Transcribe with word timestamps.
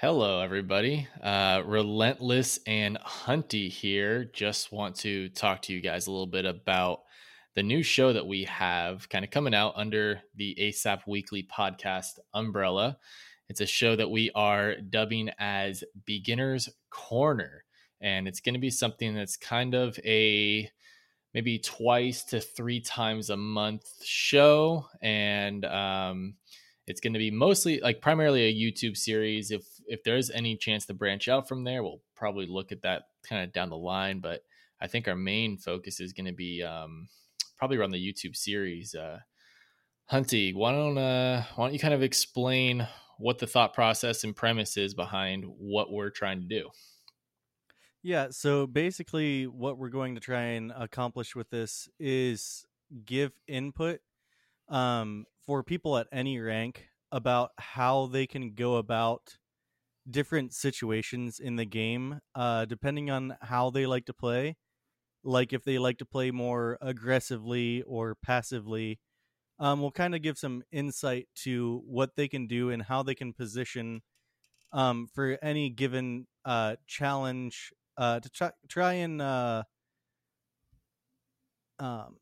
Hello, 0.00 0.40
everybody. 0.40 1.06
Uh, 1.22 1.60
Relentless 1.66 2.58
and 2.66 2.96
Hunty 3.00 3.68
here. 3.68 4.24
Just 4.24 4.72
want 4.72 4.96
to 5.00 5.28
talk 5.28 5.60
to 5.60 5.74
you 5.74 5.82
guys 5.82 6.06
a 6.06 6.10
little 6.10 6.26
bit 6.26 6.46
about 6.46 7.02
the 7.54 7.62
new 7.62 7.82
show 7.82 8.10
that 8.14 8.26
we 8.26 8.44
have 8.44 9.10
kind 9.10 9.26
of 9.26 9.30
coming 9.30 9.52
out 9.52 9.74
under 9.76 10.22
the 10.34 10.56
ASAP 10.58 11.00
Weekly 11.06 11.46
podcast 11.54 12.18
umbrella. 12.32 12.96
It's 13.50 13.60
a 13.60 13.66
show 13.66 13.94
that 13.94 14.10
we 14.10 14.30
are 14.34 14.76
dubbing 14.76 15.32
as 15.38 15.84
Beginner's 16.06 16.70
Corner. 16.88 17.66
And 18.00 18.26
it's 18.26 18.40
going 18.40 18.54
to 18.54 18.58
be 18.58 18.70
something 18.70 19.14
that's 19.14 19.36
kind 19.36 19.74
of 19.74 19.98
a 20.02 20.70
maybe 21.34 21.58
twice 21.58 22.24
to 22.24 22.40
three 22.40 22.80
times 22.80 23.28
a 23.28 23.36
month 23.36 23.84
show. 24.02 24.86
And 25.02 25.62
um, 25.66 26.36
it's 26.86 27.02
going 27.02 27.12
to 27.12 27.18
be 27.18 27.30
mostly 27.30 27.80
like 27.80 28.00
primarily 28.00 28.46
a 28.46 28.54
YouTube 28.54 28.96
series. 28.96 29.50
If 29.50 29.62
if 29.90 30.04
there's 30.04 30.30
any 30.30 30.56
chance 30.56 30.86
to 30.86 30.94
branch 30.94 31.28
out 31.28 31.48
from 31.48 31.64
there, 31.64 31.82
we'll 31.82 32.00
probably 32.14 32.46
look 32.46 32.70
at 32.70 32.82
that 32.82 33.02
kind 33.28 33.42
of 33.42 33.52
down 33.52 33.68
the 33.68 33.76
line. 33.76 34.20
But 34.20 34.42
I 34.80 34.86
think 34.86 35.08
our 35.08 35.16
main 35.16 35.58
focus 35.58 36.00
is 36.00 36.12
going 36.12 36.26
to 36.26 36.32
be 36.32 36.62
um, 36.62 37.08
probably 37.58 37.76
around 37.76 37.90
the 37.90 37.98
YouTube 37.98 38.36
series. 38.36 38.94
Uh, 38.94 39.18
Hunty, 40.10 40.54
why 40.54 40.72
don't 40.72 40.96
uh, 40.96 41.42
why 41.56 41.66
don't 41.66 41.74
you 41.74 41.80
kind 41.80 41.92
of 41.92 42.02
explain 42.02 42.86
what 43.18 43.38
the 43.38 43.46
thought 43.46 43.74
process 43.74 44.24
and 44.24 44.34
premise 44.34 44.76
is 44.76 44.94
behind 44.94 45.44
what 45.44 45.92
we're 45.92 46.10
trying 46.10 46.40
to 46.40 46.46
do? 46.46 46.70
Yeah, 48.02 48.28
so 48.30 48.66
basically, 48.66 49.46
what 49.46 49.76
we're 49.76 49.90
going 49.90 50.14
to 50.14 50.20
try 50.20 50.42
and 50.42 50.72
accomplish 50.74 51.34
with 51.34 51.50
this 51.50 51.88
is 51.98 52.64
give 53.04 53.32
input 53.46 54.00
um, 54.68 55.26
for 55.44 55.62
people 55.62 55.98
at 55.98 56.06
any 56.12 56.38
rank 56.38 56.86
about 57.12 57.50
how 57.58 58.06
they 58.06 58.26
can 58.26 58.54
go 58.54 58.76
about 58.76 59.36
different 60.10 60.52
situations 60.52 61.38
in 61.38 61.56
the 61.56 61.64
game, 61.64 62.20
uh, 62.34 62.64
depending 62.64 63.10
on 63.10 63.36
how 63.42 63.70
they 63.70 63.86
like 63.86 64.06
to 64.06 64.14
play. 64.14 64.56
Like 65.22 65.52
if 65.52 65.64
they 65.64 65.78
like 65.78 65.98
to 65.98 66.06
play 66.06 66.30
more 66.30 66.78
aggressively 66.80 67.82
or 67.82 68.16
passively 68.22 69.00
um, 69.60 69.82
we'll 69.82 69.90
kind 69.90 70.14
of 70.14 70.22
give 70.22 70.38
some 70.38 70.62
insight 70.72 71.28
to 71.34 71.82
what 71.86 72.16
they 72.16 72.28
can 72.28 72.46
do 72.46 72.70
and 72.70 72.82
how 72.82 73.02
they 73.02 73.14
can 73.14 73.34
position 73.34 74.00
um, 74.72 75.06
for 75.14 75.38
any 75.42 75.68
given 75.68 76.26
uh, 76.46 76.76
challenge 76.86 77.70
uh, 77.98 78.20
to 78.20 78.30
try, 78.30 78.50
try 78.68 78.92
and 78.94 79.20
uh, 79.20 79.62
um, 81.78 82.16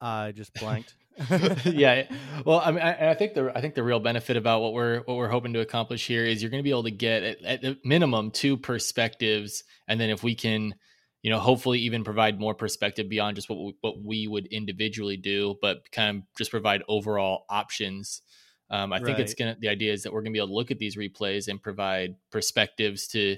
I 0.00 0.32
just 0.32 0.54
blanked. 0.54 0.94
yeah. 1.64 2.04
Well, 2.44 2.60
I 2.62 2.70
mean, 2.70 2.82
I, 2.82 3.10
I, 3.10 3.14
think 3.14 3.34
the 3.34 3.50
I 3.54 3.60
think 3.60 3.74
the 3.74 3.82
real 3.82 4.00
benefit 4.00 4.36
about 4.36 4.60
what 4.60 4.74
we're 4.74 5.00
what 5.00 5.16
we're 5.16 5.28
hoping 5.28 5.54
to 5.54 5.60
accomplish 5.60 6.06
here 6.06 6.24
is 6.24 6.42
you're 6.42 6.50
going 6.50 6.62
to 6.62 6.64
be 6.64 6.70
able 6.70 6.84
to 6.84 6.90
get 6.90 7.22
at, 7.22 7.42
at 7.42 7.62
the 7.62 7.78
minimum 7.84 8.30
two 8.30 8.56
perspectives, 8.56 9.64
and 9.88 9.98
then 9.98 10.10
if 10.10 10.22
we 10.22 10.34
can, 10.34 10.74
you 11.22 11.30
know, 11.30 11.38
hopefully 11.38 11.78
even 11.80 12.04
provide 12.04 12.38
more 12.38 12.54
perspective 12.54 13.08
beyond 13.08 13.36
just 13.36 13.48
what 13.48 13.58
we, 13.58 13.74
what 13.80 14.02
we 14.02 14.28
would 14.28 14.46
individually 14.48 15.16
do, 15.16 15.56
but 15.62 15.90
kind 15.90 16.18
of 16.18 16.22
just 16.36 16.50
provide 16.50 16.82
overall 16.86 17.46
options. 17.48 18.20
Um, 18.68 18.92
I 18.92 18.96
right. 18.96 19.06
think 19.06 19.18
it's 19.18 19.32
gonna. 19.32 19.56
The 19.58 19.68
idea 19.68 19.94
is 19.94 20.02
that 20.02 20.12
we're 20.12 20.20
gonna 20.20 20.32
be 20.32 20.38
able 20.38 20.48
to 20.48 20.54
look 20.54 20.70
at 20.70 20.78
these 20.78 20.96
replays 20.96 21.48
and 21.48 21.62
provide 21.62 22.16
perspectives 22.30 23.06
to 23.08 23.36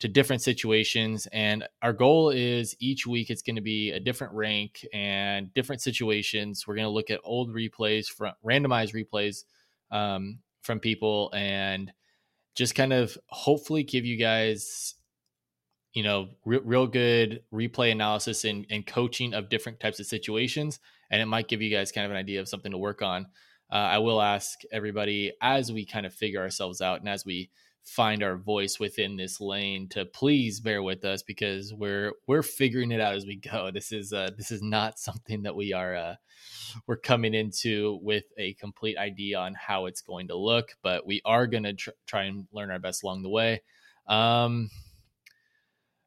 to 0.00 0.08
different 0.08 0.42
situations. 0.42 1.28
And 1.32 1.64
our 1.82 1.92
goal 1.92 2.30
is 2.30 2.74
each 2.80 3.06
week 3.06 3.30
it's 3.30 3.42
going 3.42 3.56
to 3.56 3.62
be 3.62 3.90
a 3.90 4.00
different 4.00 4.32
rank 4.32 4.84
and 4.92 5.52
different 5.54 5.82
situations. 5.82 6.66
We're 6.66 6.76
going 6.76 6.86
to 6.86 6.90
look 6.90 7.10
at 7.10 7.20
old 7.22 7.54
replays 7.54 8.06
from 8.06 8.32
randomized 8.44 8.94
replays 8.94 9.44
um, 9.90 10.38
from 10.62 10.80
people 10.80 11.30
and 11.34 11.92
just 12.54 12.74
kind 12.74 12.92
of 12.92 13.16
hopefully 13.28 13.82
give 13.82 14.04
you 14.04 14.16
guys 14.16 14.94
you 15.92 16.02
know 16.02 16.28
re- 16.44 16.60
real 16.64 16.86
good 16.86 17.42
replay 17.52 17.90
analysis 17.90 18.44
and, 18.44 18.66
and 18.70 18.86
coaching 18.86 19.34
of 19.34 19.48
different 19.48 19.80
types 19.80 19.98
of 19.98 20.06
situations 20.06 20.78
and 21.10 21.20
it 21.20 21.26
might 21.26 21.48
give 21.48 21.60
you 21.60 21.70
guys 21.70 21.90
kind 21.90 22.04
of 22.04 22.10
an 22.10 22.16
idea 22.16 22.40
of 22.40 22.48
something 22.48 22.70
to 22.70 22.78
work 22.78 23.02
on 23.02 23.26
uh, 23.72 23.76
i 23.76 23.98
will 23.98 24.20
ask 24.20 24.60
everybody 24.70 25.32
as 25.42 25.72
we 25.72 25.84
kind 25.84 26.06
of 26.06 26.14
figure 26.14 26.40
ourselves 26.40 26.80
out 26.80 27.00
and 27.00 27.08
as 27.08 27.24
we 27.24 27.50
find 27.84 28.22
our 28.22 28.36
voice 28.36 28.78
within 28.78 29.16
this 29.16 29.40
lane 29.40 29.88
to 29.88 30.04
please 30.04 30.60
bear 30.60 30.82
with 30.82 31.04
us 31.04 31.22
because 31.22 31.72
we're 31.72 32.12
we're 32.26 32.42
figuring 32.42 32.92
it 32.92 33.00
out 33.00 33.14
as 33.14 33.26
we 33.26 33.36
go. 33.36 33.70
This 33.74 33.92
is 33.92 34.12
uh 34.12 34.30
this 34.36 34.50
is 34.50 34.62
not 34.62 34.98
something 34.98 35.42
that 35.42 35.56
we 35.56 35.72
are 35.72 35.96
uh 35.96 36.14
we're 36.86 36.96
coming 36.96 37.34
into 37.34 37.98
with 38.02 38.24
a 38.38 38.54
complete 38.54 38.96
idea 38.96 39.38
on 39.38 39.54
how 39.54 39.86
it's 39.86 40.02
going 40.02 40.28
to 40.28 40.36
look 40.36 40.72
but 40.82 41.06
we 41.06 41.20
are 41.24 41.46
going 41.46 41.64
to 41.64 41.74
tr- 41.74 41.90
try 42.06 42.24
and 42.24 42.46
learn 42.52 42.70
our 42.70 42.78
best 42.78 43.02
along 43.02 43.22
the 43.22 43.30
way. 43.30 43.62
Um 44.06 44.70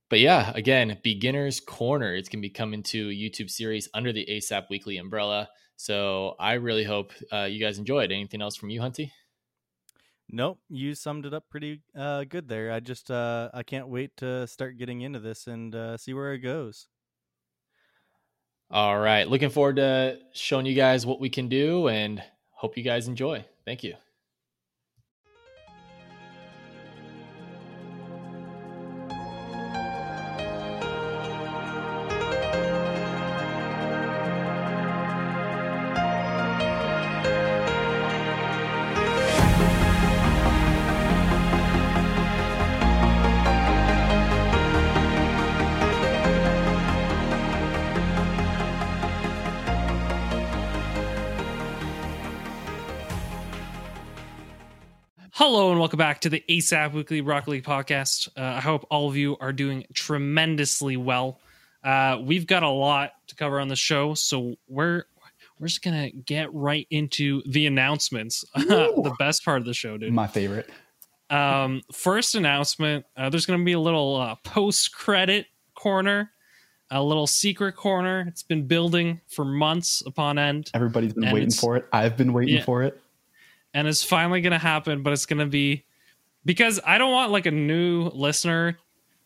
but 0.10 0.20
yeah 0.20 0.52
again 0.54 1.00
beginners 1.04 1.60
corner 1.60 2.16
it's 2.16 2.30
going 2.30 2.42
to 2.42 2.48
be 2.48 2.54
coming 2.54 2.84
to 2.84 3.10
a 3.10 3.14
youtube 3.14 3.50
series 3.50 3.90
under 3.94 4.14
the 4.14 4.28
asap 4.32 4.66
weekly 4.70 4.98
umbrella. 4.98 5.50
So 5.76 6.36
i 6.40 6.54
really 6.54 6.84
hope 6.84 7.12
uh, 7.32 7.46
you 7.46 7.60
guys 7.60 7.80
enjoyed 7.80 8.12
anything 8.12 8.42
else 8.42 8.56
from 8.56 8.70
you 8.70 8.80
hunty 8.80 9.12
Nope, 10.30 10.60
you 10.70 10.96
summed 10.96 11.26
it 11.26 11.34
up 11.34 11.50
pretty 11.50 11.82
uh, 11.96 12.24
good 12.24 12.48
there. 12.48 12.72
I 12.72 12.80
just 12.80 13.12
uh, 13.12 13.50
I 13.54 13.64
can't 13.64 13.88
wait 13.88 14.18
to 14.18 14.48
start 14.48 14.78
getting 14.78 15.02
into 15.02 15.20
this 15.20 15.48
and 15.48 15.76
uh, 15.76 15.98
see 15.98 16.14
where 16.14 16.34
it 16.34 16.40
goes. 16.40 16.88
All 18.72 18.98
right, 18.98 19.28
looking 19.28 19.50
forward 19.50 19.76
to 19.76 20.18
showing 20.34 20.66
you 20.66 20.74
guys 20.74 21.06
what 21.06 21.20
we 21.20 21.30
can 21.30 21.48
do, 21.48 21.90
and 21.90 22.24
hope 22.50 22.78
you 22.78 22.84
guys 22.84 23.08
enjoy. 23.08 23.46
Thank 23.66 23.84
you. 23.84 23.96
Hello 55.36 55.72
and 55.72 55.80
welcome 55.80 55.98
back 55.98 56.22
to 56.22 56.30
the 56.30 56.44
ASAP 56.48 56.94
Weekly 56.94 57.22
Rocket 57.22 57.50
League 57.50 57.64
podcast. 57.64 58.28
Uh, 58.38 58.42
I 58.44 58.62
hope 58.62 58.86
all 58.92 59.10
of 59.10 59.18
you 59.18 59.36
are 59.40 59.52
doing 59.52 59.84
tremendously 59.92 60.96
well. 60.96 61.40
Uh, 61.84 62.20
we've 62.22 62.46
got 62.46 62.62
a 62.62 62.70
lot 62.70 63.14
to 63.26 63.36
cover 63.36 63.60
on 63.60 63.68
the 63.68 63.76
show, 63.76 64.14
so 64.14 64.54
we're 64.68 65.06
we're 65.58 65.66
just 65.66 65.82
gonna 65.82 66.12
get 66.12 66.54
right 66.54 66.86
into 66.92 67.42
the 67.48 67.66
announcements. 67.66 68.46
the 68.56 69.16
best 69.18 69.44
part 69.44 69.58
of 69.58 69.66
the 69.66 69.74
show, 69.74 69.98
dude. 69.98 70.14
My 70.14 70.28
favorite. 70.28 70.70
Um, 71.32 71.82
first 71.92 72.36
announcement: 72.36 73.04
uh, 73.18 73.32
there's 73.32 73.48
gonna 73.48 73.64
be 73.64 73.74
a 73.74 73.80
little 73.80 74.18
uh, 74.18 74.36
post 74.44 74.94
credit 74.94 75.48
corner, 75.74 76.30
a 76.92 77.02
little 77.02 77.26
secret 77.26 77.76
corner. 77.76 78.24
It's 78.28 78.44
been 78.44 78.68
building 78.68 79.20
for 79.30 79.46
months 79.46 80.04
upon 80.06 80.38
end. 80.38 80.70
Everybody's 80.76 81.14
been 81.14 81.34
waiting 81.34 81.50
for 81.50 81.76
it. 81.76 81.88
I've 81.92 82.18
been 82.18 82.34
waiting 82.34 82.58
yeah, 82.58 82.66
for 82.66 82.84
it 82.84 83.03
and 83.74 83.88
it's 83.88 84.04
finally 84.04 84.42
going 84.42 84.52
to 84.52 84.60
happen, 84.60 85.04
but 85.04 85.14
it's 85.14 85.26
going 85.26 85.40
to 85.40 85.46
be 85.46 85.86
because 86.46 86.80
I 86.86 86.98
don't 86.98 87.12
want 87.12 87.32
like 87.32 87.46
a 87.46 87.52
new 87.52 88.10
listener 88.14 88.78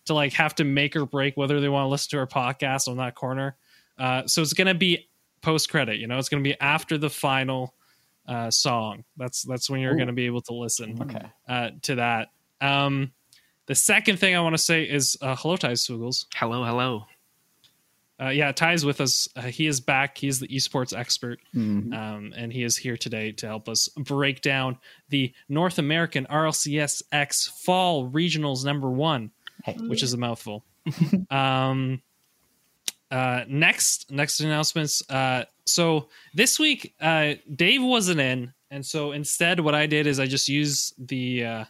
to 0.06 0.14
like 0.14 0.34
have 0.34 0.56
to 0.56 0.64
make 0.64 0.96
or 0.96 1.06
break 1.06 1.36
whether 1.36 1.60
they 1.60 1.70
want 1.70 1.86
to 1.86 1.90
listen 1.90 2.12
to 2.12 2.18
our 2.20 2.28
podcast 2.28 2.88
on 2.88 2.98
that 2.98 3.16
corner. 3.16 3.56
Uh, 3.98 4.26
so 4.28 4.42
it's 4.42 4.54
going 4.54 4.68
to 4.68 4.76
be 4.76 5.10
post 5.42 5.70
credit, 5.70 5.98
you 5.98 6.08
know, 6.08 6.18
it's 6.18 6.30
going 6.30 6.44
to 6.44 6.48
be 6.48 6.60
after 6.60 6.98
the 6.98 7.10
final 7.10 7.74
uh, 8.28 8.52
song. 8.52 9.04
That's 9.16 9.44
that's 9.44 9.70
when 9.70 9.80
you're 9.80 9.96
going 9.96 10.08
to 10.08 10.14
be 10.14 10.26
able 10.26 10.42
to 10.42 10.54
listen 10.54 11.02
okay. 11.02 11.26
uh, 11.48 11.70
to 11.84 11.96
that. 11.96 12.30
Um, 12.62 13.14
the 13.68 13.76
second 13.76 14.18
thing 14.18 14.36
I 14.36 14.40
want 14.42 14.54
to 14.54 14.62
say 14.62 14.84
is 14.84 15.18
uh, 15.22 15.36
hello, 15.36 15.58
Ty 15.58 15.74
Swoogles. 15.74 16.26
Hello, 16.36 16.64
hello. 16.64 17.06
Uh, 18.20 18.30
yeah, 18.30 18.52
Ty's 18.52 18.84
with 18.84 19.00
us. 19.00 19.28
Uh, 19.36 19.44
he 19.44 19.68
is 19.68 19.80
back. 19.80 20.18
He's 20.18 20.40
the 20.40 20.48
esports 20.48 20.98
expert, 20.98 21.40
mm-hmm. 21.56 21.94
um, 21.94 22.34
and 22.36 22.52
he 22.52 22.64
is 22.64 22.76
here 22.76 22.98
today 22.98 23.32
to 23.34 23.48
help 23.48 23.70
us 23.70 23.90
break 23.90 24.42
down 24.42 24.80
the 25.10 25.34
North 25.48 25.78
American 25.78 26.26
RLCS 26.30 27.04
X 27.12 27.48
Fall 27.48 28.10
Regionals 28.10 28.66
Number 28.66 28.90
One, 28.90 29.32
hey. 29.64 29.74
which 29.74 30.02
is 30.02 30.14
a 30.14 30.18
mouthful. 30.18 30.64
um, 31.30 32.02
uh, 33.12 33.44
next, 33.48 34.10
next 34.12 34.40
announcements. 34.40 35.08
Uh, 35.10 35.46
so 35.66 36.10
this 36.34 36.60
week, 36.60 36.96
uh, 37.00 37.36
Dave 37.54 37.84
wasn't 37.84 38.20
in, 38.20 38.52
and 38.72 38.84
so 38.84 39.12
instead, 39.12 39.60
what 39.60 39.76
I 39.76 39.86
did 39.86 40.08
is 40.08 40.20
I 40.20 40.26
just 40.26 40.50
used 40.50 40.94
the 41.08 41.46
uh, 41.46 41.66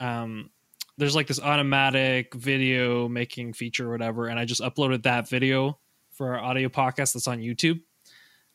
um, 0.00 0.50
there's 0.98 1.14
like 1.14 1.26
this 1.26 1.40
automatic 1.40 2.34
video 2.34 3.08
making 3.08 3.54
feature 3.54 3.88
or 3.88 3.92
whatever, 3.92 4.26
and 4.26 4.38
I 4.38 4.44
just 4.44 4.60
uploaded 4.60 5.04
that 5.04 5.28
video 5.28 5.78
for 6.12 6.34
our 6.34 6.38
audio 6.38 6.68
podcast 6.68 7.14
that's 7.14 7.26
on 7.26 7.38
YouTube. 7.38 7.80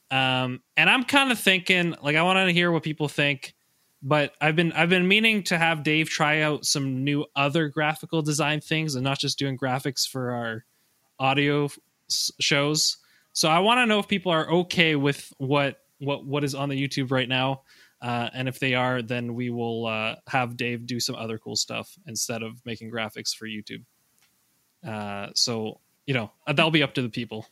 Um, 0.09 0.61
and 0.77 0.89
I'm 0.89 1.03
kind 1.03 1.31
of 1.31 1.39
thinking, 1.39 1.95
like, 2.01 2.15
I 2.15 2.23
want 2.23 2.47
to 2.47 2.53
hear 2.53 2.71
what 2.71 2.83
people 2.83 3.07
think 3.09 3.53
but 4.01 4.33
I've 4.39 4.55
been 4.55 4.71
I've 4.73 4.89
been 4.89 5.07
meaning 5.07 5.43
to 5.43 5.57
have 5.57 5.83
Dave 5.83 6.09
try 6.09 6.41
out 6.41 6.65
some 6.65 7.03
new 7.03 7.25
other 7.35 7.67
graphical 7.69 8.21
design 8.21 8.61
things 8.61 8.95
and 8.95 9.03
not 9.03 9.19
just 9.19 9.39
doing 9.39 9.57
graphics 9.57 10.07
for 10.07 10.31
our 10.31 10.65
audio 11.19 11.69
shows. 12.09 12.97
So 13.33 13.49
I 13.49 13.59
want 13.59 13.79
to 13.79 13.85
know 13.85 13.99
if 13.99 14.07
people 14.07 14.31
are 14.31 14.49
okay 14.51 14.95
with 14.95 15.31
what 15.37 15.77
what 15.99 16.25
what 16.25 16.43
is 16.43 16.53
on 16.53 16.69
the 16.69 16.81
YouTube 16.81 17.11
right 17.11 17.27
now. 17.27 17.63
Uh, 18.01 18.29
and 18.33 18.47
if 18.47 18.59
they 18.59 18.75
are, 18.75 19.01
then 19.01 19.33
we 19.33 19.49
will 19.49 19.87
uh, 19.87 20.15
have 20.27 20.55
Dave 20.55 20.85
do 20.85 20.99
some 20.99 21.15
other 21.15 21.37
cool 21.37 21.55
stuff 21.55 21.97
instead 22.05 22.43
of 22.43 22.63
making 22.65 22.91
graphics 22.91 23.35
for 23.35 23.47
YouTube. 23.47 23.83
Uh, 24.87 25.29
so 25.33 25.79
you 26.05 26.13
know 26.13 26.31
that'll 26.45 26.71
be 26.71 26.83
up 26.83 26.93
to 26.93 27.01
the 27.01 27.09
people. 27.09 27.45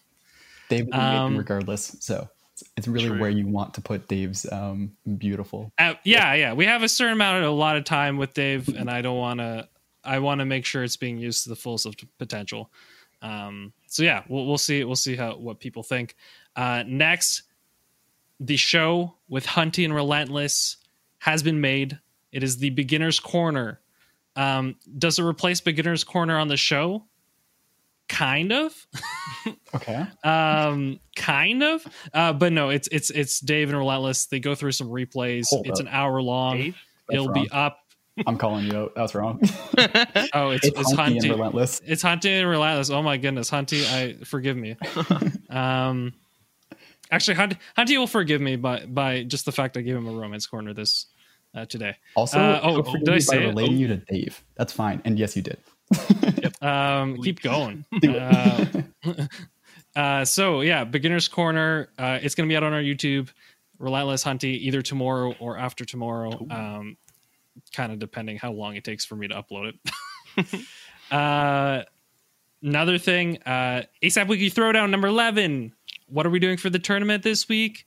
Dave 0.70 0.86
will 0.86 0.94
um, 0.94 1.36
regardless. 1.36 1.96
So 2.00 2.28
it's 2.76 2.88
really 2.88 3.08
True. 3.08 3.18
where 3.18 3.30
you 3.30 3.46
want 3.46 3.74
to 3.74 3.80
put 3.80 4.08
Dave's 4.08 4.50
um, 4.50 4.92
beautiful. 5.18 5.72
Uh, 5.78 5.94
yeah, 6.04 6.34
yeah. 6.34 6.52
We 6.52 6.66
have 6.66 6.82
a 6.82 6.88
certain 6.88 7.14
amount 7.14 7.44
of 7.44 7.50
a 7.50 7.54
lot 7.54 7.76
of 7.76 7.84
time 7.84 8.16
with 8.16 8.32
Dave, 8.34 8.68
and 8.68 8.90
I 8.90 9.02
don't 9.02 9.18
want 9.18 9.40
to. 9.40 9.68
I 10.02 10.18
want 10.18 10.40
to 10.40 10.44
make 10.44 10.66
sure 10.66 10.84
it's 10.84 10.98
being 10.98 11.18
used 11.18 11.44
to 11.44 11.48
the 11.48 11.56
fullest 11.56 11.86
of 11.86 11.94
potential. 12.18 12.70
Um, 13.22 13.72
so 13.86 14.02
yeah, 14.02 14.22
we'll 14.28 14.46
we'll 14.46 14.58
see 14.58 14.84
we'll 14.84 14.96
see 14.96 15.16
how 15.16 15.36
what 15.36 15.60
people 15.60 15.82
think. 15.82 16.14
Uh, 16.56 16.84
next, 16.86 17.42
the 18.40 18.56
show 18.56 19.14
with 19.28 19.46
Hunty 19.46 19.84
and 19.84 19.94
Relentless 19.94 20.76
has 21.18 21.42
been 21.42 21.60
made. 21.60 21.98
It 22.32 22.42
is 22.42 22.58
the 22.58 22.70
Beginner's 22.70 23.20
Corner. 23.20 23.80
Um, 24.36 24.76
does 24.98 25.18
it 25.18 25.22
replace 25.22 25.60
Beginner's 25.60 26.04
Corner 26.04 26.36
on 26.38 26.48
the 26.48 26.56
show? 26.56 27.04
Kind 28.08 28.52
of. 28.52 28.86
okay. 29.74 30.06
Um, 30.22 31.00
kind 31.16 31.62
of. 31.62 31.86
Uh, 32.12 32.32
but 32.32 32.52
no, 32.52 32.68
it's 32.68 32.88
it's 32.88 33.10
it's 33.10 33.40
Dave 33.40 33.70
and 33.70 33.78
Relentless. 33.78 34.26
They 34.26 34.40
go 34.40 34.54
through 34.54 34.72
some 34.72 34.88
replays. 34.88 35.46
Hold 35.48 35.66
it's 35.66 35.80
up. 35.80 35.86
an 35.86 35.92
hour 35.92 36.20
long. 36.20 36.74
It'll 37.10 37.28
wrong. 37.28 37.44
be 37.44 37.50
up. 37.50 37.78
I'm 38.26 38.36
calling 38.36 38.66
you 38.66 38.76
out. 38.76 38.94
That's 38.94 39.14
wrong. 39.14 39.40
oh, 40.34 40.50
it's 40.50 40.66
it's, 40.66 40.78
it's 40.78 40.92
Hunty, 40.92 41.22
and 41.22 41.30
Relentless. 41.30 41.80
It's 41.84 42.02
Hunty 42.02 42.40
and 42.40 42.48
Relentless. 42.48 42.90
Oh 42.90 43.02
my 43.02 43.16
goodness, 43.16 43.50
Hunty, 43.50 43.84
I 43.86 44.24
forgive 44.24 44.56
me. 44.56 44.76
um 45.50 46.12
Actually, 47.14 47.36
Hunty, 47.36 47.58
Hunty 47.78 47.96
will 47.96 48.08
forgive 48.08 48.40
me 48.40 48.56
by 48.56 48.84
by 48.86 49.22
just 49.22 49.44
the 49.44 49.52
fact 49.52 49.76
I 49.76 49.82
gave 49.82 49.94
him 49.94 50.08
a 50.08 50.10
romance 50.10 50.48
corner 50.48 50.74
this 50.74 51.06
uh, 51.54 51.64
today. 51.64 51.94
Also, 52.16 52.40
uh, 52.40 52.60
oh, 52.64 52.82
did 52.82 53.08
I 53.08 53.18
say 53.18 53.46
relating 53.46 53.76
it? 53.76 53.78
you 53.78 53.86
to 53.86 53.96
Dave? 53.96 54.42
That's 54.56 54.72
fine. 54.72 55.00
And 55.04 55.16
yes, 55.16 55.36
you 55.36 55.42
did. 55.42 55.58
yep. 56.42 56.52
Um, 56.62 57.18
keep 57.18 57.40
going. 57.40 57.84
Uh, 58.04 58.66
uh, 59.96 60.24
so 60.24 60.62
yeah, 60.62 60.82
beginner's 60.82 61.28
corner. 61.28 61.90
Uh, 61.96 62.18
it's 62.20 62.34
going 62.34 62.48
to 62.48 62.52
be 62.52 62.56
out 62.56 62.64
on 62.64 62.72
our 62.72 62.80
YouTube. 62.80 63.28
Relentless 63.78 64.24
Hunty 64.24 64.58
either 64.58 64.82
tomorrow 64.82 65.34
or 65.38 65.56
after 65.56 65.84
tomorrow. 65.84 66.46
Um, 66.50 66.96
kind 67.72 67.92
of 67.92 68.00
depending 68.00 68.38
how 68.38 68.50
long 68.50 68.74
it 68.74 68.82
takes 68.82 69.04
for 69.04 69.14
me 69.14 69.28
to 69.28 69.34
upload 69.34 69.74
it. 70.36 70.66
uh, 71.14 71.84
another 72.62 72.98
thing, 72.98 73.38
uh, 73.44 73.82
ASAP 74.02 74.26
Weekly 74.26 74.50
Throwdown 74.50 74.90
number 74.90 75.08
eleven 75.08 75.74
what 76.14 76.24
are 76.26 76.30
we 76.30 76.38
doing 76.38 76.56
for 76.56 76.70
the 76.70 76.78
tournament 76.78 77.24
this 77.24 77.48
week? 77.48 77.86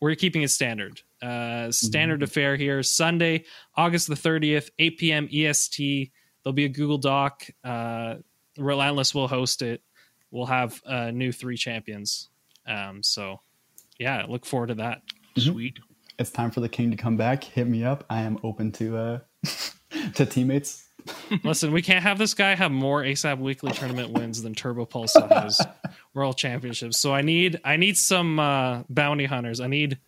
We're 0.00 0.14
keeping 0.14 0.42
it 0.42 0.48
standard. 0.48 1.02
Uh, 1.20 1.70
standard 1.70 2.20
mm-hmm. 2.20 2.24
affair 2.24 2.56
here. 2.56 2.82
Sunday, 2.82 3.44
August 3.76 4.08
the 4.08 4.14
30th, 4.14 4.70
8 4.78 4.98
p.m. 4.98 5.28
EST. 5.30 6.10
There'll 6.42 6.54
be 6.54 6.64
a 6.64 6.70
Google 6.70 6.96
Doc. 6.96 7.46
Uh, 7.62 8.16
Relentless 8.56 9.14
will 9.14 9.28
host 9.28 9.60
it. 9.60 9.82
We'll 10.30 10.46
have 10.46 10.80
uh, 10.86 11.10
new 11.10 11.32
three 11.32 11.58
champions. 11.58 12.30
Um, 12.66 13.02
so, 13.02 13.40
yeah, 13.98 14.24
look 14.26 14.46
forward 14.46 14.68
to 14.68 14.76
that. 14.76 15.02
Mm-hmm. 15.36 15.52
Sweet. 15.52 15.78
It's 16.18 16.30
time 16.30 16.50
for 16.50 16.60
the 16.60 16.70
king 16.70 16.90
to 16.92 16.96
come 16.96 17.18
back. 17.18 17.44
Hit 17.44 17.66
me 17.66 17.84
up. 17.84 18.04
I 18.08 18.22
am 18.22 18.38
open 18.42 18.72
to 18.72 18.96
uh, 18.96 19.18
to 20.14 20.24
teammates. 20.24 20.86
Listen, 21.44 21.72
we 21.72 21.82
can't 21.82 22.02
have 22.02 22.18
this 22.18 22.32
guy 22.32 22.54
have 22.54 22.72
more 22.72 23.02
ASAP 23.02 23.38
Weekly 23.38 23.72
tournament 23.72 24.12
wins 24.12 24.42
than 24.42 24.54
Turbo 24.54 24.86
Pulse 24.86 25.14
has 25.14 25.60
World 26.16 26.38
Championships. 26.38 26.98
So 26.98 27.14
I 27.14 27.20
need 27.20 27.60
I 27.62 27.76
need 27.76 27.98
some 27.98 28.40
uh, 28.40 28.84
bounty 28.88 29.26
hunters. 29.26 29.60
I 29.60 29.66
need 29.66 29.98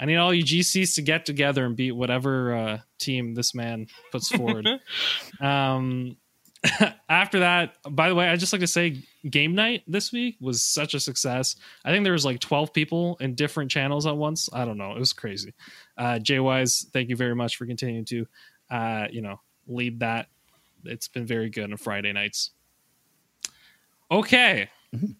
I 0.00 0.06
need 0.06 0.16
all 0.16 0.32
you 0.32 0.42
GCs 0.42 0.94
to 0.94 1.02
get 1.02 1.26
together 1.26 1.66
and 1.66 1.76
beat 1.76 1.92
whatever 1.92 2.54
uh, 2.54 2.78
team 2.98 3.34
this 3.34 3.54
man 3.54 3.86
puts 4.10 4.30
forward. 4.30 4.66
um, 5.40 6.16
after 7.10 7.40
that, 7.40 7.76
by 7.88 8.08
the 8.08 8.14
way, 8.14 8.26
I 8.26 8.36
just 8.36 8.54
like 8.54 8.60
to 8.60 8.66
say 8.66 9.02
game 9.28 9.54
night 9.54 9.82
this 9.86 10.12
week 10.12 10.36
was 10.40 10.62
such 10.62 10.94
a 10.94 11.00
success. 11.00 11.56
I 11.84 11.90
think 11.90 12.04
there 12.04 12.14
was 12.14 12.24
like 12.24 12.40
12 12.40 12.72
people 12.72 13.18
in 13.20 13.34
different 13.34 13.70
channels 13.70 14.06
at 14.06 14.16
once. 14.16 14.48
I 14.50 14.64
don't 14.64 14.78
know. 14.78 14.92
It 14.92 14.98
was 14.98 15.12
crazy. 15.12 15.52
Uh, 15.98 16.18
JWise, 16.22 16.90
thank 16.90 17.10
you 17.10 17.16
very 17.16 17.34
much 17.34 17.56
for 17.56 17.66
continuing 17.66 18.06
to, 18.06 18.26
uh, 18.70 19.08
you 19.10 19.20
know, 19.20 19.40
lead 19.66 20.00
that. 20.00 20.28
It's 20.84 21.08
been 21.08 21.26
very 21.26 21.50
good 21.50 21.70
on 21.70 21.76
Friday 21.76 22.12
nights. 22.12 22.50
Okay. 24.10 24.70
Mm-hmm. 24.94 25.12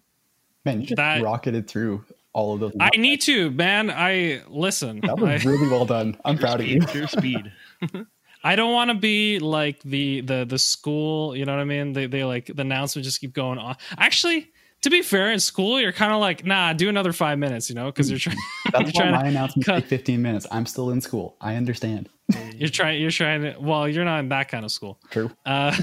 Man, 0.65 0.81
you 0.81 0.87
just 0.87 0.97
that, 0.97 1.23
rocketed 1.23 1.69
through 1.69 2.05
all 2.33 2.55
of 2.55 2.61
those. 2.61 2.73
I 2.81 2.91
need 2.97 3.21
to, 3.23 3.51
man. 3.51 3.91
I 3.91 4.43
listen. 4.49 5.01
That 5.01 5.19
was 5.19 5.45
I, 5.45 5.49
really 5.49 5.69
well 5.69 5.85
done. 5.85 6.17
I'm 6.25 6.39
proud 6.39 6.61
speed, 6.61 6.83
of 6.83 6.95
you. 6.95 7.07
Pure 7.07 7.09
speed. 7.09 7.53
I 8.45 8.57
don't 8.57 8.73
want 8.73 8.91
to 8.91 8.95
be 8.95 9.39
like 9.39 9.81
the 9.83 10.21
the 10.21 10.45
the 10.45 10.59
school. 10.59 11.35
You 11.35 11.47
know 11.47 11.53
what 11.53 11.61
I 11.61 11.65
mean? 11.65 11.93
They 11.93 12.07
they 12.07 12.25
like 12.25 12.47
the 12.47 12.63
announcement 12.63 13.05
just 13.05 13.21
keep 13.21 13.33
going 13.33 13.59
on. 13.59 13.77
Actually, 13.97 14.53
to 14.83 14.91
be 14.91 15.01
fair, 15.01 15.33
in 15.33 15.41
school 15.41 15.81
you're 15.81 15.93
kind 15.93 16.13
of 16.13 16.21
like, 16.21 16.45
nah, 16.45 16.73
do 16.75 16.89
another 16.89 17.13
five 17.13 17.39
minutes. 17.39 17.71
You 17.71 17.75
know, 17.75 17.87
because 17.87 18.11
you're 18.11 18.19
trying. 18.19 18.37
That's 18.73 18.95
you're 18.95 19.07
why 19.07 19.23
my 19.23 19.29
announcements 19.29 19.67
cut. 19.67 19.85
15 19.85 20.21
minutes. 20.21 20.47
I'm 20.51 20.67
still 20.67 20.91
in 20.91 21.01
school. 21.01 21.37
I 21.41 21.57
understand. 21.57 22.11
You're 22.55 22.69
trying. 22.69 23.01
You're 23.01 23.11
trying 23.11 23.43
to. 23.43 23.57
Well, 23.59 23.89
you're 23.89 24.05
not 24.05 24.21
in 24.21 24.29
that 24.31 24.49
kind 24.49 24.65
of 24.65 24.73
school. 24.73 24.99
True. 25.11 25.31
Uh, 25.47 25.75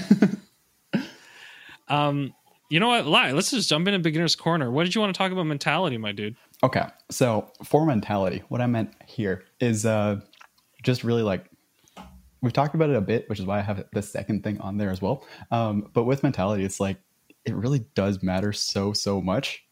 um, 1.87 2.33
you 2.71 2.79
know 2.79 2.87
what? 2.87 3.05
Lie. 3.05 3.33
Let's 3.33 3.51
just 3.51 3.69
jump 3.69 3.87
into 3.89 3.99
beginner's 3.99 4.35
corner. 4.35 4.71
What 4.71 4.85
did 4.85 4.95
you 4.95 5.01
want 5.01 5.13
to 5.13 5.17
talk 5.17 5.33
about 5.33 5.45
mentality, 5.45 5.97
my 5.97 6.13
dude? 6.13 6.37
Okay, 6.63 6.85
so 7.09 7.51
for 7.65 7.85
mentality, 7.85 8.43
what 8.47 8.61
I 8.61 8.67
meant 8.67 8.93
here 9.05 9.43
is 9.59 9.85
uh, 9.85 10.21
just 10.81 11.03
really 11.03 11.21
like 11.21 11.49
we've 12.41 12.53
talked 12.53 12.73
about 12.73 12.89
it 12.89 12.95
a 12.95 13.01
bit, 13.01 13.27
which 13.29 13.39
is 13.39 13.45
why 13.45 13.59
I 13.59 13.61
have 13.61 13.83
the 13.91 14.01
second 14.01 14.45
thing 14.45 14.57
on 14.61 14.77
there 14.77 14.89
as 14.89 15.01
well. 15.01 15.25
Um, 15.51 15.89
but 15.91 16.05
with 16.05 16.23
mentality, 16.23 16.63
it's 16.63 16.79
like 16.79 16.95
it 17.43 17.53
really 17.53 17.79
does 17.93 18.23
matter 18.23 18.53
so 18.53 18.93
so 18.93 19.19
much. 19.19 19.65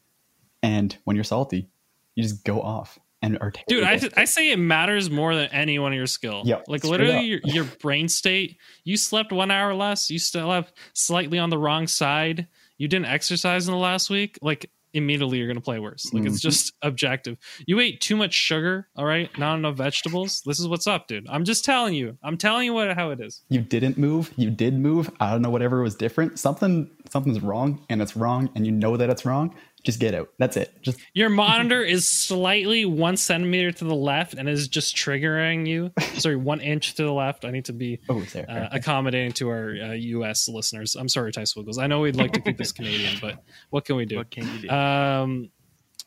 And 0.62 0.96
when 1.06 1.16
you're 1.16 1.24
salty, 1.24 1.70
you 2.16 2.24
just 2.24 2.44
go 2.44 2.62
off 2.62 3.00
and 3.22 3.38
are 3.40 3.52
dude 3.68 3.84
I, 3.84 4.00
I 4.16 4.26
say 4.26 4.52
it 4.52 4.60
matters 4.60 5.10
more 5.10 5.36
than 5.36 5.50
any 5.52 5.78
one 5.78 5.92
of 5.92 5.98
your 5.98 6.08
skill 6.08 6.44
yeah 6.46 6.62
like 6.68 6.86
literally 6.86 7.26
your, 7.26 7.40
your 7.44 7.64
brain 7.66 8.08
state 8.08 8.58
you 8.86 8.96
slept 8.96 9.34
one 9.34 9.52
hour 9.52 9.74
less 9.74 10.10
you 10.10 10.20
still 10.20 10.52
have 10.52 10.72
slightly 10.94 11.38
on 11.38 11.50
the 11.50 11.58
wrong 11.58 11.86
side 11.88 12.48
you 12.80 12.88
didn't 12.88 13.06
exercise 13.06 13.68
in 13.68 13.74
the 13.74 13.80
last 13.80 14.10
week 14.10 14.40
like 14.42 14.72
immediately 14.94 15.38
you're 15.38 15.48
going 15.48 15.58
to 15.58 15.62
play 15.62 15.80
worse. 15.80 16.12
Like 16.12 16.24
mm-hmm. 16.24 16.34
it's 16.34 16.42
just 16.42 16.74
objective. 16.82 17.38
You 17.66 17.80
ate 17.80 18.02
too 18.02 18.16
much 18.16 18.34
sugar, 18.34 18.88
all 18.96 19.06
right? 19.06 19.30
Not 19.38 19.56
enough 19.56 19.76
vegetables. 19.76 20.42
This 20.46 20.60
is 20.60 20.68
what's 20.68 20.88
up, 20.88 21.08
dude. 21.08 21.28
I'm 21.30 21.46
just 21.46 21.64
telling 21.64 21.94
you. 21.94 22.18
I'm 22.24 22.38
telling 22.38 22.66
you 22.66 22.74
what 22.74 22.96
how 22.96 23.12
it 23.12 23.22
is. 23.22 23.44
You 23.50 23.62
didn't 23.62 23.98
move. 23.98 24.32
You 24.36 24.50
did 24.50 24.74
move. 24.74 25.12
I 25.20 25.32
don't 25.32 25.42
know 25.42 25.50
whatever 25.50 25.82
was 25.82 25.96
different. 25.96 26.40
Something 26.40 26.90
something's 27.10 27.42
wrong 27.42 27.86
and 27.90 28.02
it's 28.02 28.16
wrong 28.16 28.50
and 28.56 28.66
you 28.66 28.72
know 28.72 28.96
that 28.98 29.10
it's 29.10 29.26
wrong 29.26 29.56
just 29.84 30.00
get 30.00 30.14
out. 30.14 30.30
That's 30.38 30.58
it. 30.58 30.82
Just 30.82 31.00
your 31.14 31.30
monitor 31.30 31.82
is 31.82 32.08
slightly 32.08 32.86
one 32.86 33.18
centimeter 33.18 33.72
to 33.72 33.86
the 33.86 33.96
left 33.96 34.34
and 34.34 34.50
is 34.50 34.68
just 34.68 34.96
triggering 34.96 35.68
you. 35.68 35.92
sorry, 36.20 36.36
one 36.36 36.62
inch 36.62 36.96
to 36.96 37.04
the 37.04 37.12
left. 37.12 37.46
I 37.46 37.52
need 37.52 37.66
to 37.66 37.74
be 37.74 38.00
oh, 38.10 38.24
uh, 38.36 38.70
accommodating 38.72 39.32
to 39.34 39.50
our 39.50 39.70
uh, 39.70 39.92
U.S. 39.94 40.48
listeners. 40.50 40.96
I'm 40.96 41.10
sorry, 41.10 41.32
Ty 41.32 41.44
Swiggles. 41.44 41.80
I 41.80 41.88
know 41.88 42.02
we'd 42.02 42.16
like 42.16 42.34
to 42.34 42.42
keep 42.42 42.58
this 42.58 42.72
Canadian, 42.72 43.18
but 43.22 43.44
what 43.70 43.86
can 43.86 43.96
we 43.96 44.06
do? 44.06 44.18
What 44.18 44.32
can 44.32 44.48
you 44.54 44.68
do? 44.68 44.70
Um, 44.70 45.52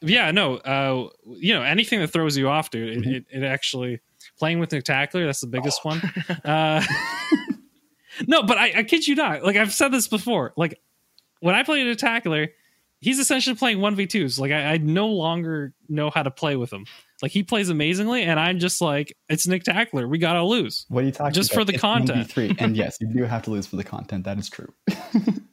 yeah, 0.02 0.30
no. 0.32 0.56
Uh, 0.56 1.08
you 1.26 1.54
know, 1.54 1.62
anything 1.62 2.00
that 2.00 2.08
throws 2.08 2.36
you 2.36 2.48
off, 2.48 2.70
dude. 2.70 2.98
Mm-hmm. 2.98 3.10
It, 3.10 3.24
it, 3.30 3.42
it, 3.42 3.44
actually 3.44 4.00
playing 4.38 4.58
with 4.58 4.70
Nictacular. 4.70 5.26
That's 5.26 5.40
the 5.40 5.46
biggest 5.46 5.80
oh. 5.84 5.88
one. 5.90 6.02
Uh, 6.44 6.82
no, 8.26 8.42
but 8.42 8.58
I, 8.58 8.72
I 8.78 8.82
kid 8.82 9.06
you 9.06 9.14
not. 9.14 9.44
Like 9.44 9.56
I've 9.56 9.72
said 9.72 9.92
this 9.92 10.08
before. 10.08 10.52
Like 10.56 10.80
when 11.40 11.54
I 11.54 11.62
play 11.62 11.80
Nictacular 11.80 12.48
he's 13.02 13.18
essentially 13.18 13.56
playing 13.56 13.78
1v2s. 13.78 14.38
Like 14.38 14.52
I, 14.52 14.74
I, 14.74 14.76
no 14.78 15.08
longer 15.08 15.74
know 15.88 16.08
how 16.08 16.22
to 16.22 16.30
play 16.30 16.56
with 16.56 16.72
him. 16.72 16.86
Like 17.20 17.32
he 17.32 17.42
plays 17.42 17.68
amazingly, 17.68 18.22
and 18.22 18.40
I'm 18.40 18.58
just 18.58 18.80
like, 18.80 19.14
it's 19.28 19.46
Nictacular. 19.46 20.08
We 20.08 20.18
gotta 20.18 20.42
lose. 20.42 20.86
What 20.88 21.02
are 21.02 21.06
you 21.06 21.12
talking 21.12 21.26
about? 21.26 21.34
just 21.34 21.52
about? 21.52 21.60
for 21.60 21.64
the 21.66 21.74
it's 21.74 21.80
content? 21.80 22.28
1v3. 22.28 22.60
and 22.60 22.76
yes, 22.76 22.96
you 23.00 23.08
do 23.08 23.24
have 23.24 23.42
to 23.42 23.50
lose 23.50 23.66
for 23.66 23.76
the 23.76 23.84
content. 23.84 24.24
That 24.24 24.38
is 24.38 24.48
true. 24.48 24.72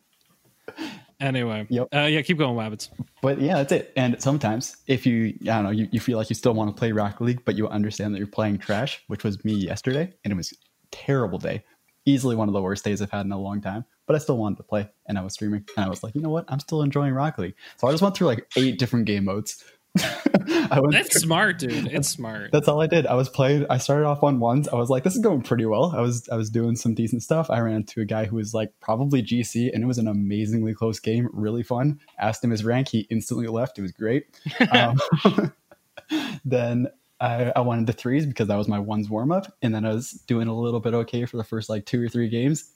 anyway, 1.19 1.67
yep. 1.69 1.87
Uh, 1.93 2.01
yeah, 2.01 2.21
keep 2.21 2.37
going, 2.37 2.55
Wabbits. 2.55 2.89
But 3.21 3.41
yeah, 3.41 3.57
that's 3.57 3.71
it. 3.71 3.93
And 3.97 4.21
sometimes 4.21 4.77
if 4.87 5.05
you, 5.05 5.37
I 5.41 5.45
don't 5.45 5.63
know, 5.63 5.69
you, 5.71 5.89
you 5.91 5.99
feel 5.99 6.17
like 6.17 6.29
you 6.29 6.35
still 6.35 6.53
want 6.53 6.75
to 6.75 6.79
play 6.79 6.91
Rocket 6.91 7.23
League, 7.23 7.45
but 7.45 7.55
you 7.55 7.67
understand 7.67 8.13
that 8.13 8.19
you're 8.19 8.27
playing 8.27 8.59
trash, 8.59 9.03
which 9.07 9.23
was 9.23 9.43
me 9.43 9.53
yesterday, 9.53 10.13
and 10.23 10.31
it 10.31 10.35
was 10.35 10.53
terrible 10.91 11.37
day. 11.37 11.63
Easily 12.05 12.35
one 12.35 12.47
of 12.47 12.53
the 12.53 12.61
worst 12.61 12.83
days 12.83 13.01
I've 13.01 13.11
had 13.11 13.25
in 13.25 13.31
a 13.31 13.39
long 13.39 13.61
time 13.61 13.85
but 14.09 14.15
I 14.15 14.17
still 14.17 14.39
wanted 14.39 14.57
to 14.57 14.63
play 14.63 14.89
and 15.05 15.19
I 15.19 15.21
was 15.21 15.33
streaming 15.33 15.65
and 15.77 15.85
I 15.85 15.87
was 15.87 16.01
like, 16.01 16.15
you 16.15 16.21
know 16.21 16.31
what? 16.31 16.45
I'm 16.47 16.59
still 16.59 16.81
enjoying 16.81 17.13
Rocket 17.13 17.41
League. 17.41 17.55
So 17.77 17.87
I 17.87 17.91
just 17.91 18.01
went 18.01 18.15
through 18.15 18.25
like 18.25 18.51
eight 18.55 18.79
different 18.79 19.05
game 19.05 19.25
modes. 19.25 19.63
That's 19.93 21.21
smart, 21.21 21.59
dude. 21.59 21.85
It's 21.85 22.09
smart. 22.09 22.51
That's 22.51 22.67
all 22.67 22.81
I 22.81 22.87
did. 22.87 23.05
I 23.05 23.13
was 23.13 23.29
playing. 23.29 23.67
I 23.69 23.77
started 23.77 24.07
off 24.07 24.23
on 24.23 24.39
ones. 24.39 24.67
I 24.67 24.77
was 24.77 24.89
like, 24.89 25.03
this 25.03 25.15
is 25.15 25.21
going 25.21 25.43
pretty 25.43 25.67
well. 25.67 25.93
I 25.95 26.01
was 26.01 26.27
I 26.29 26.37
was 26.37 26.49
doing 26.49 26.75
some 26.75 26.95
decent 26.95 27.21
stuff. 27.21 27.51
I 27.51 27.59
ran 27.59 27.75
into 27.75 28.01
a 28.01 28.05
guy 28.05 28.25
who 28.25 28.37
was 28.37 28.51
like 28.51 28.71
probably 28.79 29.21
GC, 29.21 29.69
and 29.71 29.83
it 29.83 29.87
was 29.87 29.99
an 29.99 30.07
amazingly 30.07 30.73
close 30.73 30.99
game, 30.99 31.29
really 31.31 31.61
fun. 31.61 31.99
Asked 32.17 32.43
him 32.43 32.49
his 32.49 32.65
rank. 32.65 32.87
He 32.87 33.01
instantly 33.11 33.45
left. 33.45 33.77
It 33.77 33.83
was 33.83 33.91
great. 33.91 34.25
Um, 34.71 34.99
then 36.45 36.87
I, 37.19 37.51
I 37.55 37.59
wanted 37.59 37.85
the 37.85 37.93
threes 37.93 38.25
because 38.25 38.47
that 38.47 38.55
was 38.55 38.67
my 38.67 38.79
ones 38.79 39.07
warm 39.07 39.31
up, 39.31 39.55
and 39.61 39.73
then 39.73 39.85
I 39.85 39.93
was 39.93 40.11
doing 40.11 40.47
a 40.47 40.55
little 40.55 40.79
bit 40.79 40.95
okay 40.95 41.25
for 41.25 41.37
the 41.37 41.43
first 41.43 41.69
like 41.69 41.85
two 41.85 42.03
or 42.03 42.09
three 42.09 42.29
games. 42.29 42.71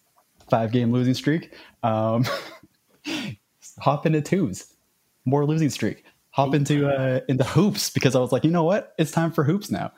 Five 0.50 0.71
game 0.71 0.91
losing 0.91 1.13
streak. 1.13 1.53
Um, 1.83 2.25
hop 3.79 4.05
into 4.05 4.21
twos, 4.21 4.73
more 5.25 5.45
losing 5.45 5.69
streak 5.69 6.03
hop 6.33 6.55
into 6.55 6.88
uh, 6.88 7.21
into 7.29 7.43
hoops 7.43 7.89
because 7.91 8.15
I 8.15 8.19
was 8.19 8.31
like, 8.31 8.43
you 8.43 8.51
know 8.51 8.63
what, 8.63 8.93
it's 8.97 9.12
time 9.12 9.31
for 9.31 9.43
hoops 9.43 9.71
now. 9.71 9.91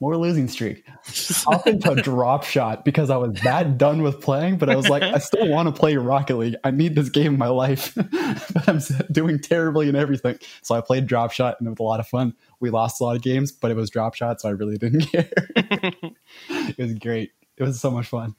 More 0.00 0.16
losing 0.16 0.46
streak. 0.46 0.84
hop 1.44 1.66
into 1.66 1.96
drop 1.96 2.44
shot 2.44 2.84
because 2.84 3.10
I 3.10 3.16
was 3.16 3.40
that 3.40 3.76
done 3.78 4.02
with 4.02 4.20
playing, 4.20 4.58
but 4.58 4.70
I 4.70 4.76
was 4.76 4.88
like, 4.88 5.02
I 5.02 5.18
still 5.18 5.48
want 5.48 5.68
to 5.68 5.78
play 5.78 5.96
Rocket 5.96 6.36
League. 6.36 6.54
I 6.62 6.70
need 6.70 6.94
this 6.94 7.08
game 7.08 7.32
in 7.32 7.38
my 7.38 7.48
life, 7.48 7.94
but 7.96 8.68
I'm 8.68 8.78
doing 9.10 9.40
terribly 9.40 9.88
in 9.88 9.96
everything. 9.96 10.38
So 10.62 10.76
I 10.76 10.80
played 10.80 11.08
drop 11.08 11.32
shot 11.32 11.56
and 11.58 11.66
it 11.66 11.70
was 11.70 11.80
a 11.80 11.82
lot 11.82 11.98
of 11.98 12.06
fun. 12.06 12.34
We 12.60 12.70
lost 12.70 13.00
a 13.00 13.04
lot 13.04 13.16
of 13.16 13.22
games, 13.22 13.50
but 13.50 13.72
it 13.72 13.74
was 13.74 13.90
drop 13.90 14.14
shot, 14.14 14.40
so 14.40 14.48
I 14.48 14.52
really 14.52 14.78
didn't 14.78 15.00
care. 15.10 15.30
it 15.56 16.78
was 16.78 16.94
great. 16.94 17.32
It 17.56 17.64
was 17.64 17.80
so 17.80 17.90
much 17.90 18.06
fun. 18.06 18.36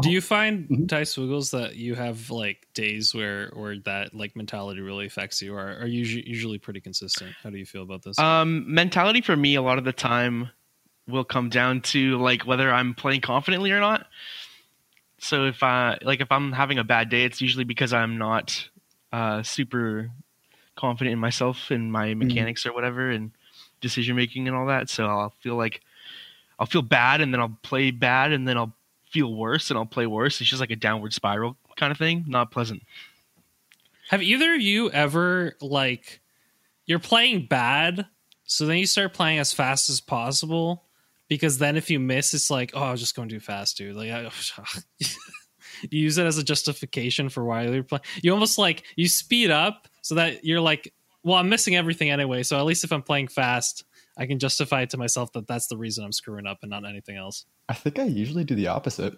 Do 0.00 0.10
you 0.10 0.20
find 0.20 0.68
mm-hmm. 0.68 0.86
Ty 0.86 1.02
Swiggles 1.02 1.50
that 1.50 1.74
you 1.74 1.96
have 1.96 2.30
like 2.30 2.68
days 2.72 3.12
where 3.14 3.50
where 3.54 3.78
that 3.80 4.14
like 4.14 4.36
mentality 4.36 4.80
really 4.80 5.06
affects 5.06 5.42
you, 5.42 5.54
or 5.54 5.76
are 5.80 5.86
you 5.86 6.04
usually 6.04 6.58
pretty 6.58 6.80
consistent? 6.80 7.34
How 7.42 7.50
do 7.50 7.58
you 7.58 7.66
feel 7.66 7.82
about 7.82 8.02
this? 8.02 8.16
Um, 8.18 8.72
mentality 8.72 9.22
for 9.22 9.34
me 9.36 9.56
a 9.56 9.62
lot 9.62 9.78
of 9.78 9.84
the 9.84 9.92
time 9.92 10.50
will 11.08 11.24
come 11.24 11.48
down 11.48 11.80
to 11.80 12.16
like 12.18 12.46
whether 12.46 12.72
I'm 12.72 12.94
playing 12.94 13.22
confidently 13.22 13.72
or 13.72 13.80
not. 13.80 14.06
So 15.18 15.46
if 15.46 15.64
I 15.64 15.98
like 16.02 16.20
if 16.20 16.30
I'm 16.30 16.52
having 16.52 16.78
a 16.78 16.84
bad 16.84 17.08
day, 17.08 17.24
it's 17.24 17.40
usually 17.40 17.64
because 17.64 17.92
I'm 17.92 18.18
not 18.18 18.68
uh, 19.12 19.42
super 19.42 20.10
confident 20.76 21.12
in 21.12 21.18
myself 21.18 21.72
and 21.72 21.90
my 21.90 22.08
mm-hmm. 22.08 22.20
mechanics 22.20 22.62
mm-hmm. 22.62 22.70
or 22.70 22.74
whatever 22.74 23.10
and 23.10 23.32
decision 23.80 24.14
making 24.14 24.46
and 24.46 24.56
all 24.56 24.66
that. 24.66 24.88
So 24.88 25.06
I'll 25.06 25.34
feel 25.40 25.56
like 25.56 25.80
I'll 26.58 26.66
feel 26.66 26.82
bad 26.82 27.20
and 27.20 27.34
then 27.34 27.40
I'll 27.40 27.58
play 27.62 27.90
bad 27.90 28.30
and 28.30 28.46
then 28.46 28.56
I'll 28.56 28.74
feel 29.12 29.34
worse 29.34 29.70
and 29.70 29.78
I'll 29.78 29.86
play 29.86 30.06
worse. 30.06 30.40
It's 30.40 30.48
just 30.48 30.60
like 30.60 30.70
a 30.70 30.76
downward 30.76 31.12
spiral 31.12 31.56
kind 31.76 31.92
of 31.92 31.98
thing. 31.98 32.24
Not 32.26 32.50
pleasant. 32.50 32.82
Have 34.08 34.22
either 34.22 34.54
of 34.54 34.60
you 34.60 34.90
ever 34.90 35.56
like 35.60 36.20
you're 36.86 36.98
playing 36.98 37.46
bad, 37.46 38.06
so 38.44 38.66
then 38.66 38.78
you 38.78 38.86
start 38.86 39.14
playing 39.14 39.38
as 39.38 39.52
fast 39.52 39.88
as 39.88 40.00
possible 40.00 40.84
because 41.28 41.58
then 41.58 41.76
if 41.76 41.88
you 41.88 42.00
miss, 42.00 42.34
it's 42.34 42.50
like, 42.50 42.72
oh, 42.74 42.82
I 42.82 42.90
was 42.90 43.00
just 43.00 43.16
going 43.16 43.28
too 43.28 43.40
fast, 43.40 43.76
dude. 43.76 43.96
Like, 43.96 44.10
I, 44.10 44.30
you 45.90 46.00
use 46.00 46.18
it 46.18 46.26
as 46.26 46.38
a 46.38 46.42
justification 46.42 47.28
for 47.28 47.44
why 47.44 47.66
you're 47.66 47.82
playing. 47.82 48.02
You 48.22 48.32
almost 48.32 48.58
like 48.58 48.84
you 48.96 49.08
speed 49.08 49.50
up 49.50 49.88
so 50.02 50.16
that 50.16 50.44
you're 50.44 50.60
like, 50.60 50.92
well, 51.22 51.36
I'm 51.36 51.48
missing 51.48 51.76
everything 51.76 52.10
anyway. 52.10 52.42
So 52.42 52.58
at 52.58 52.64
least 52.64 52.84
if 52.84 52.92
I'm 52.92 53.02
playing 53.02 53.28
fast, 53.28 53.84
I 54.16 54.26
can 54.26 54.38
justify 54.38 54.82
it 54.82 54.90
to 54.90 54.98
myself 54.98 55.32
that 55.32 55.46
that's 55.46 55.68
the 55.68 55.76
reason 55.76 56.04
I'm 56.04 56.12
screwing 56.12 56.46
up 56.46 56.58
and 56.62 56.70
not 56.70 56.84
anything 56.86 57.16
else. 57.16 57.46
I 57.68 57.74
think 57.74 57.98
I 57.98 58.04
usually 58.04 58.44
do 58.44 58.54
the 58.54 58.68
opposite. 58.68 59.14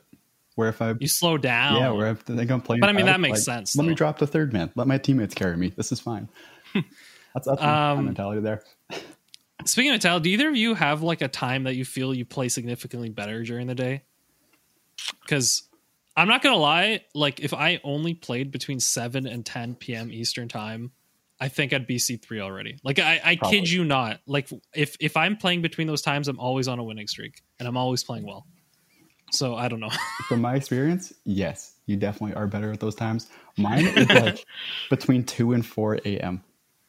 Where 0.57 0.69
if 0.69 0.81
I 0.81 0.95
you 1.01 1.09
slow 1.09 1.37
down, 1.37 1.77
yeah, 1.77 1.91
where 1.91 2.07
I 2.07 2.15
think 2.15 2.49
I'm 2.49 2.61
playing, 2.61 2.81
but 2.81 2.89
I 2.89 2.93
mean 2.93 3.07
that 3.07 3.19
makes 3.19 3.39
like, 3.49 3.57
sense. 3.57 3.75
Let 3.75 3.83
though. 3.83 3.89
me 3.89 3.95
drop 3.97 4.19
the 4.19 4.27
third 4.27 4.53
man. 4.53 4.71
Let 4.77 4.87
my 4.87 4.99
teammates 4.99 5.35
carry 5.35 5.57
me. 5.57 5.73
This 5.77 5.91
is 5.91 5.99
fine. 5.99 6.29
that's 6.75 7.49
that's 7.49 7.61
my 7.61 7.91
um, 7.91 8.05
mentality 8.05 8.41
there. 8.41 8.63
speaking 9.65 9.91
of 9.91 9.95
mentality, 9.95 10.31
do 10.31 10.35
either 10.35 10.49
of 10.51 10.57
you 10.57 10.75
have 10.75 11.03
like 11.03 11.23
a 11.23 11.29
time 11.29 11.65
that 11.65 11.75
you 11.75 11.85
feel 11.85 12.15
you 12.15 12.25
play 12.25 12.49
significantly 12.49 13.09
better 13.09 13.43
during 13.43 13.67
the 13.67 13.75
day? 13.75 14.03
Because 15.23 15.65
I'm 16.17 16.29
not 16.29 16.41
gonna 16.41 16.57
lie, 16.57 17.01
like 17.15 17.41
if 17.41 17.53
I 17.53 17.81
only 17.83 18.15
played 18.15 18.53
between 18.53 18.79
seven 18.79 19.27
and 19.27 19.45
ten 19.45 19.75
p.m. 19.75 20.13
Eastern 20.13 20.49
time, 20.49 20.93
I 21.41 21.49
think 21.49 21.73
I'd 21.73 21.87
be 21.87 21.99
C 21.99 22.17
three 22.17 22.41
already. 22.41 22.79
Like 22.85 22.99
I, 22.99 23.21
I 23.25 23.37
kid 23.37 23.69
you 23.71 23.85
not. 23.85 24.21
Like 24.27 24.49
if 24.75 24.97
if 25.01 25.17
I'm 25.17 25.37
playing 25.37 25.63
between 25.63 25.87
those 25.87 26.03
times, 26.03 26.29
I'm 26.29 26.39
always 26.39 26.69
on 26.69 26.79
a 26.79 26.85
winning 26.85 27.09
streak, 27.09 27.43
and 27.59 27.67
I'm 27.67 27.77
always 27.77 28.05
playing 28.05 28.27
well. 28.27 28.47
So 29.33 29.57
I 29.57 29.69
don't 29.69 29.81
know. 29.81 29.91
From 30.29 30.41
my 30.41 30.55
experience, 30.55 31.13
yes, 31.25 31.75
you 31.87 31.97
definitely 31.97 32.37
are 32.37 32.47
better 32.47 32.73
at 32.73 32.81
those 32.81 32.95
times. 32.95 33.29
Mine 33.57 33.87
is 33.87 34.09
like 34.09 34.45
between 34.91 35.25
two 35.25 35.53
and 35.53 35.67
four 35.67 35.99
a.m. 36.05 36.43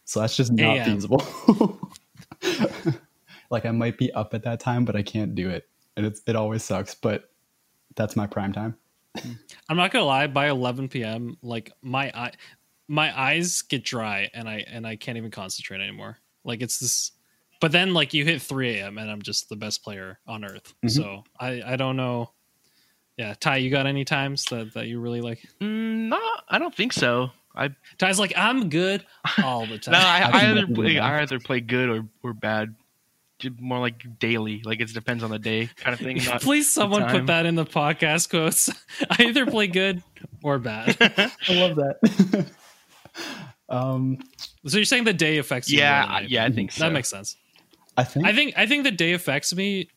So 0.05 0.19
that's 0.19 0.37
just 0.37 0.51
not 0.51 0.77
AM. 0.77 0.93
feasible. 0.93 1.23
like 3.49 3.65
I 3.65 3.71
might 3.71 3.97
be 3.97 4.11
up 4.13 4.33
at 4.35 4.43
that 4.43 4.59
time, 4.59 4.85
but 4.85 4.95
I 4.95 5.01
can't 5.01 5.33
do 5.33 5.49
it, 5.49 5.67
and 5.97 6.05
it's 6.05 6.21
it 6.27 6.35
always 6.35 6.63
sucks. 6.63 6.93
But 6.93 7.31
that's 7.95 8.15
my 8.15 8.27
prime 8.27 8.53
time. 8.53 8.75
I'm 9.69 9.77
not 9.77 9.91
gonna 9.91 10.05
lie. 10.05 10.27
By 10.27 10.49
11 10.49 10.89
p.m., 10.89 11.37
like 11.41 11.71
my 11.81 12.11
eye, 12.13 12.33
my 12.87 13.17
eyes 13.17 13.61
get 13.61 13.83
dry 13.83 14.29
and 14.33 14.47
I 14.47 14.65
and 14.67 14.85
I 14.85 14.95
can't 14.95 15.17
even 15.17 15.31
concentrate 15.31 15.81
anymore. 15.81 16.17
Like 16.43 16.61
it's 16.61 16.79
this 16.79 17.11
but 17.61 17.71
then 17.71 17.93
like 17.93 18.13
you 18.13 18.25
hit 18.25 18.41
3 18.41 18.77
a.m. 18.77 18.97
and 18.97 19.09
I'm 19.09 19.21
just 19.21 19.49
the 19.49 19.55
best 19.55 19.83
player 19.83 20.19
on 20.27 20.43
earth. 20.43 20.73
Mm-hmm. 20.85 20.89
So 20.89 21.23
I 21.39 21.61
I 21.65 21.75
don't 21.75 21.97
know. 21.97 22.31
Yeah, 23.17 23.33
Ty, 23.39 23.57
you 23.57 23.69
got 23.69 23.87
any 23.87 24.03
times 24.03 24.43
that, 24.45 24.73
that 24.73 24.87
you 24.87 24.99
really 24.99 25.21
like? 25.21 25.39
Mm, 25.61 26.09
no, 26.09 26.19
I 26.49 26.59
don't 26.59 26.75
think 26.75 26.91
so. 26.91 27.31
I 27.55 27.69
Ty's 27.97 28.19
like 28.19 28.33
I'm 28.35 28.69
good 28.69 29.05
all 29.41 29.65
the 29.65 29.77
time. 29.79 29.93
no, 29.93 29.99
I, 29.99 30.29
I 30.31 30.51
either 30.51 30.67
play, 30.67 30.99
I 30.99 31.21
either 31.21 31.39
play 31.39 31.61
good 31.61 31.89
or, 31.89 32.05
or 32.23 32.33
bad. 32.33 32.75
More 33.59 33.79
like 33.79 34.17
daily, 34.17 34.61
like 34.63 34.79
it 34.79 34.93
depends 34.93 35.21
on 35.21 35.29
the 35.29 35.37
day, 35.37 35.69
kind 35.75 35.93
of 35.93 35.99
thing. 35.99 36.19
Please, 36.39 36.71
someone 36.71 37.05
put 37.09 37.25
that 37.27 37.45
in 37.45 37.55
the 37.55 37.65
podcast 37.65 38.29
quotes. 38.29 38.69
I 39.09 39.23
either 39.23 39.45
play 39.45 39.67
good 39.67 40.01
or 40.41 40.57
bad. 40.57 40.95
I 41.01 41.53
love 41.53 41.75
that. 41.75 42.47
Um, 43.69 44.19
so 44.65 44.77
you're 44.77 44.86
saying 44.86 45.05
the 45.05 45.13
day 45.13 45.38
affects 45.38 45.69
you? 45.69 45.79
Yeah, 45.79 46.19
yeah, 46.22 46.45
I 46.45 46.51
think 46.51 46.72
so. 46.72 46.84
That 46.84 46.91
makes 46.91 47.10
sense. 47.10 47.36
I 47.98 48.03
think 48.03 48.25
I 48.25 48.34
think 48.34 48.53
I 48.57 48.65
think 48.67 48.84
the 48.84 48.91
day 48.91 49.13
affects 49.13 49.55
me, 49.55 49.89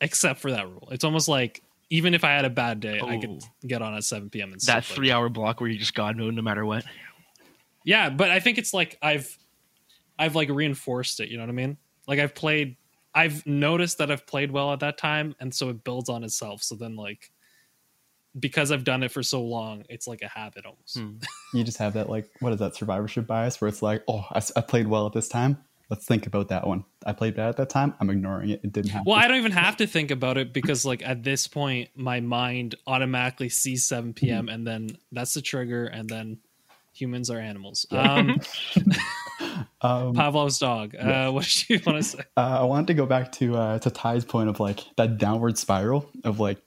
except 0.00 0.40
for 0.40 0.50
that 0.50 0.66
rule. 0.66 0.88
It's 0.90 1.04
almost 1.04 1.28
like 1.28 1.62
even 1.90 2.14
if 2.14 2.24
I 2.24 2.30
had 2.30 2.44
a 2.44 2.50
bad 2.50 2.80
day, 2.80 3.00
I 3.00 3.18
could 3.18 3.42
get 3.66 3.82
on 3.82 3.94
at 3.94 4.04
7 4.04 4.30
p.m. 4.30 4.52
and 4.52 4.60
that 4.62 4.84
three 4.84 5.08
like 5.08 5.16
hour 5.16 5.28
block 5.28 5.60
where 5.60 5.70
you 5.70 5.78
just 5.78 5.94
God 5.94 6.16
mode 6.16 6.34
no 6.34 6.42
matter 6.42 6.64
what. 6.64 6.84
Yeah, 7.84 8.10
but 8.10 8.30
I 8.30 8.40
think 8.40 8.58
it's 8.58 8.72
like 8.72 8.98
I've 9.02 9.38
I've 10.18 10.34
like 10.34 10.48
reinforced 10.48 11.20
it. 11.20 11.28
You 11.28 11.36
know 11.36 11.42
what 11.42 11.50
I 11.50 11.54
mean? 11.54 11.76
Like 12.06 12.18
I've 12.18 12.34
played, 12.34 12.76
I've 13.14 13.46
noticed 13.46 13.98
that 13.98 14.10
I've 14.10 14.26
played 14.26 14.50
well 14.50 14.72
at 14.72 14.80
that 14.80 14.98
time, 14.98 15.34
and 15.40 15.54
so 15.54 15.68
it 15.68 15.84
builds 15.84 16.08
on 16.08 16.24
itself. 16.24 16.62
So 16.62 16.74
then 16.74 16.96
like 16.96 17.30
because 18.38 18.72
I've 18.72 18.84
done 18.84 19.02
it 19.02 19.12
for 19.12 19.22
so 19.22 19.42
long, 19.42 19.84
it's 19.88 20.06
like 20.06 20.22
a 20.22 20.28
habit 20.28 20.66
almost. 20.66 20.98
Hmm. 20.98 21.24
you 21.56 21.64
just 21.64 21.78
have 21.78 21.94
that 21.94 22.08
like 22.08 22.28
what 22.40 22.52
is 22.52 22.58
that 22.58 22.74
survivorship 22.74 23.26
bias 23.26 23.60
where 23.60 23.68
it's 23.68 23.82
like, 23.82 24.02
oh, 24.08 24.24
I, 24.30 24.42
I, 24.56 24.60
played 24.60 24.88
well 24.88 25.06
at 25.06 25.12
this 25.12 25.28
time. 25.28 25.58
Let's 25.90 26.06
think 26.06 26.26
about 26.26 26.48
that 26.48 26.66
one. 26.66 26.84
I 27.04 27.12
played 27.12 27.36
bad 27.36 27.50
at 27.50 27.56
that 27.58 27.68
time. 27.68 27.94
I'm 28.00 28.08
ignoring 28.08 28.50
it. 28.50 28.60
It 28.64 28.72
didn't 28.72 28.90
happen. 28.90 29.04
Well, 29.06 29.18
I 29.18 29.28
don't 29.28 29.36
even 29.36 29.52
have 29.52 29.76
to 29.76 29.86
think 29.86 30.10
about 30.10 30.38
it 30.38 30.52
because 30.52 30.84
like 30.84 31.06
at 31.06 31.22
this 31.22 31.46
point, 31.46 31.90
my 31.94 32.20
mind 32.20 32.74
automatically 32.86 33.50
sees 33.50 33.84
7 33.84 34.14
p.m. 34.14 34.48
And 34.48 34.66
then 34.66 34.96
that's 35.12 35.34
the 35.34 35.42
trigger, 35.42 35.84
and 35.86 36.08
then 36.08 36.38
humans 36.94 37.28
are 37.28 37.38
animals. 37.38 37.86
Um, 37.90 38.40
um, 39.82 40.14
Pavlov's 40.14 40.58
dog. 40.58 40.94
Uh, 40.94 41.30
what 41.30 41.44
did 41.44 41.68
you 41.68 41.80
want 41.86 41.98
to 41.98 42.02
say? 42.02 42.20
Uh, 42.36 42.60
I 42.60 42.64
wanted 42.64 42.86
to 42.88 42.94
go 42.94 43.04
back 43.04 43.32
to 43.32 43.56
uh, 43.56 43.78
to 43.80 43.90
Ty's 43.90 44.24
point 44.24 44.48
of 44.48 44.60
like 44.60 44.80
that 44.96 45.18
downward 45.18 45.58
spiral 45.58 46.08
of 46.24 46.40
like 46.40 46.58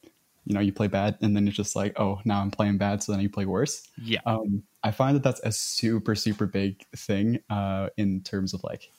you 0.47 0.53
know 0.53 0.61
you 0.61 0.71
play 0.71 0.87
bad 0.87 1.17
and 1.21 1.35
then 1.35 1.45
it's 1.45 1.57
just 1.57 1.75
like 1.75 1.99
oh 1.99 2.19
now 2.23 2.41
i'm 2.41 2.49
playing 2.49 2.77
bad 2.77 3.03
so 3.03 3.11
then 3.11 3.19
you 3.19 3.29
play 3.29 3.45
worse. 3.45 3.87
Yeah. 4.01 4.21
Um, 4.25 4.63
i 4.81 4.91
find 4.91 5.15
that 5.15 5.23
that's 5.23 5.41
a 5.43 5.51
super 5.51 6.15
super 6.15 6.47
big 6.47 6.81
thing 6.95 7.39
uh, 7.49 7.89
in 7.97 8.21
terms 8.23 8.53
of 8.53 8.63
like 8.63 8.89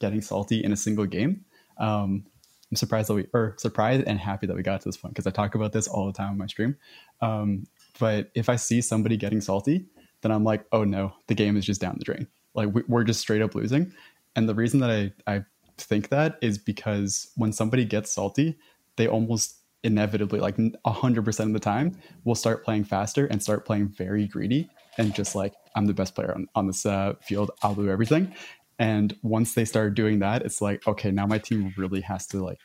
getting 0.00 0.20
salty 0.20 0.62
in 0.62 0.70
a 0.70 0.76
single 0.76 1.06
game. 1.06 1.44
Um, 1.78 2.26
i'm 2.70 2.76
surprised 2.76 3.08
that 3.08 3.14
we 3.14 3.26
or 3.32 3.54
surprised 3.56 4.04
and 4.06 4.18
happy 4.18 4.46
that 4.46 4.54
we 4.54 4.62
got 4.62 4.82
to 4.82 4.88
this 4.88 4.98
point 4.98 5.14
because 5.14 5.26
i 5.26 5.30
talk 5.30 5.54
about 5.54 5.72
this 5.72 5.88
all 5.88 6.06
the 6.06 6.12
time 6.12 6.32
on 6.32 6.38
my 6.38 6.46
stream. 6.46 6.76
Um, 7.22 7.64
but 7.98 8.30
if 8.34 8.50
i 8.50 8.56
see 8.56 8.82
somebody 8.82 9.16
getting 9.16 9.40
salty 9.40 9.86
then 10.20 10.30
i'm 10.30 10.44
like 10.44 10.66
oh 10.72 10.84
no 10.84 11.14
the 11.26 11.34
game 11.34 11.56
is 11.56 11.64
just 11.64 11.80
down 11.80 11.96
the 11.98 12.04
drain. 12.04 12.26
Like 12.54 12.68
we're 12.86 13.04
just 13.04 13.20
straight 13.20 13.40
up 13.40 13.54
losing. 13.54 13.92
And 14.36 14.48
the 14.48 14.54
reason 14.54 14.80
that 14.80 14.90
i 14.90 15.12
i 15.26 15.44
think 15.78 16.10
that 16.10 16.38
is 16.42 16.58
because 16.58 17.30
when 17.36 17.52
somebody 17.52 17.84
gets 17.84 18.10
salty 18.10 18.58
they 18.96 19.06
almost 19.06 19.57
inevitably 19.84 20.40
like 20.40 20.56
100% 20.56 21.40
of 21.40 21.52
the 21.52 21.60
time 21.60 21.96
will 22.24 22.34
start 22.34 22.64
playing 22.64 22.84
faster 22.84 23.26
and 23.26 23.42
start 23.42 23.64
playing 23.64 23.88
very 23.88 24.26
greedy 24.26 24.68
and 24.98 25.14
just 25.14 25.34
like 25.34 25.54
i'm 25.76 25.86
the 25.86 25.94
best 25.94 26.14
player 26.14 26.34
on, 26.34 26.48
on 26.54 26.66
this 26.66 26.84
uh, 26.84 27.14
field. 27.20 27.50
I'll 27.62 27.74
do 27.74 27.88
everything. 27.88 28.34
And 28.80 29.16
once 29.22 29.54
they 29.54 29.64
start 29.64 29.94
doing 29.94 30.18
that 30.20 30.42
it's 30.42 30.60
like 30.60 30.86
okay 30.86 31.10
now 31.10 31.26
my 31.26 31.38
team 31.38 31.72
really 31.76 32.00
has 32.00 32.26
to 32.28 32.42
like 32.42 32.58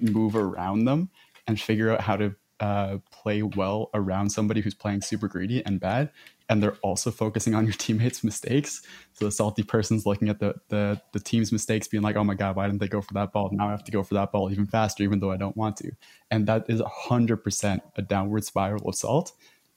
move 0.00 0.36
around 0.36 0.84
them 0.84 1.10
and 1.46 1.60
figure 1.60 1.90
out 1.90 2.00
how 2.00 2.16
to 2.16 2.34
uh, 2.60 2.98
play 3.10 3.42
well 3.42 3.90
around 3.94 4.30
somebody 4.30 4.60
who's 4.60 4.74
playing 4.74 5.02
super 5.02 5.28
greedy 5.28 5.64
and 5.66 5.80
bad, 5.80 6.10
and 6.48 6.62
they're 6.62 6.76
also 6.82 7.10
focusing 7.10 7.54
on 7.54 7.64
your 7.64 7.72
teammates' 7.74 8.22
mistakes. 8.22 8.82
So 9.14 9.24
the 9.24 9.32
salty 9.32 9.62
person's 9.62 10.06
looking 10.06 10.28
at 10.28 10.38
the 10.38 10.54
the 10.68 11.00
the 11.12 11.20
team's 11.20 11.52
mistakes, 11.52 11.88
being 11.88 12.02
like, 12.02 12.16
"Oh 12.16 12.24
my 12.24 12.34
god, 12.34 12.56
why 12.56 12.66
didn't 12.66 12.80
they 12.80 12.88
go 12.88 13.00
for 13.00 13.14
that 13.14 13.32
ball? 13.32 13.50
Now 13.52 13.68
I 13.68 13.70
have 13.70 13.84
to 13.84 13.92
go 13.92 14.02
for 14.02 14.14
that 14.14 14.32
ball 14.32 14.50
even 14.50 14.66
faster, 14.66 15.02
even 15.02 15.20
though 15.20 15.32
I 15.32 15.36
don't 15.36 15.56
want 15.56 15.76
to." 15.78 15.90
And 16.30 16.46
that 16.46 16.66
is 16.68 16.82
hundred 16.86 17.38
percent 17.38 17.82
a 17.96 18.02
downward 18.02 18.44
spiral 18.44 18.88
of 18.88 18.94
salt, 18.94 19.32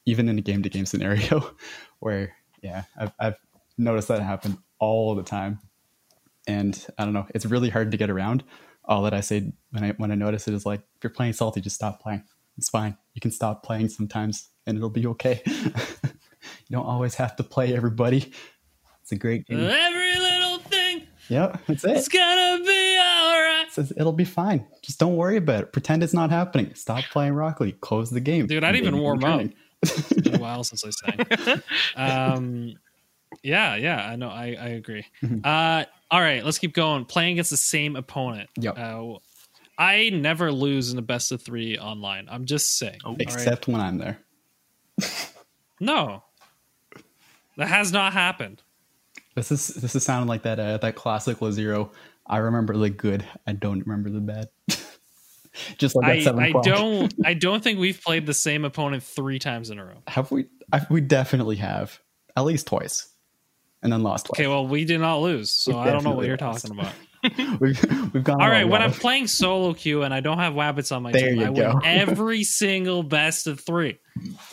even 0.05 0.29
in 0.29 0.37
a 0.37 0.41
game 0.41 0.63
to 0.63 0.69
game 0.69 0.85
scenario, 0.85 1.51
where 1.99 2.35
yeah, 2.61 2.83
I've 2.97 3.13
I've 3.19 3.37
noticed 3.77 4.07
that 4.09 4.21
happen 4.21 4.57
all 4.79 5.15
the 5.15 5.23
time, 5.23 5.59
and 6.47 6.85
I 6.97 7.05
don't 7.05 7.13
know, 7.13 7.27
it's 7.33 7.45
really 7.45 7.69
hard 7.69 7.91
to 7.91 7.97
get 7.97 8.09
around. 8.09 8.43
All 8.85 9.03
that 9.03 9.13
I 9.13 9.21
say 9.21 9.51
when 9.71 9.83
I 9.83 9.91
when 9.93 10.11
I 10.11 10.15
notice 10.15 10.47
it 10.47 10.53
is 10.53 10.65
like, 10.65 10.81
if 10.97 11.03
you're 11.03 11.11
playing 11.11 11.33
salty, 11.33 11.61
just 11.61 11.75
stop 11.75 12.01
playing. 12.01 12.23
It's 12.57 12.69
fine. 12.69 12.97
You 13.13 13.21
can 13.21 13.31
stop 13.31 13.63
playing 13.63 13.89
sometimes, 13.89 14.49
and 14.65 14.77
it'll 14.77 14.89
be 14.89 15.07
okay. 15.07 15.41
You 16.69 16.77
don't 16.77 16.85
always 16.85 17.15
have 17.15 17.35
to 17.37 17.43
play 17.43 17.75
everybody. 17.75 18.31
It's 19.01 19.11
a 19.11 19.15
great 19.15 19.47
game. 19.47 19.59
Every 19.59 20.19
little 20.19 20.59
thing. 20.59 21.07
Yep, 21.29 21.61
that's 21.67 21.83
it. 21.83 21.97
It's 21.97 22.07
gonna 22.07 22.63
be 22.63 22.97
alright. 22.99 23.65
It 23.67 23.71
says 23.71 23.91
it'll 23.97 24.13
be 24.13 24.25
fine. 24.25 24.65
Just 24.83 24.99
don't 24.99 25.15
worry 25.15 25.37
about 25.37 25.63
it. 25.63 25.73
Pretend 25.73 26.03
it's 26.03 26.13
not 26.13 26.29
happening. 26.29 26.73
Stop 26.75 27.03
playing 27.11 27.33
Rocket 27.33 27.63
League. 27.63 27.81
Close 27.81 28.09
the 28.11 28.19
game. 28.19 28.45
Dude, 28.47 28.63
I 28.63 28.71
didn't 28.71 28.87
even 28.87 28.99
warm 28.99 29.23
up. 29.23 29.41
It's 29.81 30.13
been 30.13 30.35
a 30.35 30.37
while 30.41 30.63
since 30.63 30.83
I 30.85 30.89
sang. 30.91 31.61
Um, 31.95 32.73
yeah, 33.43 33.75
yeah, 33.75 34.07
I 34.07 34.15
know. 34.15 34.29
I, 34.29 34.55
I 34.59 34.67
agree. 34.69 35.05
Mhm. 35.23 35.45
Uh, 35.45 35.85
all 36.11 36.19
right, 36.21 36.43
let's 36.43 36.57
keep 36.59 36.73
going. 36.73 37.05
Playing 37.05 37.33
against 37.33 37.51
the 37.51 37.57
same 37.57 37.95
opponent. 37.95 38.49
Yep. 38.59 38.77
Uh, 38.77 39.13
I 39.77 40.09
never 40.09 40.51
lose 40.51 40.89
in 40.89 40.95
the 40.97 41.01
best 41.01 41.31
of 41.31 41.41
three 41.41 41.77
online. 41.77 42.27
I'm 42.29 42.45
just 42.45 42.77
saying. 42.77 42.99
Oh. 43.05 43.09
all 43.09 43.13
right? 43.13 43.21
Except 43.21 43.67
when 43.67 43.81
I'm 43.81 43.97
there. 43.97 44.19
no, 45.79 46.23
that 47.59 47.67
has 47.67 47.91
not 47.91 48.13
happened. 48.13 48.61
This 49.35 49.51
is 49.51 49.67
this 49.67 49.95
is 49.95 50.03
sounding 50.03 50.27
like 50.27 50.41
that 50.43 50.59
uh, 50.59 50.77
that 50.77 50.95
classic 50.95 51.37
Lazero. 51.39 51.91
I 52.25 52.37
remember 52.37 52.75
the 52.75 52.89
good. 52.89 53.25
I 53.47 53.53
don't 53.53 53.81
remember 53.85 54.09
the 54.09 54.19
bad. 54.19 54.49
Just 55.77 55.95
like 55.95 56.23
that 56.23 56.35
I, 56.37 56.47
I 56.47 56.51
don't. 56.61 57.13
I 57.25 57.33
don't 57.33 57.63
think 57.63 57.79
we've 57.79 58.01
played 58.01 58.25
the 58.25 58.33
same 58.33 58.65
opponent 58.65 59.03
three 59.03 59.39
times 59.39 59.69
in 59.69 59.79
a 59.79 59.85
row. 59.85 60.01
Have 60.07 60.31
we? 60.31 60.45
I, 60.71 60.85
we 60.89 61.01
definitely 61.01 61.57
have 61.57 61.99
at 62.37 62.45
least 62.45 62.67
twice, 62.67 63.09
and 63.81 63.91
then 63.91 64.03
lost 64.03 64.27
twice. 64.27 64.39
Okay, 64.39 64.47
well, 64.47 64.67
we 64.67 64.85
did 64.85 64.99
not 64.99 65.17
lose, 65.21 65.49
so 65.51 65.73
We 65.73 65.79
I 65.79 65.91
don't 65.91 66.03
know 66.03 66.11
what 66.11 66.27
you're 66.27 66.37
lost. 66.37 66.65
talking 66.67 66.79
about. 66.79 66.93
we've 67.59 68.13
we've 68.13 68.23
gone. 68.23 68.41
All 68.41 68.49
right, 68.49 68.65
when 68.67 68.81
I'm 68.81 68.91
playing 68.93 69.27
solo 69.27 69.73
queue 69.73 70.03
and 70.03 70.13
I 70.13 70.19
don't 70.21 70.37
have 70.37 70.53
Wabbits 70.53 70.95
on 70.95 71.03
my 71.03 71.11
There 71.11 71.31
team, 71.31 71.39
I 71.41 71.51
go. 71.51 71.73
win 71.73 71.81
every 71.85 72.43
single 72.43 73.03
best 73.03 73.47
of 73.47 73.59
three. 73.59 73.99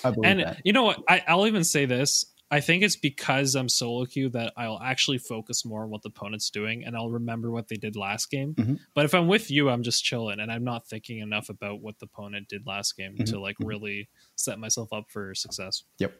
I 0.03 0.11
believe 0.11 0.25
And 0.31 0.41
that. 0.41 0.63
you 0.65 0.73
know 0.73 0.83
what? 0.85 1.01
I, 1.09 1.23
I'll 1.29 1.47
even 1.47 1.63
say 1.65 1.85
this. 1.85 2.25
I 2.51 2.61
think 2.61 2.83
it's 2.85 2.97
because 2.97 3.55
I'm 3.57 3.69
solo 3.69 4.05
queue 4.05 4.29
that 4.31 4.53
I'll 4.57 4.79
actually 4.81 5.19
focus 5.19 5.65
more 5.65 5.83
on 5.83 5.91
what 5.91 6.03
the 6.03 6.09
opponent's 6.11 6.49
doing 6.51 6.85
and 6.85 6.97
I'll 6.97 7.11
remember 7.11 7.51
what 7.51 7.67
they 7.69 7.75
did 7.77 7.97
last 7.97 8.31
game. 8.31 8.55
Mhm. 8.55 8.79
But 8.95 9.05
if 9.05 9.15
I'm 9.15 9.27
with 9.27 9.51
you, 9.51 9.69
I'm 9.69 9.83
just 9.83 10.05
chilling 10.05 10.39
and 10.39 10.53
I'm 10.53 10.63
not 10.63 10.87
thinking 10.87 11.19
enough 11.19 11.49
about 11.49 11.81
what 11.81 11.99
the 11.99 12.05
opponent 12.07 12.49
did 12.49 12.65
last 12.67 12.97
game 12.97 13.17
to 13.17 13.25
Mhm. 13.25 13.41
like 13.41 13.57
really 13.59 14.09
set 14.37 14.59
myself 14.61 14.93
up 14.93 15.11
for 15.11 15.35
success. 15.35 15.83
Yep. 15.99 16.15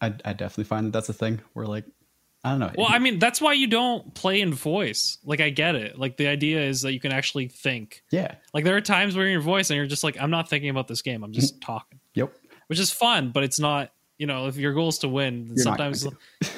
I, 0.00 0.06
I 0.24 0.32
definitely 0.32 0.64
find 0.64 0.86
that 0.86 0.92
that's 0.92 1.08
a 1.08 1.12
thing 1.12 1.40
where 1.54 1.66
like 1.66 1.84
I 2.44 2.50
don't 2.50 2.58
know. 2.60 2.72
Well, 2.76 2.88
I 2.90 2.98
mean, 2.98 3.18
that's 3.18 3.40
why 3.40 3.54
you 3.54 3.66
don't 3.66 4.14
play 4.14 4.42
in 4.42 4.52
voice. 4.52 5.16
Like, 5.24 5.40
I 5.40 5.48
get 5.48 5.76
it. 5.76 5.98
Like, 5.98 6.18
the 6.18 6.26
idea 6.26 6.60
is 6.60 6.82
that 6.82 6.92
you 6.92 7.00
can 7.00 7.10
actually 7.10 7.48
think. 7.48 8.02
yeah. 8.12 8.34
Like, 8.52 8.64
there 8.66 8.76
are 8.76 8.82
times 8.82 9.16
where 9.16 9.24
you're 9.24 9.30
in 9.30 9.32
your 9.32 9.40
voice 9.40 9.70
and 9.70 9.78
you're 9.78 9.86
just 9.86 10.04
like, 10.04 10.20
I'm 10.20 10.30
not 10.30 10.50
thinking 10.50 10.68
about 10.68 10.86
this 10.86 11.00
game. 11.00 11.24
I'm 11.24 11.32
just 11.32 11.54
Mm-hmm. 11.54 11.60
talking, 11.72 12.00
Yep. 12.12 12.34
which 12.66 12.78
is 12.78 12.90
fun, 12.90 13.30
but 13.30 13.44
it's 13.44 13.58
not, 13.58 13.92
you 14.18 14.26
know, 14.26 14.46
if 14.46 14.56
your 14.56 14.72
goal 14.72 14.88
is 14.88 14.98
to 14.98 15.08
win, 15.08 15.48
You're 15.48 15.56
sometimes, 15.58 16.06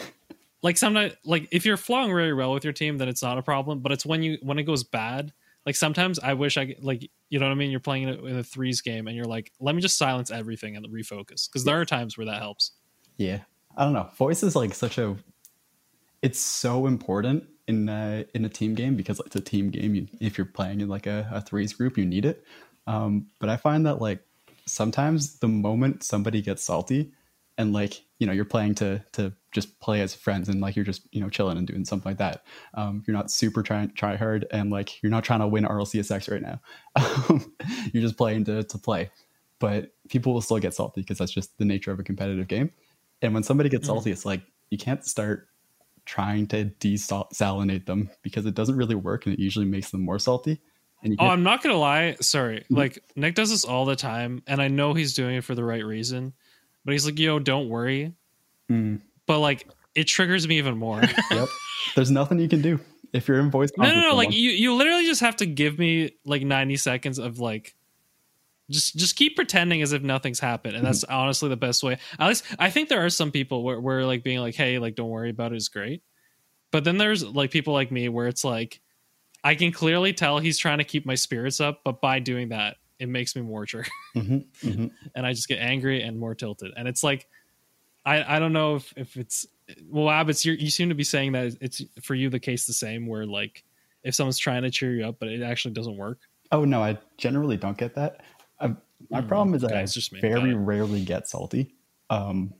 like, 0.63 0.77
sometimes, 0.77 1.15
like, 1.25 1.49
if 1.51 1.65
you're 1.65 1.77
flowing 1.77 2.13
really 2.13 2.33
well 2.33 2.53
with 2.53 2.65
your 2.65 2.73
team, 2.73 2.99
then 2.99 3.09
it's 3.09 3.23
not 3.23 3.39
a 3.39 3.43
problem. 3.43 3.81
But 3.81 3.93
it's 3.93 4.05
when 4.07 4.23
you, 4.23 4.39
when 4.43 4.59
it 4.59 4.65
goes 4.65 4.85
bad, 4.85 5.33
like, 5.65 5.77
sometimes 5.77 6.19
I 6.19 6.35
wish 6.35 6.57
I, 6.57 6.67
could- 6.67 6.85
like, 6.85 7.11
you 7.29 7.39
know 7.39 7.47
what 7.47 7.53
I 7.53 7.57
mean? 7.57 7.71
You're 7.71 7.81
playing 7.81 8.05
in 8.05 8.09
a, 8.11 8.25
in 8.25 8.39
a 8.39 8.45
threes 8.45 8.81
game 8.81 9.07
and 9.09 9.17
you're 9.17 9.27
like, 9.27 9.53
let 9.59 9.75
me 9.75 9.83
just 9.83 9.99
silence 9.99 10.31
everything 10.31 10.77
and 10.77 10.87
refocus. 10.89 11.51
Cause 11.51 11.65
there 11.65 11.81
are 11.81 11.85
times 11.85 12.17
where 12.17 12.27
that 12.27 12.41
helps. 12.41 12.73
Yeah. 13.17 13.41
I 13.77 13.85
don't 13.85 13.93
know. 13.93 14.09
Voice 14.17 14.43
is 14.43 14.55
like 14.57 14.75
such 14.75 14.99
a. 14.99 15.17
It's 16.23 16.39
so 16.39 16.87
important 16.87 17.45
in 17.69 17.89
a, 17.89 18.25
in 18.35 18.45
a 18.45 18.49
team 18.49 18.75
game 18.75 18.97
because 18.97 19.21
it's 19.27 19.37
a 19.37 19.41
team 19.41 19.71
game. 19.71 19.95
You, 19.95 20.07
if 20.21 20.39
you're 20.39 20.47
playing 20.47 20.81
in 20.81 20.89
like 20.89 21.07
a, 21.07 21.29
a 21.33 21.41
threes 21.41 21.73
group, 21.73 21.99
you 21.99 22.07
need 22.07 22.25
it. 22.25 22.45
Um, 22.87 23.27
but 23.39 23.49
I 23.49 23.57
find 23.57 23.85
that 23.87 24.01
like 24.01 24.21
sometimes 24.67 25.39
the 25.39 25.49
moment 25.49 26.03
somebody 26.05 26.41
gets 26.43 26.63
salty, 26.65 27.13
and 27.59 27.73
like 27.73 28.03
you 28.19 28.27
know 28.27 28.33
you're 28.33 28.45
playing 28.45 28.75
to 28.77 29.03
to 29.13 29.33
just 29.53 29.79
play 29.81 30.01
as 30.03 30.15
friends 30.15 30.49
and 30.49 30.61
like 30.61 30.77
you're 30.77 30.85
just 30.85 31.03
you 31.13 31.21
know 31.21 31.29
chilling 31.31 31.57
and 31.59 31.67
doing 31.67 31.85
something 31.85 32.11
like 32.11 32.19
that. 32.19 32.45
Um, 32.75 33.03
you're 33.07 33.17
not 33.17 33.31
super 33.31 33.63
trying 33.63 33.91
try 33.93 34.17
hard 34.17 34.47
and 34.51 34.71
like 34.71 35.03
you're 35.03 35.11
not 35.11 35.25
trying 35.25 35.41
to 35.41 35.47
win 35.47 35.65
RLCSX 35.65 36.31
right 36.31 36.43
now. 36.43 36.61
You're 37.93 38.03
just 38.03 38.17
playing 38.17 38.45
to 38.45 38.63
to 38.65 38.79
play. 38.79 39.11
But 39.59 39.93
people 40.11 40.35
will 40.35 40.43
still 40.43 40.59
get 40.59 40.75
salty 40.75 41.01
because 41.01 41.17
that's 41.19 41.33
just 41.33 41.57
the 41.59 41.65
nature 41.65 41.91
of 41.91 41.99
a 41.99 42.03
competitive 42.03 42.47
game. 42.49 42.71
And 43.23 43.33
when 43.33 43.43
somebody 43.43 43.71
gets 43.71 43.85
Mhm. 43.85 43.93
salty, 43.95 44.11
it's 44.11 44.27
like 44.27 44.43
you 44.71 44.77
can't 44.77 45.03
start 45.05 45.49
trying 46.05 46.47
to 46.49 46.67
desalinate 46.79 47.87
them 47.87 48.11
because 48.23 48.47
it 48.47 48.55
doesn't 48.55 48.77
really 48.77 48.95
work 48.95 49.25
and 49.27 49.35
it 49.35 49.41
usually 49.41 49.65
makes 49.65 49.91
them 49.91 50.03
more 50.03 50.19
salty. 50.19 50.61
And 51.03 51.13
you 51.13 51.17
Oh, 51.21 51.27
I'm 51.29 51.43
not 51.43 51.63
gonna 51.63 51.77
lie. 51.79 52.17
Sorry, 52.21 52.65
Mhm. 52.71 52.77
like 52.77 52.99
Nick 53.17 53.35
does 53.35 53.51
this 53.51 53.65
all 53.65 53.85
the 53.87 53.97
time, 53.97 54.43
and 54.47 54.61
I 54.61 54.69
know 54.69 54.93
he's 54.95 55.15
doing 55.15 55.37
it 55.37 55.45
for 55.45 55.55
the 55.55 55.65
right 55.65 55.85
reason. 55.85 56.35
But 56.87 56.93
he's 56.93 57.05
like, 57.05 57.19
"Yo, 57.19 57.39
don't 57.39 57.69
worry." 57.69 58.15
Mm, 58.71 59.01
But 59.27 59.41
like, 59.41 59.69
it 59.95 60.05
triggers 60.05 60.47
me 60.49 60.57
even 60.59 60.79
more. 60.79 61.03
yep. 61.31 61.49
There's 61.95 62.11
nothing 62.11 62.39
you 62.39 62.49
can 62.49 62.63
do 62.63 62.81
if 63.13 63.29
you're 63.29 63.41
in 63.41 63.51
voice. 63.51 63.71
no, 63.77 63.93
no, 63.93 64.01
no. 64.01 64.15
Like, 64.15 64.33
you 64.33 64.51
you 64.53 64.73
literally 64.75 65.05
just 65.05 65.21
have 65.21 65.37
to 65.37 65.47
give 65.47 65.79
me 65.79 66.13
like 66.25 66.43
90 66.43 66.77
seconds 66.77 67.19
of 67.19 67.39
like. 67.41 67.75
Just, 68.69 68.97
just 68.97 69.15
keep 69.15 69.37
pretending 69.37 69.81
as 69.83 69.93
if 69.93 70.03
nothing's 70.03 70.41
happened, 70.41 70.75
and 70.75 70.85
that's 70.85 71.05
honestly 71.05 71.49
the 71.49 71.57
best 71.57 71.85
way. 71.85 71.99
At 72.19 72.27
least, 72.27 72.45
I 72.59 72.69
think 72.71 72.89
there 72.89 73.05
are 73.05 73.11
some 73.11 73.31
people 73.31 73.63
where, 73.63 73.79
where 73.81 74.05
like 74.05 74.25
being 74.25 74.41
like, 74.41 74.57
"Hey, 74.57 74.79
like, 74.81 74.97
don't 74.97 75.09
worry 75.09 75.31
about 75.31 75.53
it 75.53 75.57
is 75.57 75.69
great. 75.69 76.03
But 76.73 76.83
then 76.83 76.99
there's 76.99 77.25
like 77.25 77.53
people 77.53 77.75
like 77.75 77.93
me 77.93 78.09
where 78.09 78.27
it's 78.27 78.43
like, 78.43 78.81
I 79.45 79.55
can 79.55 79.71
clearly 79.71 80.13
tell 80.13 80.41
he's 80.41 80.59
trying 80.59 80.79
to 80.79 80.85
keep 80.85 81.07
my 81.07 81.15
spirits 81.15 81.61
up, 81.61 81.83
but 81.85 82.01
by 82.01 82.19
doing 82.19 82.49
that, 82.49 82.77
it 82.99 83.09
makes 83.09 83.37
me 83.37 83.43
more 83.43 83.67
triggered. 83.67 83.91
Mhm, 84.17 84.47
mhm. 84.63 84.91
and 85.15 85.27
I 85.27 85.33
just 85.33 85.49
get 85.49 85.59
angry 85.59 86.03
and 86.03 86.19
more 86.19 86.35
tilted. 86.35 86.73
And 86.77 86.89
it's 86.89 87.03
like, 87.03 87.29
I 88.05 88.37
I 88.37 88.39
don't 88.39 88.53
know 88.53 88.77
if 88.77 88.93
if 88.97 89.17
it's 89.17 89.47
well, 89.89 90.07
Wabbits 90.07 90.45
you 90.45 90.53
you 90.55 90.71
seem 90.71 90.89
to 90.89 90.95
be 90.95 91.05
saying 91.05 91.33
that 91.33 91.57
it's 91.61 91.83
for 92.03 92.15
you 92.15 92.31
the 92.31 92.41
case 92.41 92.67
the 92.67 92.73
same 92.73 93.07
where 93.07 93.27
like 93.27 93.65
if 94.03 94.15
someone's 94.15 94.39
trying 94.39 94.63
to 94.63 94.71
cheer 94.71 94.95
you 94.95 95.05
up 95.07 95.17
but 95.19 95.29
it 95.29 95.43
actually 95.43 95.75
doesn't 95.75 95.97
work. 95.97 96.21
Oh 96.53 96.65
no, 96.65 96.83
I 96.83 96.99
generally 97.19 97.57
don't 97.57 97.77
get 97.77 97.95
that. 97.97 98.23
i 98.61 98.69
my 99.11 99.21
Mm, 99.21 99.29
problem 99.29 99.55
is 99.55 99.63
that 99.63 99.73
okay, 99.73 99.81
I 99.81 99.85
just 99.87 100.13
very 100.13 100.55
rarely 100.55 101.05
get 101.05 101.29
salty. 101.29 101.75
Um, 102.09 102.55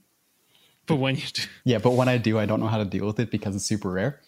But 0.85 0.97
when 0.97 1.15
you 1.15 1.23
do, 1.33 1.43
yeah, 1.65 1.79
but 1.79 1.91
when 1.91 2.07
I 2.07 2.17
do, 2.17 2.37
I 2.39 2.45
don't 2.45 2.59
know 2.59 2.67
how 2.67 2.77
to 2.77 2.85
deal 2.85 3.05
with 3.07 3.19
it 3.19 3.31
because 3.31 3.55
it's 3.55 3.65
super 3.65 3.89
rare. 3.91 4.21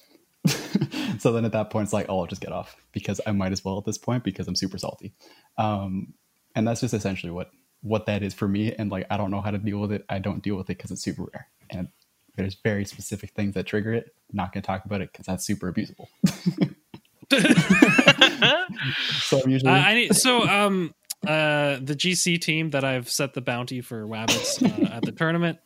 so 1.19 1.31
then 1.31 1.45
at 1.45 1.51
that 1.51 1.69
point, 1.69 1.85
it's 1.85 1.93
like, 1.93 2.07
oh, 2.09 2.19
I'll 2.21 2.27
just 2.27 2.41
get 2.41 2.51
off 2.51 2.75
because 2.91 3.19
I 3.25 3.31
might 3.31 3.51
as 3.51 3.63
well 3.63 3.77
at 3.77 3.85
this 3.85 3.97
point 3.97 4.23
because 4.23 4.47
I'm 4.47 4.55
super 4.55 4.77
salty. 4.77 5.13
Um, 5.57 6.13
and 6.55 6.67
that's 6.67 6.81
just 6.81 6.93
essentially 6.93 7.31
what 7.31 7.51
what 7.81 8.05
that 8.07 8.23
is 8.23 8.33
for 8.33 8.47
me. 8.47 8.73
And 8.73 8.91
like, 8.91 9.07
I 9.09 9.17
don't 9.17 9.31
know 9.31 9.41
how 9.41 9.51
to 9.51 9.57
deal 9.57 9.79
with 9.79 9.91
it. 9.91 10.05
I 10.09 10.19
don't 10.19 10.43
deal 10.43 10.55
with 10.55 10.69
it 10.69 10.77
because 10.77 10.91
it's 10.91 11.01
super 11.01 11.23
rare. 11.33 11.47
And 11.69 11.87
there's 12.35 12.55
very 12.55 12.85
specific 12.85 13.31
things 13.31 13.53
that 13.55 13.65
trigger 13.65 13.93
it. 13.93 14.13
not 14.31 14.53
going 14.53 14.61
to 14.61 14.67
talk 14.67 14.85
about 14.85 15.01
it 15.01 15.11
because 15.11 15.25
that's 15.25 15.45
super 15.45 15.71
abusable. 15.71 16.07
so 19.21 19.41
I'm 19.41 19.49
usually 19.49 19.71
Uh, 19.71 19.75
I 19.75 19.93
need 19.93 20.15
so 20.15 20.47
um 20.47 20.93
uh 21.27 21.77
the 21.81 21.95
GC 21.95 22.41
team 22.41 22.71
that 22.71 22.83
I've 22.83 23.09
set 23.09 23.33
the 23.33 23.41
bounty 23.41 23.81
for 23.81 24.05
Wabbits 24.05 24.63
uh, 24.63 24.95
at 24.95 25.03
the 25.03 25.11
tournament. 25.11 25.59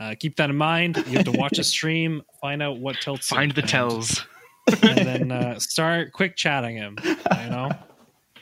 Uh, 0.00 0.14
keep 0.18 0.34
that 0.36 0.48
in 0.50 0.56
mind. 0.56 0.96
You 1.06 1.18
have 1.18 1.26
to 1.26 1.32
watch 1.32 1.58
a 1.58 1.64
stream, 1.76 2.22
find 2.40 2.62
out 2.62 2.78
what 2.78 2.96
tilts. 3.00 3.28
Find 3.28 3.52
the 3.52 3.60
and- 3.60 3.70
tells. 3.70 4.24
and 4.82 4.98
then 4.98 5.32
uh, 5.40 5.58
start 5.58 6.12
quick 6.12 6.36
chatting 6.36 6.76
him. 6.76 6.96
You 7.04 7.50
know, 7.50 7.70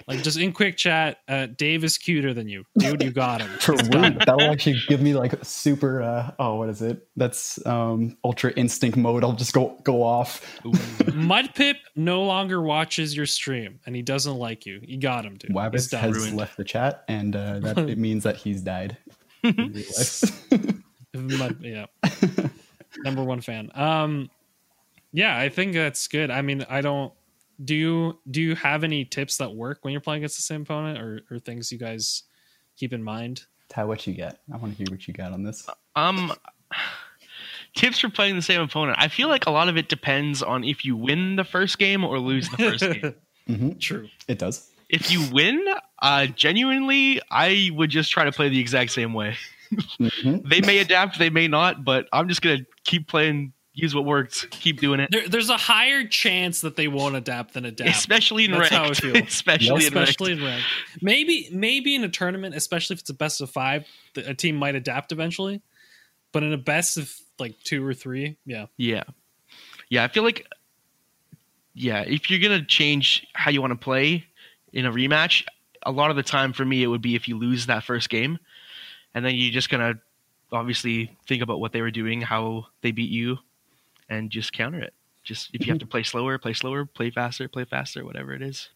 like 0.07 0.23
just 0.23 0.38
in 0.38 0.53
quick 0.53 0.77
chat. 0.77 1.18
Uh, 1.27 1.47
Dave 1.47 1.83
is 1.85 1.99
cuter 1.99 2.33
than 2.33 2.49
you, 2.49 2.64
dude. 2.79 3.03
You 3.03 3.11
got 3.11 3.40
him. 3.40 3.49
for 3.59 3.75
It's 3.75 3.88
That'll 3.88 4.42
actually 4.51 4.81
give 4.88 5.01
me 5.03 5.14
like 5.14 5.35
super. 5.44 6.01
Uh, 6.03 6.31
oh, 6.38 6.55
what 6.57 6.68
is 6.68 6.81
it? 6.81 7.07
That's 7.16 7.64
um, 7.66 8.16
ultra 8.25 8.53
instinct 8.53 8.97
mode. 8.97 9.25
I'll 9.25 9.33
just 9.33 9.53
go 9.53 9.79
go 9.85 10.03
off. 10.03 10.40
Mudpip 10.64 11.77
no 11.97 12.25
longer 12.25 12.61
watches 12.62 13.16
your 13.16 13.27
stream, 13.27 13.81
and 13.87 13.97
he 13.97 14.03
doesn't 14.03 14.37
like 14.37 14.64
you. 14.64 14.81
You 14.83 14.99
got 14.99 15.25
him, 15.25 15.37
dude. 15.37 15.51
He's 15.51 15.57
Wabbits 15.57 15.90
done. 15.90 16.01
has 16.01 16.16
Ruined. 16.16 16.37
left 16.37 16.57
the 16.57 16.64
chat, 16.64 17.05
and 17.09 17.35
uh, 17.35 17.59
that 17.61 17.79
it 17.79 17.99
means 17.99 18.23
that 18.25 18.37
he's 18.37 18.61
died. 18.62 18.97
In 21.14 21.29
real 21.29 21.38
life. 21.38 21.57
Mud- 21.61 21.64
yeah, 21.64 21.87
number 23.05 23.23
one 23.23 23.40
fan. 23.40 23.71
Um, 23.75 24.31
yeah, 25.12 25.37
I 25.37 25.49
think 25.49 25.75
that's 25.75 26.07
good. 26.09 26.31
I 26.31 26.42
mean, 26.42 26.64
I 26.68 26.81
don't. 26.81 27.12
Do 27.64 27.75
you 27.75 28.18
do 28.31 28.40
you 28.40 28.55
have 28.55 28.85
any 28.85 29.05
tips 29.05 29.38
that 29.38 29.55
work 29.55 29.79
when 29.83 29.92
you're 29.92 30.01
playing 30.01 30.18
against 30.18 30.37
the 30.37 30.42
same 30.42 30.62
opponent, 30.62 30.99
or 30.99 31.21
or 31.31 31.38
things 31.38 31.73
you 31.73 31.79
guys 31.79 32.25
keep 32.77 32.92
in 32.92 33.03
mind? 33.03 33.44
Ty, 33.68 33.85
what 33.85 34.07
you 34.07 34.14
get? 34.14 34.38
I 34.53 34.57
want 34.57 34.77
to 34.77 34.79
hear 34.79 34.90
what 34.90 35.07
you 35.07 35.14
got 35.14 35.33
on 35.33 35.42
this. 35.42 35.68
Um, 35.94 36.33
tips 37.75 37.99
for 37.99 38.09
playing 38.09 38.37
the 38.37 38.42
same 38.42 38.61
opponent. 38.61 38.97
I 39.01 39.09
feel 39.09 39.29
like 39.29 39.47
a 39.47 39.51
lot 39.51 39.68
of 39.68 39.77
it 39.77 39.88
depends 39.88 40.42
on 40.42 40.64
if 40.64 40.85
you 40.85 40.97
win 40.97 41.37
the 41.37 41.44
first 41.44 41.79
game 41.79 42.05
or 42.05 42.18
lose 42.18 42.49
the 42.49 42.57
first 42.57 42.83
game. 42.83 43.14
hmm 43.47 43.73
True. 43.79 44.09
It 44.27 44.38
does. 44.38 44.71
If 44.88 45.11
you 45.11 45.29
win, 45.33 45.62
uh, 46.01 46.27
genuinely, 46.27 47.21
I 47.31 47.71
would 47.75 47.90
just 47.90 48.11
try 48.11 48.25
to 48.25 48.33
play 48.33 48.49
the 48.49 48.59
exact 48.59 48.90
same 48.90 49.12
way. 49.12 49.37
Hmm 49.98 50.37
They 50.48 50.61
may 50.61 50.78
adapt, 50.78 51.18
they 51.18 51.31
may 51.31 51.48
not, 51.48 51.85
but 51.85 52.07
I'm 52.12 52.28
just 52.28 52.42
gonna 52.42 52.64
keep 52.85 53.09
playing, 53.09 53.52
use 53.72 53.94
what 53.94 54.04
works, 54.04 54.46
keep 54.50 54.81
doing 54.81 55.00
it. 55.00 55.11
There, 55.11 55.28
there's 55.28 55.50
a 55.50 55.57
higher 55.57 56.04
chance 56.07 56.62
that 56.62 56.76
they 56.76 56.88
won't 56.88 57.16
adapt 57.16 57.54
than 57.54 57.64
adapt. 57.64 57.90
Especially 57.90 58.44
in 58.44 58.52
That's 58.52 58.68
how 58.68 58.85
I 58.90 58.94
feel. 58.94 59.16
especially 59.26 59.68
in 59.87 59.92
ranked. 59.94 60.11
especially 60.11 60.33
in 60.33 60.44
ranked. 60.44 60.66
Maybe 61.00 61.48
maybe 61.52 61.94
in 61.94 62.04
a 62.04 62.09
tournament, 62.09 62.54
especially 62.54 62.94
if 62.94 63.00
it's 63.00 63.11
a 63.11 63.14
best 63.14 63.40
of 63.40 63.50
five, 63.50 63.87
the- 64.14 64.31
a 64.31 64.35
team 64.35 64.57
might 64.57 64.74
adapt 64.74 65.12
eventually. 65.12 65.62
But 66.33 66.42
in 66.42 66.52
a 66.52 66.59
best 66.59 66.98
of 66.98 67.12
like 67.38 67.54
two 67.64 67.85
or 67.87 67.94
three, 67.94 68.37
yeah, 68.44 68.66
Yeah. 68.76 69.04
Yeah, 69.90 70.04
I 70.04 70.09
feel 70.09 70.22
like 70.24 70.46
yeah, 71.74 72.00
if 72.00 72.28
you're 72.31 72.40
going 72.40 72.61
to 72.61 72.66
change 72.66 73.26
how 73.35 73.50
you 73.50 73.61
want 73.61 73.70
to 73.70 73.76
play 73.78 74.24
in 74.72 74.85
a 74.85 74.92
rematch, 74.92 75.44
a 75.85 75.92
lot 75.92 76.11
of 76.11 76.16
the 76.16 76.22
time 76.22 76.52
for 76.52 76.64
me 76.64 76.83
it 76.83 76.88
would 76.88 77.00
be 77.00 77.14
if 77.14 77.28
you 77.28 77.38
lose 77.38 77.66
that 77.66 77.85
first 77.85 78.09
game 78.11 78.38
and 79.18 79.26
then 79.26 79.35
you're 79.35 79.52
just 79.52 79.68
going 79.68 79.81
to 79.94 80.00
obviously 80.52 81.16
think 81.26 81.42
about 81.42 81.59
what 81.59 81.72
they 81.72 81.81
were 81.83 81.90
doing, 81.90 82.20
how 82.20 82.66
they 82.83 82.92
beat 82.92 83.11
you 83.11 83.37
and 84.09 84.31
just 84.31 84.52
counter 84.52 84.78
it. 84.78 84.94
Just 85.24 85.50
if 85.52 85.66
you 85.66 85.72
have 85.72 85.81
to 85.81 85.87
play 85.87 86.04
slower, 86.04 86.38
play 86.38 86.52
slower, 86.52 86.85
play 86.87 87.11
faster, 87.11 87.48
play 87.48 87.64
faster, 87.64 88.04
whatever 88.04 88.33
it 88.33 88.42
is. 88.42 88.68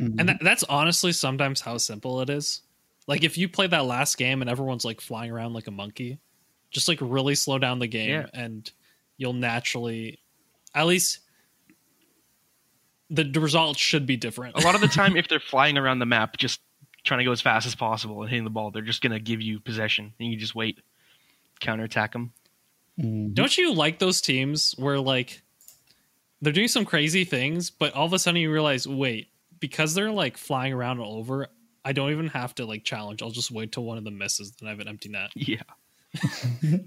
Mhm. 0.00 0.18
and 0.18 0.28
that, 0.30 0.38
that's 0.40 0.64
honestly 0.64 1.12
sometimes 1.12 1.60
how 1.60 1.76
simple 1.76 2.22
it 2.22 2.30
is. 2.30 2.62
Like 3.06 3.22
if 3.24 3.36
you 3.36 3.46
play 3.48 3.66
that 3.66 3.84
last 3.84 4.16
game 4.16 4.40
and 4.40 4.48
everyone's 4.48 4.86
like 4.86 5.02
flying 5.02 5.30
around 5.30 5.52
like 5.52 5.66
a 5.66 5.70
monkey, 5.70 6.18
just 6.70 6.88
like 6.88 6.98
really 7.02 7.34
slow 7.34 7.58
down 7.58 7.78
the 7.78 7.86
game 7.86 8.10
Yeah. 8.10 8.26
and 8.32 8.68
you'll 9.18 9.34
naturally, 9.34 10.18
at 10.74 10.86
least, 10.86 11.18
the, 13.10 13.24
the 13.24 13.40
results 13.40 13.78
should 13.78 14.06
be 14.06 14.16
different. 14.16 14.56
A 14.56 14.60
lot 14.60 14.74
of 14.74 14.80
the 14.80 14.88
time 15.00 15.16
if 15.16 15.28
they're 15.28 15.38
flying 15.40 15.76
around 15.76 15.98
the 15.98 16.06
map 16.06 16.38
just 16.38 16.60
trying 17.04 17.18
to 17.18 17.24
go 17.24 17.32
as 17.32 17.40
fast 17.40 17.66
as 17.66 17.74
possible 17.74 18.22
and 18.22 18.30
hitting 18.30 18.44
the 18.44 18.50
ball, 18.50 18.70
they're 18.70 18.82
just 18.82 19.02
going 19.02 19.12
to 19.12 19.20
give 19.20 19.40
you 19.40 19.60
possession 19.60 20.12
and 20.20 20.28
you 20.30 20.36
just 20.36 20.54
wait, 20.54 20.80
counterattack 21.60 22.12
them. 22.12 22.32
Mhm. 22.98 23.34
Don't 23.34 23.56
you 23.56 23.72
like 23.74 23.98
those 23.98 24.20
teams 24.20 24.74
where 24.78 24.98
like 24.98 25.42
they're 26.40 26.52
doing 26.52 26.68
some 26.68 26.84
crazy 26.84 27.24
things, 27.24 27.70
but 27.70 27.94
all 27.94 28.06
of 28.06 28.12
a 28.12 28.18
sudden 28.18 28.40
you 28.40 28.52
realize, 28.52 28.86
wait, 28.86 29.28
because 29.60 29.94
they're 29.94 30.10
like 30.10 30.36
flying 30.36 30.72
around 30.72 31.00
all 31.00 31.16
over, 31.16 31.48
I 31.84 31.92
don't 31.92 32.10
even 32.10 32.28
have 32.28 32.54
to 32.56 32.66
like 32.66 32.84
challenge. 32.84 33.22
I'll 33.22 33.30
just 33.30 33.50
wait 33.50 33.72
till 33.72 33.84
one 33.84 33.98
of 33.98 34.04
them 34.04 34.18
misses, 34.18 34.52
then 34.52 34.68
I 34.68 34.70
have 34.72 34.80
an 34.80 34.88
empty 34.88 35.08
net. 35.08 35.30
Yeah. 35.34 35.62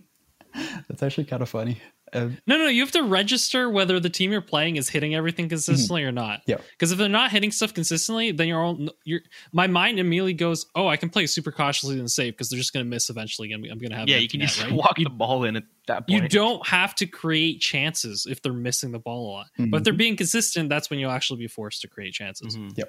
That's 0.88 1.04
actually 1.04 1.25
kind 1.25 1.41
of 1.41 1.49
funny. 1.49 1.82
Uh, 2.13 2.30
No, 2.48 2.58
no, 2.58 2.68
you 2.68 2.82
have 2.82 2.91
to 2.91 3.04
register 3.04 3.70
whether 3.70 4.00
the 4.00 4.10
team 4.10 4.32
you're 4.32 4.39
playing 4.41 4.76
is 4.76 4.89
hitting 4.89 5.15
everything 5.15 5.50
consistently 5.50 6.04
or 6.04 6.12
not. 6.12 6.41
Yeah. 6.46 6.58
Because 6.72 6.91
if 6.91 6.98
they're 6.98 7.10
not 7.10 7.32
hitting 7.32 7.52
stuff 7.52 7.74
consistently, 7.74 8.32
then 8.32 8.48
you're 8.48 8.62
all 8.62 8.78
you're. 9.04 9.22
My 9.52 9.68
mind 9.68 10.00
immediately 10.00 10.34
goes, 10.34 10.65
"Oh, 10.76 10.88
I 10.88 10.98
can 10.98 11.10
play 11.10 11.26
super 11.26 11.52
cautiously 11.52 12.00
and 12.00 12.10
safe 12.10 12.34
because 12.34 12.50
they're 12.50 12.60
just 12.60 12.74
going 12.74 12.86
to 12.86 12.89
miss 12.89 13.10
eventually. 13.10 13.52
and 13.52 13.65
I'm 13.65 13.80
going 13.80 13.89
to 13.89 13.98
have 13.98 14.08
Yeah, 14.08 14.18
you 14.18 14.28
can 14.30 14.39
net, 14.39 14.50
just 14.50 14.62
right? 14.63 14.72
walk 14.84 15.00
You 15.00 15.06
the 15.06 15.10
ball 15.10 15.44
in 15.46 15.56
at 15.56 15.63
that 15.88 16.08
point. 16.08 16.24
you 16.24 16.30
don't 16.30 16.65
have 16.68 16.94
to 16.96 17.06
create 17.08 17.60
chances 17.60 18.26
if 18.30 18.41
they're 18.41 18.54
missing 18.54 18.91
the 18.91 19.00
ball 19.00 19.28
a 19.28 19.32
lot. 19.32 19.48
But 19.58 19.78
if 19.78 19.84
they're 19.84 19.94
being 19.94 20.15
consistent, 20.15 20.70
that's 20.70 20.89
when 20.89 21.00
you'll 21.00 21.12
actually 21.12 21.39
be 21.39 21.48
forced 21.48 21.82
to 21.82 21.88
create 21.88 22.13
chances. 22.13 22.56
Mhm. 22.56 22.80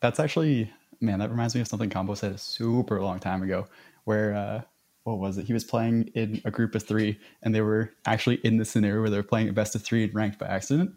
That's 0.00 0.20
actually, 0.20 0.70
man, 1.00 1.18
that 1.18 1.30
reminds 1.30 1.54
me 1.54 1.60
of 1.60 1.68
something 1.68 1.90
Combo 1.90 2.14
said 2.14 2.32
a 2.32 2.38
super 2.38 3.00
long 3.02 3.18
time 3.20 3.42
ago, 3.42 3.66
where, 4.04 4.34
uh, 4.34 4.62
what 5.04 5.18
was 5.18 5.38
it? 5.38 5.46
He 5.46 5.52
was 5.52 5.64
playing 5.64 6.10
in 6.14 6.40
a 6.44 6.50
group 6.50 6.74
of 6.74 6.82
three, 6.82 7.18
and 7.42 7.54
they 7.54 7.60
were 7.60 7.92
actually 8.06 8.36
in 8.36 8.58
the 8.58 8.64
scenario 8.64 9.00
where 9.00 9.10
they 9.10 9.16
were 9.16 9.22
playing 9.22 9.48
a 9.48 9.52
best 9.52 9.74
of 9.74 9.82
three 9.82 10.04
and 10.04 10.14
ranked 10.14 10.38
by 10.38 10.46
accident. 10.46 10.92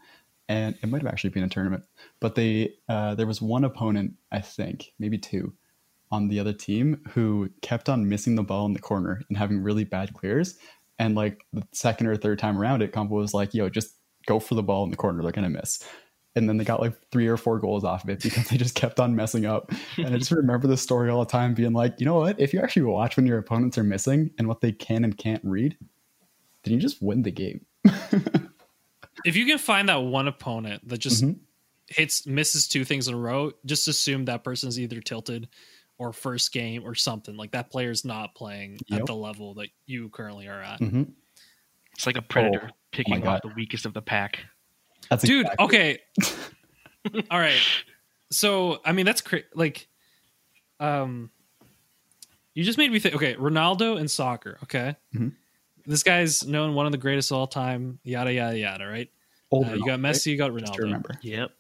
And 0.50 0.76
it 0.82 0.88
might 0.88 1.02
have 1.02 1.12
actually 1.12 1.30
been 1.30 1.44
a 1.44 1.50
tournament, 1.50 1.86
but 2.20 2.36
they, 2.36 2.74
uh, 2.90 3.16
there 3.16 3.26
was 3.26 3.42
one 3.42 3.64
opponent, 3.64 4.16
I 4.32 4.42
think, 4.42 4.92
maybe 5.00 5.18
two, 5.18 5.54
on 6.12 6.28
the 6.28 6.40
other 6.40 6.52
team 6.52 7.02
who 7.12 7.50
kept 7.62 7.88
on 7.88 8.10
missing 8.10 8.36
the 8.36 8.44
ball 8.44 8.66
in 8.66 8.74
the 8.74 8.80
corner 8.80 9.22
and 9.30 9.38
having 9.38 9.64
really 9.64 9.86
bad 9.86 10.14
clears. 10.14 10.58
And 11.00 11.16
like 11.16 11.46
the 11.54 11.66
second 11.72 12.08
or 12.08 12.18
third 12.18 12.40
time 12.40 12.60
around 12.60 12.82
it, 12.82 12.92
Combo 12.92 13.16
was 13.16 13.34
like, 13.34 13.54
yo, 13.54 13.70
just 13.70 13.96
go 14.28 14.40
for 14.40 14.56
the 14.56 14.64
ball 14.64 14.84
in 14.84 14.92
the 14.92 14.98
corner. 14.98 15.24
They're 15.24 15.32
to 15.32 15.50
miss 15.50 15.84
and 16.36 16.48
then 16.50 16.58
they 16.58 16.64
got 16.64 16.80
like 16.80 16.94
three 17.12 17.28
or 17.28 17.38
four 17.38 17.60
goals 17.60 17.84
off 17.84 18.04
of 18.04 18.10
it 18.10 18.22
because 18.24 18.48
they 18.50 18.58
just 18.58 18.76
kept 18.76 19.00
on 19.00 19.16
messing 19.16 19.46
up. 19.46 19.72
And 19.98 20.08
I 20.14 20.18
just 20.18 20.32
remember 20.32 20.68
this 20.68 20.82
story 20.82 21.10
all 21.10 21.20
the 21.20 21.30
time, 21.32 21.54
being 21.54 21.74
like, 21.74 22.00
you 22.00 22.06
know 22.06 22.16
what? 22.16 22.40
If 22.40 22.54
you 22.54 22.60
actually 22.62 22.84
watch 22.84 23.16
when 23.18 23.26
your 23.26 23.38
opponents 23.38 23.78
are 23.78 23.84
missing 23.84 24.32
and 24.38 24.48
what 24.48 24.62
they 24.62 24.72
can 24.72 25.04
and 25.04 25.18
can't 25.18 25.44
read, 25.44 25.78
then 26.64 26.74
you 26.74 26.80
just 26.80 27.02
win 27.02 27.22
the 27.22 27.32
game. 27.32 27.66
If 29.26 29.38
you 29.38 29.46
can 29.46 29.58
find 29.58 29.88
that 29.88 30.02
one 30.04 30.28
opponent 30.28 30.86
that 30.90 30.98
just 30.98 31.24
Mhm. 31.24 31.40
hits 31.88 32.28
misses 32.28 32.68
two 32.68 32.84
things 32.84 33.08
in 33.08 33.14
a 33.14 33.18
row, 33.18 33.52
just 33.66 33.88
assume 33.88 34.26
that 34.26 34.44
person's 34.44 34.78
either 34.78 35.00
tilted 35.00 35.48
or 35.98 36.12
first 36.12 36.52
game 36.52 36.84
or 36.84 36.94
something. 36.94 37.38
Like 37.38 37.52
that 37.52 37.70
player's 37.72 38.04
not 38.04 38.36
playing 38.36 38.80
Yep. 38.88 39.02
at 39.02 39.06
the 39.06 39.16
level 39.16 39.54
that 39.54 39.70
you 39.86 40.10
currently 40.10 40.48
are 40.50 40.62
at. 40.62 40.80
hmm 40.80 41.04
It's 41.94 42.06
like 42.06 42.18
a 42.18 42.22
predator 42.22 42.70
Oh, 42.70 42.76
picking 42.92 43.22
my 43.22 43.36
off 43.36 43.42
the 43.44 43.54
weakest 43.56 43.86
of 43.86 43.94
the 43.94 44.02
pack. 44.02 44.40
That's 45.22 45.24
dude 45.24 45.42
exactly- 45.46 45.66
okay 45.66 45.98
all 47.32 47.40
right 47.40 47.60
so 48.32 48.82
i 48.86 48.92
mean 48.94 49.06
that's 49.06 49.22
cra- 49.22 49.42
like 49.54 49.88
um 50.80 51.30
you 52.54 52.64
just 52.64 52.78
made 52.78 52.92
me 52.92 53.00
think 53.00 53.16
okay 53.16 53.36
ronaldo 53.36 53.98
and 54.00 54.10
soccer 54.10 54.58
okay 54.64 54.96
Mhm. 55.16 55.34
this 55.86 56.04
guy's 56.04 56.46
known 56.48 56.74
one 56.76 56.86
of 56.86 56.92
the 56.92 56.98
greatest 56.98 57.32
of 57.32 57.38
all 57.38 57.48
time 57.48 58.00
yada 58.04 58.32
yada 58.34 58.58
yada 58.58 58.86
right 58.88 59.10
Old 59.52 59.68
uh, 59.68 59.74
you 59.74 59.86
got 59.86 60.00
Ronaldo, 60.00 60.04
right? 60.04 60.16
messi 60.16 60.26
you 60.28 60.38
got 60.38 60.58
Just 60.58 60.74
to 60.74 60.80
ronaldo 60.82 60.84
remember. 60.84 61.12
Yep. 61.22 61.52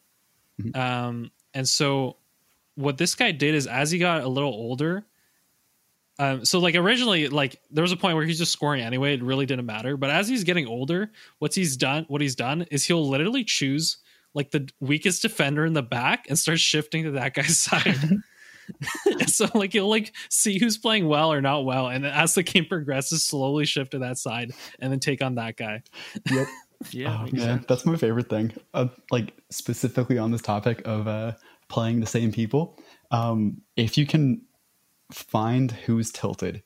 um 0.76 1.32
and 1.54 1.68
so 1.68 2.18
what 2.76 2.98
this 2.98 3.14
guy 3.16 3.32
did 3.32 3.54
is 3.54 3.68
as 3.68 3.92
he 3.92 4.00
got 4.00 4.24
a 4.24 4.28
little 4.28 4.50
older 4.54 5.06
um, 6.20 6.46
so 6.46 6.60
like 6.60 6.76
originally 6.76 7.28
like 7.28 7.60
there 7.72 7.82
was 7.82 7.92
a 7.92 7.98
point 7.98 8.16
where 8.16 8.26
he's 8.26 8.38
just 8.38 8.52
scoring 8.52 8.82
anyway 8.82 9.14
it 9.14 9.24
really 9.24 9.46
didn't 9.46 9.66
matter 9.66 9.98
but 9.98 10.10
as 10.10 10.28
he's 10.28 10.44
getting 10.44 10.68
older 10.68 11.12
what's 11.40 11.56
he's 11.56 11.76
done 11.78 12.06
what 12.08 12.22
he's 12.22 12.36
done 12.36 12.64
is 12.72 12.86
he'll 12.86 13.08
literally 13.08 13.44
choose 13.44 13.98
like 14.34 14.52
the 14.52 14.70
weakest 14.80 15.22
defender 15.22 15.66
in 15.66 15.74
the 15.74 15.84
back 15.84 16.26
and 16.30 16.38
start 16.38 16.60
shifting 16.60 17.04
to 17.04 17.12
that 17.12 17.34
guy's 17.34 17.60
side 17.60 17.98
so 19.28 19.48
like 19.54 19.74
you'll 19.74 19.90
like 19.90 20.14
see 20.30 20.58
who's 20.60 20.78
playing 20.78 21.08
well 21.08 21.34
or 21.34 21.42
not 21.42 21.66
well 21.66 21.88
and 21.88 22.06
as 22.06 22.34
the 22.36 22.44
game 22.44 22.66
progresses 22.66 23.26
slowly 23.26 23.66
shift 23.66 23.92
to 23.92 24.00
that 24.00 24.18
side 24.18 24.52
and 24.80 24.92
then 24.92 25.00
take 25.00 25.22
on 25.22 25.36
that 25.36 25.58
guy 25.58 25.82
Yep. 26.32 26.48
Yeah. 26.92 27.20
Oh, 27.22 27.24
man, 27.32 27.40
sense. 27.40 27.66
that's 27.66 27.86
my 27.86 27.96
favorite 27.96 28.30
thing. 28.30 28.52
Uh, 28.74 28.88
like 29.10 29.34
specifically 29.50 30.18
on 30.18 30.32
this 30.32 30.42
topic 30.42 30.82
of 30.84 31.08
uh, 31.08 31.32
playing 31.70 32.02
the 32.02 32.06
same 32.06 32.32
people. 32.32 32.78
Um, 33.10 33.62
if 33.78 33.98
you 33.98 34.06
can 34.06 34.42
find 35.14 35.72
who's 35.72 36.12
tilted 36.12 36.64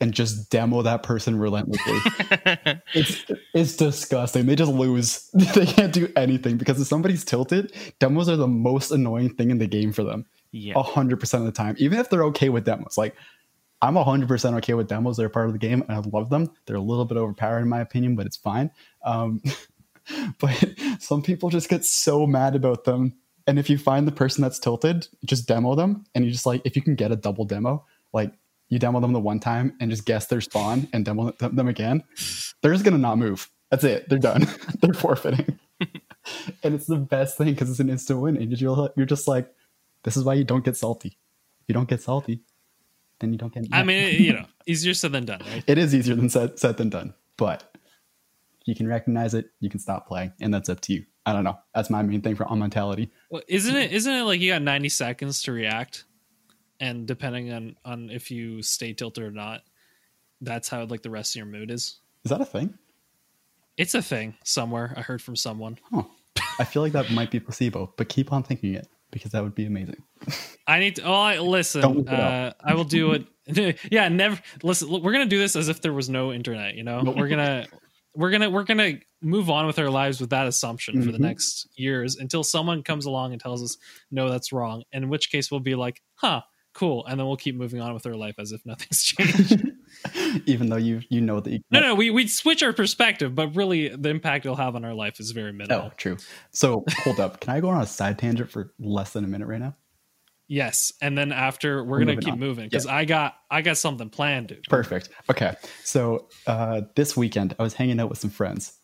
and 0.00 0.12
just 0.12 0.50
demo 0.50 0.82
that 0.82 1.02
person 1.02 1.38
relentlessly, 1.38 1.98
it's 2.94 3.24
it's 3.54 3.76
disgusting. 3.76 4.46
They 4.46 4.56
just 4.56 4.72
lose. 4.72 5.30
they 5.34 5.66
can't 5.66 5.92
do 5.92 6.12
anything 6.16 6.56
because 6.56 6.80
if 6.80 6.86
somebody's 6.86 7.24
tilted, 7.24 7.72
demos 7.98 8.28
are 8.28 8.36
the 8.36 8.48
most 8.48 8.90
annoying 8.90 9.34
thing 9.34 9.50
in 9.50 9.58
the 9.58 9.66
game 9.66 9.92
for 9.92 10.04
them. 10.04 10.26
Yeah. 10.52 10.74
A 10.76 10.82
hundred 10.82 11.20
percent 11.20 11.42
of 11.42 11.46
the 11.46 11.52
time, 11.52 11.76
even 11.78 11.98
if 11.98 12.10
they're 12.10 12.24
okay 12.24 12.48
with 12.48 12.64
demos. 12.64 12.96
Like 12.96 13.16
I'm 13.82 13.96
a 13.96 14.04
hundred 14.04 14.28
percent 14.28 14.56
okay 14.56 14.74
with 14.74 14.88
demos. 14.88 15.16
They're 15.16 15.28
part 15.28 15.46
of 15.46 15.52
the 15.52 15.58
game, 15.58 15.82
and 15.88 15.92
I 15.92 15.98
love 15.98 16.30
them. 16.30 16.50
They're 16.66 16.76
a 16.76 16.80
little 16.80 17.04
bit 17.04 17.16
overpowered 17.16 17.60
in 17.60 17.68
my 17.68 17.80
opinion, 17.80 18.16
but 18.16 18.26
it's 18.26 18.36
fine. 18.36 18.70
Um, 19.04 19.42
but 20.38 20.74
some 20.98 21.22
people 21.22 21.50
just 21.50 21.68
get 21.68 21.84
so 21.84 22.26
mad 22.26 22.54
about 22.54 22.84
them. 22.84 23.14
And 23.46 23.58
if 23.58 23.70
you 23.70 23.78
find 23.78 24.06
the 24.06 24.12
person 24.12 24.42
that's 24.42 24.58
tilted, 24.58 25.06
just 25.24 25.46
demo 25.46 25.74
them, 25.74 26.04
and 26.14 26.24
you 26.24 26.30
just 26.30 26.46
like 26.46 26.62
if 26.64 26.74
you 26.76 26.82
can 26.82 26.94
get 26.94 27.12
a 27.12 27.16
double 27.16 27.44
demo, 27.44 27.84
like 28.12 28.32
you 28.68 28.78
demo 28.78 29.00
them 29.00 29.12
the 29.12 29.20
one 29.20 29.38
time 29.38 29.76
and 29.80 29.90
just 29.90 30.04
guess 30.04 30.26
their 30.26 30.40
spawn 30.40 30.88
and 30.92 31.04
demo 31.04 31.30
them 31.30 31.68
again, 31.68 32.02
they're 32.60 32.72
just 32.72 32.84
gonna 32.84 32.98
not 32.98 33.18
move. 33.18 33.48
That's 33.70 33.84
it. 33.84 34.08
They're 34.08 34.18
done. 34.18 34.46
they're 34.80 34.94
forfeiting. 34.94 35.58
and 36.62 36.74
it's 36.74 36.86
the 36.86 36.96
best 36.96 37.38
thing 37.38 37.48
because 37.48 37.70
it's 37.70 37.80
an 37.80 37.90
instant 37.90 38.20
win, 38.20 38.36
and 38.36 38.58
you're 38.58 38.90
you're 38.96 39.06
just 39.06 39.28
like, 39.28 39.52
this 40.02 40.16
is 40.16 40.24
why 40.24 40.34
you 40.34 40.44
don't 40.44 40.64
get 40.64 40.76
salty. 40.76 41.16
If 41.60 41.68
you 41.68 41.74
don't 41.74 41.88
get 41.88 42.02
salty, 42.02 42.40
then 43.20 43.32
you 43.32 43.38
don't 43.38 43.52
get. 43.52 43.66
i 43.72 43.82
mean 43.82 44.22
you 44.22 44.32
know 44.32 44.44
easier 44.66 44.94
said 44.94 45.12
than 45.12 45.24
done 45.24 45.40
right 45.52 45.64
it 45.66 45.78
is 45.78 45.94
easier 45.94 46.14
than 46.14 46.28
said, 46.28 46.58
said 46.58 46.76
than 46.76 46.90
done, 46.90 47.14
but 47.36 47.76
you 48.64 48.74
can 48.74 48.88
recognize 48.88 49.32
it, 49.34 49.50
you 49.60 49.70
can 49.70 49.78
stop 49.80 50.08
playing, 50.08 50.32
and 50.40 50.52
that's 50.52 50.68
up 50.68 50.80
to 50.80 50.92
you. 50.92 51.06
I 51.26 51.32
don't 51.32 51.44
know. 51.44 51.58
That's 51.74 51.90
my 51.90 52.02
main 52.02 52.22
thing 52.22 52.36
for 52.36 52.46
on 52.46 52.60
mentality. 52.60 53.10
Well, 53.30 53.42
isn't 53.48 53.74
it 53.76 53.92
isn't 53.92 54.12
it 54.12 54.22
like 54.22 54.40
you 54.40 54.52
got 54.52 54.62
90 54.62 54.88
seconds 54.88 55.42
to 55.42 55.52
react 55.52 56.04
and 56.80 57.06
depending 57.06 57.52
on 57.52 57.76
on 57.84 58.10
if 58.10 58.30
you 58.30 58.62
stay 58.62 58.92
tilted 58.92 59.24
or 59.24 59.30
not 59.30 59.62
that's 60.40 60.68
how 60.68 60.84
like 60.84 61.02
the 61.02 61.10
rest 61.10 61.34
of 61.34 61.36
your 61.40 61.46
mood 61.46 61.70
is 61.70 61.98
Is 62.24 62.30
that 62.30 62.40
a 62.40 62.44
thing? 62.44 62.78
it's 63.78 63.94
a 63.94 64.02
thing 64.02 64.34
somewhere 64.44 64.92
i 64.96 65.00
heard 65.00 65.20
from 65.22 65.36
someone 65.36 65.78
Huh. 65.92 66.02
I 66.58 66.64
feel 66.64 66.82
like 66.82 66.92
that 66.92 67.10
might 67.10 67.30
be 67.30 67.40
placebo, 67.40 67.92
but 67.96 68.08
keep 68.08 68.32
on 68.32 68.42
thinking 68.42 68.74
it 68.74 68.88
because 69.10 69.32
that 69.32 69.42
would 69.42 69.54
be 69.54 69.66
amazing. 69.66 70.02
I 70.66 70.78
need 70.78 70.96
to. 70.96 71.02
Oh, 71.04 71.12
I, 71.14 71.36
Don't 71.36 71.48
listen. 71.48 72.08
Uh, 72.08 72.52
I 72.62 72.74
will 72.74 72.84
do 72.84 73.12
it. 73.46 73.78
yeah, 73.90 74.08
never. 74.08 74.40
Listen, 74.62 74.88
look, 74.88 75.02
we're 75.02 75.12
gonna 75.12 75.26
do 75.26 75.38
this 75.38 75.56
as 75.56 75.68
if 75.68 75.80
there 75.82 75.92
was 75.92 76.08
no 76.08 76.32
internet. 76.32 76.74
You 76.74 76.82
know, 76.84 77.02
we're 77.16 77.28
gonna, 77.28 77.66
we're 78.14 78.30
gonna, 78.30 78.50
we're 78.50 78.64
gonna 78.64 78.98
move 79.22 79.48
on 79.50 79.66
with 79.66 79.78
our 79.78 79.90
lives 79.90 80.20
with 80.20 80.30
that 80.30 80.46
assumption 80.46 81.02
for 81.02 81.10
the 81.12 81.18
Mhm. 81.18 81.22
next 81.22 81.68
years 81.76 82.16
until 82.16 82.44
someone 82.44 82.82
comes 82.82 83.06
along 83.06 83.32
and 83.32 83.40
tells 83.40 83.62
us 83.62 83.76
no, 84.10 84.28
that's 84.28 84.52
wrong. 84.52 84.82
and 84.92 85.04
In 85.04 85.10
which 85.10 85.30
case, 85.30 85.50
we'll 85.50 85.60
be 85.60 85.74
like, 85.74 86.02
huh, 86.14 86.42
cool, 86.74 87.06
and 87.06 87.18
then 87.18 87.26
we'll 87.26 87.36
keep 87.38 87.54
moving 87.56 87.80
on 87.80 87.94
with 87.94 88.06
our 88.06 88.14
life 88.14 88.34
as 88.38 88.52
if 88.52 88.64
nothing's 88.66 89.02
changed. 89.04 89.62
Even 90.46 90.68
though 90.68 90.76
you 90.76 91.00
you 91.08 91.20
know 91.22 91.40
that 91.40 91.50
you 91.50 91.60
no, 91.70 91.80
no, 91.80 91.94
we 91.94 92.10
we 92.10 92.28
switch 92.28 92.62
our 92.62 92.72
perspective, 92.74 93.34
but 93.34 93.56
really, 93.56 93.88
the 93.88 94.10
impact 94.10 94.44
it'll 94.44 94.56
have 94.56 94.76
on 94.76 94.84
our 94.84 94.92
life 94.94 95.18
is 95.20 95.30
very 95.30 95.52
minimal. 95.52 95.86
Oh, 95.86 95.92
true. 95.96 96.18
So 96.50 96.84
hold 97.04 97.18
up. 97.18 97.40
Can 97.40 97.54
I 97.54 97.60
go 97.60 97.70
on 97.70 97.80
a 97.80 97.86
side 97.86 98.18
tangent 98.18 98.50
for 98.50 98.74
less 98.78 99.12
than 99.14 99.24
a 99.24 99.28
minute 99.28 99.46
right 99.46 99.60
now? 99.60 99.74
Yes, 100.48 100.92
and 101.00 101.16
then 101.18 101.32
after 101.32 101.82
we're 101.82 101.90
We're 101.92 101.98
gonna 102.00 102.10
moving 102.12 102.24
keep 102.24 102.32
on. 102.34 102.38
moving 102.38 102.64
because 102.68 102.86
I 102.86 103.04
got 103.04 103.34
I 103.50 103.62
got 103.62 103.78
something 103.78 104.10
planned, 104.10 104.48
dude. 104.48 104.62
Perfect. 104.68 105.08
Okay. 105.30 105.54
So 105.82 106.28
uh, 106.46 106.82
this 106.94 107.16
weekend, 107.16 107.56
I 107.58 107.62
was 107.64 107.74
hanging 107.74 107.98
out 107.98 108.10
with 108.10 108.18
some 108.18 108.30
friends 108.30 108.75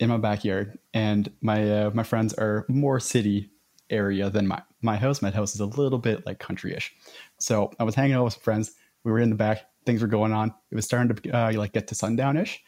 in 0.00 0.08
my 0.08 0.16
backyard, 0.16 0.78
and 0.92 1.30
my 1.42 1.70
uh, 1.70 1.90
my 1.94 2.02
friends 2.02 2.34
are 2.34 2.64
more 2.68 2.98
city 2.98 3.50
area 3.90 4.30
than 4.30 4.48
my 4.48 4.60
my 4.82 4.96
house. 4.96 5.22
My 5.22 5.30
house 5.30 5.54
is 5.54 5.60
a 5.60 5.66
little 5.66 5.98
bit 5.98 6.26
like 6.26 6.40
country-ish. 6.40 6.92
So 7.38 7.70
I 7.78 7.84
was 7.84 7.94
hanging 7.94 8.14
out 8.14 8.24
with 8.24 8.32
some 8.32 8.42
friends. 8.42 8.72
We 9.04 9.12
were 9.12 9.20
in 9.20 9.30
the 9.30 9.36
back. 9.36 9.66
Things 9.84 10.02
were 10.02 10.08
going 10.08 10.32
on. 10.32 10.54
It 10.70 10.74
was 10.74 10.86
starting 10.86 11.14
to 11.14 11.30
uh, 11.30 11.52
like 11.52 11.72
get 11.72 11.86
to 11.88 11.94
sundown-ish, 11.94 12.62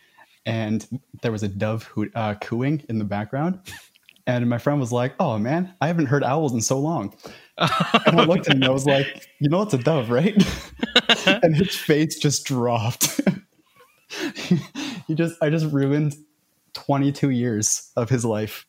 and 0.47 0.87
there 1.23 1.33
was 1.33 1.43
a 1.43 1.49
dove 1.49 1.85
hoo- 1.85 2.11
uh, 2.15 2.35
cooing 2.35 2.85
in 2.89 2.99
the 2.99 3.05
background. 3.05 3.61
And 4.27 4.49
my 4.49 4.59
friend 4.59 4.79
was 4.79 4.93
like, 4.93 5.15
"Oh 5.19 5.39
man, 5.39 5.75
I 5.81 5.87
haven't 5.87 6.07
heard 6.07 6.23
owls 6.23 6.53
in 6.53 6.61
so 6.61 6.79
long." 6.79 7.17
And 8.07 8.19
I 8.19 8.25
looked 8.25 8.49
at 8.49 8.55
him 8.55 8.63
and 8.63 8.65
I 8.65 8.71
was 8.71 8.87
like, 8.87 9.07
"You 9.41 9.49
know 9.49 9.63
it's 9.63 9.75
a 9.75 9.79
dove, 9.79 10.11
right?" 10.11 10.35
and 11.43 11.55
his 11.55 11.77
face 11.77 12.19
just 12.19 12.45
dropped. 12.45 13.21
he 15.07 15.15
just, 15.15 15.37
I 15.43 15.51
just 15.51 15.67
ruined 15.67 16.15
22 16.75 17.31
years 17.31 17.91
of 17.97 18.09
his 18.09 18.25
life 18.25 18.67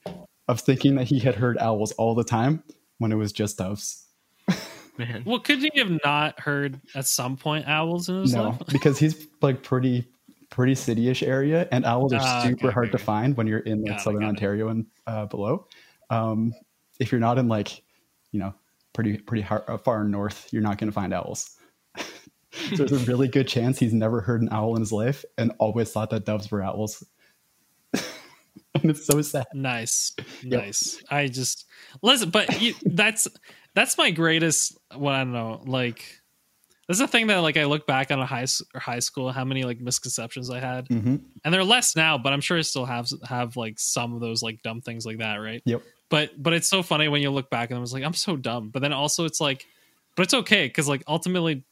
of 0.48 0.60
thinking 0.60 0.96
that 0.96 1.06
he 1.06 1.20
had 1.20 1.36
heard 1.36 1.58
owls 1.60 1.92
all 1.94 2.16
the 2.16 2.24
time 2.24 2.64
when 2.98 3.12
it 3.12 3.16
was 3.16 3.32
just 3.32 3.58
doves. 3.58 4.06
Man. 4.98 5.24
Well, 5.26 5.40
could 5.40 5.60
he 5.60 5.72
have 5.78 6.00
not 6.04 6.40
heard 6.40 6.80
at 6.96 7.08
some 7.08 7.36
point 7.38 7.68
owls 7.68 8.10
in 8.10 8.22
his 8.22 8.34
No, 8.34 8.50
life? 8.50 8.62
because 8.72 9.00
he's 9.00 9.28
like 9.42 9.64
pretty, 9.64 10.08
pretty 10.52 10.76
city-ish 10.76 11.24
area, 11.24 11.68
and 11.72 11.84
owls 11.86 12.14
are 12.14 12.20
Ah, 12.22 12.44
super 12.44 12.68
okay, 12.68 12.74
hard 12.74 12.92
to 12.92 12.98
find 13.00 13.36
when 13.36 13.48
you're 13.48 13.60
in 13.60 13.82
like 13.82 13.92
Got 13.94 14.00
it, 14.00 14.04
southern 14.04 14.24
it. 14.24 14.28
Ontario 14.28 14.68
and 14.68 14.86
uh, 15.08 15.26
below. 15.26 15.68
Um, 16.10 16.54
if 17.00 17.12
you're 17.12 17.22
not 17.22 17.40
in 17.40 17.48
like, 17.48 17.82
you 18.32 18.40
know, 18.40 18.54
pretty 18.94 19.18
pretty 19.18 19.42
har 19.42 19.64
uh, 19.68 19.78
far 19.80 20.04
north, 20.04 20.48
you're 20.52 20.62
not 20.62 20.78
going 20.78 20.90
to 20.90 20.94
find 20.94 21.12
owls. 21.14 21.58
so 21.98 22.04
there's 22.76 22.92
a 22.92 23.00
really 23.12 23.28
good 23.28 23.48
chance 23.48 23.80
he's 23.80 23.94
never 23.94 24.22
heard 24.22 24.42
an 24.44 24.50
owl 24.52 24.76
in 24.76 24.82
his 24.82 24.92
life 24.92 25.26
and 25.40 25.52
always 25.58 25.92
thought 25.92 26.12
that 26.12 26.26
doves 26.26 26.52
were 26.52 26.62
owls. 26.62 27.04
and 28.82 28.90
it's 28.92 29.06
so 29.06 29.22
sad. 29.22 29.46
Nice, 29.54 30.12
Yep. 30.42 30.62
nice. 30.62 31.04
I 31.10 31.28
just 31.28 31.66
listen, 32.02 32.30
but 32.30 32.62
you, 32.62 32.74
that's 32.86 33.28
that's 33.76 33.98
my 33.98 34.12
greatest. 34.12 34.78
Well, 34.96 35.14
I 35.14 35.20
don't 35.20 35.34
know. 35.34 35.62
Like, 35.66 36.20
that's 36.88 37.00
the 37.00 37.08
thing 37.08 37.28
that 37.28 37.38
like 37.38 37.58
I 37.58 37.66
look 37.66 37.86
back 37.88 38.12
on 38.12 38.20
a 38.20 38.26
high 38.26 38.46
or 38.74 38.80
high 38.80 39.00
school, 39.00 39.32
how 39.32 39.46
many 39.46 39.64
like 39.64 39.80
misconceptions 39.80 40.50
I 40.50 40.60
had, 40.60 40.88
hmm 40.88 41.16
and 41.46 41.54
they're 41.54 41.64
less 41.64 41.96
now, 41.96 42.18
but 42.18 42.32
I'm 42.34 42.42
sure 42.42 42.58
I 42.58 42.62
still 42.62 42.86
have 42.86 43.08
have 43.28 43.58
like 43.58 43.80
some 43.80 44.14
of 44.14 44.22
those 44.22 44.42
like 44.42 44.62
dumb 44.64 44.82
things 44.82 45.06
like 45.06 45.18
that, 45.20 45.36
right? 45.38 45.62
Yep. 45.66 45.82
But 46.10 46.32
but 46.42 46.54
it's 46.54 46.68
so 46.70 46.84
funny 46.84 47.08
when 47.08 47.22
you 47.22 47.32
look 47.32 47.50
back 47.50 47.70
and 47.70 47.78
I 47.78 47.82
was 47.82 47.94
like, 47.94 48.04
I'm 48.04 48.14
so 48.14 48.36
dumb. 48.38 48.70
But 48.70 48.82
then 48.82 48.94
also 48.94 49.26
it's 49.26 49.42
like, 49.42 49.66
but 50.16 50.24
it's 50.24 50.34
okay 50.34 50.68
because 50.68 50.88
like 50.88 51.04
ultimately, 51.08 51.64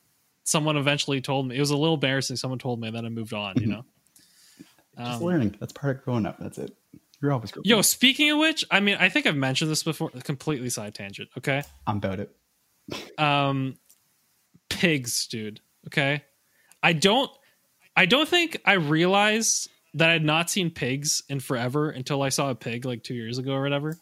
someone 0.43 0.77
eventually 0.77 1.21
told 1.21 1.47
me 1.47 1.55
it 1.55 1.59
was 1.59 1.69
a 1.71 1.77
little 1.77 1.93
embarrassing. 1.95 2.35
Someone 2.37 2.59
told 2.59 2.79
me, 2.81 2.87
and 2.87 2.97
then 2.97 3.05
I 3.05 3.09
moved 3.09 3.33
on. 3.33 3.57
You 3.57 3.67
know. 3.67 3.85
Just 4.97 5.21
Um, 5.21 5.27
learning. 5.27 5.55
That's 5.59 5.71
part 5.73 5.97
of 5.97 6.03
growing 6.03 6.25
up. 6.25 6.37
That's 6.39 6.57
it. 6.57 6.75
You're 7.21 7.31
always 7.31 7.51
growing 7.51 7.65
Yo, 7.65 7.81
speaking 7.81 8.31
of 8.31 8.39
which, 8.39 8.65
I 8.71 8.79
mean, 8.79 8.97
I 8.99 9.09
think 9.09 9.27
I've 9.27 9.35
mentioned 9.35 9.69
this 9.69 9.83
before. 9.83 10.09
Completely 10.23 10.69
side 10.69 10.95
tangent. 10.95 11.29
Okay. 11.37 11.61
I'm 11.85 11.97
about 11.97 12.19
it. 12.19 13.19
Um, 13.19 13.77
pigs, 14.69 15.27
dude. 15.27 15.61
Okay. 15.87 16.23
I 16.81 16.93
don't. 16.93 17.29
I 17.95 18.05
don't 18.05 18.27
think 18.27 18.59
I 18.65 18.73
realized 18.73 19.69
that 19.93 20.09
I'd 20.09 20.23
not 20.23 20.49
seen 20.49 20.71
pigs 20.71 21.21
in 21.29 21.39
forever 21.39 21.89
until 21.89 22.21
I 22.21 22.29
saw 22.29 22.49
a 22.49 22.55
pig 22.55 22.85
like 22.85 23.03
two 23.03 23.13
years 23.13 23.37
ago 23.37 23.53
or 23.53 23.61
whatever 23.61 23.97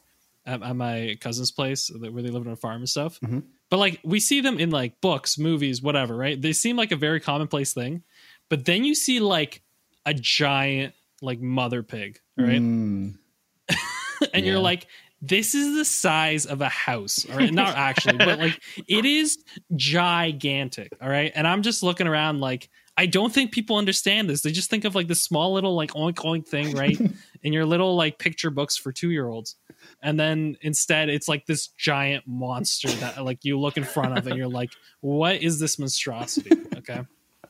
at, 0.46 0.62
at 0.62 0.76
my 0.76 1.18
cousin's 1.20 1.52
place 1.52 1.90
where 1.90 2.22
they 2.22 2.30
lived 2.30 2.46
on 2.46 2.54
a 2.54 2.56
farm 2.56 2.78
and 2.78 2.90
stuff. 2.90 3.20
Mhm. 3.22 3.44
But 3.70 3.78
like 3.78 4.00
we 4.04 4.20
see 4.20 4.42
them 4.42 4.60
in 4.60 4.70
like 4.70 5.02
books, 5.02 5.38
movies, 5.38 5.82
whatever, 5.82 6.16
right? 6.16 6.40
They 6.40 6.54
seem 6.54 6.76
like 6.76 6.92
a 6.92 6.96
very 6.96 7.20
commonplace 7.20 7.74
thing. 7.74 8.04
But 8.50 8.66
then 8.66 8.84
you 8.84 8.96
see 8.96 9.20
like 9.20 9.64
a 10.06 10.14
giant 10.14 10.94
like 11.22 11.40
mother 11.40 11.84
pig, 11.84 12.20
right? 12.38 12.62
Mm, 12.62 13.18
and 14.34 14.46
you're 14.46 14.60
like 14.60 14.88
this 15.22 15.54
is 15.54 15.76
the 15.76 15.84
size 15.84 16.46
of 16.46 16.62
a 16.62 16.70
house 16.70 17.26
all 17.30 17.38
right? 17.38 17.54
Not 17.54 17.76
actually 17.76 18.18
but 18.18 18.40
like 18.40 18.62
it 18.88 19.06
is 19.06 19.38
gigantic 19.76 20.94
all 21.02 21.10
right? 21.10 21.32
And 21.36 21.48
i'm 21.48 21.62
just 21.62 21.84
looking 21.84 22.08
around 22.08 22.40
like 22.40 22.70
i 22.98 23.06
don't 23.06 23.34
think 23.34 23.52
people 23.52 23.78
understand 23.78 24.30
this. 24.30 24.42
They 24.42 24.52
just 24.52 24.70
think 24.70 24.86
of 24.86 24.96
like 24.96 25.08
this 25.08 25.22
small 25.22 25.54
little 25.54 25.76
like 25.76 25.92
oink 25.92 26.16
oink 26.16 26.48
thing 26.48 26.76
right? 26.76 27.00
In 27.42 27.54
your 27.54 27.66
little 27.66 27.96
like 27.96 28.20
picture 28.20 28.50
books 28.50 28.76
for 28.76 28.92
two 28.92 29.12
year 29.12 29.28
olds 29.28 29.56
and 30.04 30.20
then 30.20 30.58
instead 30.62 31.08
it's 31.10 31.30
like 31.30 31.46
this 31.46 31.68
giant 31.68 32.26
monster 32.28 32.90
that 32.90 33.24
like 33.24 33.46
you 33.46 33.58
look 33.58 33.78
in 33.78 33.86
front 33.86 34.18
of 34.18 34.28
and 34.28 34.36
you're 34.36 34.48
like 34.48 34.72
what 35.02 35.42
is 35.42 35.60
this 35.60 35.80
monstrosity? 35.80 36.52
Okay 36.78 37.02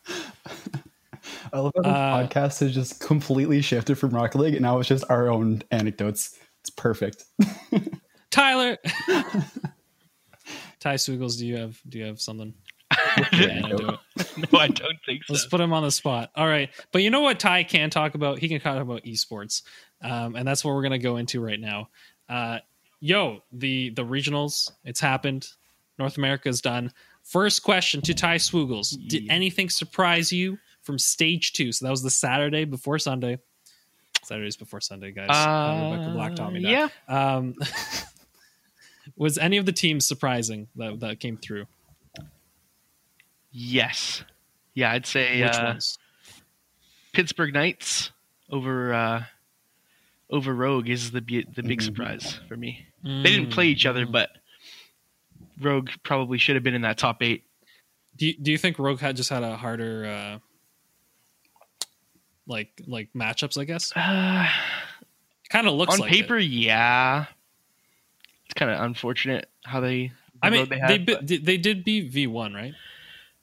I 1.53 1.59
love 1.59 1.71
how 1.75 1.81
this 1.83 1.91
Uh, 1.91 2.27
podcast 2.27 2.59
has 2.59 2.73
just 2.73 2.99
completely 2.99 3.61
shifted 3.61 3.97
from 3.97 4.11
Rocket 4.11 4.37
League, 4.39 4.53
and 4.55 4.61
now 4.63 4.79
it's 4.79 4.87
just 4.89 5.03
our 5.09 5.29
own 5.29 5.61
anecdotes. 5.71 6.37
It's 6.61 6.69
perfect. 6.69 7.23
tyler 8.31 8.77
ty 10.79 10.95
Swiggles, 10.95 11.37
do 11.37 11.47
you 11.47 11.57
have 11.57 11.79
do 11.87 11.97
you 11.99 12.05
have 12.05 12.21
something 12.21 12.53
Yeah, 13.33 13.61
Wanna 13.61 13.77
do 13.77 13.85
no, 14.51 14.59
I 14.59 14.67
don't 14.67 14.97
think 15.05 15.23
so. 15.25 15.33
Let's 15.33 15.45
put 15.47 15.61
him 15.61 15.73
on 15.73 15.83
the 15.83 15.91
spot. 15.91 16.31
All 16.35 16.47
right. 16.47 16.69
But 16.91 17.03
you 17.03 17.09
know 17.11 17.21
what 17.21 17.39
Ty 17.39 17.63
can 17.63 17.89
talk 17.91 18.15
about? 18.15 18.39
He 18.39 18.47
can 18.47 18.59
talk 18.59 18.81
about 18.81 19.03
esports. 19.03 19.61
Um, 20.01 20.35
and 20.35 20.47
that's 20.47 20.63
what 20.65 20.73
we're 20.73 20.81
going 20.81 20.91
to 20.93 20.97
go 20.99 21.17
into 21.17 21.39
right 21.39 21.59
now. 21.59 21.89
Uh, 22.27 22.59
yo, 22.99 23.43
the 23.51 23.89
the 23.91 24.03
regionals, 24.03 24.71
it's 24.83 24.99
happened. 24.99 25.47
North 25.99 26.17
America's 26.17 26.61
done. 26.61 26.91
First 27.23 27.61
question 27.63 28.01
to 28.01 28.13
Ty 28.13 28.37
Swoogles. 28.37 28.95
Did 29.07 29.25
Yeah. 29.25 29.33
anything 29.33 29.69
surprise 29.69 30.31
you 30.31 30.57
from 30.89 30.97
stage 30.97 31.53
two? 31.53 31.71
So 31.71 31.85
that 31.85 31.91
was 31.91 32.01
the 32.01 32.09
Saturday 32.09 32.65
before 32.65 32.97
Sunday. 32.97 33.37
Saturdays 34.23 34.57
before 34.57 34.81
Sunday, 34.81 35.11
guys. 35.11 35.27
Uh, 35.29 35.91
Rebecca 35.91 36.11
Black 36.13 36.35
taught 36.35 36.51
me 36.51 36.63
that. 36.63 36.69
yeah. 37.07 37.35
Um, 37.35 37.53
was 39.15 39.37
any 39.37 39.57
of 39.57 39.67
the 39.67 39.71
teams 39.71 40.07
surprising 40.07 40.67
that, 40.77 40.99
that 41.01 41.19
came 41.19 41.37
through? 41.37 41.65
Yes. 43.51 44.23
Yeah, 44.73 44.91
I'd 44.91 45.05
say 45.05 45.43
Which 45.43 45.55
uh, 45.55 45.63
ones? 45.65 45.97
Pittsburgh 47.13 47.53
Knights 47.53 48.11
over 48.49 48.93
uh, 48.93 49.23
over 50.29 50.53
Rogue 50.53 50.89
is 50.89 51.11
the 51.11 51.21
the 51.21 51.63
big 51.63 51.79
Mhm. 51.79 51.83
surprise 51.83 52.39
for 52.47 52.55
me. 52.57 52.85
They 53.03 53.23
didn't 53.23 53.51
play 53.51 53.67
each 53.67 53.85
other, 53.85 54.05
Mm. 54.05 54.11
but 54.11 54.29
Rogue 55.61 55.89
probably 56.03 56.37
should 56.37 56.55
have 56.55 56.63
been 56.63 56.73
in 56.75 56.81
that 56.81 56.97
top 56.97 57.21
eight. 57.23 57.43
Do 58.17 58.27
you, 58.27 58.33
do 58.41 58.51
you 58.51 58.57
think 58.57 58.77
Rogue 58.79 58.99
had 58.99 59.15
just 59.15 59.29
had 59.29 59.43
a 59.43 59.55
harder 59.55 60.05
uh 60.05 60.39
like 62.49 62.81
like 62.85 63.09
matchups, 63.15 63.57
I 63.59 63.63
guess? 63.63 63.93
Uh, 63.95 64.47
Kind 65.49 65.67
of 65.67 65.73
looks 65.73 65.93
on 65.95 66.01
like 66.01 66.11
paper, 66.11 66.37
it. 66.37 66.43
yeah. 66.45 67.25
It's 68.45 68.53
kind 68.55 68.69
of 68.71 68.81
unfortunate 68.81 69.49
how 69.63 69.79
they. 69.79 70.07
the 70.07 70.11
I 70.43 70.49
mean, 70.51 70.69
they 70.69 70.75
they, 70.75 70.79
had, 70.79 71.05
bi- 71.07 71.13
but- 71.15 71.27
they 71.27 71.57
did 71.57 71.83
beat 71.83 72.11
V1, 72.13 72.53
right? 72.53 72.73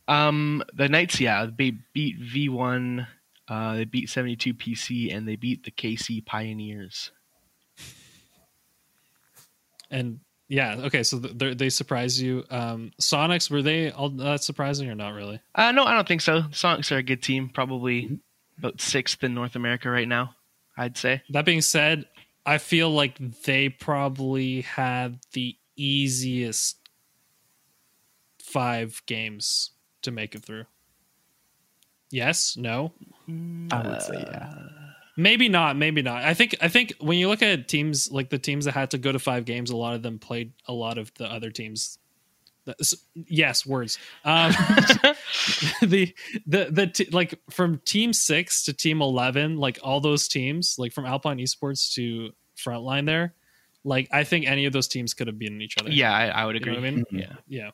Um, 0.07 0.63
the 0.73 0.89
Knights, 0.89 1.19
yeah, 1.21 1.47
they 1.47 1.73
beat 1.93 2.21
V1. 2.21 3.09
Uh, 3.49 3.75
they 3.75 3.85
beat 3.87 4.09
72 4.09 4.55
PC 4.55 5.13
and 5.13 5.27
they 5.27 5.35
beat 5.35 5.65
the 5.65 5.71
KC 5.73 6.25
Pioneers. 6.25 7.11
And 9.91 10.21
yeah, 10.49 10.77
okay, 10.85 11.03
so 11.03 11.19
they 11.19 11.55
they 11.55 11.71
surprised 11.71 12.21
you. 12.21 12.45
Um 12.51 12.93
Soniqs 13.01 13.51
were 13.51 13.63
they 13.63 13.91
all 13.91 14.11
that 14.11 14.43
surprising 14.43 14.89
or 14.89 14.95
not 14.95 15.11
really? 15.15 15.41
Uh, 15.55 15.73
no, 15.73 15.85
I 15.85 15.95
don't 15.95 16.07
think 16.07 16.21
so. 16.21 16.43
Sonics 16.51 16.91
are 16.93 16.99
a 16.99 17.03
good 17.03 17.23
team, 17.23 17.49
probably 17.49 18.19
about 18.59 18.81
sixth 18.81 19.23
in 19.23 19.35
North 19.35 19.57
America 19.57 19.91
right 19.91 20.09
now. 20.09 20.35
I'd 20.77 20.97
say. 20.97 21.23
That 21.31 21.45
being 21.45 21.63
said, 21.63 22.05
I 22.45 22.59
feel 22.59 22.91
like 22.91 23.19
they 23.45 23.69
probably 23.69 24.61
had 24.63 25.21
the 25.33 25.57
easiest 25.77 26.77
five 28.43 29.03
games 29.07 29.71
to 30.03 30.11
make 30.11 30.35
it 30.35 30.45
through. 30.45 30.65
Yes, 32.11 32.57
no. 32.57 32.93
I 33.29 33.89
would 33.89 34.03
say 34.03 34.25
yeah. 34.27 34.53
Uh, 34.57 34.69
maybe 35.17 35.49
not, 35.49 35.77
maybe 35.77 36.03
not. 36.03 36.23
I 36.23 36.35
think 36.35 36.55
I 36.61 36.69
think 36.69 36.95
when 37.01 37.19
you 37.19 37.29
look 37.29 37.43
at 37.43 37.67
teams 37.67 38.13
like 38.13 38.31
the 38.31 38.39
teams 38.39 38.67
that 38.67 38.73
had 38.73 38.93
to 38.93 38.99
go 38.99 39.11
to 39.11 39.19
five 39.19 39.45
games, 39.45 39.71
a 39.71 39.77
lot 39.77 39.95
of 39.95 40.03
them 40.03 40.19
played 40.19 40.53
a 40.69 40.73
lot 40.73 40.99
of 40.99 41.13
the 41.15 41.27
other 41.27 41.51
teams 41.51 41.99
yes, 43.15 43.65
words. 43.67 43.99
Um, 44.25 44.53
the 45.83 46.15
the 46.47 46.69
the 46.71 46.87
t- 46.87 47.09
like 47.11 47.39
from 47.51 47.79
team 47.85 48.13
six 48.13 48.65
to 48.65 48.73
team 48.73 49.01
eleven, 49.03 49.59
like 49.59 49.79
all 49.83 50.01
those 50.01 50.29
teams, 50.29 50.77
like 50.79 50.93
from 50.93 51.07
Alpine 51.07 51.39
Esports 51.39 51.93
to 51.95 52.31
Frontline, 52.57 53.07
there, 53.07 53.35
like 53.85 54.09
I 54.13 54.25
think 54.25 54.47
any 54.47 54.67
of 54.67 54.73
those 54.73 54.89
teams 54.89 55.15
could 55.15 55.27
have 55.27 55.39
beaten 55.39 55.61
each 55.61 55.77
other. 55.79 55.91
Yeah, 55.91 56.13
I, 56.13 56.27
I 56.29 56.45
would 56.47 56.55
You 56.57 56.61
know 56.67 56.73
agree. 56.79 56.83
what 56.83 56.93
I 56.93 56.97
mean? 56.97 57.05
Yeah. 57.11 57.33
yeah. 57.49 57.71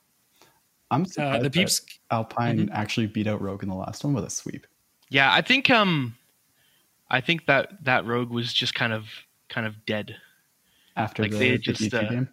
I'm 0.91 1.03
Uh, 1.19 1.39
the 1.39 1.45
that 1.45 1.53
peeps. 1.53 1.81
Alpine 2.11 2.69
actually 2.73 3.07
beat 3.07 3.27
out 3.27 3.41
Rogue 3.41 3.63
in 3.63 3.69
the 3.71 3.75
last 3.75 4.05
one 4.05 4.13
with 4.13 4.25
a 4.25 4.31
sweep. 4.31 4.67
Yeah, 5.09 5.33
I 5.33 5.41
think 5.41 5.71
um, 5.71 6.17
I 7.11 7.21
think 7.21 7.47
that 7.47 7.85
that 7.85 8.05
rogue 8.07 8.31
was 8.31 8.53
just 8.53 8.75
kind 8.75 8.93
of 8.93 9.07
kind 9.49 9.67
of 9.67 9.85
dead 9.87 10.17
After 10.97 11.23
Like, 11.23 11.33
the, 11.33 11.39
they 11.39 11.59
just, 11.59 11.81
G2 11.81 11.95
uh, 11.95 12.11
game. 12.11 12.29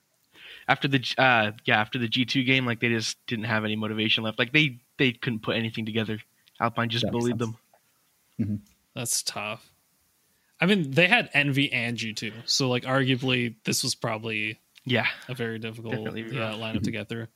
After 0.69 0.87
the 0.87 1.03
uh 1.17 1.51
yeah 1.65 1.81
after 1.81 1.99
the 1.99 2.07
G 2.07 2.23
two 2.23 2.43
game. 2.43 2.65
Like 2.65 2.79
they 2.79 2.87
just 2.89 3.17
didn't 3.27 3.45
have 3.45 3.65
any 3.65 3.75
motivation 3.75 4.23
left. 4.23 4.39
Like 4.39 4.53
they 4.53 4.79
they 4.97 5.11
couldn't 5.11 5.41
put 5.41 5.57
anything 5.57 5.85
together. 5.85 6.19
Alpine 6.61 6.89
just 6.89 7.03
That 7.05 7.11
makes 7.11 7.23
bullied 7.25 7.39
sense. 7.39 7.55
them. 8.37 8.61
That's 8.95 9.21
tough. 9.23 9.69
I 10.61 10.65
mean, 10.65 10.91
they 10.91 11.07
had 11.07 11.29
Envy 11.33 11.71
and 11.71 11.97
G2, 11.97 12.33
so 12.45 12.69
like 12.69 12.83
arguably 12.83 13.55
this 13.63 13.81
was 13.83 13.95
probably 13.95 14.59
Yeah, 14.85 15.07
a 15.29 15.33
very 15.33 15.57
difficult 15.59 15.93
Definitely 15.95 16.35
yeah, 16.35 16.49
rough. 16.49 16.55
lineup 16.59 16.83
to 16.83 16.91
get 16.91 17.07
through. 17.09 17.27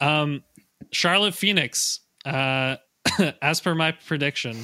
Um, 0.00 0.42
Charlotte 0.90 1.34
Phoenix. 1.34 2.00
Uh, 2.24 2.76
as 3.42 3.60
per 3.60 3.74
my 3.74 3.92
prediction, 3.92 4.56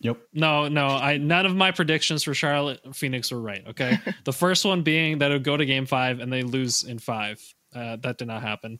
Yep. 0.00 0.18
no, 0.32 0.68
no, 0.68 0.86
I 0.86 1.16
none 1.16 1.44
of 1.44 1.56
my 1.56 1.72
predictions 1.72 2.22
for 2.22 2.32
Charlotte 2.32 2.80
Phoenix 2.94 3.32
were 3.32 3.40
right. 3.40 3.64
Okay, 3.68 3.98
the 4.24 4.32
first 4.32 4.64
one 4.64 4.82
being 4.82 5.18
that 5.18 5.30
it 5.30 5.34
would 5.34 5.44
go 5.44 5.56
to 5.56 5.64
Game 5.66 5.86
Five 5.86 6.20
and 6.20 6.32
they 6.32 6.42
lose 6.42 6.84
in 6.84 6.98
five. 6.98 7.42
Uh, 7.74 7.96
that 7.96 8.16
did 8.18 8.28
not 8.28 8.42
happen. 8.42 8.78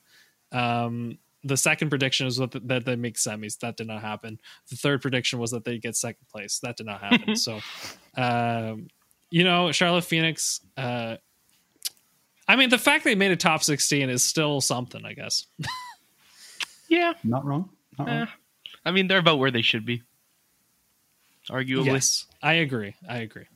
Um, 0.53 1.19
the 1.45 1.57
second 1.57 1.89
prediction 1.91 2.25
was 2.27 2.39
what 2.39 2.53
that 2.69 2.85
they 2.85 2.97
make 2.97 3.17
semis. 3.17 3.59
That 3.59 3.77
did 3.77 3.87
not 3.89 4.01
happen. 4.01 4.39
The 4.71 4.77
third 4.77 5.03
prediction 5.03 5.39
was 5.39 5.51
that 5.51 5.65
they 5.65 5.79
get 5.79 5.97
second 5.97 6.27
place. 6.31 6.61
That 6.61 6.77
did 6.77 6.87
not 6.87 7.01
happen. 7.01 7.37
so, 7.47 7.61
um, 8.17 8.89
you 9.31 9.45
know, 9.45 9.73
Charlotte 9.73 10.05
Phoenix. 10.05 10.61
Uh, 10.77 11.17
I 12.47 12.57
mean, 12.57 12.71
the 12.71 12.79
fact 12.79 13.05
they 13.05 13.15
made 13.15 13.31
a 13.33 13.37
top 13.37 13.63
sixteen 13.65 14.09
is 14.09 14.23
still 14.25 14.61
something, 14.61 15.05
I 15.05 15.15
guess. 15.15 15.47
yeah. 16.89 17.15
Not 17.25 17.45
wrong. 17.45 17.71
Not 17.99 18.09
Eh, 18.09 18.19
wrong. 18.21 18.29
I 18.85 18.91
mean, 18.93 19.07
they're 19.09 19.19
about 19.19 19.39
where 19.39 19.51
they 19.51 19.63
should 19.63 19.85
be. 19.85 20.03
Arguably. 21.51 21.87
Yes, 21.87 22.27
I 22.43 22.55
agree. 22.55 22.95
I 23.09 23.19
agree. 23.19 23.47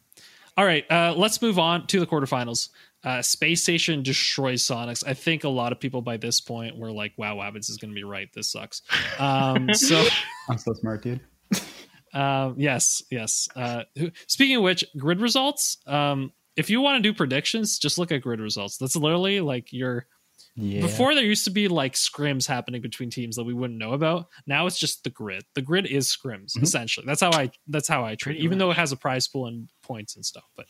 All 0.57 0.65
right, 0.65 0.85
uh, 0.91 1.15
let's 1.17 1.41
move 1.41 1.59
on 1.59 1.87
to 1.89 2.01
the 2.01 2.07
quarterfinals. 2.07 2.69
Uh, 3.05 3.21
Space 3.21 3.63
Station 3.63 4.03
destroys 4.03 4.63
Soniqs. 4.63 5.03
I 5.07 5.15
think 5.15 5.45
a 5.45 5.49
lot 5.49 5.73
of 5.73 5.81
people 5.81 6.03
by 6.03 6.19
this 6.19 6.41
point 6.41 6.77
were 6.77 6.93
like, 6.93 7.13
"Wow, 7.17 7.37
Wabbits 7.37 7.71
is 7.71 7.79
going 7.79 7.91
to 7.91 7.95
be 7.95 8.05
right. 8.05 8.29
This 8.33 8.53
sucks." 8.53 8.83
Um, 9.19 9.73
so, 9.75 10.05
I'm 10.49 10.59
so 10.59 10.73
smart, 10.75 11.03
dude. 11.03 11.21
um, 12.15 12.55
yes, 12.59 13.03
yes. 13.11 13.49
Uh, 13.57 13.85
speaking 14.29 14.57
of 14.57 14.63
which, 14.63 14.85
grid 14.97 15.21
results. 15.21 15.79
Um, 15.87 16.33
if 16.55 16.69
you 16.71 16.81
want 16.81 17.03
to 17.03 17.09
do 17.09 17.17
predictions, 17.17 17.79
just 17.79 17.99
look 17.99 18.13
at 18.13 18.23
grid 18.23 18.41
results. 18.41 18.77
That's 18.77 18.95
literally 18.95 19.41
like 19.41 19.73
your 19.73 20.07
Yeah. 20.55 20.83
Before 20.83 21.15
there 21.15 21.25
used 21.25 21.45
to 21.45 21.51
be 21.51 21.67
like 21.69 21.95
scrims 21.95 22.47
happening 22.47 22.83
between 22.83 23.09
teams 23.09 23.37
that 23.37 23.45
we 23.45 23.55
wouldn't 23.55 23.79
know 23.79 23.93
about. 23.95 24.29
Now 24.47 24.67
it's 24.67 24.79
just 24.79 25.03
the 25.03 25.09
grid. 25.11 25.45
The 25.55 25.63
grid 25.63 25.87
is 25.87 26.09
scrims 26.09 26.57
Mhm. 26.57 26.63
essentially. 26.63 27.07
That's 27.07 27.23
how 27.23 27.33
I 27.33 27.51
that's 27.69 27.89
how 27.89 28.05
I 28.05 28.15
treat. 28.17 28.33
it, 28.33 28.37
Pretty 28.37 28.45
Even 28.45 28.59
though 28.59 28.71
it 28.71 28.77
has 28.77 28.93
a 28.93 28.97
prize 28.97 29.27
pool 29.29 29.47
and 29.47 29.69
points 29.83 30.15
and 30.17 30.25
stuff, 30.27 30.45
but 30.55 30.67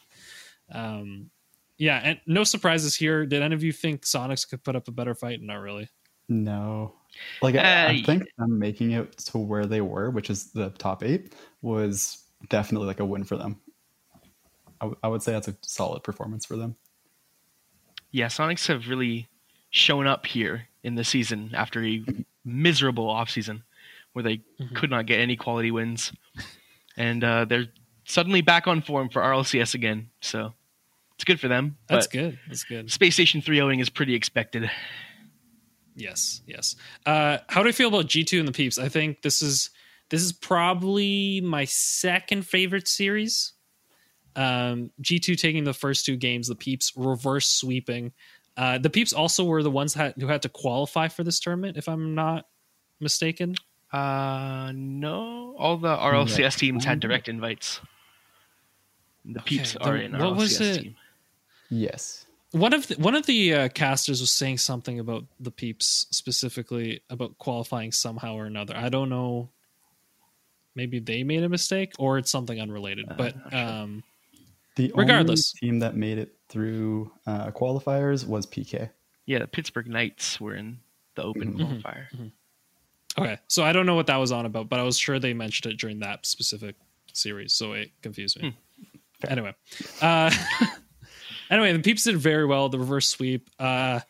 um, 0.71 1.31
yeah. 1.79 2.01
And 2.05 2.21
no 2.27 2.45
surprises 2.45 2.95
here. 2.95 3.27
Did 3.27 3.43
any 3.43 3.55
of 3.57 3.65
you 3.65 3.73
think 3.73 4.03
Soniqs 4.03 4.49
could 4.49 4.63
put 4.63 4.77
up 4.77 4.87
a 4.87 4.93
better 4.93 5.15
fight? 5.17 5.43
Not 5.43 5.57
really. 5.57 5.89
No. 6.29 6.95
Like 7.43 7.57
I, 7.57 7.87
I 7.87 8.01
Uh, 8.03 8.07
think 8.07 8.23
them 8.39 8.59
making 8.59 8.93
it 8.93 9.19
to 9.19 9.39
where 9.39 9.67
they 9.67 9.81
were, 9.81 10.11
which 10.11 10.31
is 10.31 10.53
the 10.53 10.71
top 10.71 11.03
eight, 11.03 11.35
was 11.61 12.23
definitely 12.49 12.87
like 12.87 13.01
a 13.01 13.05
win 13.05 13.25
for 13.25 13.37
them. 13.37 13.61
I, 14.81 14.85
w- 14.87 14.99
I 15.03 15.09
would 15.09 15.23
say 15.23 15.33
that's 15.33 15.49
a 15.49 15.57
solid 15.63 16.05
performance 16.05 16.47
for 16.47 16.57
them. 16.57 16.77
Yeah, 18.13 18.27
Soniqs 18.27 18.67
have 18.69 18.89
really 18.89 19.29
shown 19.73 20.07
up 20.07 20.27
here 20.27 20.69
in 20.85 20.95
the 20.95 21.03
season 21.05 21.51
after 21.55 21.85
a 21.85 22.05
miserable 22.45 23.09
offseason 23.09 23.63
where 24.13 24.23
they 24.23 24.37
Mhm. 24.61 24.75
could 24.77 24.91
not 24.91 25.07
get 25.07 25.19
any 25.19 25.35
quality 25.37 25.71
wins. 25.73 26.13
And 26.97 27.25
uh, 27.25 27.47
they're 27.47 27.69
suddenly 28.05 28.43
back 28.43 28.67
on 28.69 28.83
form 28.83 29.09
for 29.09 29.23
RLCS 29.23 29.75
again. 29.75 30.11
So 30.21 30.53
it's 31.15 31.25
good 31.25 31.41
for 31.41 31.49
them. 31.49 31.77
That's 31.89 32.07
good. 32.07 32.39
That's 32.47 32.65
good. 32.65 32.91
Space 32.93 33.15
Station 33.15 33.41
3 33.41 33.57
0ing 33.59 33.81
is 33.81 33.89
pretty 33.89 34.15
expected. 34.15 34.71
Yes, 35.95 36.41
yes. 36.47 36.77
Uh, 37.05 37.39
how 37.49 37.63
do 37.63 37.69
I 37.69 37.73
feel 37.73 37.89
about 37.89 38.07
G 38.07 38.25
two 38.25 38.39
and 38.39 38.49
the 38.49 38.53
Peeps? 38.53 38.79
I 38.79 38.89
think 38.89 39.23
this 39.23 39.43
is 39.43 39.71
this 40.09 40.23
is 40.23 40.33
probably 40.33 41.41
my 41.43 41.65
second 41.67 42.47
favorite 42.47 42.89
series. 42.89 43.53
Um, 44.35 44.91
G 45.01 45.19
two 45.19 45.35
taking 45.35 45.65
the 45.65 45.75
first 45.75 46.07
two 46.07 46.17
games, 46.17 46.49
the 46.49 46.55
Peeps 46.55 46.93
reverse 46.97 47.47
sweeping. 47.49 48.13
Uh, 48.57 48.79
the 48.79 48.91
Peeps 48.91 49.13
also 49.13 49.45
were 49.45 49.63
the 49.63 49.71
ones 49.71 49.95
had, 49.95 50.15
who 50.19 50.27
had 50.27 50.43
to 50.43 50.49
qualify 50.49 51.09
for 51.09 51.25
this 51.25 51.41
tournament, 51.41 51.77
if 51.77 51.89
I'm 51.89 52.15
not 52.15 52.47
mistaken. 53.01 53.55
Uh, 53.93 54.73
no. 54.75 55.55
All 55.59 55.77
the 55.77 55.97
RLCS 55.97 56.59
teams 56.59 56.85
had 56.85 57.01
direct 57.01 57.29
invites. 57.29 57.81
The 59.25 59.41
Okay, 59.41 59.57
Peeps 59.59 59.73
then 59.75 59.89
are 59.89 59.97
in 59.97 60.13
what 60.13 60.21
RLCS 60.21 60.37
was 60.37 60.61
it? 60.61 60.83
team. 60.83 60.97
Yes. 61.71 62.27
One 62.51 62.75
of 62.75 62.87
the, 62.89 62.97
one 62.97 63.15
of 63.15 63.25
the 63.25 63.55
uh, 63.55 63.69
casters 63.71 64.21
was 64.21 64.31
saying 64.31 64.59
something 64.59 64.99
about 64.99 65.25
the 65.41 65.51
Peeps 65.51 66.07
specifically 66.11 67.01
about 67.09 67.39
qualifying 67.39 67.93
somehow 67.93 68.35
or 68.35 68.45
another. 68.45 68.77
I 68.77 68.91
don't 68.91 69.09
know. 69.09 69.49
Maybe 70.75 70.99
they 71.01 71.23
made 71.23 71.43
a 71.43 71.49
mistake, 71.49 71.93
or 71.99 72.19
it's 72.19 72.31
something 72.31 72.61
unrelated. 72.61 73.07
Uh, 73.11 73.15
but 73.17 73.35
sure. 73.51 73.59
um, 73.59 74.03
The 74.77 74.91
Regardless. 74.95 75.55
only 75.63 75.71
team 75.73 75.79
that 75.81 75.97
made 75.97 76.19
it 76.19 76.35
through 76.53 77.11
uh, 77.27 77.51
qualifiers 77.51 78.27
was 78.27 78.47
PK. 78.47 78.91
Yeah, 79.27 79.39
the 79.39 79.47
Pittsburgh 79.47 79.89
Knights 79.89 80.41
were 80.41 80.55
in 80.55 80.79
the 81.15 81.23
open 81.23 81.55
Mhm. 81.55 81.83
qualifier. 81.83 82.31
Okay, 83.19 83.39
so 83.49 83.63
I 83.65 83.73
don't 83.73 83.87
know 83.87 83.95
what 83.95 84.07
that 84.07 84.17
was 84.17 84.33
on 84.33 84.47
about, 84.47 84.69
but 84.69 84.79
I 84.79 84.83
was 84.85 84.97
sure 84.99 85.19
they 85.19 85.35
mentioned 85.35 85.73
it 85.73 85.77
during 85.79 85.99
that 86.01 86.25
specific 86.27 86.77
series, 87.13 87.53
so 87.53 87.73
it 87.73 87.91
confused 88.03 88.41
me. 88.41 88.57
Anyway, 89.29 89.55
uh, 90.01 90.31
anyway, 91.51 91.73
the 91.73 91.79
peeps 91.81 92.05
did 92.05 92.17
very 92.17 92.47
well. 92.47 92.69
The 92.69 92.79
reverse 92.79 93.09
sweep. 93.09 93.49
Uh, 93.59 94.01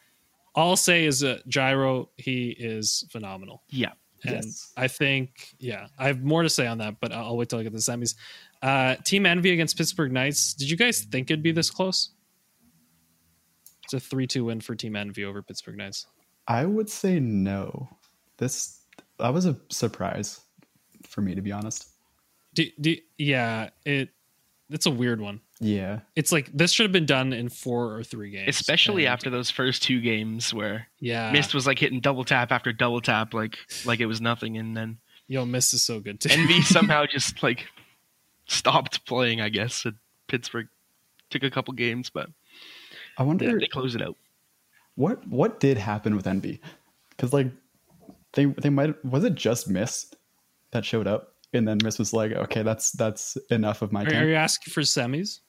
all 0.55 0.71
I'll 0.71 0.77
say 0.77 1.05
is 1.05 1.21
that 1.21 1.47
Gyro, 1.49 2.11
he 2.17 2.51
is 2.51 3.05
phenomenal, 3.11 3.63
Yeah. 3.71 3.93
and 4.25 4.45
Yes. 4.45 4.73
I 4.77 4.87
think, 4.89 5.55
yeah, 5.59 5.89
I 5.99 6.07
have 6.07 6.23
more 6.23 6.43
to 6.43 6.49
say 6.51 6.67
on 6.67 6.79
that, 6.79 7.01
but 7.01 7.13
I'll, 7.13 7.25
I'll 7.27 7.37
wait 7.37 7.49
till 7.49 7.59
I 7.59 7.63
get 7.65 7.73
the 7.73 7.79
semis. 7.79 8.15
Uh, 8.63 8.95
Team 8.97 9.27
Envy 9.27 9.51
against 9.51 9.77
Pittsburgh 9.77 10.13
Knights. 10.13 10.55
Did 10.55 10.71
you 10.71 10.77
guys 10.77 11.01
think 11.03 11.31
it'd 11.31 11.43
be 11.43 11.51
this 11.53 11.71
close? 11.71 12.11
It's 13.93 14.05
a 14.05 14.09
three-two 14.09 14.47
win 14.47 14.61
for 14.61 14.75
Team 14.75 14.97
Envy 14.97 15.25
over 15.25 15.43
Pittsburgh 15.43 15.77
Knights. 15.77 16.07
I 16.49 16.65
would 16.65 16.89
say 16.89 17.21
no. 17.21 17.89
This 18.39 18.81
that 19.19 19.35
was 19.35 19.45
a 19.45 19.57
surprise 19.69 20.41
for 21.07 21.21
me, 21.21 21.35
to 21.35 21.43
be 21.43 21.53
honest. 21.53 21.89
Do, 22.55 22.65
do, 22.81 22.97
yeah, 23.19 23.71
it 23.85 24.09
it's 24.71 24.87
a 24.87 24.91
weird 24.91 25.21
one. 25.21 25.41
Yeah. 25.61 26.01
It's 26.17 26.33
like 26.33 26.51
this 26.53 26.73
should 26.73 26.85
have 26.85 26.93
been 26.93 27.07
done 27.07 27.35
in 27.35 27.51
four 27.51 27.95
or 27.95 28.03
three 28.03 28.31
games, 28.31 28.49
Especially 28.49 29.05
And, 29.05 29.13
after 29.13 29.29
those 29.29 29.51
first 29.51 29.83
two 29.83 30.01
games 30.01 30.55
where 30.55 30.89
yeah, 30.99 31.31
Mist 31.31 31.55
was 31.55 31.67
like 31.67 31.79
hitting 31.79 32.01
double 32.01 32.25
tap 32.25 32.51
after 32.51 32.73
double 32.73 33.03
tap 33.03 33.35
like 33.35 33.59
like 33.85 34.01
it 34.01 34.07
was 34.07 34.21
nothing 34.21 34.57
and 34.57 34.75
then 34.77 34.99
Yo, 35.29 35.45
Mist 35.45 35.75
is 35.75 35.85
so 35.85 36.01
good 36.01 36.21
too. 36.21 36.31
Envy 36.31 36.63
somehow 36.63 37.05
just 37.07 37.43
like 37.43 37.67
stopped 38.47 39.07
playing, 39.07 39.41
I 39.41 39.51
guess. 39.51 39.87
At 39.87 39.95
Pittsburgh 40.29 40.69
took 41.31 41.43
a 41.43 41.51
couple 41.51 41.75
games, 41.75 42.11
but 42.11 42.29
I 43.19 43.23
wonder 43.23 43.45
yeah, 43.45 43.57
they 43.59 43.67
close 43.67 43.95
it 43.95 44.03
out. 44.03 44.17
what 44.95 45.27
what 45.29 45.61
did 45.61 45.77
happen 45.79 46.17
with 46.17 46.27
Envy? 46.27 46.61
Because 47.11 47.33
like 47.33 47.49
they 48.35 48.47
they 48.47 48.71
might 48.71 49.03
was 49.05 49.25
it 49.25 49.35
just 49.35 49.69
Mist 49.69 50.17
that 50.71 50.85
showed 50.85 51.07
up, 51.07 51.35
and 51.53 51.67
then 51.69 51.79
Mist 51.83 51.99
was 51.99 52.13
like, 52.13 52.33
okay, 52.33 52.63
that's 52.63 52.93
that's 52.93 53.37
enough 53.51 53.83
of 53.83 53.93
my 53.93 54.05
are, 54.05 54.15
are 54.15 54.29
you 54.29 54.35
asking 54.35 54.73
for 54.73 54.81
semis? 54.81 55.41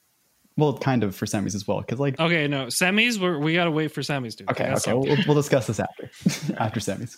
Well, 0.56 0.78
kind 0.78 1.02
of 1.02 1.16
for 1.16 1.26
semis 1.26 1.54
as 1.56 1.66
well, 1.66 1.80
because 1.80 1.98
like 1.98 2.20
Okay, 2.20 2.46
no 2.46 2.66
semis. 2.66 3.18
We're, 3.18 3.38
we 3.38 3.54
gotta 3.54 3.72
wait 3.72 3.88
for 3.88 4.02
semis, 4.02 4.36
dude. 4.36 4.48
okay, 4.50 4.64
That's 4.64 4.86
okay, 4.86 4.96
we'll, 4.96 5.16
we'll 5.26 5.34
discuss 5.34 5.66
this 5.66 5.80
after 5.80 6.10
after 6.58 6.80
semis. 6.80 7.16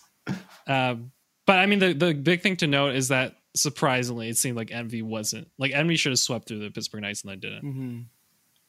Um, 0.66 1.12
but 1.46 1.58
I 1.58 1.66
mean, 1.66 1.78
the 1.80 1.92
the 1.92 2.14
big 2.14 2.40
thing 2.42 2.56
to 2.56 2.66
note 2.66 2.94
is 2.94 3.08
that 3.08 3.34
surprisingly, 3.54 4.28
it 4.28 4.36
seemed 4.38 4.56
like 4.56 4.70
Envy 4.72 5.02
wasn't 5.02 5.48
like 5.58 5.72
Envy 5.72 5.96
should 5.96 6.12
have 6.12 6.18
swept 6.18 6.48
through 6.48 6.60
the 6.60 6.70
Pittsburgh 6.70 7.02
Knights 7.02 7.22
and 7.22 7.32
they 7.32 7.36
didn't. 7.36 7.60
hmm 7.60 8.00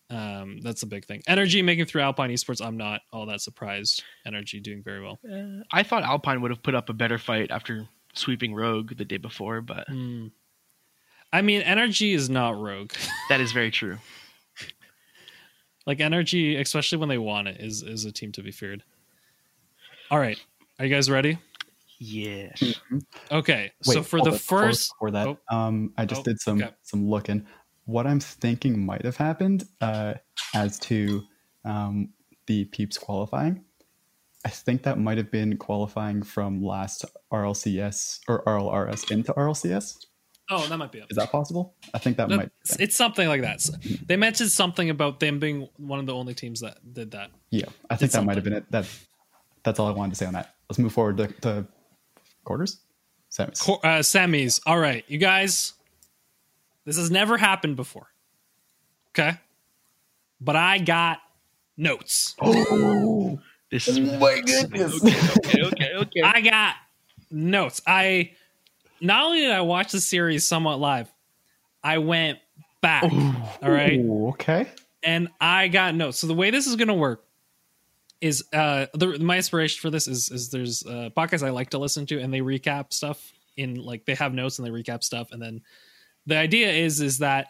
Um, 0.10 0.60
that's 0.62 0.84
a 0.84 0.88
big 0.88 1.06
thing. 1.06 1.22
Energy 1.28 1.62
making 1.62 1.86
through 1.86 2.02
Alpine 2.02 2.30
Esports. 2.30 2.66
I'm 2.66 2.78
not 2.78 3.02
all 3.12 3.26
that 3.26 3.42
surprised. 3.42 4.04
Energy 4.26 4.60
doing 4.60 4.82
very 4.82 5.02
well. 5.02 5.20
Uh, 5.30 5.64
I 5.72 5.84
thought 5.84 6.04
Alpine 6.04 6.42
would 6.42 6.52
have 6.52 6.64
put 6.64 6.76
up 6.76 6.90
a 6.90 6.94
better 6.94 7.18
fight 7.18 7.52
after 7.52 7.88
sweeping 8.14 8.54
Rogue 8.54 8.96
the 8.98 9.06
day 9.06 9.18
before, 9.18 9.62
but 9.62 9.88
Hmm. 9.88 10.28
I 11.34 11.42
mean, 11.42 11.62
Energy 11.62 12.14
is 12.14 12.30
not 12.30 12.58
Rogue. 12.58 12.94
that 13.30 13.42
is 13.42 13.52
very 13.52 13.70
true. 13.70 13.98
like 15.86 16.00
Energy, 16.00 16.56
especially 16.56 17.00
when 17.00 17.10
they 17.10 17.18
want 17.18 17.50
it, 17.50 17.60
is 17.60 17.84
is 17.84 18.06
a 18.06 18.12
team 18.12 18.32
to 18.34 18.42
be 18.42 18.52
feared. 18.52 18.84
All 20.10 20.20
right. 20.20 20.40
Are 20.80 20.86
you 20.86 20.94
guys 20.94 21.10
ready? 21.10 21.38
Yes. 22.00 22.80
Okay. 23.32 23.72
Wait, 23.86 23.94
so 23.94 24.04
for 24.04 24.22
the 24.22 24.32
first 24.32 24.94
for 25.00 25.12
that, 25.12 25.28
oh, 25.28 25.38
um, 25.50 25.92
I 25.98 26.06
just 26.06 26.22
oh, 26.22 26.24
did 26.24 26.40
some 26.40 26.62
okay. 26.62 26.72
some 26.84 27.10
looking. 27.10 27.46
What 27.88 28.06
I'm 28.06 28.20
thinking 28.20 28.86
might 28.86 29.04
have 29.06 29.18
happened 29.18 29.66
uh, 29.82 30.16
as 30.54 30.78
to 30.80 31.24
um, 31.64 32.10
the 32.46 32.66
peeps 32.66 32.98
qualifying. 32.98 33.64
I 34.46 34.50
think 34.50 34.84
that 34.84 35.00
might 35.00 35.18
have 35.18 35.32
been 35.32 35.58
qualifying 35.58 36.22
from 36.22 36.62
last 36.62 37.06
RLCS 37.34 38.20
or 38.28 38.44
RLRS 38.44 39.10
into 39.10 39.34
RLCS. 39.34 40.06
Oh, 40.50 40.66
that 40.68 40.78
might 40.78 40.92
be 40.92 41.00
it. 41.00 41.06
Is 41.10 41.18
that 41.18 41.32
possible? 41.32 41.76
I 41.94 41.98
think 41.98 42.18
that 42.18 42.30
No, 42.30 42.38
might. 42.38 42.50
it's, 42.62 42.76
it's 42.78 42.96
something 42.96 43.28
like 43.28 43.42
that. 43.42 43.62
So 43.62 43.74
they 44.06 44.16
mentioned 44.18 44.52
something 44.52 44.90
about 44.90 45.20
them 45.22 45.40
being 45.40 45.68
one 45.78 46.00
of 46.00 46.06
the 46.06 46.14
only 46.14 46.34
teams 46.34 46.60
that 46.62 46.78
did 46.94 47.12
that. 47.12 47.32
Yeah, 47.52 47.66
I 47.90 47.96
think 47.96 48.08
It's 48.08 48.16
that 48.16 48.24
might 48.26 48.36
have 48.36 48.44
been 48.44 48.54
it. 48.54 48.70
That 48.70 48.86
that's 49.64 49.80
all 49.80 49.88
I 49.88 49.92
wanted 49.92 50.12
to 50.12 50.16
say 50.16 50.26
on 50.26 50.34
that. 50.34 50.56
Let's 50.70 50.80
move 50.80 50.94
forward 50.94 51.18
to, 51.18 51.28
to 51.42 51.68
quarters. 52.44 52.80
Semis. 53.32 53.62
Qu- 53.62 53.74
uh, 53.74 54.00
semis. 54.00 54.62
All 54.66 54.80
right, 54.80 55.04
you 55.08 55.18
guys. 55.18 55.74
This 56.88 56.96
has 56.96 57.12
never 57.12 57.36
happened 57.36 57.76
before. 57.76 58.08
Okay, 59.10 59.38
but 60.40 60.56
I 60.56 60.80
got 60.80 61.20
notes. 61.76 62.34
Oh, 62.42 63.40
this 63.70 63.90
is 63.90 64.00
my 64.00 64.40
goodness. 64.40 65.04
okay, 65.04 65.62
okay, 65.64 65.92
okay. 65.96 66.22
I 66.24 66.40
got 66.40 66.76
notes. 67.30 67.82
I 67.86 68.32
not 69.02 69.26
only 69.26 69.42
did 69.42 69.52
I 69.52 69.60
watch 69.60 69.92
the 69.92 70.00
series 70.00 70.48
somewhat 70.48 70.80
live, 70.80 71.12
I 71.84 71.98
went 71.98 72.40
back. 72.82 73.04
All 73.04 73.70
right. 73.70 74.00
Okay. 74.00 74.68
and 75.04 75.28
I 75.42 75.68
got 75.68 75.94
notes. 75.96 76.20
So 76.20 76.28
the 76.28 76.34
way 76.34 76.50
this 76.52 76.68
is 76.68 76.78
going 76.78 76.88
to 76.88 76.94
work 76.94 77.26
is 78.22 78.46
uh 78.54 78.86
the, 78.94 79.20
my 79.20 79.36
inspiration 79.36 79.82
for 79.82 79.90
this 79.90 80.08
is 80.08 80.30
is 80.30 80.50
there's 80.50 80.86
uh 80.86 81.10
podcasts 81.18 81.46
I 81.46 81.50
like 81.50 81.72
to 81.72 81.78
listen 81.80 82.06
to 82.06 82.20
and 82.22 82.34
they 82.34 82.40
recap 82.40 82.94
stuff 82.94 83.34
in 83.58 83.76
like 83.76 84.06
they 84.06 84.16
have 84.16 84.34
notes 84.34 84.58
and 84.58 84.66
they 84.66 84.72
recap 84.72 85.04
stuff 85.04 85.34
and 85.34 85.42
then 85.42 85.62
the 86.28 86.38
idea 86.38 86.72
is 86.72 87.02
is 87.02 87.18
that 87.20 87.48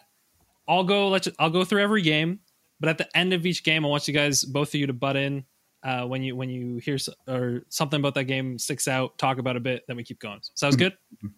I'll 0.66 0.84
go 0.84 1.08
let 1.08 1.26
you, 1.26 1.32
I'll 1.38 1.50
go 1.50 1.64
through 1.64 1.82
every 1.82 2.02
game, 2.02 2.40
but 2.80 2.88
at 2.88 2.96
the 2.98 3.16
end 3.16 3.32
of 3.34 3.44
each 3.44 3.62
game 3.64 3.84
I 3.84 3.88
want 3.88 4.08
you 4.08 4.14
guys 4.14 4.44
both 4.44 4.68
of 4.68 4.74
you 4.74 4.86
to 4.86 4.92
butt 4.92 5.16
in 5.16 5.44
uh 5.82 6.04
when 6.04 6.22
you 6.22 6.34
when 6.34 6.48
you 6.50 6.78
hear 6.78 6.94
s- 6.96 7.08
or 7.28 7.62
something 7.68 8.00
about 8.00 8.14
that 8.14 8.24
game 8.24 8.58
sticks 8.58 8.88
out, 8.88 9.16
talk 9.18 9.38
about 9.38 9.56
a 9.56 9.60
bit, 9.60 9.84
then 9.86 9.96
we 9.96 10.02
keep 10.04 10.18
going. 10.20 10.40
Sounds 10.54 10.76
good? 10.76 10.94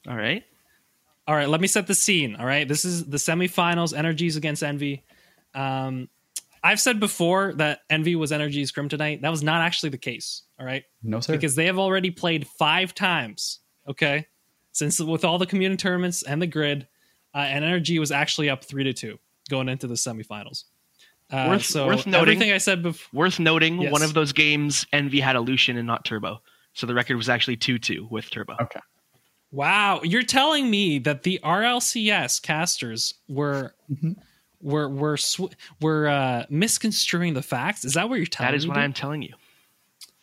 All 0.09 0.17
right. 0.17 0.45
All 1.27 1.35
right, 1.37 1.49
let 1.49 1.61
me 1.61 1.67
set 1.69 1.87
the 1.87 1.95
scene. 1.95 2.35
All 2.37 2.47
right, 2.47 2.67
this 2.67 2.85
is 2.85 3.05
the 3.07 3.17
semifinals. 3.19 3.97
Energies 3.97 4.37
against 4.37 4.63
Envy. 4.65 5.05
Um, 5.55 6.09
I've 6.65 6.81
said 6.81 6.99
before 7.01 7.55
that 7.55 7.81
Envy 7.89 8.17
was 8.17 8.33
Energy's 8.33 8.73
kryptonite. 8.73 9.23
That 9.23 9.31
was 9.31 9.43
not 9.43 9.61
actually 9.63 9.91
the 9.91 9.99
case. 9.99 10.43
All 10.59 10.67
right, 10.67 10.83
No 11.03 11.21
sir. 11.21 11.33
because 11.35 11.55
they 11.55 11.67
have 11.67 11.79
already 11.79 12.11
played 12.11 12.47
five 12.47 12.95
times. 12.95 13.61
Okay, 13.89 14.27
since 14.73 14.99
with 15.01 15.25
all 15.25 15.39
the 15.39 15.47
community 15.47 15.79
tournaments 15.81 16.23
and 16.23 16.41
the 16.43 16.47
grid, 16.47 16.87
uh, 17.35 17.39
and 17.39 17.65
Energy 17.65 17.99
was 17.99 18.11
actually 18.13 18.49
up 18.51 18.65
three 18.65 18.85
to 18.85 18.93
two 18.93 19.19
going 19.49 19.69
into 19.69 19.87
the 19.87 19.95
semifinals. 19.95 20.65
Uh, 21.31 21.47
Worth- 21.51 21.65
so 21.65 21.87
worth 21.87 22.07
noting- 22.07 22.35
everything 22.35 22.53
I 22.53 22.59
said 22.59 22.83
before. 22.83 23.21
Worth 23.21 23.39
noting, 23.39 23.81
Yes. 23.83 23.93
one 23.93 24.03
of 24.03 24.15
those 24.15 24.33
games, 24.33 24.87
Envy 24.93 25.21
had 25.21 25.37
a 25.37 25.41
Lucian 25.41 25.77
and 25.77 25.87
not 25.87 26.05
Turbo. 26.05 26.43
So 26.73 26.87
the 26.87 26.95
record 26.95 27.17
was 27.17 27.29
actually 27.29 27.57
2 27.57 27.79
2 27.79 28.09
with 28.11 28.31
Turbo. 28.31 28.57
okay. 28.61 28.81
Wow, 29.53 30.01
you're 30.05 30.23
telling 30.23 30.71
me 30.71 30.99
that 31.01 31.25
the 31.25 31.41
RLCS 31.43 32.39
casters 32.41 33.15
were 33.29 33.75
Mhm. 33.93 34.15
were 34.61 34.89
were 34.89 35.17
sw- 35.17 35.53
were 35.81 36.07
uh, 36.09 36.47
misconstruing 36.49 37.35
the 37.35 37.43
facts? 37.43 37.85
Is 37.85 37.95
that 37.95 38.09
what 38.09 38.17
you're 38.17 38.27
telling 38.27 38.53
That 38.53 38.57
is 38.57 38.65
me? 38.65 38.69
what 38.69 38.75
dude? 38.75 38.85
I'm 38.85 38.93
telling 38.93 39.23
you. 39.23 39.35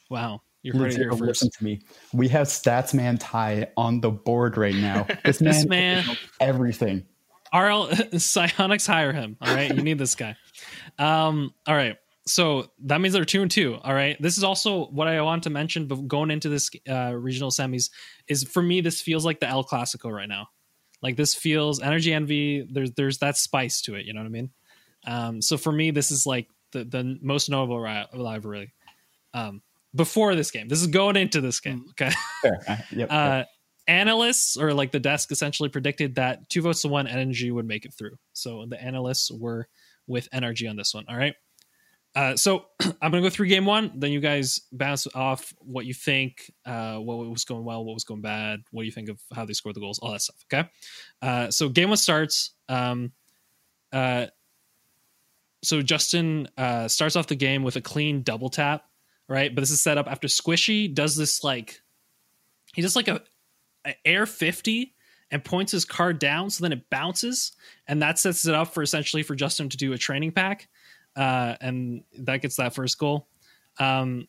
Wow, 0.10 0.42
you're 0.68 0.84
right 0.84 0.92
Legit, 0.92 1.00
here 1.00 1.12
listen 1.12 1.50
to 1.50 1.64
me. 1.64 1.82
We 2.14 2.28
have 2.28 2.48
Statsman 2.48 3.18
Ty 3.20 3.70
on 3.78 4.02
the 4.02 4.12
board 4.12 4.58
right 4.58 4.76
now. 4.76 5.08
This 5.24 5.42
man, 5.42 5.54
This 5.54 5.66
man, 5.66 6.18
everything. 6.40 7.06
RL 7.54 7.90
Psionics 8.18 8.86
hire 8.86 9.14
him. 9.14 9.38
All 9.42 9.54
right, 9.54 9.74
you 9.74 9.82
need 9.82 9.98
this 9.98 10.16
guy. 10.16 10.36
Um, 11.00 11.54
all 11.66 11.76
right. 11.76 11.96
So 12.26 12.72
that 12.84 13.00
means 13.00 13.14
they're 13.14 13.24
two 13.24 13.42
and 13.42 13.50
two. 13.50 13.76
All 13.82 13.94
right. 13.94 14.22
This 14.22 14.38
is 14.38 14.44
also 14.44 14.88
what 14.88 15.08
I 15.08 15.22
want 15.22 15.44
to 15.44 15.50
mention. 15.50 15.88
But 15.88 16.10
going 16.10 16.30
into 16.30 16.50
this 16.50 16.70
uh, 16.90 17.14
regional 17.14 17.52
semis 17.52 17.90
is 18.28 18.44
for 18.44 18.62
me, 18.62 18.82
this 18.82 19.02
feels 19.02 19.24
like 19.24 19.40
the 19.40 19.48
El 19.48 19.64
Clasico 19.64 20.12
right 20.12 20.28
now. 20.28 20.48
Like 21.02 21.16
this 21.16 21.34
feels 21.34 21.82
energy 21.82 22.14
envy. 22.14 22.68
There's 22.70 22.92
there's 22.92 23.20
that 23.20 23.38
spice 23.38 23.82
to 23.84 23.96
it. 23.96 24.06
You 24.06 24.14
know 24.14 24.20
what 24.20 24.26
I 24.26 24.30
mean? 24.30 24.50
Um, 25.06 25.42
so 25.42 25.56
for 25.56 25.72
me, 25.72 25.92
this 25.92 26.12
is 26.12 26.26
like 26.26 26.50
the 26.74 26.84
the 26.84 27.18
most 27.22 27.50
notable 27.50 27.80
ri- 27.80 28.08
rivalry. 28.14 28.74
Um, 29.34 29.62
before 29.96 30.36
this 30.36 30.52
game, 30.52 30.68
this 30.68 30.82
is 30.82 30.88
going 30.88 31.16
into 31.16 31.42
this 31.42 31.60
game. 31.60 31.86
Okay. 31.92 32.12
Fair. 32.42 32.62
Uh, 32.68 32.78
yep. 32.92 33.12
Uh, 33.12 33.44
analysts 33.88 34.58
or 34.58 34.74
like 34.74 34.92
the 34.92 35.00
desk 35.00 35.32
essentially 35.32 35.70
predicted 35.70 36.16
that 36.16 36.50
two 36.50 36.62
votes 36.62 36.82
to 36.82 36.90
one 36.90 37.08
energy 37.08 37.52
would 37.52 37.66
make 37.66 37.86
it 37.86 37.94
through. 37.94 38.18
So 38.34 38.66
the 38.68 38.82
analysts 38.82 39.32
were 39.32 39.68
with 40.08 40.28
energy 40.32 40.68
on 40.68 40.76
this 40.76 40.94
one. 40.94 41.06
All 41.08 41.18
right. 41.18 41.36
Uh, 42.16 42.36
so 42.36 42.66
I'm 43.02 43.12
gonna 43.12 43.22
go 43.22 43.30
through 43.30 43.48
game 43.48 43.66
one. 43.66 43.92
Then 43.96 44.12
you 44.12 44.20
guys 44.20 44.62
bounce 44.72 45.08
off 45.14 45.54
what 45.60 45.86
you 45.86 45.94
think, 45.94 46.52
uh, 46.66 46.96
what 46.96 47.18
was 47.30 47.46
going 47.46 47.64
well, 47.64 47.86
what 47.86 47.94
was 47.94 48.04
going 48.04 48.22
bad, 48.22 48.62
what 48.72 48.82
do 48.82 48.86
you 48.86 48.92
think 48.92 49.10
of 49.10 49.20
how 49.34 49.46
they 49.46 49.54
scored 49.54 49.76
the 49.76 49.80
goals, 49.80 50.00
all 50.00 50.12
that 50.12 50.22
stuff. 50.22 50.44
Okay. 50.52 50.70
Uh, 51.22 51.52
so 51.52 51.70
game 51.70 51.90
one 51.90 51.98
starts. 51.98 52.52
Um, 52.70 53.12
uh, 53.94 54.28
so 55.64 55.82
Justin 55.82 56.48
uh, 56.58 56.88
starts 56.88 57.16
off 57.16 57.28
the 57.28 57.36
game 57.36 57.64
with 57.64 57.76
a 57.76 57.82
clean 57.82 58.24
double 58.24 58.50
tap, 58.50 58.86
right? 59.28 59.54
But 59.54 59.62
this 59.62 59.72
is 59.72 59.82
set 59.82 59.98
up 59.98 60.08
after 60.08 60.28
Squishy 60.28 60.94
does 60.94 61.16
this 61.16 61.44
like 61.44 61.82
he 62.74 62.82
does 62.82 62.96
like 62.96 63.08
a, 63.08 63.22
a 63.86 63.96
air 64.06 64.26
50 64.26 64.94
and 65.32 65.44
points 65.44 65.72
his 65.72 65.84
card 65.84 66.20
down 66.20 66.50
so 66.50 66.64
then 66.64 66.72
it 66.72 66.90
bounces 66.90 67.52
and 67.88 68.02
that 68.02 68.20
sets 68.20 68.48
it 68.48 68.56
up 68.56 68.74
for 68.74 68.82
essentially 68.82 69.24
for 69.24 69.36
Justin 69.36 69.70
to 69.70 69.78
do 69.78 69.94
a 69.94 69.98
training 69.98 70.32
pack 70.32 70.70
uh, 71.16 71.56
and 71.60 72.04
that 72.20 72.42
gets 72.42 72.56
that 72.58 72.74
first 72.76 72.98
goal. 72.98 73.28
Um, 73.80 74.28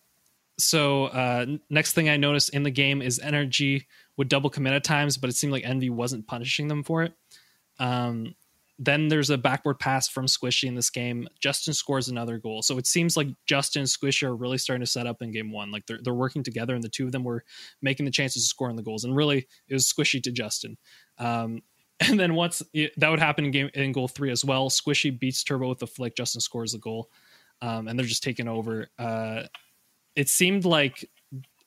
so 0.58 1.04
uh, 1.06 1.46
next 1.70 1.92
thing 1.92 2.08
I 2.08 2.16
noticed 2.16 2.50
in 2.50 2.64
the 2.64 2.70
game 2.70 3.00
is 3.00 3.20
energy 3.20 3.86
would 4.16 4.28
double 4.28 4.50
commit 4.50 4.72
at 4.72 4.84
times, 4.84 5.16
but 5.16 5.30
it 5.30 5.36
seemed 5.36 5.52
like 5.52 5.64
Envy 5.64 5.90
wasn't 5.90 6.26
punishing 6.26 6.66
them 6.66 6.82
for 6.82 7.04
it. 7.04 7.12
Um, 7.78 8.34
then 8.78 9.08
there's 9.08 9.30
a 9.30 9.38
backward 9.38 9.80
pass 9.80 10.08
from 10.08 10.26
Squishy 10.26 10.68
in 10.68 10.76
this 10.76 10.90
game. 10.90 11.26
Justin 11.40 11.74
scores 11.74 12.08
another 12.08 12.38
goal. 12.38 12.62
So 12.62 12.78
it 12.78 12.86
seems 12.86 13.16
like 13.16 13.28
Justin 13.44 13.80
and 13.80 13.88
Squishy 13.88 14.22
are 14.22 14.36
really 14.36 14.58
starting 14.58 14.84
to 14.84 14.90
set 14.90 15.06
up 15.06 15.20
in 15.20 15.32
game 15.32 15.50
one. 15.50 15.72
Like 15.72 15.86
they're, 15.86 15.98
they're 16.02 16.14
working 16.14 16.44
together, 16.44 16.74
and 16.74 16.82
the 16.82 16.88
two 16.88 17.06
of 17.06 17.12
them 17.12 17.24
were 17.24 17.44
making 17.82 18.06
the 18.06 18.12
chances 18.12 18.44
of 18.44 18.48
scoring 18.48 18.76
the 18.76 18.82
goals. 18.82 19.04
And 19.04 19.16
really, 19.16 19.48
it 19.68 19.74
was 19.74 19.92
Squishy 19.92 20.22
to 20.22 20.30
Justin. 20.30 20.76
Um, 21.18 21.62
and 22.00 22.20
then 22.20 22.34
once 22.34 22.62
that 22.96 23.10
would 23.10 23.18
happen 23.18 23.46
in 23.46 23.50
game 23.50 23.70
in 23.74 23.90
goal 23.90 24.06
three 24.06 24.30
as 24.30 24.44
well, 24.44 24.70
Squishy 24.70 25.18
beats 25.18 25.42
Turbo 25.42 25.68
with 25.68 25.80
the 25.80 25.86
flick. 25.86 26.14
Justin 26.16 26.40
scores 26.40 26.70
the 26.70 26.78
goal, 26.78 27.10
um, 27.60 27.88
and 27.88 27.98
they're 27.98 28.06
just 28.06 28.22
taking 28.22 28.46
over. 28.46 28.88
Uh, 28.96 29.42
it 30.14 30.28
seemed 30.28 30.64
like 30.64 31.10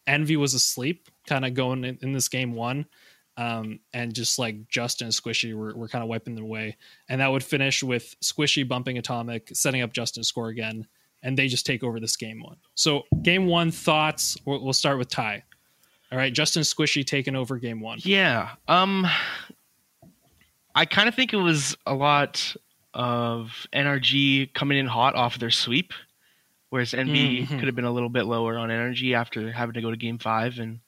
Envy 0.07 0.37
was 0.37 0.53
asleep, 0.53 1.09
kind 1.27 1.43
of 1.43 1.53
going 1.53 1.83
in, 1.83 1.97
in 2.01 2.13
this 2.13 2.29
game 2.29 2.53
one 2.53 2.85
um, 3.37 3.79
and 3.93 4.13
just 4.13 4.37
like 4.39 4.67
Justin 4.67 5.05
and 5.05 5.13
Squishy 5.13 5.53
were, 5.53 5.73
were 5.75 5.87
kind 5.87 6.03
of 6.03 6.09
wiping 6.09 6.35
them 6.35 6.43
away. 6.43 6.77
And 7.09 7.21
that 7.21 7.31
would 7.31 7.43
finish 7.43 7.81
with 7.83 8.15
Squishy 8.21 8.67
bumping 8.67 8.97
Atomic, 8.97 9.49
setting 9.53 9.81
up 9.81 9.93
Justin's 9.93 10.27
score 10.27 10.49
again, 10.49 10.87
and 11.23 11.37
they 11.37 11.47
just 11.47 11.65
take 11.65 11.83
over 11.83 11.99
this 11.99 12.15
game 12.15 12.41
one. 12.41 12.57
So, 12.75 13.03
game 13.21 13.45
one 13.47 13.71
thoughts. 13.71 14.37
We'll, 14.45 14.63
we'll 14.63 14.73
start 14.73 14.97
with 14.97 15.09
Ty. 15.09 15.43
All 16.11 16.17
right, 16.17 16.33
Justin 16.33 16.63
Squishy 16.63 17.05
taking 17.05 17.35
over 17.37 17.57
game 17.57 17.79
one. 17.79 17.99
Yeah. 18.01 18.49
Um 18.67 19.07
I 20.73 20.85
kind 20.85 21.09
of 21.09 21.15
think 21.15 21.33
it 21.33 21.37
was 21.37 21.75
a 21.85 21.93
lot 21.93 22.55
of 22.93 23.67
NRG 23.73 24.53
coming 24.53 24.77
in 24.77 24.87
hot 24.87 25.15
off 25.15 25.37
their 25.39 25.51
sweep, 25.51 25.93
whereas 26.69 26.93
NV 26.93 27.45
Mhm. 27.47 27.47
could 27.59 27.65
have 27.65 27.75
been 27.75 27.85
a 27.85 27.91
little 27.91 28.09
bit 28.09 28.23
lower 28.25 28.57
on 28.57 28.71
energy 28.71 29.13
after 29.13 29.51
having 29.51 29.73
to 29.73 29.81
go 29.81 29.91
to 29.91 29.97
game 29.97 30.17
five 30.17 30.59
and 30.59 30.79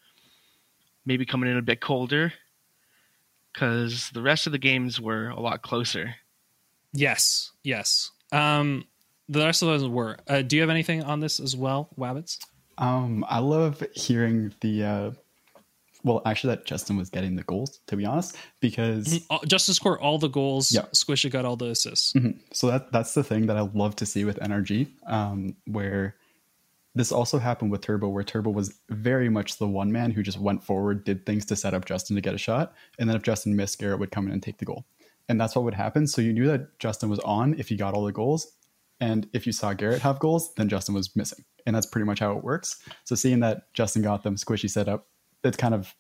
maybe 1.05 1.25
coming 1.25 1.49
in 1.49 1.57
a 1.57 1.61
bit 1.61 1.81
colder 1.81 2.33
because 3.51 4.09
the 4.13 4.21
rest 4.21 4.45
of 4.45 4.51
the 4.51 4.57
games 4.57 4.99
were 4.99 5.29
a 5.29 5.39
lot 5.39 5.61
closer. 5.61 6.15
Yes, 6.93 7.51
yes. 7.63 8.11
Um, 8.31 8.85
the 9.29 9.39
rest 9.45 9.61
of 9.61 9.67
those 9.67 9.87
were. 9.87 10.17
Uh, 10.27 10.41
do 10.41 10.55
you 10.55 10.61
have 10.61 10.69
anything 10.69 11.03
on 11.03 11.19
this 11.19 11.39
as 11.39 11.55
well, 11.55 11.89
Wabbits? 11.97 12.39
Um, 12.77 13.25
I 13.27 13.39
love 13.39 13.83
hearing 13.93 14.53
the. 14.61 14.83
Uh, 14.83 15.11
well, 16.03 16.21
actually, 16.25 16.55
that 16.55 16.65
Justin 16.65 16.97
was 16.97 17.09
getting 17.09 17.35
the 17.35 17.43
goals. 17.43 17.79
To 17.87 17.95
be 17.95 18.05
honest, 18.05 18.35
because 18.59 19.21
Uh, 19.29 19.39
Justin 19.47 19.73
scored 19.73 19.99
all 19.99 20.17
the 20.17 20.27
goals. 20.27 20.71
Yeah. 20.71 20.81
Squishy 20.93 21.29
got 21.31 21.45
all 21.45 21.55
the 21.55 21.67
assists. 21.69 22.13
Mhm. 22.13 22.39
So 22.51 22.67
that 22.67 22.91
that's 22.91 23.13
the 23.13 23.23
thing 23.23 23.45
that 23.47 23.55
I 23.57 23.61
love 23.61 23.95
to 23.97 24.05
see 24.05 24.25
with 24.25 24.37
NRG, 24.39 24.87
um, 25.07 25.55
where 25.65 26.15
this 26.95 27.11
also 27.11 27.39
happened 27.39 27.71
with 27.71 27.81
Turbo, 27.81 28.09
where 28.09 28.23
Turbo 28.23 28.51
was 28.51 28.79
very 28.89 29.29
much 29.29 29.57
the 29.57 29.67
one 29.67 29.91
man 29.91 30.11
who 30.11 30.23
just 30.23 30.39
went 30.39 30.63
forward, 30.63 31.03
did 31.03 31.25
things 31.25 31.45
to 31.45 31.55
set 31.55 31.73
up 31.73 31.85
Justin 31.85 32.15
to 32.15 32.21
get 32.21 32.35
a 32.35 32.37
shot, 32.37 32.73
and 32.99 33.09
then 33.09 33.15
if 33.15 33.23
Justin 33.23 33.55
missed, 33.55 33.79
Garrett 33.79 33.99
would 33.99 34.11
come 34.11 34.27
in 34.27 34.33
and 34.33 34.43
take 34.43 34.57
the 34.59 34.65
goal, 34.65 34.85
and 35.27 35.39
that's 35.39 35.55
what 35.55 35.65
would 35.65 35.73
happen. 35.73 36.07
So 36.07 36.21
you 36.21 36.33
knew 36.33 36.47
that 36.47 36.79
Justin 36.79 37.09
was 37.09 37.19
on 37.19 37.55
if 37.57 37.69
he 37.69 37.75
got 37.75 37.93
all 37.93 38.05
the 38.05 38.11
goals, 38.11 38.53
And 38.99 39.27
if 39.33 39.45
you 39.45 39.51
saw 39.51 39.73
Garrett 39.73 40.01
have 40.01 40.19
goals, 40.19 40.53
then 40.55 40.69
Justin 40.69 40.95
was 40.95 41.13
missing. 41.15 41.43
And 41.65 41.75
that's 41.75 41.85
pretty 41.85 42.05
much 42.05 42.19
how 42.19 42.37
it 42.37 42.43
works. 42.43 42.81
So 43.03 43.15
seeing 43.15 43.41
that 43.41 43.73
Justin 43.73 44.01
got 44.01 44.23
them 44.23 44.35
squishy 44.35 44.69
set 44.69 44.87
up, 44.87 45.07
it's 45.43 45.57
kind 45.57 45.73
of 45.73 45.93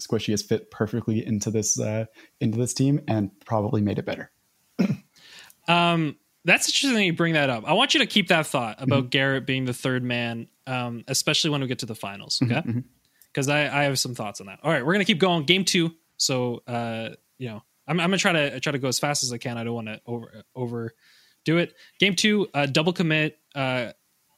squishy 0.00 0.30
has 0.30 0.42
fit 0.42 0.70
perfectly 0.70 1.26
into 1.26 1.50
this 1.50 1.80
uh, 1.80 2.04
into 2.40 2.58
this 2.58 2.74
team 2.74 3.00
and 3.08 3.30
probably 3.44 3.80
made 3.80 3.98
it 3.98 4.06
better. 4.06 4.30
um, 5.68 6.16
that's 6.46 6.68
interesting 6.68 7.04
you 7.04 7.12
bring 7.12 7.34
that 7.34 7.50
up. 7.50 7.64
I 7.66 7.72
want 7.72 7.92
you 7.92 8.00
to 8.00 8.06
keep 8.06 8.28
that 8.28 8.46
thought 8.46 8.76
about 8.80 9.00
mm-hmm. 9.00 9.08
Garrett 9.08 9.46
being 9.46 9.64
the 9.64 9.74
third 9.74 10.02
man, 10.02 10.46
um, 10.66 11.04
especially 11.08 11.50
when 11.50 11.60
we 11.60 11.66
get 11.66 11.80
to 11.80 11.86
the 11.86 11.94
finals. 11.94 12.40
Okay, 12.42 12.62
because 13.32 13.48
mm-hmm. 13.48 13.76
I, 13.76 13.80
I 13.80 13.84
have 13.84 13.98
some 13.98 14.14
thoughts 14.14 14.40
on 14.40 14.46
that. 14.46 14.60
All 14.62 14.70
right, 14.70 14.86
we're 14.86 14.92
gonna 14.92 15.04
keep 15.04 15.18
going. 15.18 15.44
Game 15.44 15.64
two. 15.64 15.92
So 16.16 16.62
uh, 16.66 17.10
you 17.38 17.48
know, 17.48 17.62
I'm, 17.86 18.00
I'm 18.00 18.08
gonna 18.08 18.18
try 18.18 18.32
to 18.32 18.60
try 18.60 18.72
to 18.72 18.78
go 18.78 18.88
as 18.88 18.98
fast 18.98 19.24
as 19.24 19.32
I 19.32 19.38
can. 19.38 19.58
I 19.58 19.64
don't 19.64 19.74
want 19.74 19.88
to 19.88 20.00
over 20.06 20.42
over 20.54 20.94
do 21.44 21.58
it. 21.58 21.74
Game 21.98 22.14
two, 22.14 22.48
uh, 22.54 22.66
double 22.66 22.92
commit. 22.92 23.38
Uh, 23.54 23.92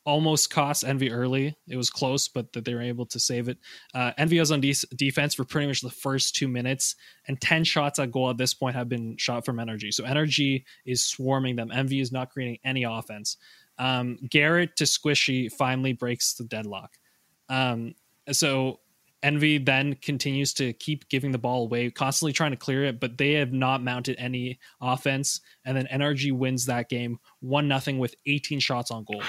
almost 0.08 0.48
cost 0.48 0.84
Envy 0.84 1.12
early. 1.12 1.54
It 1.68 1.76
was 1.76 1.90
close, 1.90 2.28
but 2.28 2.54
that 2.54 2.64
they 2.64 2.72
were 2.72 2.80
able 2.80 3.04
to 3.04 3.20
save 3.20 3.50
it. 3.50 3.58
Uh, 3.94 4.12
Envy 4.16 4.40
was 4.40 4.50
on 4.50 4.62
de- 4.62 4.74
defense 4.96 5.34
for 5.34 5.44
pretty 5.44 5.66
much 5.66 5.82
the 5.82 5.90
first 5.90 6.34
two 6.34 6.48
minutes, 6.48 6.96
and 7.26 7.38
10 7.38 7.62
shots 7.64 7.98
at 7.98 8.10
goal 8.10 8.30
at 8.30 8.38
this 8.38 8.54
point 8.54 8.74
have 8.74 8.88
been 8.88 9.18
shot 9.18 9.44
from 9.44 9.60
Energy. 9.60 9.90
So 9.90 10.04
Energy 10.04 10.64
is 10.86 11.04
swarming 11.04 11.56
them. 11.56 11.70
Envy 11.70 12.00
is 12.00 12.10
not 12.10 12.30
creating 12.30 12.56
any 12.64 12.84
offense. 12.84 13.36
Um, 13.78 14.16
Garrett 14.30 14.76
to 14.76 14.84
Squishy 14.84 15.52
finally 15.52 15.92
breaks 15.92 16.32
the 16.32 16.44
deadlock. 16.44 16.94
Um, 17.50 17.94
so 18.32 18.80
Envy 19.22 19.58
then 19.58 19.96
continues 19.96 20.54
to 20.54 20.72
keep 20.74 21.08
giving 21.08 21.32
the 21.32 21.38
ball 21.38 21.64
away, 21.64 21.90
constantly 21.90 22.32
trying 22.32 22.52
to 22.52 22.56
clear 22.56 22.84
it, 22.84 23.00
but 23.00 23.18
they 23.18 23.32
have 23.32 23.52
not 23.52 23.82
mounted 23.82 24.16
any 24.18 24.60
offense. 24.80 25.40
And 25.64 25.76
then 25.76 25.88
NRG 25.92 26.32
wins 26.32 26.66
that 26.66 26.88
game 26.88 27.18
one 27.40 27.66
nothing 27.66 27.98
with 27.98 28.14
18 28.26 28.60
shots 28.60 28.90
on 28.90 29.04
goal. 29.04 29.22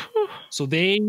so 0.50 0.66
they 0.66 1.00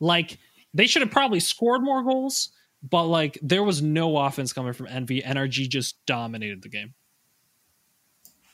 like 0.00 0.38
they 0.74 0.86
should 0.86 1.00
have 1.00 1.10
probably 1.10 1.40
scored 1.40 1.82
more 1.82 2.02
goals, 2.02 2.50
but 2.82 3.04
like 3.04 3.38
there 3.42 3.62
was 3.62 3.80
no 3.80 4.18
offense 4.18 4.52
coming 4.52 4.74
from 4.74 4.88
Envy. 4.88 5.22
NRG 5.22 5.68
just 5.68 6.04
dominated 6.04 6.62
the 6.62 6.68
game. 6.68 6.92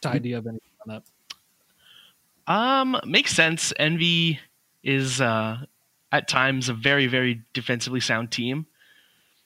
Ty, 0.00 0.18
do 0.18 0.28
you 0.28 0.36
have 0.36 0.46
anything 0.46 0.70
on 0.86 1.02
that? 2.46 2.52
Um, 2.52 3.00
makes 3.04 3.32
sense. 3.34 3.72
Envy 3.78 4.38
is 4.84 5.20
uh 5.20 5.58
at 6.12 6.28
times 6.28 6.68
a 6.68 6.74
very, 6.74 7.06
very 7.08 7.42
defensively 7.52 8.00
sound 8.00 8.30
team 8.30 8.66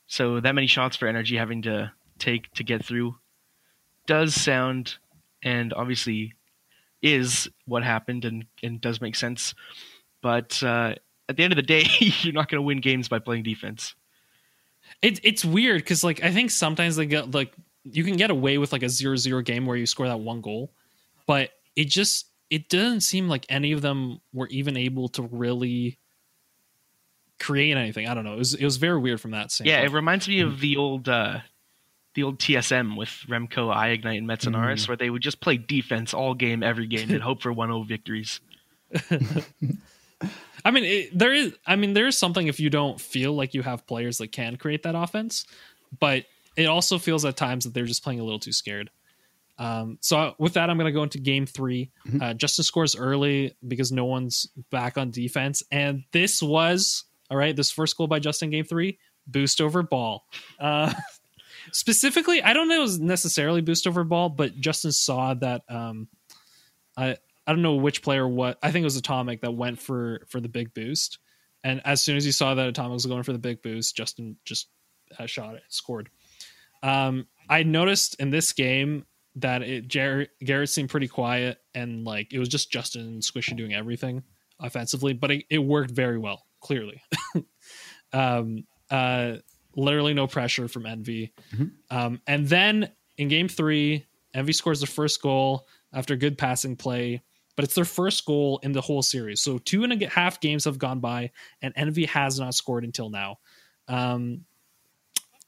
so 0.06 0.40
that 0.40 0.54
many 0.54 0.66
shots 0.66 0.96
for 0.96 1.08
energy 1.08 1.36
having 1.36 1.62
to 1.62 1.92
take 2.18 2.50
to 2.54 2.64
get 2.64 2.84
through 2.84 3.16
does 4.06 4.34
sound 4.34 4.96
and 5.42 5.72
obviously 5.74 6.34
is 7.02 7.48
what 7.66 7.82
happened 7.82 8.24
and, 8.24 8.46
and 8.62 8.80
does 8.80 9.00
make 9.00 9.16
sense. 9.16 9.54
But 10.22 10.62
uh, 10.62 10.94
at 11.28 11.36
the 11.36 11.42
end 11.42 11.52
of 11.52 11.56
the 11.56 11.62
day, 11.62 11.84
you're 12.00 12.32
not 12.32 12.48
going 12.48 12.58
to 12.58 12.66
win 12.66 12.80
games 12.80 13.08
by 13.08 13.18
playing 13.18 13.42
defense. 13.42 13.94
It, 15.02 15.20
it's 15.22 15.44
weird 15.44 15.82
because 15.82 16.04
like 16.04 16.22
I 16.22 16.30
think 16.30 16.50
sometimes 16.50 16.96
they 16.96 17.06
get 17.06 17.32
like 17.32 17.52
you 17.84 18.04
can 18.04 18.16
get 18.16 18.30
away 18.30 18.58
with 18.58 18.72
like 18.72 18.82
a 18.82 18.88
zero 18.88 19.16
zero 19.16 19.42
game 19.42 19.66
where 19.66 19.76
you 19.76 19.86
score 19.86 20.06
that 20.06 20.20
one 20.20 20.40
goal, 20.40 20.72
but 21.26 21.50
it 21.74 21.88
just 21.88 22.26
it 22.50 22.68
doesn't 22.68 23.00
seem 23.00 23.28
like 23.28 23.44
any 23.48 23.72
of 23.72 23.82
them 23.82 24.20
were 24.32 24.46
even 24.48 24.76
able 24.76 25.08
to 25.10 25.22
really 25.22 25.98
create 27.38 27.76
anything. 27.76 28.08
I 28.08 28.14
don't 28.14 28.24
know. 28.24 28.34
It 28.34 28.38
was 28.38 28.54
it 28.54 28.64
was 28.64 28.76
very 28.76 28.98
weird 28.98 29.20
from 29.20 29.32
that 29.32 29.50
standpoint. 29.50 29.78
Yeah, 29.78 29.86
it 29.86 29.92
reminds 29.92 30.28
me 30.28 30.40
of 30.40 30.52
mm-hmm. 30.52 30.60
the 30.60 30.76
old 30.76 31.08
uh 31.08 31.38
the 32.16 32.22
old 32.22 32.38
TSM 32.38 32.96
with 32.96 33.10
Remkoe, 33.28 33.92
ignite, 33.92 34.18
and 34.18 34.26
Metsanauts, 34.26 34.84
mm. 34.84 34.88
where 34.88 34.96
they 34.96 35.10
would 35.10 35.22
just 35.22 35.40
play 35.40 35.58
defense 35.58 36.14
all 36.14 36.32
game, 36.32 36.62
every 36.62 36.86
game, 36.86 37.10
and 37.10 37.22
hope 37.22 37.42
for 37.42 37.52
1-0 37.52 37.86
victories. 37.86 38.40
I 40.64 40.70
mean, 40.70 40.84
it, 40.84 41.16
there 41.16 41.32
is. 41.32 41.54
I 41.66 41.76
mean, 41.76 41.92
there 41.92 42.06
is 42.06 42.16
something 42.16 42.46
if 42.46 42.58
you 42.58 42.70
don't 42.70 42.98
feel 42.98 43.34
like 43.34 43.52
you 43.52 43.62
have 43.62 43.86
players 43.86 44.18
that 44.18 44.32
can 44.32 44.56
create 44.56 44.82
that 44.84 44.94
offense, 44.94 45.44
but 46.00 46.24
it 46.56 46.64
also 46.64 46.98
feels 46.98 47.24
at 47.24 47.36
times 47.36 47.64
that 47.64 47.74
they're 47.74 47.84
just 47.84 48.02
playing 48.02 48.20
a 48.20 48.24
little 48.24 48.40
too 48.40 48.52
scared. 48.52 48.90
Um, 49.58 49.98
so 50.00 50.34
with 50.38 50.54
that, 50.54 50.68
I'm 50.68 50.76
going 50.76 50.86
to 50.86 50.92
go 50.92 51.02
into 51.02 51.18
game 51.18 51.46
3 51.46 51.90
mm-hmm. 52.06 52.22
uh, 52.22 52.34
Justin 52.34 52.64
scores 52.64 52.96
early 52.96 53.56
because 53.66 53.92
no 53.92 54.04
one's 54.04 54.48
back 54.70 54.98
on 54.98 55.10
defense, 55.10 55.62
and 55.70 56.04
this 56.12 56.42
was 56.42 57.04
all 57.30 57.36
right, 57.36 57.54
this 57.54 57.70
first 57.70 57.96
goal 57.96 58.06
by 58.06 58.18
Justin 58.18 58.50
game 58.50 58.64
three, 58.64 58.98
boost 59.26 59.60
over 59.60 59.82
ball. 59.82 60.26
Uh, 60.58 60.92
specifically, 61.72 62.42
I 62.42 62.52
don't 62.52 62.68
know 62.68 62.78
it 62.78 62.82
was 62.82 63.00
necessarily 63.00 63.60
boost 63.60 63.86
over 63.86 64.04
ball, 64.04 64.28
but 64.28 64.58
Justin 64.60 64.92
saw 64.92 65.34
that. 65.34 65.62
Um, 65.68 66.08
I 66.96 67.16
I 67.46 67.52
don't 67.52 67.62
know 67.62 67.76
which 67.76 68.02
player 68.02 68.26
what 68.26 68.58
I 68.62 68.70
think 68.70 68.82
it 68.82 68.86
was 68.86 68.96
Atomic 68.96 69.42
that 69.42 69.54
went 69.54 69.78
for 69.80 70.22
for 70.28 70.40
the 70.40 70.48
big 70.48 70.74
boost, 70.74 71.18
and 71.64 71.80
as 71.84 72.02
soon 72.02 72.16
as 72.16 72.24
he 72.24 72.32
saw 72.32 72.54
that 72.54 72.68
Atomic 72.68 72.94
was 72.94 73.06
going 73.06 73.22
for 73.22 73.32
the 73.32 73.38
big 73.38 73.62
boost, 73.62 73.96
Justin 73.96 74.36
just 74.44 74.68
uh, 75.18 75.26
shot 75.26 75.54
it, 75.54 75.62
scored. 75.68 76.10
Um, 76.82 77.26
I 77.48 77.62
noticed 77.62 78.16
in 78.20 78.30
this 78.30 78.52
game 78.52 79.06
that 79.36 79.62
it 79.62 79.88
Garrett, 79.88 80.30
Garrett 80.42 80.70
seemed 80.70 80.88
pretty 80.88 81.08
quiet 81.08 81.58
and 81.74 82.04
like 82.04 82.32
it 82.32 82.38
was 82.38 82.48
just 82.48 82.72
Justin 82.72 83.02
and 83.02 83.22
Squishy 83.22 83.56
doing 83.56 83.74
everything 83.74 84.22
offensively, 84.60 85.12
but 85.12 85.30
it, 85.30 85.44
it 85.50 85.58
worked 85.58 85.90
very 85.90 86.18
well 86.18 86.45
clearly. 86.66 87.02
um, 88.12 88.64
uh, 88.90 89.36
literally 89.76 90.14
no 90.14 90.26
pressure 90.26 90.68
from 90.68 90.86
Envy. 90.86 91.32
Mm-hmm. 91.54 91.96
Um, 91.96 92.20
and 92.26 92.48
then 92.48 92.90
in 93.16 93.28
game 93.28 93.48
three, 93.48 94.06
Envy 94.34 94.52
scores 94.52 94.80
the 94.80 94.86
first 94.86 95.22
goal 95.22 95.66
after 95.92 96.16
good 96.16 96.36
passing 96.36 96.76
play, 96.76 97.22
but 97.54 97.64
it's 97.64 97.74
their 97.74 97.84
first 97.84 98.24
goal 98.26 98.58
in 98.62 98.72
the 98.72 98.80
whole 98.80 99.02
series. 99.02 99.40
So 99.40 99.58
two 99.58 99.84
and 99.84 100.02
a 100.02 100.08
half 100.08 100.40
games 100.40 100.64
have 100.64 100.78
gone 100.78 101.00
by, 101.00 101.30
and 101.62 101.72
Envy 101.76 102.06
has 102.06 102.40
not 102.40 102.54
scored 102.54 102.84
until 102.84 103.10
now. 103.10 103.38
Um, 103.88 104.44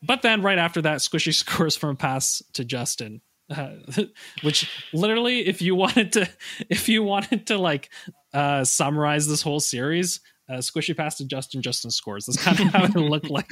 but 0.03 0.23
then 0.23 0.43
right 0.43 0.59
after 0.59 0.83
that, 0.83 0.99
Squishy 0.99 1.35
scores 1.35 1.77
from 1.77 1.91
a 1.91 1.97
pass 1.97 2.43
to 2.55 2.65
Justin. 2.65 3.21
Uh, 3.51 3.77
which 4.43 4.71
literally 4.93 5.47
if 5.47 5.63
you 5.63 5.75
wanted 5.75 6.13
to 6.13 6.29
if 6.69 6.87
you 6.87 7.03
wanted 7.03 7.47
to 7.47 7.57
like 7.57 7.89
uh 8.35 8.63
summarize 8.63 9.27
this 9.27 9.41
whole 9.41 9.59
series 9.59 10.21
uh, 10.49 10.59
squishy 10.59 10.97
pass 10.97 11.17
to 11.17 11.25
Justin. 11.25 11.63
Justin 11.63 11.91
scores. 11.91 12.27
That's 12.27 12.43
kind 12.43 12.61
of 12.61 12.67
how 12.69 12.85
it 12.85 12.97
looked 12.97 13.31
like. 13.31 13.51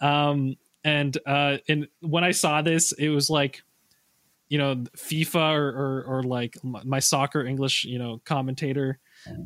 Um, 0.00 0.56
and 0.84 1.16
uh, 1.26 1.58
and 1.68 1.88
when 2.00 2.24
I 2.24 2.30
saw 2.30 2.62
this, 2.62 2.92
it 2.92 3.08
was 3.08 3.30
like, 3.30 3.62
you 4.48 4.58
know, 4.58 4.74
FIFA 4.96 5.54
or 5.54 5.68
or, 5.68 6.04
or 6.04 6.22
like 6.22 6.56
my 6.62 7.00
soccer 7.00 7.44
English, 7.44 7.84
you 7.84 7.98
know, 7.98 8.20
commentator 8.24 8.98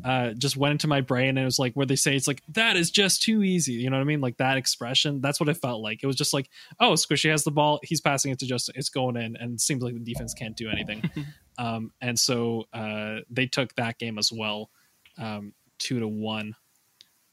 uh, 0.03 0.31
just 0.31 0.55
went 0.55 0.71
into 0.71 0.87
my 0.87 1.01
brain 1.01 1.29
and 1.29 1.39
it 1.39 1.45
was 1.45 1.59
like 1.59 1.73
where 1.73 1.85
they 1.85 1.95
say 1.95 2.15
it's 2.15 2.27
like 2.27 2.41
that 2.49 2.77
is 2.77 2.91
just 2.91 3.21
too 3.21 3.43
easy. 3.43 3.73
You 3.73 3.89
know 3.89 3.97
what 3.97 4.03
I 4.03 4.05
mean? 4.05 4.21
Like 4.21 4.37
that 4.37 4.57
expression. 4.57 5.21
That's 5.21 5.39
what 5.39 5.49
it 5.49 5.57
felt 5.57 5.81
like. 5.81 6.01
It 6.01 6.07
was 6.07 6.15
just 6.15 6.33
like, 6.33 6.49
oh, 6.79 6.93
Squishy 6.93 7.29
has 7.29 7.43
the 7.43 7.51
ball. 7.51 7.79
He's 7.83 8.01
passing 8.01 8.31
it 8.31 8.39
to 8.39 8.45
Justin. 8.45 8.75
It's 8.77 8.89
going 8.89 9.17
in, 9.17 9.35
and 9.35 9.53
it 9.53 9.61
seems 9.61 9.83
like 9.83 9.93
the 9.93 9.99
defense 9.99 10.33
can't 10.33 10.55
do 10.55 10.69
anything. 10.69 11.09
um, 11.57 11.91
and 12.01 12.17
so 12.17 12.65
uh, 12.73 13.17
they 13.29 13.47
took 13.47 13.75
that 13.75 13.99
game 13.99 14.17
as 14.17 14.31
well. 14.31 14.69
Um, 15.17 15.53
two 15.85 15.99
to 15.99 16.07
one, 16.07 16.55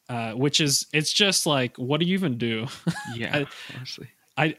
uh, 0.09 0.33
which 0.33 0.61
is 0.61 0.87
it's 0.93 1.13
just 1.13 1.47
like 1.47 1.77
what 1.77 2.01
do 2.01 2.07
you 2.07 2.15
even 2.15 2.39
do? 2.39 2.67
Yeah, 3.17 3.39
I, 3.39 3.47
honestly, 3.77 4.09
I 4.37 4.57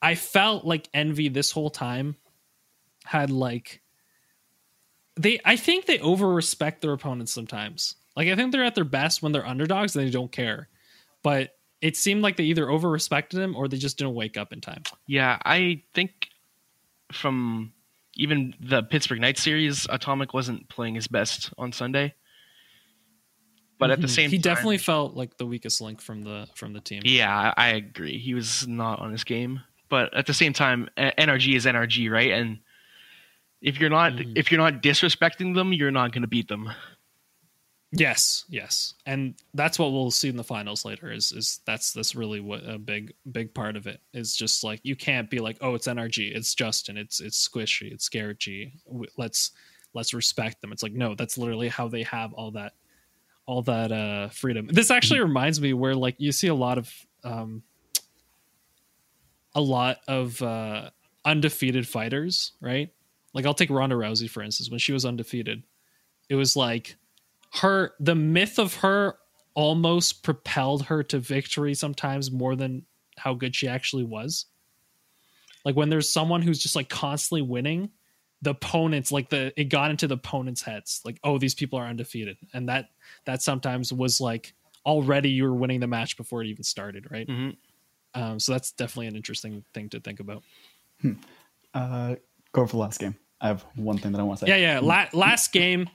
I 0.00 0.14
felt 0.16 0.64
like 0.64 0.88
envy 0.92 1.28
this 1.28 1.52
whole 1.52 1.70
time 1.70 2.16
had 3.04 3.30
like 3.30 3.80
they 5.16 5.40
I 5.44 5.56
think 5.56 5.86
they 5.86 5.98
over 6.00 6.28
respect 6.28 6.82
their 6.82 6.92
opponents 6.92 7.32
sometimes. 7.32 7.94
Like 8.16 8.28
I 8.28 8.36
think 8.36 8.52
they're 8.52 8.64
at 8.64 8.74
their 8.74 8.84
best 8.84 9.22
when 9.22 9.32
they're 9.32 9.46
underdogs 9.46 9.94
and 9.94 10.06
they 10.06 10.10
don't 10.10 10.32
care. 10.32 10.68
But 11.22 11.56
it 11.80 11.96
seemed 11.96 12.22
like 12.22 12.36
they 12.36 12.44
either 12.44 12.68
over 12.68 12.88
respected 12.88 13.40
him 13.40 13.54
or 13.56 13.68
they 13.68 13.76
just 13.76 13.98
didn't 13.98 14.14
wake 14.14 14.36
up 14.36 14.52
in 14.52 14.60
time. 14.60 14.82
Yeah, 15.06 15.38
I 15.44 15.82
think 15.94 16.28
from 17.12 17.72
even 18.14 18.54
the 18.60 18.82
Pittsburgh 18.82 19.20
Knight 19.20 19.38
series, 19.38 19.86
Atomic 19.88 20.34
wasn't 20.34 20.68
playing 20.68 20.94
his 20.94 21.08
best 21.08 21.52
on 21.58 21.72
Sunday. 21.72 22.14
But 23.82 23.90
at 23.90 24.00
the 24.00 24.06
mm-hmm. 24.06 24.14
same 24.14 24.30
he 24.30 24.38
time, 24.38 24.54
definitely 24.54 24.78
felt 24.78 25.16
like 25.16 25.36
the 25.38 25.46
weakest 25.46 25.80
link 25.80 26.00
from 26.00 26.22
the 26.22 26.46
from 26.54 26.72
the 26.72 26.80
team. 26.80 27.02
Yeah, 27.04 27.52
I 27.56 27.70
agree. 27.70 28.16
He 28.16 28.32
was 28.32 28.66
not 28.68 29.00
on 29.00 29.10
his 29.10 29.24
game. 29.24 29.60
But 29.88 30.14
at 30.14 30.26
the 30.26 30.32
same 30.32 30.52
time, 30.52 30.88
NRG 30.96 31.56
is 31.56 31.66
NRG, 31.66 32.08
right? 32.08 32.30
And 32.30 32.60
if 33.60 33.80
you're 33.80 33.90
not 33.90 34.12
mm. 34.12 34.32
if 34.36 34.52
you're 34.52 34.60
not 34.60 34.84
disrespecting 34.84 35.56
them, 35.56 35.72
you're 35.72 35.90
not 35.90 36.12
going 36.12 36.22
to 36.22 36.28
beat 36.28 36.46
them. 36.46 36.70
Yes, 37.90 38.44
yes, 38.48 38.94
and 39.04 39.34
that's 39.52 39.80
what 39.80 39.92
we'll 39.92 40.12
see 40.12 40.28
in 40.28 40.36
the 40.36 40.44
finals 40.44 40.84
later. 40.84 41.10
Is 41.10 41.32
is 41.32 41.58
that's 41.66 41.92
that's 41.92 42.14
really 42.14 42.38
what 42.38 42.62
a 42.64 42.78
big 42.78 43.12
big 43.32 43.52
part 43.52 43.76
of 43.76 43.88
it 43.88 44.00
is. 44.14 44.36
Just 44.36 44.62
like 44.62 44.78
you 44.84 44.94
can't 44.94 45.28
be 45.28 45.40
like, 45.40 45.58
oh, 45.60 45.74
it's 45.74 45.88
NRG, 45.88 46.36
it's 46.36 46.54
Justin, 46.54 46.96
it's 46.96 47.20
it's 47.20 47.46
Squishy, 47.46 47.92
it's 47.92 48.08
Garrett 48.08 48.38
G. 48.38 48.72
Let's 49.18 49.50
let's 49.92 50.14
respect 50.14 50.60
them. 50.60 50.70
It's 50.72 50.84
like 50.84 50.92
no, 50.92 51.16
that's 51.16 51.36
literally 51.36 51.68
how 51.68 51.88
they 51.88 52.04
have 52.04 52.32
all 52.32 52.52
that 52.52 52.74
all 53.46 53.62
that 53.62 53.92
uh 53.92 54.28
freedom. 54.28 54.68
This 54.68 54.90
actually 54.90 55.20
mm-hmm. 55.20 55.28
reminds 55.28 55.60
me 55.60 55.72
where 55.72 55.94
like 55.94 56.16
you 56.18 56.32
see 56.32 56.48
a 56.48 56.54
lot 56.54 56.78
of 56.78 56.92
um 57.24 57.62
a 59.54 59.60
lot 59.60 59.98
of 60.08 60.40
uh 60.42 60.90
undefeated 61.24 61.86
fighters, 61.86 62.52
right? 62.60 62.90
Like 63.34 63.46
I'll 63.46 63.54
take 63.54 63.70
Ronda 63.70 63.96
Rousey 63.96 64.28
for 64.28 64.42
instance 64.42 64.70
when 64.70 64.78
she 64.78 64.92
was 64.92 65.04
undefeated. 65.04 65.62
it 66.28 66.34
was 66.34 66.56
like 66.56 66.96
her 67.54 67.92
the 68.00 68.14
myth 68.14 68.58
of 68.58 68.76
her 68.76 69.16
almost 69.54 70.22
propelled 70.22 70.86
her 70.86 71.02
to 71.02 71.18
victory 71.18 71.74
sometimes 71.74 72.30
more 72.30 72.56
than 72.56 72.86
how 73.18 73.34
good 73.34 73.54
she 73.54 73.68
actually 73.68 74.04
was. 74.04 74.46
Like 75.64 75.76
when 75.76 75.90
there's 75.90 76.12
someone 76.12 76.42
who's 76.42 76.58
just 76.58 76.74
like 76.74 76.88
constantly 76.88 77.42
winning, 77.42 77.90
the 78.42 78.50
opponents 78.50 79.12
like 79.12 79.30
the 79.30 79.52
it 79.58 79.64
got 79.64 79.90
into 79.90 80.06
the 80.06 80.14
opponents' 80.14 80.62
heads. 80.62 81.00
Like, 81.04 81.18
oh, 81.24 81.38
these 81.38 81.54
people 81.54 81.78
are 81.78 81.86
undefeated. 81.86 82.36
And 82.52 82.68
that 82.68 82.90
that 83.24 83.40
sometimes 83.40 83.92
was 83.92 84.20
like 84.20 84.52
already 84.84 85.30
you 85.30 85.44
were 85.44 85.54
winning 85.54 85.80
the 85.80 85.86
match 85.86 86.16
before 86.16 86.42
it 86.42 86.48
even 86.48 86.64
started, 86.64 87.10
right? 87.10 87.26
Mm-hmm. 87.26 88.20
Um, 88.20 88.40
so 88.40 88.52
that's 88.52 88.72
definitely 88.72 89.06
an 89.06 89.16
interesting 89.16 89.64
thing 89.72 89.88
to 89.90 90.00
think 90.00 90.20
about. 90.20 90.42
Hmm. 91.00 91.12
Uh, 91.72 92.16
go 92.50 92.66
for 92.66 92.72
the 92.72 92.78
last 92.82 93.00
game. 93.00 93.14
I 93.40 93.48
have 93.48 93.64
one 93.76 93.96
thing 93.96 94.12
that 94.12 94.20
I 94.20 94.24
want 94.24 94.40
to 94.40 94.46
say. 94.46 94.50
Yeah, 94.50 94.74
yeah. 94.74 94.80
La- 94.80 95.08
last 95.12 95.52
game. 95.52 95.88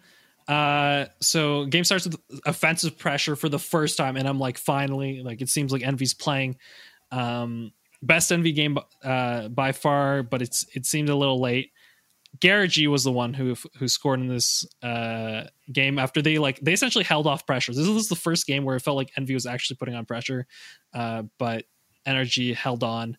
Uh, 0.48 1.06
so 1.20 1.66
game 1.66 1.84
starts 1.84 2.06
with 2.06 2.18
offensive 2.46 2.98
pressure 2.98 3.36
for 3.36 3.50
the 3.50 3.60
first 3.60 3.98
time, 3.98 4.16
and 4.16 4.28
I'm 4.28 4.40
like, 4.40 4.58
finally, 4.58 5.22
like 5.22 5.42
it 5.42 5.50
seems 5.50 5.72
like 5.72 5.84
Envy's 5.84 6.14
playing. 6.14 6.58
Um, 7.12 7.74
best 8.02 8.32
Envy 8.32 8.54
game 8.54 8.78
uh, 9.04 9.50
by 9.50 9.74
far, 9.74 10.24
but 10.24 10.42
it's 10.42 10.66
it 10.74 10.86
seemed 10.86 11.10
a 11.10 11.16
little 11.16 11.40
late. 11.40 11.72
Garrett 12.40 12.72
G 12.72 12.88
was 12.88 13.04
the 13.04 13.12
one 13.12 13.34
who 13.34 13.56
who 13.78 13.88
scored 13.88 14.20
in 14.20 14.28
this 14.28 14.66
uh, 14.84 15.44
game 15.72 15.98
after 15.98 16.22
they 16.22 16.38
like 16.38 16.60
they 16.60 16.74
essentially 16.74 17.04
held 17.04 17.28
off 17.28 17.46
pressure. 17.46 17.74
This 17.74 17.88
was 17.88 18.10
the 18.10 18.16
first 18.16 18.46
game 18.48 18.64
where 18.64 18.76
it 18.76 18.82
felt 18.82 18.98
like 18.98 19.12
Envy 19.18 19.34
was 19.34 19.46
actually 19.46 19.78
putting 19.78 19.96
on 19.96 20.06
pressure, 20.06 20.48
uh, 20.94 21.24
but 21.38 21.66
Energy 22.06 22.54
held 22.54 22.84
on. 22.84 23.18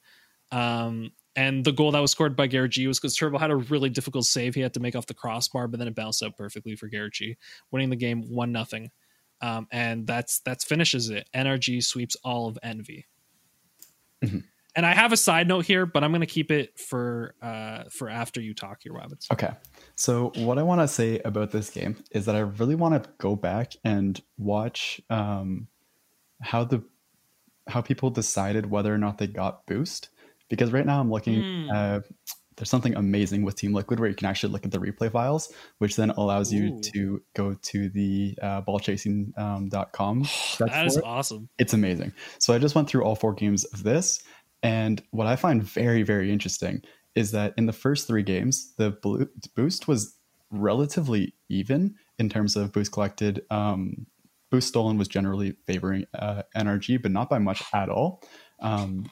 Um, 0.50 1.12
and 1.36 1.64
the 1.64 1.72
goal 1.72 1.92
that 1.92 2.00
was 2.00 2.10
scored 2.10 2.34
by 2.36 2.48
Garrett 2.48 2.72
G 2.72 2.86
was 2.86 2.98
because 2.98 3.16
Turbo 3.16 3.38
had 3.38 3.50
a 3.50 3.56
really 3.56 3.90
difficult 3.90 4.24
save 4.24 4.54
he 4.54 4.60
had 4.60 4.74
to 4.74 4.80
make 4.80 4.96
off 4.96 5.06
the 5.06 5.14
crossbar, 5.14 5.68
but 5.68 5.78
then 5.78 5.88
it 5.88 5.94
bounced 5.94 6.22
out 6.22 6.36
perfectly 6.36 6.74
for 6.74 6.88
Garrett 6.88 7.12
G, 7.12 7.36
winning 7.70 7.90
the 7.90 7.96
game 7.96 8.22
one 8.28 8.50
nothing. 8.50 8.90
Um, 9.40 9.68
and 9.70 10.06
that's 10.06 10.40
that's 10.40 10.64
finishes 10.64 11.10
it. 11.10 11.28
NRG 11.34 11.84
sweeps 11.84 12.16
all 12.24 12.48
of 12.48 12.58
Envy. 12.62 13.06
Mm-hmm. 14.24 14.38
And 14.79 14.87
I 14.87 14.95
have 14.95 15.12
a 15.12 15.16
side 15.16 15.49
note 15.49 15.66
here, 15.66 15.87
but 15.87 16.05
I'm 16.05 16.12
going 16.12 16.20
to 16.20 16.26
keep 16.26 16.53
it 16.53 16.79
for 16.79 17.35
uh, 17.43 17.83
for 17.91 18.09
after 18.09 18.41
you 18.41 18.55
talk 18.55 18.79
here, 18.85 18.93
Rabbits. 18.93 19.26
Okay. 19.33 19.51
So 19.97 20.31
what 20.37 20.57
I 20.57 20.62
want 20.62 20.81
to 20.83 20.87
say 20.87 21.18
about 21.24 21.51
this 21.51 21.68
game 21.68 21.97
is 22.12 22.26
that 22.26 22.37
I 22.37 22.43
really 22.43 22.76
want 22.76 23.03
to 23.03 23.11
go 23.18 23.35
back 23.35 23.72
and 23.83 24.22
watch 24.37 25.01
um, 25.11 25.66
how 26.41 26.62
the 26.62 26.85
how 27.66 27.81
people 27.81 28.11
decided 28.11 28.70
whether 28.70 28.95
or 28.95 28.99
not 28.99 29.18
they 29.18 29.26
got 29.26 29.66
boost 29.66 30.11
because 30.49 30.70
right 30.70 30.87
now 30.87 31.01
I'm 31.01 31.11
looking. 31.11 31.43
Mm. 31.43 31.74
Uh, 31.74 32.01
there's 32.59 32.70
something 32.70 32.97
amazing 32.97 33.43
with 33.43 33.55
Team 33.55 33.72
Liquid 33.72 34.01
where 34.01 34.09
you 34.09 34.16
can 34.16 34.26
actually 34.26 34.53
look 34.53 34.64
at 34.64 34.72
the 34.72 34.79
replay 34.79 35.11
files, 35.11 35.53
which 35.79 35.95
then 35.95 36.11
allows 36.11 36.53
you 36.53 36.74
Ooh. 36.74 36.81
to 36.81 37.22
go 37.35 37.55
to 37.55 37.89
the 37.89 38.37
uh, 38.43 38.62
ballchasing.com. 38.62 40.18
Um, 40.18 40.29
that 40.59 40.87
is 40.87 40.99
awesome. 40.99 41.49
It's 41.59 41.72
amazing. 41.72 42.12
So 42.39 42.53
I 42.53 42.59
just 42.59 42.74
went 42.74 42.89
through 42.89 43.05
all 43.05 43.14
four 43.14 43.33
games 43.33 43.64
of 43.66 43.85
this, 43.85 44.22
and 44.62 45.02
what 45.11 45.26
I 45.26 45.36
find 45.36 45.62
very, 45.62 46.02
very 46.02 46.32
interesting 46.32 46.82
is 47.14 47.32
that 47.32 47.54
in 47.56 47.66
the 47.66 47.72
first 47.72 48.06
three 48.06 48.22
games, 48.22 48.74
the 48.76 48.90
boost 49.54 49.88
was 49.88 50.16
relatively 50.50 51.34
even 51.48 51.94
in 52.18 52.28
terms 52.28 52.56
of 52.56 52.72
boost 52.72 52.92
collected. 52.92 53.42
Um, 53.50 54.06
boost 54.50 54.68
stolen 54.68 54.98
was 54.98 55.09
generally 55.09 55.56
favoring 55.66 56.06
uh, 56.14 56.42
NRG, 56.56 57.02
but 57.02 57.11
not 57.11 57.28
by 57.28 57.38
much 57.38 57.62
at 57.72 57.88
all. 57.88 58.22
Um, 58.61 59.11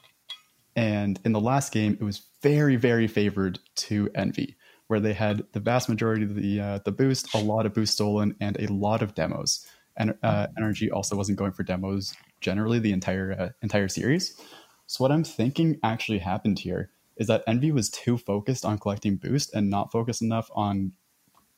and 0.74 1.18
in 1.24 1.32
the 1.32 1.40
last 1.40 1.72
game, 1.72 1.97
it 2.01 2.05
was 2.05 2.22
very, 2.42 2.76
very 2.76 3.07
favored 3.07 3.59
to 3.76 4.11
Envy, 4.14 4.57
where 4.88 5.01
they 5.01 5.14
had 5.14 5.44
the 5.53 5.61
vast 5.61 5.88
majority 5.88 6.24
of 6.24 6.34
the 6.34 6.61
uh, 6.61 6.78
the 6.84 6.92
boost, 6.92 7.34
a 7.34 7.38
lot 7.38 7.66
of 7.66 7.74
boost 7.74 7.94
stolen, 7.94 8.36
and 8.40 8.61
a 8.61 8.72
lot 8.72 9.03
of 9.03 9.14
demos. 9.14 9.66
And 9.97 10.14
uh, 10.22 10.49
NRG 10.61 10.92
also 10.92 11.16
wasn't 11.16 11.38
going 11.38 11.53
for 11.53 11.62
demos 11.62 12.14
generally 12.42 12.78
the 12.78 12.92
entire 12.92 13.32
uh, 13.32 13.49
entire 13.62 13.88
series. 13.88 14.38
So 14.87 15.03
what 15.03 15.12
I'm 15.12 15.24
thinking 15.24 15.78
actually 15.82 16.18
happened 16.18 16.59
here 16.61 16.91
is 17.16 17.26
that 17.26 17.43
Envy 17.47 17.72
was 17.72 17.89
too 17.89 18.18
focused 18.18 18.64
on 18.64 18.78
collecting 18.78 19.16
boost 19.16 19.55
and 19.55 19.70
not 19.70 19.91
focused 19.91 20.22
enough 20.22 20.51
on 20.55 20.93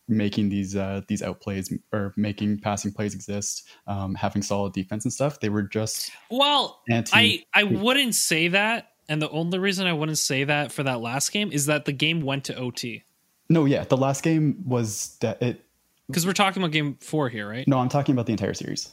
making 0.08 0.48
these 0.48 0.74
uh, 0.74 1.02
these 1.08 1.20
outplays 1.20 1.76
or 1.92 2.14
making 2.16 2.58
passing 2.60 2.92
plays 2.92 3.14
exist, 3.14 3.68
um, 3.86 4.14
having 4.14 4.42
solid 4.42 4.72
defense 4.72 5.04
and 5.04 5.12
stuff. 5.12 5.40
They 5.40 5.48
were 5.50 5.62
just 5.62 6.10
Well, 6.30 6.80
anti. 6.88 7.16
I 7.16 7.44
I 7.54 7.64
wouldn't 7.64 8.14
say 8.14 8.48
that, 8.48 8.92
and 9.08 9.20
the 9.20 9.30
only 9.30 9.58
reason 9.58 9.86
I 9.86 9.92
wouldn't 9.92 10.18
say 10.18 10.44
that 10.44 10.72
for 10.72 10.82
that 10.84 11.00
last 11.00 11.32
game 11.32 11.50
is 11.52 11.66
that 11.66 11.84
the 11.84 11.92
game 11.92 12.22
went 12.22 12.44
to 12.44 12.56
OT. 12.56 13.04
no, 13.50 13.64
yeah, 13.66 13.84
the 13.84 13.96
last 13.96 14.22
game 14.22 14.62
was 14.66 15.16
de- 15.20 15.36
it. 15.44 15.64
Because 16.06 16.26
we're 16.26 16.32
talking 16.32 16.62
about 16.62 16.72
game 16.72 16.96
four 17.00 17.28
here, 17.28 17.46
right? 17.46 17.68
No, 17.68 17.78
I'm 17.78 17.90
talking 17.90 18.14
about 18.14 18.24
the 18.24 18.32
entire 18.32 18.54
series. 18.54 18.90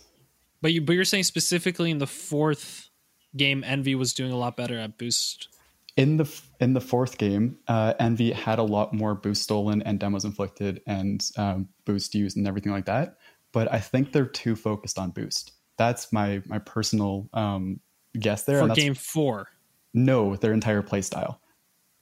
But 0.61 0.73
you 0.73 0.81
but 0.81 0.93
you're 0.93 1.05
saying 1.05 1.23
specifically 1.23 1.91
in 1.91 1.99
the 1.99 2.07
fourth 2.07 2.89
game, 3.37 3.63
Envy 3.63 3.95
was 3.95 4.13
doing 4.13 4.31
a 4.31 4.37
lot 4.37 4.57
better 4.57 4.77
at 4.79 4.97
boost. 4.97 5.49
in 5.97 6.17
the 6.17 6.41
in 6.59 6.73
the 6.73 6.81
fourth 6.81 7.17
game, 7.17 7.57
uh, 7.67 7.93
Envy 7.99 8.31
had 8.31 8.59
a 8.59 8.63
lot 8.63 8.93
more 8.93 9.15
boost 9.15 9.43
stolen 9.43 9.81
and 9.83 9.99
demos 9.99 10.25
inflicted 10.25 10.81
and 10.87 11.23
um, 11.37 11.69
boost 11.85 12.13
used 12.15 12.37
and 12.37 12.47
everything 12.47 12.71
like 12.71 12.85
that. 12.85 13.17
But 13.53 13.71
I 13.71 13.79
think 13.79 14.11
they're 14.11 14.25
too 14.25 14.55
focused 14.55 14.99
on 14.99 15.11
boost. 15.11 15.53
That's 15.77 16.11
my 16.11 16.41
my 16.45 16.59
personal 16.59 17.29
um, 17.33 17.79
guess 18.19 18.43
there. 18.43 18.65
for 18.65 18.73
game 18.73 18.93
four. 18.93 19.47
no, 19.93 20.35
their 20.35 20.53
entire 20.53 20.81
playstyle. 20.81 21.37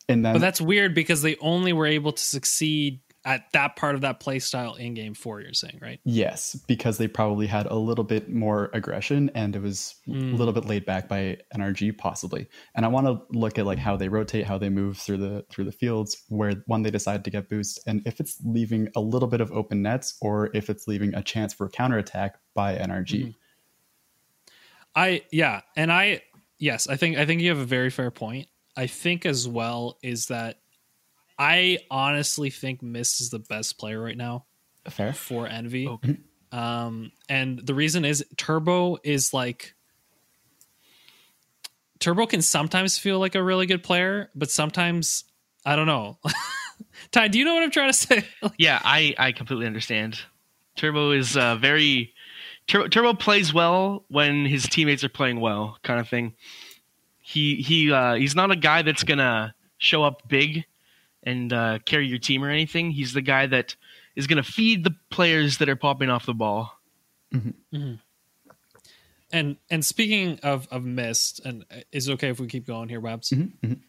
And 0.10 0.26
then 0.26 0.34
But 0.34 0.42
that's 0.42 0.60
weird 0.60 0.94
because 0.94 1.22
they 1.22 1.38
only 1.38 1.72
were 1.72 1.86
able 1.86 2.12
to 2.12 2.22
succeed 2.22 3.00
at 3.26 3.50
that 3.54 3.76
part 3.78 3.96
of 3.96 4.02
that 4.02 4.20
play 4.20 4.38
style 4.40 4.76
in 4.76 4.94
game 4.94 5.14
four, 5.14 5.40
you're 5.40 5.54
saying, 5.54 5.80
right? 5.82 6.00
yes, 6.04 6.56
because 6.68 6.98
they 6.98 7.08
probably 7.08 7.48
had 7.48 7.66
a 7.68 7.76
little 7.76 8.04
bit 8.04 8.30
more 8.30 8.70
aggression 8.74 9.32
and 9.34 9.56
it 9.56 9.62
was 9.62 9.96
Mm. 10.08 10.34
a 10.34 10.36
little 10.36 10.54
bit 10.54 10.66
laid 10.66 10.86
back 10.86 11.08
by 11.08 11.38
NRG 11.56 11.98
possibly. 11.98 12.48
And 12.76 12.86
I 12.86 12.90
want 12.90 13.08
to 13.08 13.22
look 13.38 13.58
at 13.58 13.66
like 13.66 13.78
how 13.80 13.96
they 13.96 14.10
rotate, 14.10 14.46
how 14.46 14.58
they 14.58 14.70
move 14.70 14.98
through 14.98 15.18
the 15.18 15.46
through 15.50 15.64
the 15.66 15.72
fields, 15.72 16.22
where 16.28 16.64
when 16.68 16.82
they 16.84 16.92
decide 16.92 17.24
to 17.24 17.30
get 17.30 17.48
boost, 17.48 17.80
and 17.88 18.02
if 18.06 18.20
it's 18.20 18.38
leaving 18.44 18.90
a 18.96 19.00
little 19.00 19.30
bit 19.30 19.40
of 19.42 19.52
open 19.54 19.82
nets 19.82 20.18
or 20.22 20.50
if 20.54 20.70
it's 20.70 20.88
leaving 20.88 21.14
a 21.16 21.24
chance 21.24 21.54
for 21.54 21.68
a 21.68 21.70
counterattack 21.70 22.36
by 22.54 22.76
NRG. 22.76 23.24
Mhm. 23.24 23.36
I 24.96 25.24
yeah, 25.32 25.62
and 25.76 25.92
I 25.92 26.22
yes, 26.60 26.88
I 26.88 26.96
think 26.98 27.18
I 27.18 27.26
think 27.26 27.42
you 27.42 27.50
have 27.50 27.60
a 27.60 27.66
very 27.66 27.90
fair 27.90 28.12
point. 28.12 28.48
I 28.76 28.88
think 28.88 29.26
as 29.26 29.48
well 29.48 29.98
is 30.04 30.28
that 30.28 30.60
I 31.38 31.80
honestly 31.90 32.50
think 32.50 32.82
Mist 32.82 33.22
is 33.22 33.30
the 33.30 33.40
best 33.40 33.78
player 33.78 34.02
right 34.02 34.18
now 34.18 34.46
Fair. 34.90 35.14
for 35.14 35.48
Envy. 35.48 35.88
Okay. 35.88 36.18
Um, 36.52 37.12
and 37.28 37.60
the 37.66 37.74
reason 37.74 38.06
is 38.06 38.24
Turbo 38.38 38.98
is 39.04 39.34
like 39.34 39.74
Turbo 42.00 42.28
can 42.28 42.42
sometimes 42.42 42.98
feel 42.98 43.18
like 43.20 43.36
a 43.36 43.42
really 43.42 43.66
good 43.66 43.82
player, 43.82 44.30
but 44.36 44.52
sometimes 44.52 45.24
I 45.66 45.76
don't 45.76 45.88
know. 45.88 46.20
Ty, 47.12 47.30
do 47.30 47.40
you 47.40 47.46
know 47.46 47.54
what 47.54 47.64
I'm 47.64 47.72
trying 47.72 47.90
to 47.90 47.98
say? 47.98 48.26
Yeah, 48.58 48.80
I 48.84 49.16
I 49.18 49.32
completely 49.32 49.66
understand. 49.66 50.20
Turbo 50.76 51.12
is 51.12 51.38
uh, 51.38 51.56
very 51.56 52.14
Turbo, 52.68 52.88
Turbo 52.88 53.14
plays 53.14 53.54
well 53.54 54.06
when 54.10 54.46
his 54.46 54.64
teammates 54.64 55.04
are 55.04 55.10
playing 55.10 55.40
well, 55.40 55.78
kind 55.84 56.00
of 56.00 56.08
thing. 56.08 56.34
He 57.20 57.56
he 57.56 57.92
uh, 57.92 58.16
he's 58.16 58.36
not 58.36 58.52
a 58.52 58.56
guy 58.56 58.82
that's 58.82 59.04
gonna 59.04 59.56
show 59.78 60.04
up 60.04 60.28
big 60.28 60.66
and 61.24 61.52
uh, 61.54 61.80
carry 61.86 62.08
your 62.08 62.20
team 62.20 62.44
or 62.44 62.50
anything. 62.50 62.92
He's 62.92 63.14
the 63.14 63.22
guy 63.22 63.48
that 63.48 63.76
is 64.16 64.28
gonna 64.28 64.44
feed 64.44 64.84
the 64.84 64.96
players 65.10 65.58
that 65.58 65.70
are 65.70 65.76
popping 65.76 66.10
off 66.10 66.26
the 66.26 66.34
ball. 66.34 66.78
and 69.32 69.58
and 69.70 69.84
speaking 69.86 70.40
of 70.44 70.68
of 70.72 70.86
mist, 70.86 71.42
and 71.46 71.66
is 71.92 72.08
it 72.08 72.14
okay 72.14 72.30
if 72.30 72.40
we 72.40 72.48
keep 72.48 72.68
going 72.68 72.90
here, 72.90 73.00
Webs? 73.00 73.32
Mhm, 73.32 73.52
mhm. 73.64 73.80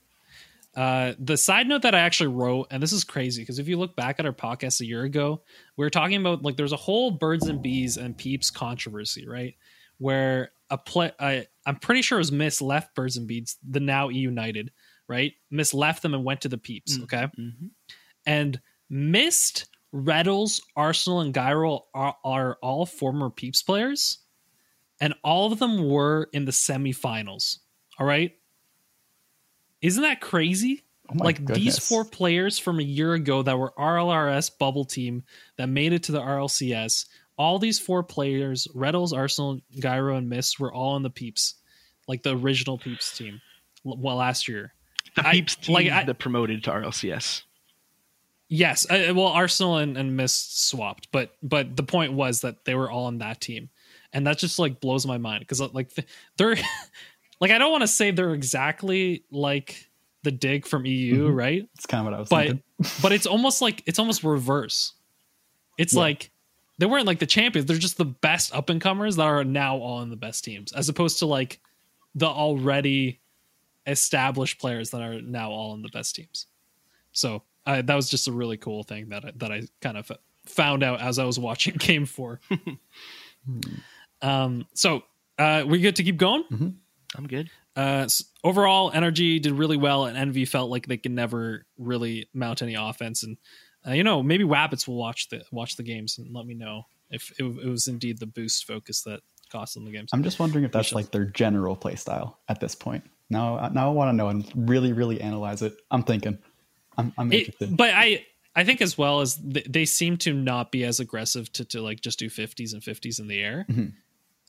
Uh, 0.75 1.15
the 1.21 1.37
side 1.37 1.69
note 1.69 1.83
that 1.83 1.95
I 1.95 2.01
actually 2.01 2.29
wrote, 2.35 2.67
and 2.71 2.83
this 2.83 2.93
is 2.93 3.05
crazy 3.05 3.43
because 3.43 3.61
if 3.61 3.69
you 3.69 3.77
look 3.79 3.95
back 3.95 4.19
at 4.19 4.27
our 4.27 4.33
podcast 4.33 4.81
a 4.81 4.87
year 4.87 5.05
ago, 5.05 5.43
we 5.77 5.85
were 5.85 5.91
talking 5.91 6.17
about 6.17 6.43
like 6.43 6.57
there's 6.57 6.73
a 6.73 6.77
whole 6.77 7.13
birds 7.13 7.47
and 7.47 7.63
bees 7.63 7.97
and 7.97 8.17
peeps 8.17 8.51
controversy, 8.51 9.29
right? 9.29 9.55
Where 9.99 10.51
a 10.71 10.79
play, 10.79 11.13
I, 11.21 11.47
I'm 11.65 11.77
pretty 11.77 12.03
sure 12.03 12.19
it 12.19 12.23
was 12.23 12.33
Mist 12.33 12.61
left 12.61 12.95
birds 12.97 13.17
and 13.17 13.29
bees, 13.29 13.57
the 13.69 13.79
now 13.79 14.11
E 14.11 14.15
United, 14.15 14.73
right? 15.09 15.33
Mist 15.51 15.75
left 15.75 16.03
them 16.03 16.15
and 16.15 16.25
went 16.25 16.43
to 16.43 16.49
the 16.49 16.59
peeps, 16.59 16.97
Mm. 16.99 17.03
okay? 17.05 17.27
Mm-hmm. 17.39 17.67
And 18.27 18.61
Mist, 18.91 19.67
Reddles, 19.95 20.61
Arsenal, 20.77 21.21
and 21.21 21.35
Gyro 21.35 21.87
are, 21.95 22.17
are 22.25 22.59
all 22.63 22.87
former 22.87 23.31
Peeps 23.31 23.63
players, 23.63 24.19
and 25.01 25.15
all 25.23 25.53
of 25.53 25.59
them 25.59 25.89
were 25.89 26.29
in 26.33 26.45
the 26.45 26.53
semifinals. 26.53 27.59
All 27.99 28.07
right, 28.07 28.33
isn't 29.81 30.03
that 30.03 30.21
crazy? 30.21 30.83
Oh 31.11 31.17
like 31.23 31.45
these 31.45 31.79
four 31.79 32.07
players 32.07 32.59
from 32.59 32.81
a 32.81 32.83
year 32.83 33.13
ago 33.13 33.43
that 33.43 33.59
were 33.59 33.75
RLRS 33.79 34.51
bubble 34.59 34.87
team 34.87 35.25
that 35.59 35.69
made 35.69 35.93
it 35.93 36.05
to 36.05 36.13
the 36.13 36.21
RLCS. 36.21 37.05
All 37.37 37.59
these 37.59 37.79
four 37.79 38.03
players, 38.03 38.67
Reddles, 38.75 39.15
Arsenal, 39.15 39.61
Gyro, 39.79 40.17
and 40.17 40.31
Mist, 40.31 40.59
were 40.59 40.73
all 40.73 40.97
in 40.97 41.03
the 41.03 41.11
Peeps, 41.11 41.57
like 42.09 42.23
the 42.23 42.35
original 42.37 42.79
Peeps 42.79 43.17
team. 43.19 43.41
Well, 43.85 44.17
last 44.17 44.49
year. 44.49 44.73
The 45.17 45.27
I- 45.27 45.33
Peeps 45.33 45.57
team 45.57 45.75
like, 45.75 45.91
I- 45.91 46.05
that 46.05 46.19
promoted 46.19 46.65
to 46.65 46.71
RLCS. 46.71 47.43
Yes, 48.49 48.89
uh, 48.91 49.13
well, 49.15 49.29
Arsenal 49.29 49.79
and, 49.79 49.97
and 49.97 50.17
Mist 50.17 50.69
swapped, 50.69 51.09
but 51.11 51.35
but 51.43 51.77
the 51.77 51.83
point 51.83 52.13
was 52.13 52.43
that 52.43 52.65
they 52.67 52.75
were 52.75 52.91
all 52.91 53.07
on 53.07 53.19
that 53.19 53.41
team, 53.41 53.71
and 54.13 54.27
that 54.27 54.39
just 54.39 54.59
like 54.59 54.81
blows 54.81 55.07
my 55.07 55.17
mind 55.17 55.41
because 55.41 55.61
like 55.61 55.91
they're 56.37 56.57
like 57.41 57.51
I 57.51 57.59
don't 57.59 57.73
want 57.73 57.83
to 57.83 57.89
say 57.89 58.11
they're 58.11 58.35
exactly 58.35 59.25
like 59.31 59.89
the 60.25 60.31
dig 60.31 60.67
from 60.67 60.85
EU, 60.85 61.31
Mhm. 61.31 61.35
right? 61.37 61.69
It's 61.75 61.87
kind 61.87 62.01
of 62.01 62.05
what 62.05 62.15
I 62.15 62.21
was 62.21 62.29
But 62.29 62.47
thinking. 62.49 62.63
but 63.03 63.13
it's 63.13 63.27
almost 63.27 63.63
like 63.63 63.83
it's 63.87 63.99
almost 63.99 64.23
reverse. 64.23 64.93
It's 65.79 65.95
Yeah. 65.95 66.01
like 66.01 66.31
they 66.79 66.87
weren't 66.87 67.07
like 67.07 67.21
the 67.21 67.27
champions; 67.27 67.67
they're 67.67 67.79
just 67.79 67.97
the 67.97 68.05
best 68.05 68.55
up 68.55 68.69
and 68.69 68.79
comers 68.81 69.17
that 69.17 69.25
are 69.25 69.43
now 69.43 69.79
all 69.79 70.03
in 70.03 70.11
the 70.11 70.17
best 70.17 70.45
teams, 70.45 70.71
as 70.73 70.89
opposed 70.91 71.19
to 71.21 71.27
like 71.27 71.61
the 72.15 72.27
already 72.27 73.21
established 73.87 74.59
players 74.61 74.91
that 74.91 75.03
are 75.03 75.21
now 75.21 75.51
all 75.51 75.75
in 75.75 75.83
the 75.83 75.89
best 75.89 76.15
teams. 76.15 76.47
So 77.13 77.43
that 77.67 77.95
was 77.95 78.09
just 78.11 78.29
a 78.29 78.33
really 78.33 78.57
cool 78.57 78.83
thing 78.83 79.09
that 79.11 79.25
I, 79.25 79.33
that 79.37 79.53
I 79.53 79.63
kind 79.81 79.97
of 79.97 80.11
found 80.47 80.83
out 80.83 81.01
as 81.01 81.19
I 81.19 81.25
was 81.25 81.39
watching 81.39 81.75
Game 81.79 82.07
Four. 82.07 82.41
um, 84.23 84.67
so 84.75 85.03
uh, 85.39 85.65
we 85.67 85.81
good 85.81 85.97
to 85.97 86.03
keep 86.05 86.17
going. 86.17 86.45
I'm 87.17 87.27
good. 87.27 87.51
Uh, 87.77 88.05
s- 88.05 88.25
overall, 88.43 88.91
energy 88.93 89.39
did 89.39 89.53
really 89.53 89.77
well, 89.77 90.07
and 90.07 90.17
Envy 90.17 90.45
felt 90.45 90.71
like 90.71 90.87
they 90.87 90.97
could 90.97 91.13
never 91.13 91.67
really 91.79 92.29
mount 92.33 92.63
any 92.63 92.75
offense. 92.75 93.23
And 93.23 93.37
uh, 93.87 93.93
you 93.93 94.05
know, 94.05 94.23
maybe 94.23 94.45
Wabbits 94.45 94.87
will 94.89 94.97
watch 94.97 95.29
the 95.29 95.43
watch 95.51 95.77
the 95.77 95.83
games 95.83 96.19
and 96.19 96.35
let 96.35 96.47
me 96.47 96.55
know 96.55 96.87
if 97.11 97.33
it, 97.39 97.45
it 97.45 97.69
was 97.69 97.87
indeed 97.87 98.19
the 98.19 98.27
boost 98.27 98.67
focus 98.67 99.03
that 99.03 99.21
cost 99.51 99.75
them 99.75 99.85
the 99.85 99.91
games. 99.93 100.11
I'm 100.13 100.23
just 100.23 100.39
wondering 100.39 100.65
if 100.65 100.73
that's 100.73 100.93
like 100.93 101.11
their 101.11 101.25
general 101.27 101.77
play 101.77 101.95
style 101.97 102.39
at 102.49 102.61
this 102.61 102.75
point. 102.75 103.05
Now, 103.35 103.69
now 103.69 103.89
I 103.91 103.93
want 103.93 104.09
to 104.11 104.17
know 104.17 104.29
and 104.29 104.51
really, 104.55 104.93
really 104.95 105.21
analyze 105.21 105.61
it. 105.61 105.75
I'm 105.91 106.03
thinking. 106.03 106.39
I'm, 106.97 107.13
I'm 107.19 107.31
It- 107.33 107.41
interested. 107.49 107.77
but 107.77 107.91
I 107.93 108.25
I 108.57 108.63
think 108.65 108.81
as 108.81 108.97
well 108.97 109.21
as 109.21 109.35
th- 109.37 109.67
they 109.69 109.85
seem 109.85 110.17
to 110.19 110.33
not 110.33 110.71
be 110.73 110.85
as 110.85 111.01
aggressive 111.01 111.53
to 111.55 111.65
to 111.67 111.83
like 111.83 112.01
just 112.01 112.19
do 112.19 112.31
50s 112.31 112.73
and 112.73 112.81
50s 112.83 113.19
in 113.21 113.27
the 113.29 113.41
air. 113.41 113.67
Mhm. 113.69 113.93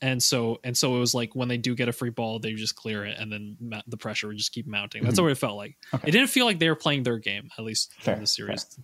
And 0.00 0.22
so 0.22 0.60
and 0.62 0.76
so 0.76 0.94
it 0.96 0.98
was 1.00 1.14
like 1.14 1.34
when 1.34 1.48
they 1.48 1.56
do 1.58 1.74
get 1.74 1.88
a 1.88 1.92
free 1.92 2.10
ball, 2.10 2.38
they 2.38 2.52
just 2.52 2.76
clear 2.76 3.04
it, 3.04 3.16
and 3.18 3.32
then 3.32 3.56
ma- 3.60 3.82
the 3.88 3.96
pressure 3.96 4.28
would 4.28 4.36
just 4.36 4.52
keep 4.52 4.66
mounting. 4.66 5.02
That's 5.02 5.20
what 5.20 5.30
it 5.32 5.38
felt 5.38 5.56
like. 5.56 5.76
Okay. 5.94 6.08
It 6.08 6.10
didn't 6.12 6.28
feel 6.28 6.44
like 6.46 6.58
they 6.58 6.68
were 6.68 6.76
playing 6.76 7.02
their 7.02 7.18
game, 7.18 7.48
at 7.58 7.64
least 7.64 7.92
Fair, 7.98 8.14
in 8.14 8.20
the 8.20 8.26
series. 8.26 8.78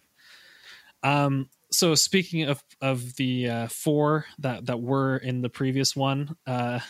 Um. 1.02 1.48
So 1.70 1.94
speaking 1.94 2.42
of 2.44 2.62
of 2.80 3.16
the 3.16 3.48
uh, 3.48 3.66
four 3.68 4.26
that 4.38 4.66
that 4.66 4.80
were 4.80 5.16
in 5.16 5.40
the 5.42 5.48
previous 5.48 5.94
one, 5.96 6.36
uh, 6.46 6.80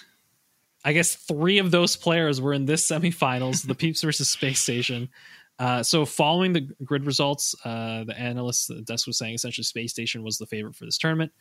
I 0.84 0.92
guess 0.92 1.14
three 1.14 1.58
of 1.58 1.70
those 1.70 1.96
players 1.96 2.40
were 2.40 2.52
in 2.52 2.64
this 2.64 2.86
semifinals, 2.86 3.66
the 3.66 3.74
Peeps 3.74 4.02
versus 4.02 4.28
Space 4.28 4.60
Station. 4.60 5.08
Uh, 5.58 5.82
so 5.82 6.04
following 6.04 6.52
the 6.52 6.68
grid 6.84 7.06
results, 7.06 7.54
uh, 7.64 8.04
the 8.04 8.18
analyst 8.18 8.68
the 8.68 8.82
desk 8.82 9.06
was 9.06 9.18
saying 9.18 9.34
essentially 9.34 9.64
Space 9.64 9.92
Station 9.92 10.22
was 10.22 10.38
the 10.38 10.46
favorite 10.46 10.74
for 10.74 10.84
this 10.84 10.98
tournament. 10.98 11.32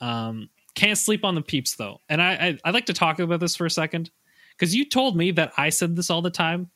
Um, 0.00 0.48
can't 0.74 0.98
sleep 0.98 1.24
on 1.24 1.34
the 1.34 1.42
Peeps 1.42 1.76
though, 1.76 2.00
and 2.08 2.22
I, 2.22 2.32
I 2.32 2.58
I'd 2.64 2.74
like 2.74 2.86
to 2.86 2.92
talk 2.92 3.18
about 3.18 3.40
this 3.40 3.56
for 3.56 3.66
a 3.66 3.70
second 3.70 4.10
because 4.52 4.74
you 4.74 4.88
told 4.88 5.16
me 5.16 5.30
that 5.32 5.52
I 5.56 5.70
said 5.70 5.96
this 5.96 6.10
all 6.10 6.22
the 6.22 6.30
time, 6.30 6.70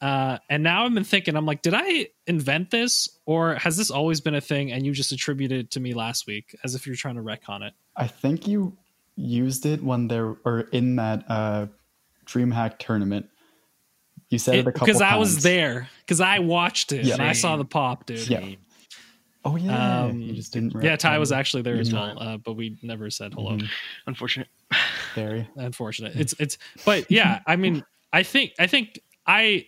uh, 0.00 0.38
and 0.50 0.62
now 0.62 0.84
I've 0.84 0.94
been 0.94 1.04
thinking, 1.04 1.36
I'm 1.36 1.46
like, 1.46 1.62
did 1.62 1.74
I 1.74 2.08
invent 2.26 2.70
this 2.70 3.08
or 3.24 3.54
has 3.54 3.76
this 3.76 3.90
always 3.90 4.20
been 4.20 4.34
a 4.34 4.40
thing? 4.40 4.72
And 4.72 4.84
you 4.84 4.92
just 4.92 5.12
attributed 5.12 5.58
it 5.60 5.70
to 5.72 5.80
me 5.80 5.94
last 5.94 6.26
week 6.26 6.54
as 6.64 6.74
if 6.74 6.86
you're 6.86 6.96
trying 6.96 7.14
to 7.16 7.22
retcon 7.22 7.66
it. 7.66 7.72
I 7.96 8.06
think 8.06 8.46
you 8.46 8.76
used 9.16 9.66
it 9.66 9.82
when 9.82 10.08
there 10.08 10.36
or 10.44 10.60
in 10.72 10.96
that 10.96 11.24
uh, 11.28 11.66
DreamHack 12.26 12.78
tournament. 12.78 13.26
You 14.28 14.38
said 14.38 14.56
it, 14.56 14.66
a 14.66 14.72
couple 14.72 14.86
because. 14.86 15.00
I 15.00 15.16
was 15.16 15.42
there 15.42 15.88
because 16.00 16.20
I 16.20 16.40
watched 16.40 16.92
it 16.92 17.04
Yeah. 17.04 17.14
and 17.14 17.22
I 17.22 17.32
saw 17.32 17.56
the 17.56 17.64
pop, 17.64 18.06
dude. 18.06 18.28
Yeah. 18.28 18.44
Oh 19.44 19.54
yeah, 19.54 20.04
Um, 20.06 20.20
you 20.20 20.32
just 20.32 20.52
didn't. 20.52 20.82
Yeah, 20.82 20.96
Ty 20.96 21.18
was 21.18 21.30
actually 21.30 21.62
there 21.62 21.76
as 21.76 21.92
well, 21.92 22.20
uh, 22.20 22.36
but 22.36 22.54
we 22.54 22.76
never 22.82 23.08
said 23.10 23.32
hello. 23.32 23.52
Mhm. 23.52 23.68
Unfortunate. 24.08 24.48
Very. 25.14 25.48
Unfortunate. 25.56 26.16
It's 26.16 26.34
it's, 26.40 26.58
but 26.84 27.08
yeah, 27.08 27.38
I 27.46 27.54
mean, 27.54 27.84
I 28.12 28.24
think 28.24 28.54
I 28.58 28.66
think 28.66 28.98
I, 29.24 29.66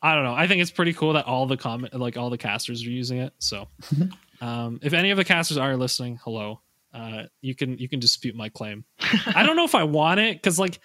I 0.00 0.14
don't 0.14 0.24
know. 0.24 0.32
I 0.34 0.46
think 0.46 0.62
it's 0.62 0.70
pretty 0.70 0.94
cool 0.94 1.12
that 1.12 1.26
all 1.26 1.46
the 1.46 1.58
comment, 1.58 1.92
like 1.92 2.16
all 2.16 2.30
the 2.30 2.38
casters 2.38 2.82
are 2.86 2.90
using 2.90 3.18
it. 3.18 3.34
So, 3.38 3.68
um, 4.40 4.80
if 4.82 4.94
any 4.94 5.10
of 5.10 5.18
the 5.18 5.24
casters 5.26 5.58
are 5.58 5.76
listening, 5.76 6.18
hello. 6.24 6.60
Uh, 6.94 7.24
you 7.40 7.54
can 7.54 7.76
you 7.76 7.88
can 7.88 7.98
dispute 7.98 8.36
my 8.36 8.48
claim. 8.48 8.84
I 9.26 9.44
don't 9.44 9.56
know 9.56 9.64
if 9.64 9.74
I 9.74 9.82
want 9.82 10.20
it 10.20 10.36
because 10.36 10.58
like, 10.58 10.78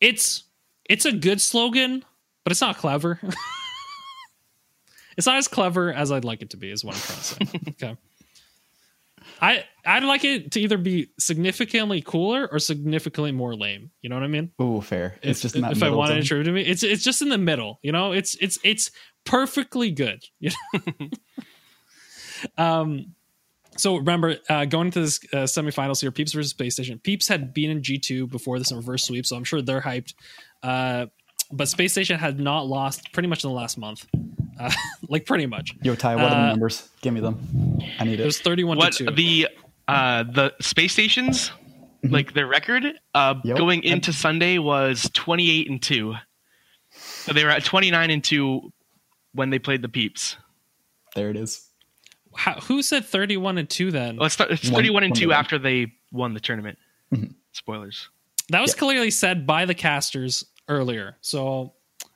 it's 0.00 0.44
it's 0.88 1.04
a 1.04 1.12
good 1.12 1.40
slogan, 1.40 2.04
but 2.44 2.52
it's 2.52 2.60
not 2.60 2.76
clever. 2.76 3.18
it's 5.16 5.26
not 5.26 5.36
as 5.36 5.48
clever 5.48 5.92
as 5.92 6.12
I'd 6.12 6.24
like 6.24 6.42
it 6.42 6.50
to 6.50 6.56
be. 6.56 6.70
Is 6.70 6.84
what 6.84 6.94
I'm 6.94 7.00
trying 7.00 7.18
to 7.18 7.24
say. 7.24 7.60
okay. 7.70 7.96
I 9.42 9.64
I'd 9.84 10.04
like 10.04 10.24
it 10.24 10.52
to 10.52 10.60
either 10.60 10.78
be 10.78 11.08
significantly 11.18 12.00
cooler 12.00 12.48
or 12.50 12.60
significantly 12.60 13.32
more 13.32 13.56
lame. 13.56 13.90
You 14.00 14.08
know 14.08 14.14
what 14.14 14.22
I 14.22 14.28
mean? 14.28 14.52
Oh, 14.60 14.80
fair. 14.80 15.16
It's 15.22 15.44
if, 15.44 15.52
just 15.52 15.60
that 15.60 15.72
if 15.72 15.82
I 15.82 15.90
wanted 15.90 16.14
to 16.14 16.20
attribute 16.20 16.46
to 16.46 16.52
me, 16.52 16.62
it's 16.62 16.84
it's 16.84 17.02
just 17.02 17.20
in 17.20 17.28
the 17.28 17.38
middle. 17.38 17.80
You 17.82 17.90
know, 17.90 18.12
it's 18.12 18.36
it's 18.36 18.58
it's 18.62 18.92
perfectly 19.24 19.90
good. 19.90 20.22
You 20.38 20.50
know? 20.74 21.08
um. 22.56 23.14
So 23.76 23.96
remember, 23.96 24.36
uh, 24.48 24.64
going 24.66 24.86
into 24.88 25.00
this 25.00 25.18
uh, 25.32 25.36
semifinals 25.38 26.00
here, 26.00 26.10
Peeps 26.10 26.32
versus 26.32 26.50
Space 26.50 26.74
Station. 26.74 26.98
Peeps 26.98 27.26
had 27.26 27.54
been 27.54 27.70
in 27.70 27.82
G 27.82 27.98
two 27.98 28.26
before 28.26 28.58
this 28.58 28.70
in 28.70 28.76
reverse 28.76 29.04
sweep, 29.04 29.24
so 29.26 29.34
I'm 29.36 29.44
sure 29.44 29.62
they're 29.62 29.80
hyped. 29.80 30.14
Uh, 30.62 31.06
but 31.50 31.68
Space 31.68 31.92
Station 31.92 32.18
had 32.18 32.38
not 32.38 32.66
lost 32.66 33.12
pretty 33.12 33.28
much 33.28 33.44
in 33.44 33.50
the 33.50 33.54
last 33.56 33.78
month, 33.78 34.06
uh, 34.60 34.70
like 35.08 35.24
pretty 35.26 35.46
much. 35.46 35.72
Yo, 35.82 35.94
Ty, 35.94 36.16
what 36.16 36.24
are 36.24 36.30
the 36.30 36.36
Uh, 36.36 36.46
numbers? 36.48 36.88
Give 37.00 37.14
me 37.14 37.20
them. 37.20 37.78
I 37.98 38.04
need 38.04 38.14
It 38.14 38.20
it. 38.20 38.26
was 38.26 38.40
thirty-one 38.40 38.76
What 38.78 38.92
to 38.94 39.06
two. 39.06 39.10
the 39.14 39.48
uh 39.88 40.22
the 40.24 40.52
space 40.60 40.92
stations 40.92 41.50
like 42.04 42.34
their 42.34 42.46
record 42.46 42.84
uh 43.14 43.34
Yep. 43.44 43.56
going 43.56 43.82
into 43.84 44.12
Sunday 44.12 44.58
was 44.58 45.10
28 45.14 45.68
and 45.70 45.82
2. 45.82 46.14
So 46.90 47.32
they 47.32 47.42
were 47.44 47.50
at 47.50 47.64
29 47.64 48.10
and 48.10 48.22
2 48.22 48.72
when 49.32 49.50
they 49.50 49.58
played 49.58 49.82
the 49.82 49.88
Peeps. 49.88 50.36
there 51.16 51.30
it 51.30 51.36
is. 51.36 51.68
How, 52.34 52.54
who 52.60 52.82
said 52.82 53.04
thirty-one 53.04 53.58
and 53.58 53.68
two 53.68 53.90
then? 53.90 54.16
Well, 54.16 54.26
it's, 54.26 54.36
th- 54.36 54.50
it's 54.50 54.64
One- 54.70 54.74
31 54.82 55.02
and 55.04 55.14
2 55.16 55.28
one. 55.28 55.36
after 55.36 55.58
they 55.58 55.92
won 56.10 56.34
the 56.34 56.40
tournament. 56.40 56.78
Mhm. 57.12 57.34
Spoilers. 57.52 58.08
That 58.48 58.60
was 58.60 58.72
Yeah. 58.74 58.78
clearly 58.78 59.10
said 59.10 59.46
by 59.46 59.66
the 59.66 59.74
casters 59.74 60.44
earlier. 60.68 61.16
So, 61.20 61.74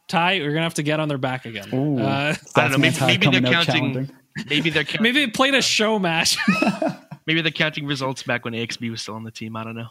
Ty, 0.08 0.32
you're 0.32 0.50
gonna 0.52 0.62
have 0.62 0.74
to 0.74 0.82
get 0.82 1.00
on 1.00 1.08
their 1.08 1.18
back 1.18 1.44
again. 1.46 1.68
Ooh, 1.74 1.98
Uh, 1.98 2.34
I 2.56 2.60
don't 2.62 2.72
know, 2.72 2.78
maybe- 2.78 2.94
Stats 2.94 3.00
Man 3.00 3.00
Ty 3.00 3.06
maybe 3.06 3.30
they're 3.40 3.52
counting- 3.52 4.10
Maybe 4.48 4.70
they're 4.70 4.84
count- 4.84 5.02
maybe 5.02 5.24
they 5.24 5.30
played 5.30 5.54
a 5.54 5.62
show 5.62 5.98
match. 5.98 6.36
maybe 7.26 7.40
they're 7.42 7.50
counting 7.52 7.86
results 7.86 8.22
back 8.22 8.44
when 8.44 8.54
AXB 8.54 8.90
was 8.90 9.02
still 9.02 9.14
on 9.14 9.24
the 9.24 9.30
team. 9.30 9.56
I 9.56 9.64
don't 9.64 9.76
know. 9.76 9.88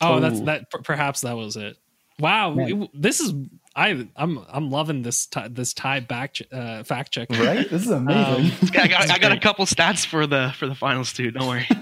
oh, 0.00 0.20
that's 0.20 0.40
that. 0.42 0.70
per- 0.70 0.80
Perhaps 0.82 1.20
that 1.22 1.36
was 1.36 1.56
it. 1.56 1.76
Wow, 2.18 2.52
Man. 2.54 2.88
this 2.94 3.20
is 3.20 3.32
I. 3.76 4.08
I'm 4.16 4.44
I'm 4.48 4.70
loving 4.70 5.02
this 5.02 5.26
Ty, 5.26 5.48
this 5.48 5.74
Ty 5.74 6.00
back 6.00 6.36
uh, 6.50 6.82
fact 6.82 7.12
check. 7.12 7.28
Right? 7.30 7.68
This 7.68 7.82
is 7.82 7.90
amazing. 7.90 8.50
Um, 8.66 8.70
I 8.82 8.88
got, 8.88 9.10
I 9.10 9.18
got 9.18 9.32
a 9.32 9.38
couple 9.38 9.66
stats 9.66 10.04
for 10.06 10.26
the 10.26 10.52
for 10.58 10.66
the 10.66 10.74
finals 10.74 11.12
too. 11.12 11.30
Don't 11.30 11.46
worry. 11.46 11.68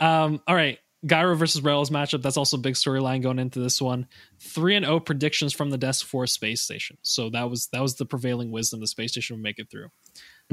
Um, 0.00 0.40
all 0.46 0.54
right. 0.54 0.78
Gyro 1.04 1.34
versus 1.36 1.62
Rails 1.62 1.90
matchup. 1.90 2.22
That's 2.22 2.36
also 2.36 2.56
a 2.56 2.60
big 2.60 2.74
storyline 2.74 3.22
going 3.22 3.38
into 3.38 3.60
this 3.60 3.80
one. 3.82 4.06
Three 4.40 4.76
and 4.76 4.84
O 4.86 5.00
predictions 5.00 5.52
from 5.52 5.70
the 5.70 5.78
desk 5.78 6.06
for 6.06 6.26
Space 6.26 6.60
Station. 6.60 6.98
So 7.02 7.30
that 7.30 7.48
was 7.50 7.66
that 7.72 7.82
was 7.82 7.96
the 7.96 8.04
prevailing 8.06 8.50
wisdom. 8.50 8.80
The 8.80 8.86
Space 8.86 9.12
Station 9.12 9.36
would 9.36 9.42
make 9.42 9.58
it 9.58 9.70
through. 9.70 9.88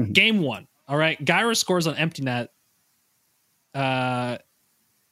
Mhm. 0.00 0.12
Game 0.12 0.40
one. 0.40 0.66
All 0.88 0.96
right. 0.96 1.22
Gyro 1.24 1.54
scores 1.54 1.86
on 1.86 1.96
empty 1.96 2.22
net. 2.22 2.50
Uh, 3.74 4.38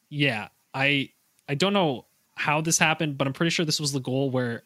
yeah. 0.09 0.49
I 0.73 1.11
I 1.47 1.55
don't 1.55 1.73
know 1.73 2.05
how 2.35 2.61
this 2.61 2.77
happened, 2.77 3.17
but 3.17 3.27
I'm 3.27 3.33
pretty 3.33 3.51
sure 3.51 3.65
this 3.65 3.79
was 3.79 3.91
the 3.91 3.99
goal 3.99 4.29
where 4.31 4.63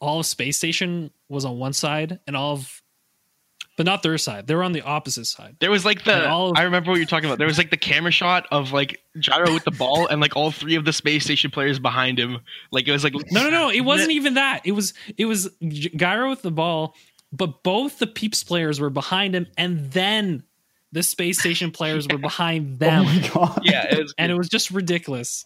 all 0.00 0.20
of 0.20 0.26
Space 0.26 0.56
Station 0.56 1.10
was 1.28 1.44
on 1.44 1.58
one 1.58 1.72
side 1.72 2.18
and 2.26 2.36
all 2.36 2.54
of, 2.54 2.82
but 3.76 3.86
not 3.86 4.02
their 4.02 4.18
side. 4.18 4.46
They 4.46 4.54
were 4.54 4.62
on 4.64 4.72
the 4.72 4.82
opposite 4.82 5.26
side. 5.26 5.56
There 5.60 5.70
was 5.70 5.84
like 5.84 6.04
the 6.04 6.28
of- 6.28 6.56
I 6.56 6.62
remember 6.62 6.90
what 6.90 6.96
you're 6.96 7.06
talking 7.06 7.28
about. 7.28 7.38
There 7.38 7.46
was 7.46 7.58
like 7.58 7.70
the 7.70 7.76
camera 7.76 8.10
shot 8.10 8.46
of 8.50 8.72
like 8.72 9.00
Gyro 9.18 9.52
with 9.54 9.64
the 9.64 9.70
ball 9.70 10.06
and 10.06 10.20
like 10.20 10.36
all 10.36 10.50
three 10.50 10.74
of 10.74 10.84
the 10.84 10.92
space 10.92 11.24
station 11.24 11.50
players 11.50 11.78
behind 11.78 12.18
him. 12.18 12.38
Like 12.70 12.88
it 12.88 12.92
was 12.92 13.04
like 13.04 13.14
No, 13.30 13.42
no, 13.44 13.50
no. 13.50 13.70
It 13.70 13.80
wasn't 13.82 14.10
even 14.12 14.34
that. 14.34 14.62
It 14.64 14.72
was 14.72 14.94
it 15.16 15.26
was 15.26 15.48
Gyro 15.68 16.28
with 16.30 16.42
the 16.42 16.50
ball, 16.50 16.94
but 17.32 17.62
both 17.62 17.98
the 17.98 18.06
Peeps 18.06 18.42
players 18.42 18.80
were 18.80 18.90
behind 18.90 19.34
him, 19.36 19.46
and 19.56 19.92
then 19.92 20.42
the 20.92 21.02
space 21.02 21.38
station 21.38 21.70
players 21.70 22.06
were 22.08 22.18
behind 22.30 22.76
oh 22.82 22.86
them. 22.86 23.04
my 23.04 23.30
god. 23.34 23.60
Yeah, 23.62 23.84
it 23.94 23.98
was 24.02 24.14
and 24.16 24.32
it 24.32 24.36
was 24.36 24.48
just 24.48 24.70
ridiculous. 24.70 25.44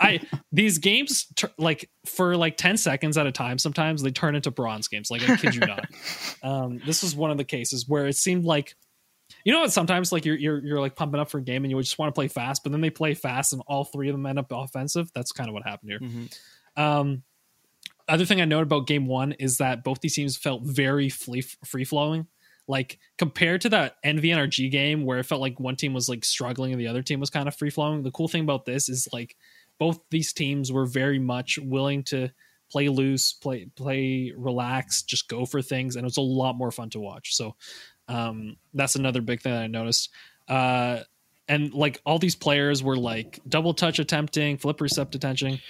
I 0.00 0.20
these 0.52 0.78
games 0.78 1.26
tur 1.34 1.50
like 1.58 1.88
for 2.06 2.36
like 2.36 2.56
ten 2.56 2.76
seconds 2.76 3.16
at 3.16 3.26
a 3.26 3.32
time. 3.32 3.58
Sometimes 3.58 4.02
they 4.02 4.10
turn 4.10 4.34
into 4.34 4.50
bronze 4.50 4.88
games. 4.88 5.10
Like 5.10 5.28
I 5.28 5.36
kid 5.36 5.54
you 5.54 5.60
not. 5.60 5.86
Um, 6.42 6.80
this 6.84 7.02
was 7.02 7.14
one 7.14 7.30
of 7.30 7.36
the 7.38 7.44
cases 7.44 7.88
where 7.88 8.06
it 8.06 8.16
seemed 8.16 8.44
like, 8.44 8.74
you 9.44 9.52
know 9.52 9.60
what? 9.60 9.72
Sometimes 9.72 10.10
like 10.12 10.24
you're 10.24 10.36
you're 10.36 10.58
you're 10.64 10.80
like 10.80 10.96
pumping 10.96 11.20
up 11.20 11.30
for 11.30 11.38
a 11.38 11.42
game 11.42 11.64
and 11.64 11.70
you 11.70 11.80
just 11.80 11.98
want 11.98 12.08
to 12.12 12.18
play 12.18 12.28
fast, 12.28 12.62
but 12.64 12.72
then 12.72 12.80
they 12.80 12.90
play 12.90 13.14
fast 13.14 13.52
and 13.52 13.62
all 13.66 13.84
three 13.84 14.08
of 14.08 14.14
them 14.14 14.26
end 14.26 14.38
up 14.38 14.46
offensive. 14.50 15.10
That's 15.14 15.32
kind 15.32 15.48
of 15.48 15.54
what 15.54 15.62
happened 15.62 15.90
here. 15.90 16.00
Mhm. 16.00 16.38
Um, 16.76 17.22
other 18.08 18.24
thing 18.24 18.40
I 18.40 18.44
noted 18.44 18.64
about 18.64 18.86
game 18.88 19.06
one 19.06 19.32
is 19.32 19.58
that 19.58 19.84
both 19.84 20.00
these 20.00 20.14
teams 20.14 20.36
felt 20.36 20.62
very 20.64 21.08
free 21.08 21.42
free 21.64 21.84
flowing. 21.84 22.26
Like 22.72 22.98
compared 23.18 23.60
to 23.60 23.68
that 23.68 23.96
NVNRG 24.02 24.70
game 24.70 25.04
where 25.04 25.18
it 25.18 25.26
felt 25.26 25.42
like 25.42 25.60
one 25.60 25.76
team 25.76 25.92
was 25.92 26.08
like 26.08 26.24
struggling 26.24 26.72
and 26.72 26.80
the 26.80 26.86
other 26.86 27.02
team 27.02 27.20
was 27.20 27.28
kind 27.28 27.46
of 27.46 27.54
free 27.54 27.68
flowing. 27.68 28.02
The 28.02 28.10
cool 28.10 28.28
thing 28.28 28.44
about 28.44 28.64
this 28.64 28.88
is 28.88 29.06
like 29.12 29.36
both 29.78 30.00
these 30.10 30.32
teams 30.32 30.72
were 30.72 30.86
very 30.86 31.18
much 31.18 31.58
willing 31.58 32.02
to 32.04 32.30
play 32.70 32.88
loose, 32.88 33.34
play 33.34 33.66
play 33.76 34.32
relax, 34.34 35.02
just 35.02 35.28
go 35.28 35.44
for 35.44 35.60
things, 35.60 35.96
and 35.96 36.04
it 36.04 36.06
was 36.06 36.16
a 36.16 36.22
lot 36.22 36.56
more 36.56 36.70
fun 36.70 36.88
to 36.90 36.98
watch. 36.98 37.36
So 37.36 37.56
um, 38.08 38.56
that's 38.72 38.96
another 38.96 39.20
big 39.20 39.42
thing 39.42 39.52
that 39.52 39.64
I 39.64 39.66
noticed. 39.66 40.08
Uh, 40.48 41.00
and 41.48 41.74
like 41.74 42.00
all 42.06 42.18
these 42.18 42.36
players 42.36 42.82
were 42.82 42.96
like 42.96 43.38
double 43.46 43.74
touch 43.74 43.98
attempting, 43.98 44.56
flip 44.56 44.80
reset 44.80 45.14
attempting. 45.14 45.60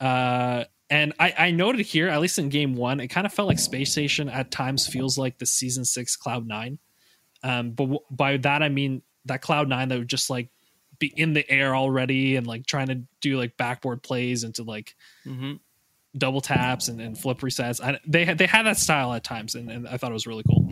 Uh, 0.00 0.64
and 0.90 1.12
I, 1.18 1.34
I 1.38 1.50
noted 1.50 1.84
here, 1.84 2.08
at 2.08 2.20
least 2.20 2.38
in 2.38 2.48
game 2.48 2.74
one, 2.76 3.00
it 3.00 3.08
kind 3.08 3.26
of 3.26 3.32
felt 3.32 3.48
like 3.48 3.58
Space 3.58 3.92
Station 3.92 4.28
at 4.28 4.50
times 4.50 4.86
feels 4.86 5.18
like 5.18 5.38
the 5.38 5.46
season 5.46 5.84
six 5.84 6.16
Cloud 6.16 6.46
Nine. 6.46 6.78
Um, 7.42 7.70
but 7.72 7.84
w- 7.84 8.00
by 8.10 8.36
that 8.38 8.62
I 8.62 8.68
mean 8.68 9.02
that 9.26 9.42
Cloud 9.42 9.68
Nine 9.68 9.88
that 9.88 9.98
would 9.98 10.08
just 10.08 10.30
like 10.30 10.48
be 10.98 11.12
in 11.16 11.32
the 11.34 11.48
air 11.50 11.74
already 11.76 12.36
and 12.36 12.46
like 12.46 12.66
trying 12.66 12.86
to 12.88 13.02
do 13.20 13.36
like 13.36 13.56
backboard 13.56 14.02
plays 14.02 14.44
into 14.44 14.62
like 14.62 14.94
Mm-hmm. 15.26 15.54
double 16.16 16.40
taps 16.40 16.88
and, 16.88 17.00
and 17.00 17.18
flip 17.18 17.38
resets. 17.40 17.82
I, 17.82 17.98
they 18.06 18.24
had 18.24 18.38
they 18.38 18.46
had 18.46 18.64
that 18.66 18.78
style 18.78 19.12
at 19.12 19.22
times, 19.24 19.54
and, 19.54 19.70
and 19.70 19.86
I 19.88 19.96
thought 19.98 20.10
it 20.10 20.14
was 20.14 20.26
really 20.26 20.44
cool. 20.44 20.68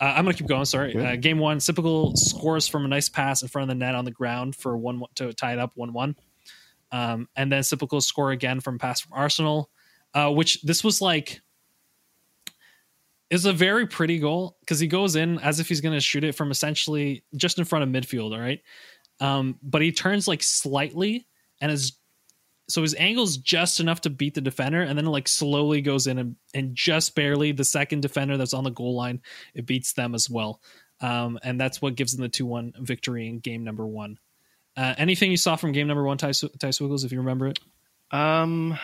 Uh, 0.00 0.04
I'm 0.16 0.24
gonna 0.24 0.32
keep 0.34 0.46
going. 0.46 0.64
Sorry. 0.64 0.96
Uh, 0.96 1.16
game 1.16 1.38
one, 1.38 1.60
Sypical 1.60 2.16
scores 2.16 2.66
from 2.66 2.86
a 2.86 2.88
nice 2.88 3.10
pass 3.10 3.42
in 3.42 3.48
front 3.48 3.64
of 3.70 3.76
the 3.76 3.84
net 3.84 3.94
on 3.94 4.06
the 4.06 4.10
ground 4.10 4.56
for 4.56 4.74
one 4.76 5.02
to 5.16 5.32
tie 5.34 5.52
it 5.52 5.58
up 5.58 5.72
one 5.74 5.92
one, 5.92 6.16
um, 6.92 7.28
and 7.36 7.50
then 7.50 7.62
Sypical 7.62 8.00
score 8.00 8.30
again 8.30 8.60
from 8.60 8.78
pass 8.78 9.00
from 9.00 9.12
Arsenal, 9.14 9.70
uh, 10.14 10.30
which 10.30 10.62
this 10.62 10.82
was 10.82 11.00
like 11.00 11.40
is 13.30 13.44
a 13.44 13.52
very 13.52 13.86
pretty 13.86 14.18
goal 14.18 14.56
because 14.60 14.80
he 14.80 14.88
goes 14.88 15.14
in 15.14 15.38
as 15.38 15.60
if 15.60 15.68
he's 15.68 15.80
gonna 15.80 16.00
shoot 16.00 16.24
it 16.24 16.34
from 16.34 16.50
essentially 16.50 17.24
just 17.36 17.58
in 17.58 17.64
front 17.64 17.82
of 17.82 17.88
midfield. 17.88 18.32
All 18.32 18.40
right, 18.40 18.60
um, 19.20 19.58
but 19.62 19.82
he 19.82 19.92
turns 19.92 20.26
like 20.26 20.42
slightly 20.42 21.26
and 21.60 21.70
is 21.70 21.92
so 22.70 22.82
his 22.82 22.94
angle's 22.94 23.36
just 23.36 23.80
enough 23.80 24.00
to 24.02 24.10
beat 24.10 24.34
the 24.34 24.40
defender 24.40 24.82
and 24.82 24.96
then 24.96 25.06
it 25.06 25.10
like 25.10 25.26
slowly 25.26 25.80
goes 25.80 26.06
in 26.06 26.18
and, 26.18 26.36
and 26.54 26.74
just 26.74 27.14
barely 27.14 27.52
the 27.52 27.64
second 27.64 28.00
defender 28.00 28.36
that's 28.36 28.54
on 28.54 28.64
the 28.64 28.70
goal 28.70 28.94
line 28.94 29.20
it 29.54 29.66
beats 29.66 29.92
them 29.92 30.14
as 30.14 30.30
well 30.30 30.60
um, 31.00 31.38
and 31.42 31.60
that's 31.60 31.82
what 31.82 31.96
gives 31.96 32.14
them 32.14 32.22
the 32.22 32.28
2-1 32.28 32.76
victory 32.78 33.28
in 33.28 33.40
game 33.40 33.64
number 33.64 33.86
one 33.86 34.18
uh, 34.80 34.94
anything 34.96 35.30
you 35.30 35.36
saw 35.36 35.56
from 35.56 35.72
game 35.72 35.86
number 35.86 36.02
one 36.04 36.16
ty, 36.16 36.28
ty 36.28 36.68
Swiggles, 36.70 37.04
if 37.04 37.12
you 37.12 37.18
remember 37.18 37.48
it 37.48 37.58
Um, 38.10 38.78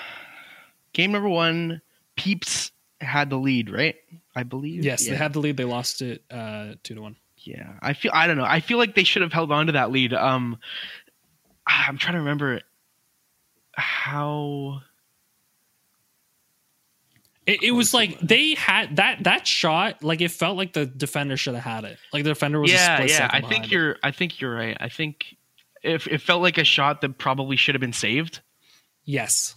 game 0.93 1.13
number 1.13 1.29
one, 1.29 1.81
Peeps 2.17 2.71
had 3.01 3.31
the 3.31 3.37
lead, 3.37 3.71
right? 3.71 3.95
I 4.35 4.43
believe. 4.43 4.85
yes 4.85 5.05
yeah. 5.07 5.13
they 5.13 5.17
had 5.17 5.33
the 5.33 5.39
lead 5.41 5.57
they 5.57 5.65
lost 5.65 6.03
it 6.03 6.23
uh, 6.31 6.75
2 6.83 6.95
to 6.97 7.01
1 7.01 7.17
Yeah, 7.39 7.73
I 7.81 7.95
feel. 7.95 8.11
I 8.15 8.27
don't 8.27 8.37
know. 8.37 8.45
I 8.45 8.61
feel 8.61 8.77
like 8.79 8.95
they 8.95 9.05
should 9.05 9.23
have 9.23 9.33
held 9.33 9.51
on 9.53 9.67
to 9.67 9.73
that 9.73 9.91
lead. 9.91 10.13
Um, 10.13 10.59
I'm 11.67 11.97
trying 11.99 12.15
to 12.15 12.19
remember 12.21 12.61
how. 13.75 14.83
it, 17.47 17.63
it 17.63 17.71
was 17.73 17.95
like 17.95 18.19
they 18.21 18.55
had 18.55 18.97
that 18.97 19.25
that 19.25 19.47
shot 19.47 20.03
like 20.03 20.21
it 20.21 20.31
felt 20.31 20.57
like 20.57 20.73
the 20.73 20.85
defender 20.87 21.37
should 21.37 21.55
have 21.55 21.65
had 21.65 21.85
it 21.85 21.99
like 22.13 22.25
the 22.25 22.31
defender 22.31 22.61
was 22.61 22.71
a 22.71 22.75
yeah, 22.75 22.97
split 22.97 23.11
yeah. 23.11 23.31
I 23.33 23.41
think 23.41 23.67
it. 23.67 23.71
you're. 23.73 23.97
I 24.03 24.11
think 24.11 24.41
you're 24.41 24.55
right. 24.55 24.77
I 24.81 24.89
think 24.89 25.37
if 25.87 26.07
it 26.07 26.21
felt 26.21 26.43
like 26.43 26.59
a 26.59 26.65
shot 26.65 27.01
that 27.01 27.19
probably 27.19 27.57
should 27.57 27.75
have 27.75 27.81
been 27.81 27.93
saved. 27.93 28.41
yes 29.05 29.55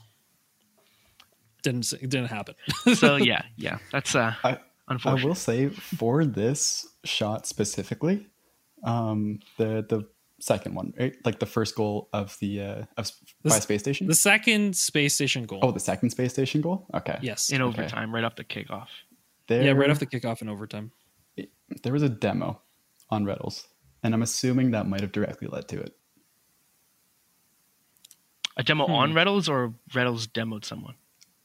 didn't 1.63 1.91
it 1.93 2.09
didn't 2.09 2.27
happen 2.27 2.55
So 2.95 3.15
yeah, 3.17 3.41
yeah. 3.57 3.79
That's 3.91 4.15
uh, 4.15 4.33
I- 4.43 4.59
I 5.05 5.13
will 5.23 5.35
say 5.35 5.69
for 5.69 6.25
this 6.25 6.87
shot 7.03 7.45
specifically, 7.45 8.25
um, 8.83 9.39
the 9.59 9.85
the 9.87 10.07
second 10.39 10.73
one, 10.73 10.93
right? 10.97 11.15
like 11.25 11.37
the 11.37 11.45
first 11.45 11.75
goal 11.75 12.09
of 12.11 12.35
the 12.39 12.61
uh, 12.61 12.73
of 12.97 13.05
s- 13.05 13.13
by 13.43 13.59
space 13.59 13.81
station. 13.81 14.07
the 14.07 14.15
second 14.15 14.75
space 14.75 15.13
station 15.13 15.45
goal 15.45 15.59
oh, 15.61 15.69
the 15.71 15.79
second 15.79 16.09
space 16.09 16.33
station 16.33 16.61
goal. 16.61 16.87
Okay. 16.95 17.19
yes 17.21 17.51
in 17.51 17.61
okay. 17.61 17.81
overtime, 17.81 18.15
right 18.15 18.23
off 18.23 18.35
the 18.35 18.43
kickoff. 18.43 18.87
There, 19.47 19.61
Yeah, 19.61 19.71
right 19.73 19.91
off 19.91 19.99
the 19.99 20.07
kickoff 20.07 20.41
in 20.41 20.49
overtime. 20.49 20.91
there 21.83 21.93
was 21.93 22.01
a 22.01 22.09
demo 22.09 22.59
on 23.11 23.25
Reddles, 23.25 23.67
and 24.01 24.15
I'm 24.15 24.23
assuming 24.23 24.71
that 24.71 24.87
might 24.87 25.01
have 25.01 25.11
directly 25.11 25.47
led 25.49 25.67
to 25.67 25.79
it. 25.81 25.95
A 28.59 28.63
demo 28.63 28.85
Hmm. 28.85 28.91
on 28.91 29.13
Reddles 29.13 29.47
or 29.49 29.73
Reddles 29.91 30.27
demoed 30.27 30.65
someone. 30.65 30.95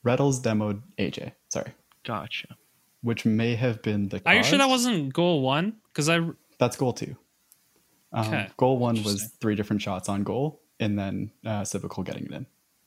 Reddles 0.04 0.42
demoed 0.42 0.82
AJ. 0.98 1.32
Sorry, 1.48 1.72
Gotcha. 2.04 2.56
which 3.02 3.24
may 3.24 3.54
have 3.54 3.80
been 3.82 4.08
the. 4.08 4.20
Are 4.26 4.34
you 4.34 4.42
sure 4.42 4.58
that 4.58 4.68
wasn't 4.68 5.12
goal 5.14 5.40
one? 5.40 5.76
Because 5.92 6.08
I 6.10 6.18
That's 6.58 6.76
goal 6.76 6.92
two. 6.92 7.16
Um, 8.12 8.26
Okay. 8.26 8.48
Goal 8.56 8.78
one 8.78 9.02
was 9.02 9.30
three 9.40 9.54
different 9.54 9.80
shots 9.82 10.08
on 10.08 10.24
goal, 10.24 10.60
and 10.80 10.98
then 10.98 11.30
uh, 11.46 11.64
Sypical 11.64 12.02
getting 12.02 12.24
it 12.26 12.32
in. 12.32 12.46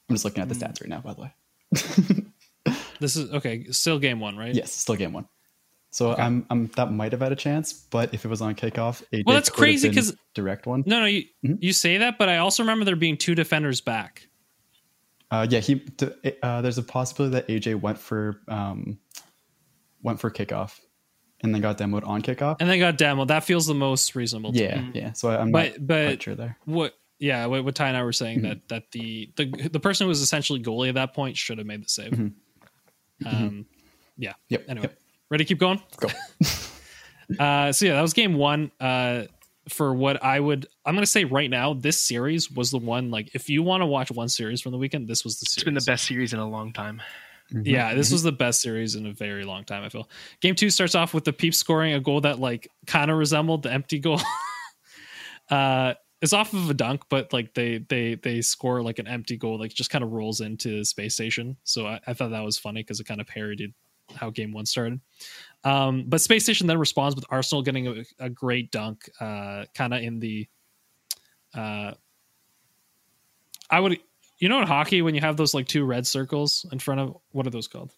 I'm 0.09 0.15
just 0.15 0.25
looking 0.25 0.41
at 0.41 0.49
the 0.49 0.55
Hmm. 0.55 0.61
stats 0.63 0.81
right 0.81 0.89
now, 0.89 0.99
by 1.01 1.13
the 1.13 1.21
way. 1.21 1.33
this 2.99 3.15
is 3.15 3.31
okay. 3.31 3.65
Still 3.71 3.99
game 3.99 4.19
one, 4.19 4.35
right? 4.37 4.53
yes, 4.53 4.71
still 4.73 4.95
game 4.95 5.13
one. 5.13 5.27
So 5.97 6.13
I'm, 6.15 6.45
I'm 6.51 6.67
that 6.75 6.91
might 6.91 7.11
have 7.11 7.21
had 7.21 7.31
a 7.31 7.35
chance, 7.35 7.73
but 7.73 8.13
if 8.13 8.23
it 8.23 8.27
was 8.27 8.39
on 8.39 8.53
kickoff, 8.53 9.01
AJ 9.11 9.23
Well, 9.25 9.33
that's 9.33 9.49
crazy 9.49 9.89
because 9.89 10.15
direct 10.35 10.67
one. 10.67 10.83
No, 10.85 10.99
no, 10.99 11.07
you 11.07 11.23
Mhm. 11.43 11.57
you 11.59 11.73
say 11.73 11.97
that, 11.97 12.19
but 12.19 12.29
I 12.29 12.37
also 12.37 12.61
remember 12.61 12.85
there 12.85 12.95
being 12.95 13.17
two 13.17 13.33
defenders 13.33 13.81
back. 13.81 14.27
Uh, 15.31 15.47
yeah, 15.49 15.59
he. 15.59 15.81
Uh, 16.43 16.61
there's 16.61 16.77
a 16.77 16.83
possibility 16.83 17.33
that 17.33 17.47
AJ 17.47 17.81
went 17.81 17.97
for 17.97 18.41
um, 18.47 18.99
went 20.03 20.19
for 20.19 20.29
kickoff, 20.29 20.79
and 21.41 21.51
then 21.51 21.63
got 21.63 21.79
demoed 21.79 22.05
on 22.07 22.21
kickoff. 22.21 22.57
and 22.59 22.69
then 22.69 22.77
got 22.77 22.95
demo. 22.99 23.25
That 23.25 23.43
feels 23.43 23.65
the 23.65 23.73
most 23.73 24.13
reasonable. 24.15 24.53
to 24.53 24.59
yeah, 24.63 24.81
me. 24.81 24.91
yeah. 24.93 25.13
So 25.13 25.29
I'm 25.31 25.51
But- 25.51 25.79
not 25.79 25.87
but- 25.87 26.21
sure 26.21 26.35
there. 26.35 26.57
What? 26.65 26.93
Yeah, 27.17 27.47
what, 27.47 27.65
what 27.65 27.73
Ty 27.73 27.87
and 27.87 27.97
I 27.97 28.03
were 28.03 28.13
saying 28.13 28.41
Mm-hmm. 28.41 28.47
that 28.49 28.67
that 28.69 28.91
the 28.91 29.31
the 29.35 29.45
the 29.69 29.79
person 29.79 30.05
who 30.05 30.09
was 30.09 30.21
essentially 30.21 30.61
goalie 30.61 30.89
at 30.89 30.93
that 30.95 31.15
point 31.15 31.37
should 31.37 31.57
have 31.57 31.65
made 31.65 31.83
the 31.83 31.89
save. 31.89 32.11
Mhm. 32.11 32.33
Um, 33.25 33.65
yeah. 34.15 34.33
Yep. 34.49 34.65
Anyway, 34.69 34.83
yep. 34.89 34.99
Ready 35.29 35.43
to 35.43 35.47
keep 35.47 35.59
going? 35.59 35.81
Go. 35.97 36.09
Uh, 37.39 37.73
so 37.73 37.85
yeah, 37.85 37.93
that 37.95 38.01
was 38.01 38.13
game 38.13 38.35
one. 38.35 38.71
Uh, 38.79 39.23
for 39.67 39.93
what 39.93 40.23
I 40.23 40.39
would, 40.39 40.65
I'm 40.85 40.95
gonna 40.95 41.05
say 41.05 41.25
right 41.25 41.49
now, 41.49 41.73
this 41.73 42.01
series 42.01 42.49
was 42.49 42.71
the 42.71 42.77
one. 42.77 43.11
Like, 43.11 43.35
if 43.35 43.49
you 43.49 43.63
want 43.63 43.81
to 43.81 43.85
watch 43.85 44.09
one 44.11 44.29
series 44.29 44.61
from 44.61 44.71
the 44.71 44.77
weekend, 44.77 45.09
this 45.09 45.25
was 45.25 45.37
the 45.37 45.45
series. 45.45 45.57
It's 45.57 45.63
been 45.65 45.73
the 45.73 45.81
best 45.85 46.05
series 46.07 46.31
in 46.31 46.39
a 46.39 46.47
long 46.47 46.71
time. 46.71 47.01
Yeah, 47.51 47.89
Mm-hmm. 47.89 47.97
this 47.97 48.13
was 48.13 48.23
the 48.23 48.31
best 48.31 48.61
series 48.61 48.95
in 48.95 49.05
a 49.07 49.11
very 49.11 49.43
long 49.43 49.65
time. 49.65 49.83
I 49.83 49.89
feel. 49.89 50.09
Game 50.39 50.55
two 50.55 50.69
starts 50.69 50.95
off 50.95 51.13
with 51.13 51.25
the 51.25 51.33
Peep 51.33 51.53
scoring 51.53 51.91
a 51.93 51.99
goal 51.99 52.21
that 52.21 52.39
like 52.39 52.69
kind 52.85 53.11
of 53.11 53.17
resembled 53.17 53.63
the 53.63 53.73
empty 53.73 53.99
goal. 53.99 54.21
uh, 55.49 55.95
it's 56.21 56.31
off 56.33 56.53
of 56.53 56.69
a 56.69 56.73
dunk, 56.73 57.03
but 57.09 57.31
like 57.33 57.53
they 57.53 57.79
they 57.89 58.15
they 58.15 58.41
score 58.41 58.81
like 58.81 58.99
an 58.99 59.07
empty 59.07 59.35
goal, 59.35 59.59
like 59.59 59.73
just 59.73 59.89
kind 59.89 60.03
of 60.03 60.11
rolls 60.13 60.39
into 60.39 60.83
space 60.85 61.13
station. 61.15 61.57
So 61.65 61.87
I, 61.87 61.99
I 62.07 62.13
thought 62.13 62.31
that 62.31 62.43
was 62.45 62.57
funny 62.57 62.81
because 62.83 63.01
it 63.01 63.05
kind 63.05 63.19
of 63.21 63.27
parodied 63.27 63.73
how 64.15 64.29
game 64.29 64.53
one 64.53 64.65
started. 64.65 64.99
Um, 65.63 66.05
but 66.07 66.21
space 66.21 66.43
station 66.43 66.67
then 66.67 66.77
responds 66.77 67.15
with 67.15 67.25
Arsenal 67.29 67.61
getting 67.61 67.87
a, 67.87 68.03
a 68.19 68.29
great 68.29 68.71
dunk, 68.71 69.09
uh, 69.19 69.65
kind 69.73 69.93
of 69.93 70.01
in 70.01 70.19
the. 70.19 70.47
Uh, 71.53 71.93
I 73.69 73.79
would, 73.79 73.99
you 74.37 74.47
know, 74.49 74.61
in 74.61 74.67
hockey 74.67 75.01
when 75.01 75.15
you 75.15 75.21
have 75.21 75.35
those 75.35 75.53
like 75.53 75.67
two 75.67 75.83
red 75.83 76.07
circles 76.07 76.65
in 76.71 76.79
front 76.79 77.01
of 77.01 77.17
what 77.31 77.45
are 77.47 77.49
those 77.49 77.67
called? 77.67 77.91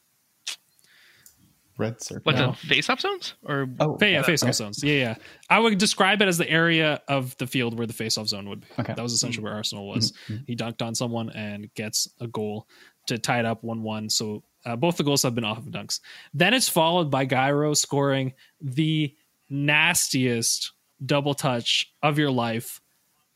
Red 1.77 2.01
circle. 2.03 2.23
What 2.25 2.35
No. 2.35 2.51
the 2.51 2.67
face-off 2.67 2.99
zones 2.99 3.35
or 3.43 3.67
Oh, 3.79 3.97
yeah, 4.01 4.21
face 4.23 4.43
off 4.43 4.47
okay. 4.47 4.51
zones. 4.53 4.83
Yeah, 4.83 4.93
yeah. 4.95 5.15
I 5.49 5.59
would 5.59 5.77
describe 5.77 6.21
it 6.21 6.27
as 6.27 6.37
the 6.37 6.49
area 6.49 7.01
of 7.07 7.37
the 7.37 7.47
field 7.47 7.77
where 7.77 7.87
the 7.87 7.93
face 7.93 8.17
off 8.17 8.27
zone 8.27 8.49
would 8.49 8.61
be. 8.61 8.67
Okay. 8.79 8.93
That 8.93 9.01
was 9.01 9.13
essentially 9.13 9.45
where 9.45 9.53
Arsenal 9.53 9.87
was. 9.87 10.11
Mhm. 10.27 10.43
He 10.45 10.55
dunked 10.57 10.81
on 10.81 10.93
someone 10.93 11.29
and 11.29 11.73
gets 11.75 12.09
a 12.19 12.27
goal 12.27 12.67
to 13.07 13.17
tie 13.17 13.39
it 13.39 13.45
up 13.45 13.63
1 13.63 13.81
1. 13.81 14.09
So 14.09 14.43
uh, 14.69 14.75
both 14.75 14.97
the 14.97 15.03
goals 15.03 15.23
have 15.23 15.35
been 15.35 15.43
off 15.43 15.57
of 15.57 15.65
dunks. 15.65 15.99
Then 16.33 16.53
it's 16.53 16.69
followed 16.69 17.09
by 17.09 17.25
Gyro 17.25 17.73
scoring 17.73 18.33
the 18.61 19.15
nastiest 19.49 20.73
double 21.03 21.33
touch 21.33 21.91
of 22.03 22.17
your 22.17 22.31
life 22.31 22.81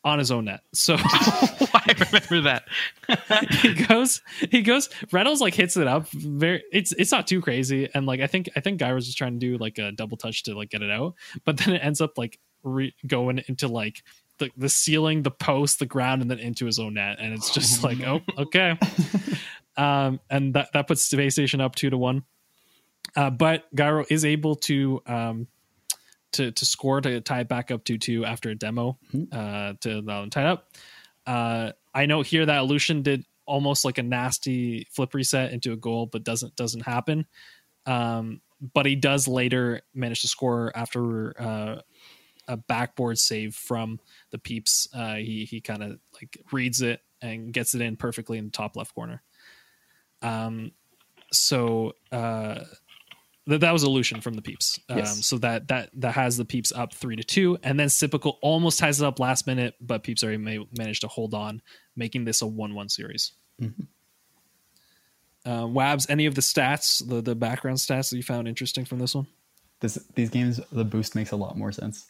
on 0.04 0.18
his 0.18 0.30
own 0.30 0.44
net. 0.44 0.60
So 0.72 0.96
I 1.00 1.94
remember 1.98 2.42
that. 2.42 2.64
he 3.62 3.74
goes 3.74 4.22
he 4.50 4.62
goes 4.62 4.90
Reynolds 5.10 5.40
like 5.40 5.54
hits 5.54 5.76
it 5.76 5.86
up 5.86 6.08
very 6.10 6.62
it's 6.72 6.92
it's 6.92 7.10
not 7.10 7.26
too 7.26 7.40
crazy 7.40 7.88
and 7.94 8.06
like 8.06 8.20
I 8.20 8.26
think 8.26 8.50
I 8.54 8.60
think 8.60 8.78
Guy 8.78 8.92
was 8.92 9.06
just 9.06 9.18
trying 9.18 9.32
to 9.32 9.38
do 9.38 9.56
like 9.56 9.78
a 9.78 9.92
double 9.92 10.16
touch 10.16 10.42
to 10.44 10.54
like 10.54 10.70
get 10.70 10.82
it 10.82 10.90
out 10.90 11.14
but 11.44 11.56
then 11.56 11.74
it 11.74 11.78
ends 11.78 12.00
up 12.00 12.18
like 12.18 12.38
re- 12.62 12.94
going 13.06 13.42
into 13.48 13.68
like 13.68 14.02
the, 14.38 14.50
the 14.56 14.68
ceiling 14.68 15.22
the 15.22 15.30
post 15.30 15.78
the 15.78 15.86
ground 15.86 16.20
and 16.20 16.30
then 16.30 16.38
into 16.38 16.66
his 16.66 16.78
own 16.78 16.94
net 16.94 17.18
and 17.20 17.32
it's 17.32 17.54
just 17.54 17.84
like 17.84 18.00
oh 18.00 18.20
okay 18.36 18.76
um 19.76 20.20
and 20.30 20.54
that 20.54 20.68
that 20.72 20.86
puts 20.86 21.08
the 21.08 21.16
space 21.16 21.34
station 21.34 21.60
up 21.60 21.74
two 21.74 21.90
to 21.90 21.98
one 21.98 22.22
uh 23.16 23.30
but 23.30 23.64
Gyro 23.74 24.04
is 24.10 24.24
able 24.24 24.56
to 24.56 25.02
um 25.06 25.46
to 26.32 26.50
to 26.52 26.66
score 26.66 27.00
to 27.00 27.20
tie 27.20 27.40
it 27.40 27.48
back 27.48 27.70
up 27.70 27.84
two 27.84 27.98
two 27.98 28.24
after 28.24 28.50
a 28.50 28.54
demo 28.54 28.98
uh 29.32 29.74
to 29.80 30.00
allow 30.00 30.20
them 30.20 30.30
tied 30.30 30.46
up 30.46 30.68
uh, 31.26 31.72
I 31.94 32.06
know 32.06 32.22
here 32.22 32.46
that 32.46 32.64
Lucian 32.64 33.02
did 33.02 33.24
almost 33.46 33.84
like 33.84 33.98
a 33.98 34.02
nasty 34.02 34.86
flip 34.90 35.14
reset 35.14 35.52
into 35.52 35.72
a 35.72 35.76
goal, 35.76 36.06
but 36.06 36.24
doesn't 36.24 36.56
doesn't 36.56 36.82
happen. 36.82 37.26
Um, 37.86 38.40
but 38.72 38.86
he 38.86 38.96
does 38.96 39.28
later 39.28 39.82
manage 39.94 40.22
to 40.22 40.28
score 40.28 40.72
after 40.74 41.40
uh, 41.40 41.80
a 42.48 42.56
backboard 42.56 43.18
save 43.18 43.54
from 43.54 44.00
the 44.30 44.38
peeps. 44.38 44.88
Uh, 44.94 45.16
he 45.16 45.46
he 45.48 45.60
kind 45.60 45.82
of 45.82 45.98
like 46.14 46.40
reads 46.52 46.82
it 46.82 47.00
and 47.20 47.52
gets 47.52 47.74
it 47.74 47.80
in 47.80 47.96
perfectly 47.96 48.38
in 48.38 48.46
the 48.46 48.50
top 48.50 48.76
left 48.76 48.94
corner. 48.94 49.22
Um, 50.24 50.72
so 51.32 51.92
uh, 52.12 52.60
that 53.46 53.60
that 53.60 53.72
was 53.72 53.84
Lucian 53.84 54.20
from 54.20 54.34
the 54.34 54.42
peeps. 54.42 54.80
Um, 54.88 54.98
Yes. 54.98 55.26
So 55.26 55.38
that 55.38 55.68
that 55.68 55.90
that 55.94 56.14
has 56.14 56.36
the 56.36 56.44
peeps 56.44 56.72
up 56.72 56.94
three 56.94 57.16
to 57.16 57.22
two, 57.24 57.58
and 57.62 57.78
then 57.78 57.88
Sypical 57.88 58.38
almost 58.42 58.78
ties 58.78 59.00
it 59.00 59.06
up 59.06 59.18
last 59.20 59.46
minute, 59.46 59.74
but 59.80 60.02
peeps 60.02 60.22
already 60.24 60.38
ma- 60.38 60.64
managed 60.76 61.02
to 61.02 61.08
hold 61.08 61.34
on, 61.34 61.60
making 61.96 62.24
this 62.24 62.40
a 62.42 62.46
one-one 62.46 62.88
series. 62.88 63.32
Mhm. 63.60 63.86
Uh, 65.46 65.64
Wabs, 65.64 66.06
any 66.08 66.24
of 66.26 66.34
the 66.34 66.40
stats, 66.40 67.06
the 67.06 67.20
the 67.20 67.34
background 67.34 67.78
stats 67.78 68.10
that 68.10 68.16
you 68.16 68.22
found 68.22 68.48
interesting 68.48 68.84
from 68.86 68.98
this 68.98 69.14
one? 69.14 69.26
This 69.80 69.98
these 70.14 70.30
games, 70.30 70.58
the 70.72 70.84
boost 70.84 71.14
makes 71.14 71.32
a 71.32 71.36
lot 71.36 71.58
more 71.58 71.70
sense. 71.72 72.06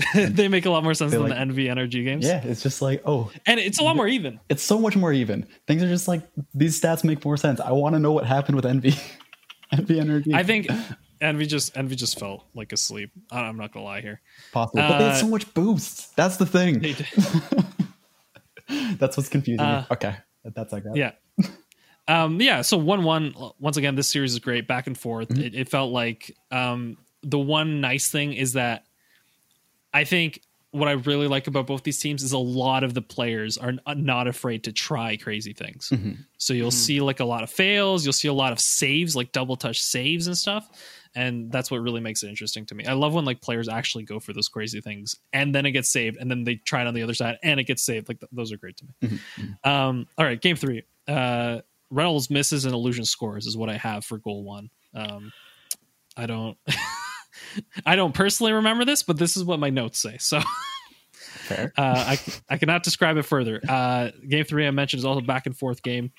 they 0.14 0.48
make 0.48 0.66
a 0.66 0.70
lot 0.70 0.84
more 0.84 0.94
sense 0.94 1.12
than 1.12 1.22
like- 1.22 1.30
the 1.32 1.38
Envy 1.38 1.68
energy 1.68 2.04
games. 2.04 2.26
Yeah, 2.26 2.42
it's 2.44 2.62
just 2.62 2.80
like 2.82 3.02
oh, 3.04 3.30
and 3.46 3.58
it's 3.58 3.78
a 3.78 3.82
lot 3.82 3.96
more 3.96 4.06
even. 4.08 4.38
it's 4.48 4.62
so 4.62 4.78
much 4.78 4.96
more 4.96 5.12
even. 5.12 5.46
Things 5.66 5.82
are 5.82 5.88
just 5.88 6.08
like 6.08 6.22
these 6.54 6.80
stats 6.80 7.04
make 7.04 7.24
more 7.24 7.36
sense. 7.36 7.60
I 7.60 7.72
want 7.72 7.94
to 7.94 7.98
know 7.98 8.12
what 8.12 8.24
happened 8.26 8.56
with 8.56 8.66
Envy, 8.66 8.94
Envy 9.72 10.00
Energy. 10.00 10.32
I 10.34 10.42
think 10.42 10.68
Envy 11.20 11.46
just 11.46 11.76
Envy 11.76 11.96
just 11.96 12.18
felt 12.18 12.44
like 12.54 12.72
asleep. 12.72 13.10
I'm 13.30 13.56
not 13.56 13.72
gonna 13.72 13.84
lie 13.84 14.00
here. 14.00 14.20
possible, 14.52 14.82
but 14.82 14.98
they 14.98 15.04
had 15.04 15.12
uh, 15.14 15.16
so 15.16 15.28
much 15.28 15.52
boost. 15.54 16.14
That's 16.16 16.36
the 16.36 16.46
thing. 16.46 16.80
They 16.80 16.92
did. 16.92 17.06
That's 18.98 19.16
what's 19.16 19.28
confusing 19.28 19.60
Uh. 19.64 19.84
Okay, 19.90 20.14
that's 20.44 20.72
like 20.72 20.84
that. 20.84 20.94
Yeah. 20.96 21.12
Um, 22.06 22.40
yeah, 22.40 22.62
so 22.62 22.78
one 22.78 23.02
one 23.04 23.34
once 23.58 23.76
again, 23.76 23.94
this 23.94 24.08
series 24.08 24.32
is 24.32 24.38
great, 24.38 24.66
back 24.66 24.86
and 24.86 24.96
forth. 24.96 25.28
Mm-hmm. 25.28 25.42
It, 25.42 25.54
it 25.54 25.68
felt 25.68 25.92
like 25.92 26.34
um, 26.50 26.96
the 27.22 27.38
one 27.38 27.80
nice 27.80 28.10
thing 28.10 28.32
is 28.32 28.54
that 28.54 28.84
I 29.92 30.04
think 30.04 30.42
what 30.70 30.88
I 30.88 30.92
really 30.92 31.28
like 31.28 31.46
about 31.46 31.66
both 31.66 31.82
these 31.82 31.98
teams 31.98 32.22
is 32.22 32.32
a 32.32 32.38
lot 32.38 32.84
of 32.84 32.92
the 32.92 33.00
players 33.00 33.56
are 33.56 33.72
not 33.94 34.28
afraid 34.28 34.64
to 34.64 34.72
try 34.72 35.16
crazy 35.16 35.54
things. 35.54 35.88
Mm-hmm. 35.88 36.12
So 36.36 36.52
you'll 36.52 36.70
see 36.70 37.00
like 37.00 37.20
a 37.20 37.24
lot 37.24 37.42
of 37.42 37.48
fails, 37.48 38.04
you'll 38.04 38.12
see 38.12 38.28
a 38.28 38.34
lot 38.34 38.52
of 38.52 38.60
saves, 38.60 39.16
like 39.16 39.32
double 39.32 39.56
touch 39.56 39.80
saves 39.80 40.26
and 40.26 40.36
stuff. 40.36 40.68
And 41.14 41.50
that's 41.50 41.70
what 41.70 41.80
really 41.80 42.02
makes 42.02 42.22
it 42.22 42.28
interesting 42.28 42.66
to 42.66 42.74
me. 42.74 42.84
I 42.84 42.92
love 42.92 43.14
when 43.14 43.24
like 43.24 43.40
players 43.40 43.66
actually 43.66 44.04
go 44.04 44.20
for 44.20 44.34
those 44.34 44.48
crazy 44.48 44.82
things 44.82 45.16
and 45.32 45.54
then 45.54 45.64
it 45.64 45.70
gets 45.70 45.88
saved 45.88 46.18
and 46.20 46.30
then 46.30 46.44
they 46.44 46.56
try 46.56 46.82
it 46.82 46.86
on 46.86 46.92
the 46.92 47.02
other 47.02 47.14
side 47.14 47.38
and 47.42 47.58
it 47.58 47.64
gets 47.64 47.82
saved. 47.82 48.08
Like 48.08 48.20
th- 48.20 48.30
those 48.30 48.52
are 48.52 48.58
great 48.58 48.76
to 48.76 48.84
me. 48.84 49.08
Mm-hmm. 49.08 49.68
Um, 49.68 50.06
all 50.18 50.26
right, 50.26 50.40
game 50.40 50.56
three. 50.56 50.82
Uh, 51.06 51.60
Retals 51.90 52.30
misses 52.30 52.66
and 52.66 52.74
illusion 52.74 53.06
scores 53.06 53.46
is 53.46 53.56
what 53.56 53.70
I 53.70 53.78
have 53.78 54.04
for 54.04 54.18
goal 54.18 54.44
one. 54.44 54.68
Um, 54.94 55.32
I 56.14 56.26
don't, 56.26 56.58
I 57.86 57.96
don't 57.96 58.14
personally 58.14 58.52
remember 58.52 58.84
this, 58.84 59.02
but 59.02 59.18
this 59.18 59.36
is 59.36 59.44
what 59.44 59.58
my 59.60 59.70
notes 59.70 59.98
say. 60.00 60.16
So 60.18 60.38
uh, 61.50 61.62
I 61.76 62.18
I 62.48 62.56
cannot 62.58 62.82
describe 62.82 63.16
it 63.16 63.22
further. 63.22 63.60
Uh, 63.68 64.10
game 64.28 64.44
three 64.44 64.66
I 64.66 64.70
mentioned 64.70 64.98
is 64.98 65.04
also 65.04 65.20
a 65.20 65.24
back 65.24 65.46
and 65.46 65.56
forth 65.56 65.82
game, 65.82 66.12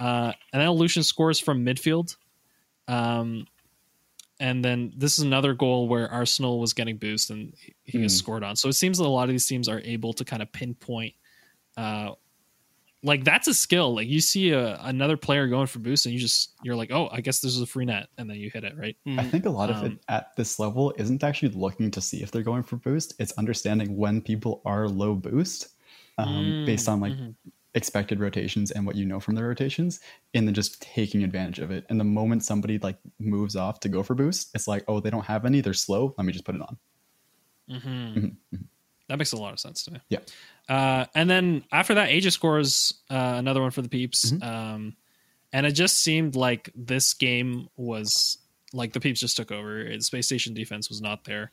uh, 0.00 0.32
and 0.52 0.60
then 0.60 0.68
illusion 0.68 1.02
scores 1.02 1.40
from 1.40 1.64
midfield. 1.64 2.16
Um, 2.86 3.46
and 4.40 4.64
then 4.64 4.92
this 4.96 5.18
is 5.18 5.24
another 5.24 5.52
goal 5.52 5.88
where 5.88 6.08
Arsenal 6.10 6.60
was 6.60 6.72
getting 6.72 6.96
boost 6.96 7.30
and 7.30 7.52
he- 7.84 7.98
gets 7.98 8.14
Hmm. 8.14 8.18
scored 8.18 8.44
on. 8.44 8.54
So 8.56 8.68
it 8.68 8.74
seems 8.74 8.98
that 8.98 9.04
a 9.04 9.08
lot 9.08 9.24
of 9.24 9.30
these 9.30 9.46
teams 9.46 9.68
are 9.68 9.80
able 9.80 10.12
to 10.14 10.24
kind 10.24 10.42
of 10.42 10.52
pinpoint. 10.52 11.14
Like 13.02 13.22
that's 13.22 13.46
a 13.46 13.54
skill. 13.54 13.94
Like 13.94 14.08
you 14.08 14.20
see 14.20 14.50
a, 14.50 14.76
another 14.82 15.16
player 15.16 15.46
going 15.46 15.66
for 15.68 15.78
boost, 15.78 16.04
and 16.06 16.12
you 16.12 16.18
just 16.20 16.54
you're 16.64 16.74
like, 16.74 16.90
oh, 16.90 17.08
I 17.12 17.20
guess 17.20 17.38
this 17.40 17.54
is 17.54 17.60
a 17.60 17.66
free 17.66 17.84
net, 17.84 18.08
and 18.18 18.28
then 18.28 18.38
you 18.38 18.50
hit 18.50 18.64
it 18.64 18.76
right. 18.76 18.96
I 19.06 19.22
think 19.22 19.46
a 19.46 19.50
lot 19.50 19.70
of 19.70 19.84
it 19.84 19.92
Um, 19.92 20.00
at 20.08 20.34
this 20.36 20.58
level 20.58 20.92
isn't 20.98 21.22
actually 21.22 21.50
looking 21.50 21.90
to 21.92 22.00
see 22.00 22.22
if 22.22 22.32
they're 22.32 22.42
going 22.42 22.64
for 22.64 22.76
boost. 22.76 23.14
It's 23.20 23.32
understanding 23.32 23.96
when 23.96 24.20
people 24.20 24.62
are 24.64 24.88
low 24.88 25.14
boost 25.14 25.68
um, 26.18 26.26
Mm, 26.26 26.66
based 26.66 26.88
on 26.88 26.98
like 27.00 27.12
mhm. 27.12 27.34
expected 27.74 28.18
rotations 28.18 28.72
and 28.72 28.84
what 28.84 28.96
you 28.96 29.04
know 29.06 29.20
from 29.20 29.36
the 29.36 29.44
rotations, 29.44 30.00
and 30.34 30.48
then 30.48 30.54
just 30.54 30.82
taking 30.82 31.22
advantage 31.22 31.60
of 31.60 31.70
it. 31.70 31.86
And 31.90 32.00
the 32.00 32.04
moment 32.04 32.42
somebody 32.42 32.78
like 32.78 32.98
moves 33.20 33.54
off 33.54 33.78
to 33.80 33.88
go 33.88 34.02
for 34.02 34.16
boost, 34.16 34.50
it's 34.56 34.66
like, 34.66 34.82
oh, 34.88 34.98
they 34.98 35.10
don't 35.10 35.24
have 35.26 35.44
any. 35.44 35.60
They're 35.60 35.72
slow. 35.72 36.14
Let 36.18 36.24
me 36.26 36.32
just 36.32 36.44
put 36.44 36.56
it 36.56 36.62
on. 36.62 36.76
Mhm. 37.70 38.36
That 39.08 39.18
makes 39.18 39.32
a 39.32 39.36
lot 39.36 39.52
of 39.54 39.60
sense 39.60 39.82
to 39.84 39.92
me. 39.92 40.00
Yeah. 40.10 40.18
Uh, 40.68 41.06
and 41.14 41.28
then 41.30 41.64
after 41.72 41.94
that, 41.94 42.10
Aegis 42.10 42.34
scores 42.34 42.94
uh, 43.10 43.34
another 43.38 43.60
one 43.62 43.70
for 43.70 43.82
the 43.82 43.88
peeps. 43.88 44.30
Mhm. 44.32 44.42
Um, 44.44 44.96
and 45.52 45.64
it 45.64 45.72
just 45.72 46.00
seemed 46.00 46.36
like 46.36 46.70
this 46.74 47.14
game 47.14 47.68
was 47.76 48.38
like 48.74 48.92
the 48.92 49.00
peeps 49.00 49.20
just 49.20 49.36
took 49.36 49.50
over. 49.50 49.80
It- 49.80 50.02
Space 50.02 50.26
Station 50.26 50.52
defense 50.54 50.88
was 50.90 51.00
not 51.00 51.24
there. 51.24 51.52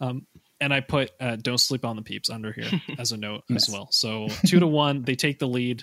Um, 0.00 0.26
and 0.60 0.72
I 0.72 0.80
put 0.80 1.10
uh, 1.20 1.36
"Don't 1.36 1.58
sleep 1.58 1.84
on 1.84 1.96
the 1.96 2.02
peeps" 2.02 2.30
under 2.30 2.52
here 2.52 2.70
as 2.98 3.10
a 3.12 3.16
note 3.16 3.42
Nice. 3.48 3.68
as 3.68 3.74
well. 3.74 3.88
So 3.90 4.28
two 4.46 4.60
to 4.60 4.66
one, 4.66 5.02
they 5.02 5.16
take 5.16 5.40
the 5.40 5.48
lead, 5.48 5.82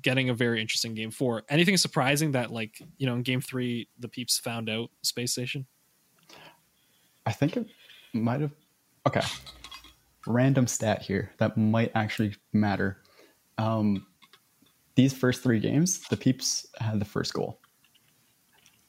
getting 0.00 0.30
a 0.30 0.34
very 0.34 0.60
interesting 0.60 0.94
game 0.94 1.10
four. 1.10 1.42
Anything 1.50 1.76
surprising 1.76 2.32
that 2.32 2.50
like 2.50 2.80
you 2.96 3.06
know 3.06 3.14
in 3.14 3.22
game 3.22 3.42
three 3.42 3.88
the 3.98 4.08
peeps 4.08 4.38
found 4.38 4.70
out 4.70 4.90
Space 5.02 5.32
Station? 5.32 5.66
I 7.26 7.32
think 7.32 7.56
it 7.58 7.66
might 8.14 8.40
have. 8.40 8.52
Okay. 9.06 9.20
Random 10.26 10.66
stat 10.66 11.02
here 11.02 11.32
that 11.38 11.56
might 11.56 11.92
actually 11.94 12.34
matter. 12.52 12.98
Um, 13.58 14.06
these 14.94 15.12
first 15.14 15.42
three 15.42 15.60
games, 15.60 16.00
the 16.08 16.16
Peeps 16.16 16.66
had 16.78 17.00
the 17.00 17.04
first 17.04 17.32
goal. 17.32 17.60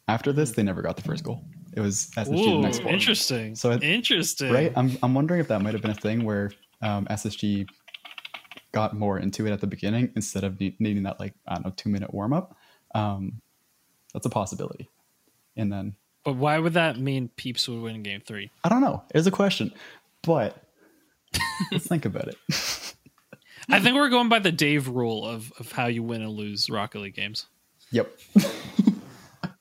After 0.07 0.33
this, 0.33 0.51
they 0.51 0.63
never 0.63 0.81
got 0.81 0.97
the 0.97 1.03
first 1.03 1.23
goal. 1.23 1.45
It 1.73 1.79
was 1.79 2.09
SSG 2.17 2.25
the 2.45 2.51
Ooh, 2.51 2.61
next 2.61 2.79
goal. 2.79 2.91
interesting. 2.91 3.55
So 3.55 3.71
it- 3.71 3.83
interesting, 3.83 4.51
Right? 4.51 4.73
I'm, 4.75 4.97
I'm 5.03 5.13
wondering 5.13 5.39
if 5.39 5.47
that 5.47 5.61
might 5.61 5.73
have 5.73 5.81
been 5.81 5.91
a 5.91 5.95
thing 5.95 6.25
where 6.25 6.51
um, 6.81 7.05
SSG 7.05 7.65
got 8.73 8.93
more 8.93 9.19
into 9.19 9.45
it 9.47 9.51
at 9.51 9.61
the 9.61 9.67
beginning 9.67 10.11
instead 10.15 10.43
of 10.43 10.59
ne- 10.59 10.75
needing 10.79 11.03
that, 11.03 11.19
like, 11.19 11.33
I 11.47 11.55
don't 11.55 11.65
know, 11.65 11.73
two 11.77 11.89
minute 11.89 12.13
warm 12.13 12.33
up. 12.33 12.57
Um, 12.93 13.41
that's 14.13 14.25
a 14.25 14.29
possibility. 14.29 14.89
And 15.55 15.71
then 15.71 15.95
But 16.25 16.35
why 16.35 16.57
would 16.59 16.73
that 16.73 16.99
mean 16.99 17.29
Peeps 17.37 17.69
would 17.69 17.81
win 17.81 18.03
game 18.03 18.21
three? 18.25 18.51
I 18.65 18.69
don't 18.69 18.81
know. 18.81 19.03
It's 19.15 19.27
a 19.27 19.31
question, 19.31 19.71
but 20.23 20.60
let's 21.71 21.87
think 21.87 22.05
about 22.05 22.27
it. 22.27 22.37
I 23.69 23.79
think 23.79 23.95
we're 23.95 24.09
going 24.09 24.29
by 24.29 24.39
the 24.39 24.51
Dave 24.51 24.87
rule 24.87 25.25
of, 25.25 25.51
of 25.59 25.71
how 25.71 25.87
you 25.87 26.03
win 26.03 26.21
and 26.21 26.31
lose 26.31 26.69
Rocket 26.69 26.99
League 26.99 27.15
games. 27.15 27.45
Yep, 27.91 28.17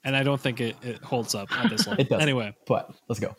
And 0.02 0.16
I 0.16 0.22
don't 0.22 0.40
think 0.40 0.60
it, 0.60 0.76
it 0.82 0.98
holds 1.02 1.34
up 1.34 1.52
at 1.52 1.68
this 1.68 1.86
level. 1.86 2.00
it 2.00 2.08
does. 2.08 2.22
Anyway, 2.22 2.54
but 2.66 2.94
let's 3.08 3.20
go. 3.20 3.36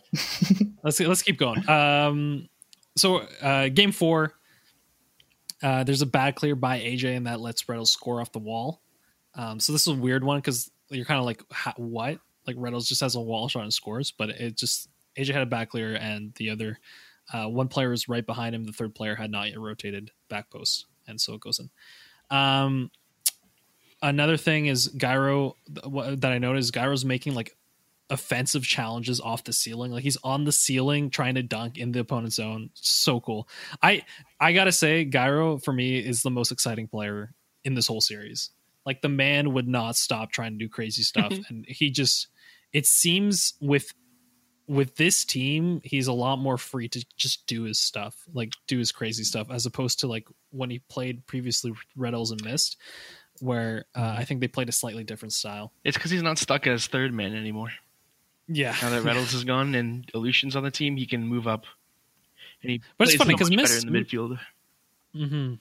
let's 0.83 0.99
let's 0.99 1.23
keep 1.23 1.37
going. 1.37 1.67
Um, 1.67 2.49
so 2.95 3.17
uh, 3.41 3.69
game 3.69 3.91
four, 3.91 4.33
uh, 5.63 5.83
there's 5.83 6.03
a 6.03 6.07
bad 6.07 6.35
clear 6.35 6.55
by 6.55 6.79
AJ, 6.79 7.17
and 7.17 7.25
that 7.25 7.39
lets 7.39 7.63
Retals 7.63 7.87
score 7.87 8.21
off 8.21 8.31
the 8.31 8.39
wall. 8.39 8.81
Um, 9.33 9.59
so 9.59 9.73
this 9.73 9.81
is 9.87 9.87
a 9.87 9.99
weird 9.99 10.23
one 10.23 10.37
because 10.37 10.69
you're 10.89 11.05
kind 11.05 11.19
of 11.19 11.25
like, 11.25 11.41
what? 11.77 12.19
Like 12.45 12.57
Retals 12.57 12.87
just 12.87 13.01
has 13.01 13.15
a 13.15 13.21
wall 13.21 13.47
shot 13.47 13.63
and 13.63 13.73
scores, 13.73 14.11
but 14.11 14.29
it 14.29 14.55
just 14.55 14.87
AJ 15.17 15.33
had 15.33 15.41
a 15.43 15.47
back 15.47 15.71
clear, 15.71 15.95
and 15.95 16.33
the 16.35 16.51
other 16.51 16.77
uh, 17.33 17.45
one 17.45 17.67
player 17.67 17.91
is 17.91 18.09
right 18.09 18.25
behind 18.25 18.55
him. 18.55 18.65
The 18.65 18.73
third 18.73 18.95
player 18.95 19.15
had 19.15 19.31
not 19.31 19.49
yet 19.49 19.59
rotated 19.59 20.11
back 20.29 20.49
post, 20.49 20.85
and 21.07 21.19
so 21.19 21.33
it 21.33 21.41
goes 21.41 21.59
in. 21.59 21.69
Um, 22.35 22.91
another 24.01 24.37
thing 24.37 24.67
is 24.67 24.87
Gyro 24.87 25.55
that 25.67 26.31
I 26.31 26.37
noticed. 26.37 26.73
Gyro's 26.73 27.05
making 27.05 27.35
like 27.35 27.55
offensive 28.09 28.63
challenges 28.63 29.21
off 29.21 29.43
the 29.43 29.53
ceiling. 29.53 29.91
Like 29.91 30.03
he's 30.03 30.17
on 30.23 30.43
the 30.43 30.51
ceiling 30.51 31.09
trying 31.09 31.35
to 31.35 31.43
dunk 31.43 31.77
in 31.77 31.93
the 31.93 32.01
opponent's 32.01 32.35
zone. 32.35 32.69
So 32.73 33.19
cool. 33.21 33.47
I 33.81 34.03
I 34.39 34.53
gotta 34.53 34.71
say, 34.71 35.05
Gyro 35.05 35.57
for 35.57 35.73
me 35.73 35.97
is 35.99 36.21
the 36.21 36.31
most 36.31 36.51
exciting 36.51 36.87
player 36.87 37.33
in 37.63 37.73
this 37.73 37.87
whole 37.87 38.01
series. 38.01 38.51
Like 38.85 39.01
the 39.01 39.09
man 39.09 39.53
would 39.53 39.67
not 39.67 39.95
stop 39.95 40.31
trying 40.31 40.53
to 40.53 40.57
do 40.57 40.69
crazy 40.69 41.03
stuff, 41.03 41.33
and 41.49 41.65
he 41.67 41.89
just 41.89 42.27
it 42.73 42.85
seems 42.85 43.53
with 43.61 43.93
with 44.71 44.95
this 44.95 45.25
team, 45.25 45.81
he's 45.83 46.07
a 46.07 46.13
lot 46.13 46.37
more 46.37 46.57
free 46.57 46.87
to 46.87 47.05
just 47.17 47.45
do 47.45 47.63
his 47.63 47.77
stuff, 47.77 48.15
like 48.33 48.53
do 48.67 48.77
his 48.77 48.93
crazy 48.93 49.25
stuff, 49.25 49.51
as 49.51 49.65
opposed 49.65 49.99
to 49.99 50.07
like 50.07 50.25
when 50.51 50.69
he 50.69 50.79
played 50.79 51.27
previously 51.27 51.71
with 51.71 51.79
Red 51.97 52.13
Elves 52.13 52.31
and 52.31 52.41
Mist, 52.45 52.77
where 53.41 53.83
uh, 53.93 54.15
I 54.17 54.23
think 54.23 54.39
they 54.39 54.47
played 54.47 54.69
a 54.69 54.71
slightly 54.71 55.03
different 55.03 55.33
style. 55.33 55.73
It's 55.83 55.97
because 55.97 56.09
he's 56.09 56.23
not 56.23 56.37
stuck 56.37 56.67
as 56.67 56.87
third 56.87 57.13
man 57.13 57.35
anymore. 57.35 57.67
Yeah, 58.47 58.73
Now 58.81 58.91
that 58.91 59.03
Retals 59.03 59.33
is 59.33 59.43
gone 59.43 59.75
and 59.75 60.09
Illusion's 60.13 60.55
on 60.55 60.63
the 60.63 60.71
team, 60.71 60.95
he 60.95 61.05
can 61.05 61.27
move 61.27 61.49
up. 61.49 61.65
And 62.63 62.71
he 62.71 62.81
But 62.97 63.09
it's 63.09 63.17
funny 63.17 63.33
because 63.33 63.49
much 63.49 63.57
Mist- 63.57 63.73
better 63.73 63.87
in 63.87 63.93
the 63.93 63.99
midfield. 63.99 64.39
hmm 65.13 65.53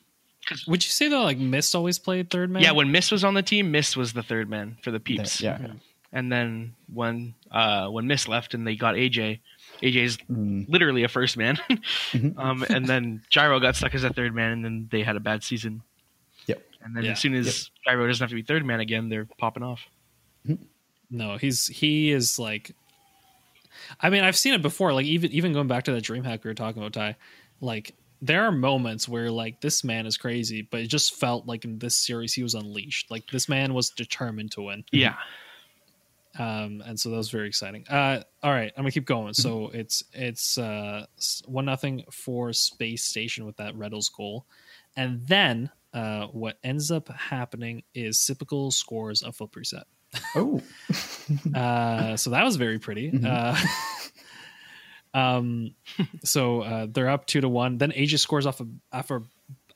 Would 0.68 0.84
you 0.84 0.90
say 0.90 1.08
that 1.08 1.18
like 1.18 1.38
Mist 1.38 1.74
always 1.74 1.98
played 1.98 2.30
third 2.30 2.48
man? 2.48 2.62
Yeah, 2.62 2.72
when 2.72 2.92
Mist 2.92 3.10
was 3.10 3.24
on 3.24 3.34
the 3.34 3.42
team, 3.42 3.72
Mist 3.72 3.96
was 3.96 4.12
the 4.12 4.22
third 4.22 4.48
man 4.48 4.78
for 4.82 4.92
the 4.92 5.00
peeps. 5.00 5.40
Yeah. 5.40 5.58
yeah. 5.60 5.72
And 6.12 6.30
then 6.32 6.74
when 6.92 7.34
uh, 7.50 7.88
when 7.88 8.06
Mist 8.06 8.28
left 8.28 8.54
and 8.54 8.66
they 8.66 8.74
got 8.76 8.94
AJ, 8.96 9.40
AJ's 9.82 10.18
Mm, 10.30 10.66
literally 10.68 11.04
a 11.04 11.08
first 11.08 11.36
man. 11.36 11.56
Mhm. 12.12 12.36
um, 12.38 12.64
and 12.68 12.84
then 12.86 13.22
Gyro 13.30 13.60
got 13.60 13.76
stuck 13.76 13.94
as 13.94 14.02
a 14.04 14.12
third 14.12 14.34
man, 14.34 14.52
and 14.52 14.64
then 14.64 14.88
they 14.90 15.02
had 15.02 15.14
a 15.16 15.20
bad 15.20 15.44
season. 15.44 15.82
Yep. 16.46 16.62
And 16.82 16.96
then 16.96 17.04
Yeah. 17.04 17.12
as 17.12 17.20
soon 17.20 17.34
as 17.34 17.70
Gyro 17.84 18.06
doesn't 18.08 18.22
have 18.24 18.30
to 18.30 18.34
be 18.34 18.42
third 18.42 18.64
man 18.66 18.80
again, 18.80 19.08
they're 19.08 19.26
popping 19.38 19.62
off. 19.62 19.86
no, 21.10 21.36
he's 21.36 21.66
he 21.68 22.10
is 22.10 22.38
like. 22.38 22.74
I 24.00 24.10
mean, 24.10 24.24
I've 24.24 24.36
seen 24.36 24.52
it 24.54 24.62
before. 24.62 24.92
Like 24.92 25.06
even 25.06 25.30
even 25.32 25.52
going 25.52 25.68
back 25.68 25.84
to 25.84 25.92
that 25.92 26.04
DreamHack 26.04 26.42
we 26.44 26.50
were 26.50 26.54
talking 26.54 26.82
about, 26.82 26.92
Ty. 26.92 27.16
Like 27.60 27.94
there 28.22 28.44
are 28.44 28.52
moments 28.52 29.08
where 29.08 29.30
like 29.30 29.60
this 29.60 29.82
man 29.84 30.06
is 30.06 30.16
crazy, 30.16 30.62
but 30.62 30.80
it 30.80 30.88
just 30.88 31.14
felt 31.14 31.46
like 31.46 31.64
in 31.64 31.78
this 31.78 31.96
series 31.96 32.34
he 32.34 32.42
was 32.42 32.54
unleashed. 32.54 33.10
Like 33.10 33.28
this 33.30 33.48
man 33.48 33.72
was 33.74 33.90
determined 33.90 34.50
to 34.52 34.62
win. 34.62 34.84
Yeah. 34.92 35.14
Um, 36.38 36.82
and 36.86 36.98
so 36.98 37.10
that 37.10 37.16
was 37.16 37.30
very 37.30 37.48
exciting. 37.48 37.86
Uh, 37.88 38.22
all 38.42 38.52
right, 38.52 38.72
I'm 38.76 38.82
gonna 38.84 38.92
keep 38.92 39.04
going. 39.06 39.34
So 39.34 39.70
it's 39.74 40.04
it's 40.12 40.58
uh 40.58 41.06
one 41.46 41.64
nothing 41.64 42.04
for 42.10 42.52
Space 42.52 43.02
Station 43.04 43.46
with 43.46 43.56
that 43.56 43.74
Retals 43.74 44.12
goal, 44.16 44.46
and 44.96 45.26
then 45.26 45.70
uh, 45.92 46.26
what 46.26 46.58
ends 46.62 46.90
up 46.92 47.08
happening 47.08 47.82
is 47.94 48.18
Sypical 48.18 48.70
scores 48.70 49.22
a 49.22 49.32
flip 49.32 49.56
reset. 49.56 49.86
Oh, 50.36 50.62
Uh, 51.54 52.16
so 52.16 52.30
that 52.30 52.44
was 52.44 52.56
very 52.56 52.78
pretty. 52.80 53.10
Mhm. 53.12 53.24
Uh, 55.14 55.18
um, 55.18 55.74
so 56.24 56.62
uh, 56.62 56.86
they're 56.90 57.08
up 57.08 57.26
two 57.26 57.40
to 57.40 57.48
one. 57.48 57.78
Then 57.78 57.92
Aegis 57.94 58.22
scores 58.22 58.46
off 58.46 58.60
of 58.60 58.68
after 58.92 59.22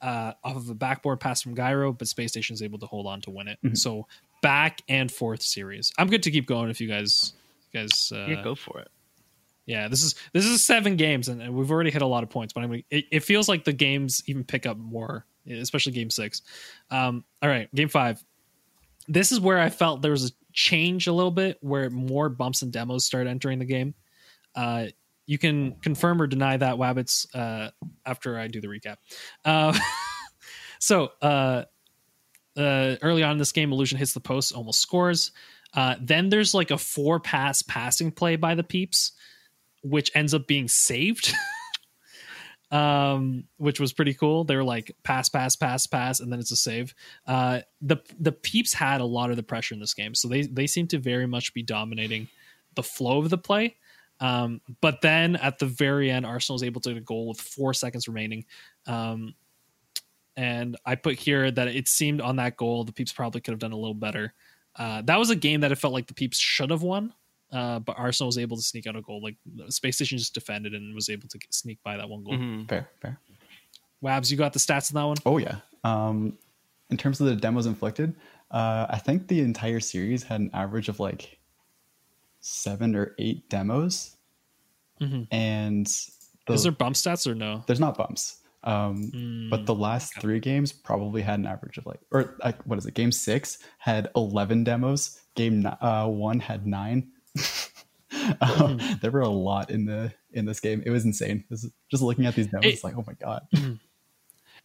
uh, 0.05 0.35
off 0.45 0.57
of 0.57 0.69
a 0.69 0.75
backboard 0.75 1.19
pass 1.19 1.41
from 1.43 1.57
Gyro, 1.57 1.93
but 1.93 2.07
Space 2.09 2.31
Station 2.31 2.53
is 2.55 2.63
able 2.63 2.79
to 2.79 2.87
hold 2.87 3.07
on 3.07 3.21
to 3.23 3.31
win 3.31 3.49
it. 3.49 3.59
Mhm. 3.65 3.77
So 3.79 4.07
back 4.43 4.83
and 4.89 5.11
forth 5.11 5.43
series. 5.43 5.93
I'm 5.97 6.09
good 6.09 6.23
to 6.25 6.31
keep 6.31 6.47
going 6.47 6.69
if 6.69 6.81
you 6.81 6.89
guys 6.89 7.33
you 7.73 7.81
guys 7.81 8.13
uh, 8.15 8.27
yeah, 8.29 8.43
go 8.45 8.55
for 8.55 8.81
it. 8.81 8.89
yeah, 9.67 9.89
this 9.89 10.03
is 10.03 10.15
this 10.35 10.45
is 10.45 10.65
seven 10.65 10.97
games, 10.97 11.29
and 11.29 11.41
and 11.41 11.55
we've 11.55 11.71
already 11.71 11.91
hit 11.91 12.03
a 12.03 12.07
lot 12.07 12.23
of 12.23 12.29
points. 12.29 12.53
But 12.53 12.65
I 12.65 12.67
mean, 12.67 12.85
it, 12.91 13.07
it 13.11 13.21
feels 13.21 13.49
like 13.49 13.65
the 13.65 13.73
games 13.73 14.23
even 14.27 14.45
pick 14.45 14.67
up 14.67 14.77
more, 14.77 15.25
especially 15.51 15.93
game 15.93 16.11
six. 16.11 16.43
Um, 16.91 17.25
all 17.43 17.49
right, 17.49 17.75
game 17.75 17.89
five. 17.89 18.23
This 19.09 19.33
is 19.33 19.41
where 19.41 19.59
I 19.59 19.71
felt 19.71 20.03
there 20.03 20.11
was 20.13 20.31
a 20.31 20.33
change 20.53 21.07
a 21.07 21.13
little 21.13 21.31
bit, 21.31 21.59
where 21.63 21.89
more 21.91 22.29
bumps 22.29 22.61
and 22.63 22.71
demos 22.73 23.05
start 23.07 23.27
entering 23.27 23.59
the 23.59 23.65
game. 23.65 23.95
Uh, 24.55 24.87
you 25.27 25.39
can 25.39 25.77
confirm 25.81 26.20
or 26.20 26.27
deny 26.27 26.57
that, 26.57 26.77
Wabbits, 26.77 27.27
uh, 27.35 27.70
after 28.05 28.39
I 28.39 28.49
do 28.49 28.61
the 28.61 28.68
recap. 28.68 28.97
Uh, 29.45 29.77
so 30.79 31.12
uh, 31.22 31.64
uh, 32.57 32.97
early 33.03 33.22
on 33.22 33.33
in 33.33 33.39
this 33.39 33.53
game, 33.53 33.72
Illusion 33.72 33.99
hits 33.99 34.12
the 34.12 34.20
post, 34.20 34.53
almost 34.53 34.81
scores. 34.81 35.33
Uh, 35.72 35.97
then 36.01 36.29
there's 36.29 36.55
like 36.55 36.70
a 36.70 36.79
four 36.79 37.20
pass 37.20 37.62
passing 37.62 38.11
play 38.11 38.37
by 38.37 38.55
the 38.55 38.62
peeps, 38.62 39.12
which 39.83 40.11
ends 40.14 40.35
up 40.35 40.47
being 40.47 40.68
saved. 40.68 41.35
um, 42.70 43.45
which 43.57 43.81
was 43.81 43.93
pretty 43.93 44.14
cool. 44.14 44.45
They 44.45 44.57
were 44.57 44.64
like 44.64 44.93
pass, 45.03 45.29
pass, 45.29 45.57
pass, 45.57 45.87
pass, 45.87 46.20
and 46.20 46.31
then 46.31 46.39
it's 46.39 46.53
a 46.53 46.57
save. 46.57 46.95
Uh, 47.27 47.61
the 47.81 47.97
the 48.18 48.33
peeps 48.33 48.75
had 48.75 49.01
a 49.01 49.05
lot 49.05 49.31
of 49.31 49.37
the 49.37 49.43
pressure 49.43 49.75
in 49.75 49.81
this 49.81 49.95
game, 49.95 50.14
so 50.14 50.29
they 50.29 50.43
they 50.43 50.66
seem 50.66 50.87
to 50.89 50.99
very 50.99 51.27
much 51.27 51.55
be 51.55 51.62
dominating 51.62 52.29
the 52.75 52.83
flow 52.83 53.18
of 53.18 53.31
the 53.31 53.39
play. 53.39 53.77
Um, 54.25 54.61
but 54.81 55.01
then 55.03 55.37
at 55.37 55.59
the 55.59 55.66
very 55.66 56.11
end, 56.11 56.25
Arsenal 56.25 56.55
was 56.55 56.62
able 56.62 56.81
to 56.83 56.91
get 56.91 56.99
a 56.99 57.01
goal 57.03 57.29
with 57.29 57.41
four 57.41 57.75
seconds 57.75 58.09
remaining. 58.09 58.45
Um, 58.87 59.35
and 60.37 60.77
I 60.87 60.95
put 60.95 61.16
here 61.16 61.51
that 61.51 61.68
it 61.68 61.89
seemed 61.89 62.20
on 62.20 62.37
that 62.37 62.57
goal 62.57 62.85
the 62.85 62.93
peeps 62.93 63.12
probably 63.12 63.41
could 63.41 63.53
have 63.53 63.61
done 63.61 63.72
a 63.72 63.77
little 63.77 63.95
better. 63.95 64.33
Uh, 64.77 65.03
that 65.03 65.18
was 65.18 65.31
a 65.31 65.37
game 65.37 65.61
that 65.61 65.72
it 65.72 65.77
felt 65.79 65.93
like 65.93 66.07
the 66.07 66.14
peeps 66.14 66.39
should 66.39 66.70
have 66.70 66.83
won, 66.83 67.12
uh, 67.53 67.79
but 67.81 67.99
Arsenal 67.99 68.27
was 68.29 68.39
able 68.39 68.57
to 68.57 68.62
sneak 68.62 68.87
out 68.87 68.97
a 68.97 69.03
goal. 69.03 69.20
Like 69.22 69.37
Space 69.68 69.97
Station 69.97 70.16
just 70.18 70.35
defended 70.35 70.72
and 70.75 70.95
was 70.95 71.09
able 71.11 71.29
to 71.29 71.39
get, 71.39 71.53
sneak 71.53 71.83
by 71.85 71.97
that 71.97 72.09
one 72.09 72.25
goal. 72.25 72.35
Mhm. 72.35 72.68
fair, 72.68 72.89
fair. 73.01 73.20
Wabs, 74.03 74.31
you 74.31 74.37
got 74.37 74.53
the 74.53 74.59
stats 74.59 74.91
on 74.91 75.01
that 75.01 75.07
one? 75.07 75.16
Oh 75.27 75.39
yeah. 75.39 75.59
Um, 75.85 76.39
in 76.91 76.97
terms 76.97 77.20
of 77.20 77.27
the 77.27 77.37
demos 77.37 77.66
inflicted, 77.66 78.14
uh, 78.51 78.87
I 78.89 78.99
think 78.99 79.29
the 79.29 79.41
entire 79.41 79.81
series 79.81 80.22
had 80.25 80.41
an 80.41 80.51
average 80.53 80.89
of 80.89 80.99
like 80.99 81.39
seven 82.41 82.95
or 82.95 83.14
eight 83.18 83.49
demos, 83.49 84.14
Mhm. 85.01 85.27
and 85.33 85.87
the, 86.47 86.55
Is 86.55 86.63
there 86.63 86.73
bump 86.73 86.95
stats 86.97 87.27
or 87.27 87.35
no? 87.35 87.63
there's 87.67 87.81
not 87.81 87.97
bumps. 87.97 88.39
Um, 88.63 89.11
Mm, 89.13 89.51
but 89.51 89.67
the 89.67 89.75
last 89.75 90.19
three 90.21 90.41
games 90.41 90.73
probably 90.73 91.21
had 91.21 91.39
an 91.39 91.47
average 91.47 91.77
of 91.77 91.85
like, 91.85 92.01
or 92.11 92.37
like, 92.43 92.63
what 92.65 92.79
is 92.79 92.87
it? 92.87 92.95
Game 92.95 93.13
six 93.13 93.59
had 93.79 94.09
eleven 94.17 94.65
demos. 94.65 95.21
Game 95.35 95.67
uh, 95.83 96.07
one 96.09 96.41
had 96.41 96.67
nine. 96.67 97.09
um, 98.41 98.79
there 99.03 99.11
were 99.11 99.21
a 99.21 99.29
lot 99.29 99.71
in 99.71 99.85
the 99.85 100.13
in 100.33 100.47
this 100.47 100.61
game. 100.61 100.83
It 100.87 100.91
was 100.91 101.05
insane. 101.05 101.45
This 101.51 101.69
just 101.91 102.03
looking 102.03 102.27
at 102.27 102.35
these 102.35 102.47
demos, 102.47 102.65
It- 102.65 102.85
like, 102.85 102.97
oh 102.97 103.05
my 103.07 103.15
god. 103.15 103.47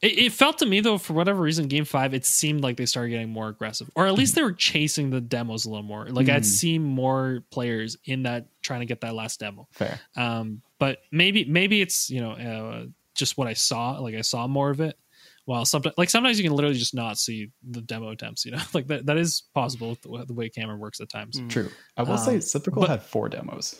It, 0.01 0.17
it 0.17 0.31
felt 0.31 0.59
to 0.59 0.65
me 0.65 0.79
though, 0.79 0.97
for 0.97 1.13
whatever 1.13 1.41
reason, 1.41 1.67
Game 1.67 1.83
Five, 1.85 2.13
it 2.13 2.25
seemed 2.25 2.61
like 2.61 2.77
they 2.77 2.85
started 2.85 3.09
getting 3.09 3.29
more 3.29 3.49
aggressive, 3.49 3.89
or 3.95 4.07
at 4.07 4.13
least 4.13 4.35
they 4.35 4.41
were 4.41 4.53
chasing 4.53 5.09
the 5.09 5.19
demos 5.21 5.65
a 5.65 5.69
little 5.69 5.83
more. 5.83 6.07
Like 6.07 6.29
I'd 6.29 6.43
Mhm. 6.43 6.45
seen 6.45 6.83
more 6.83 7.43
players 7.51 7.97
in 8.05 8.23
that 8.23 8.47
trying 8.61 8.79
to 8.79 8.85
get 8.85 9.01
that 9.01 9.13
last 9.13 9.39
demo. 9.41 9.67
Fair. 9.71 9.99
Um, 10.15 10.61
but 10.77 10.99
maybe 11.11 11.43
maybe 11.45 11.81
it's 11.81 12.09
you 12.09 12.21
know 12.21 12.31
uh, 12.31 12.85
just 13.13 13.37
what 13.37 13.47
I 13.47 13.53
saw. 13.53 13.99
Like 13.99 14.15
I 14.15 14.21
saw 14.21 14.47
more 14.47 14.69
of 14.69 14.79
it. 14.79 14.97
While 15.45 15.65
sometimes, 15.65 15.95
like 15.97 16.11
sometimes 16.11 16.37
you 16.37 16.43
can 16.47 16.55
literally 16.55 16.77
just 16.77 16.93
not 16.93 17.17
see 17.17 17.49
the 17.71 17.81
demo 17.81 18.09
attempts. 18.11 18.45
You 18.45 18.51
know, 18.51 18.61
like 18.73 18.87
that 18.87 19.07
that 19.07 19.17
is 19.17 19.43
possible 19.55 19.89
with 19.89 20.01
the, 20.03 20.09
way- 20.11 20.23
the 20.25 20.33
way 20.33 20.47
camera 20.47 20.77
works 20.77 21.01
at 21.01 21.09
times 21.09 21.39
Mm. 21.39 21.49
True. 21.49 21.69
I 21.97 22.03
will 22.03 22.13
Um, 22.13 22.17
say, 22.19 22.39
Sypical 22.39 22.81
but- 22.81 22.89
had 22.89 23.01
four 23.03 23.27
demos. 23.29 23.75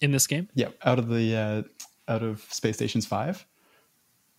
in 0.00 0.10
this 0.12 0.26
game. 0.26 0.48
Yeah, 0.54 0.68
out 0.82 0.98
of 0.98 1.08
the 1.08 1.36
uh, 1.36 1.62
out 2.12 2.22
of 2.22 2.40
Space 2.50 2.76
Station's 2.76 3.06
five, 3.06 3.46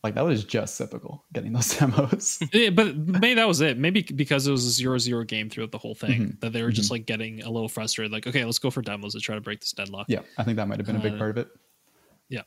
like 0.07 0.15
that 0.15 0.25
was 0.25 0.43
just 0.43 0.75
Sypical 0.75 1.23
getting 1.33 1.53
those 1.53 1.73
demos. 1.77 2.39
Yeah, 2.53 2.69
but 2.71 2.95
maybe 2.97 3.35
that 3.35 3.47
was 3.47 3.61
it. 3.61 3.77
Maybe 3.77 4.01
because 4.01 4.47
it 4.47 4.51
was 4.51 4.65
a 4.65 4.69
zero 4.71 4.97
zero 4.97 5.23
game 5.23 5.49
throughout 5.49 5.71
the 5.71 5.77
whole 5.77 5.95
thing, 5.95 6.21
Mhm. 6.21 6.39
that 6.41 6.53
they 6.53 6.63
were 6.63 6.71
just 6.71 6.89
like 6.91 7.05
getting 7.05 7.43
a 7.43 7.49
little 7.49 7.69
frustrated. 7.69 8.11
Like, 8.11 8.25
okay, 8.27 8.43
let's 8.45 8.59
go 8.59 8.69
for 8.71 8.81
demos 8.81 9.13
to 9.13 9.19
try 9.19 9.35
to 9.35 9.41
break 9.41 9.59
this 9.59 9.71
deadlock. 9.73 10.07
yeah, 10.09 10.21
I 10.37 10.43
think 10.43 10.57
that 10.57 10.67
might 10.67 10.79
have 10.79 10.87
been 10.87 10.95
a 10.95 10.99
big 11.01 11.13
Uh, 11.13 11.17
part 11.17 11.31
of 11.31 11.37
it. 11.37 11.47
Yeah. 12.29 12.41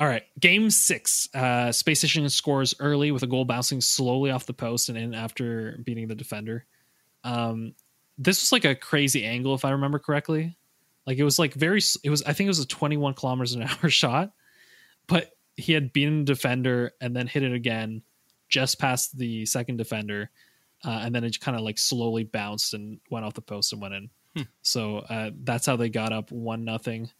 All 0.00 0.08
right, 0.08 0.22
game 0.40 0.68
six. 0.70 1.28
Uh, 1.34 1.70
Space 1.70 1.98
Station 2.00 2.28
scores 2.28 2.74
early 2.80 3.12
with 3.12 3.22
a 3.22 3.26
goal 3.26 3.44
bouncing 3.44 3.80
slowly 3.80 4.30
off 4.30 4.46
the 4.46 4.52
post 4.54 4.88
and 4.88 4.98
in 4.98 5.14
after 5.14 5.78
beating 5.84 6.08
the 6.08 6.14
defender. 6.14 6.66
Um, 7.24 7.74
this 8.18 8.40
was 8.40 8.50
like 8.52 8.64
a 8.64 8.74
crazy 8.74 9.24
angle, 9.24 9.54
if 9.54 9.64
I 9.64 9.70
remember 9.70 9.98
correctly. 9.98 10.56
Like 11.06 11.18
it 11.18 11.24
was 11.24 11.38
like 11.38 11.54
very. 11.54 11.80
It 12.02 12.10
was. 12.10 12.22
I 12.22 12.32
think 12.32 12.46
it 12.46 12.50
was 12.50 12.58
a 12.60 12.66
twenty-one 12.66 13.14
kilometers 13.14 13.54
an 13.54 13.62
hour 13.62 13.88
shot, 13.90 14.32
but 15.06 15.30
he 15.56 15.72
had 15.72 15.92
beaten 15.92 16.24
the 16.24 16.32
defender 16.32 16.92
and 17.00 17.14
then 17.14 17.26
hit 17.26 17.42
it 17.42 17.52
again, 17.52 18.02
just 18.48 18.78
past 18.78 19.16
the 19.16 19.46
second 19.46 19.76
defender, 19.76 20.30
uh, 20.84 21.00
and 21.02 21.14
then 21.14 21.24
it 21.24 21.40
kind 21.40 21.56
of 21.56 21.62
like 21.62 21.78
slowly 21.78 22.24
bounced 22.24 22.74
and 22.74 23.00
went 23.10 23.24
off 23.24 23.34
the 23.34 23.40
post 23.40 23.72
and 23.72 23.82
went 23.82 23.94
in. 23.94 24.10
Hmm. 24.36 24.42
So 24.62 24.98
uh, 24.98 25.30
that's 25.42 25.66
how 25.66 25.76
they 25.76 25.88
got 25.88 26.12
up 26.12 26.30
one 26.30 26.64
nothing 26.64 27.10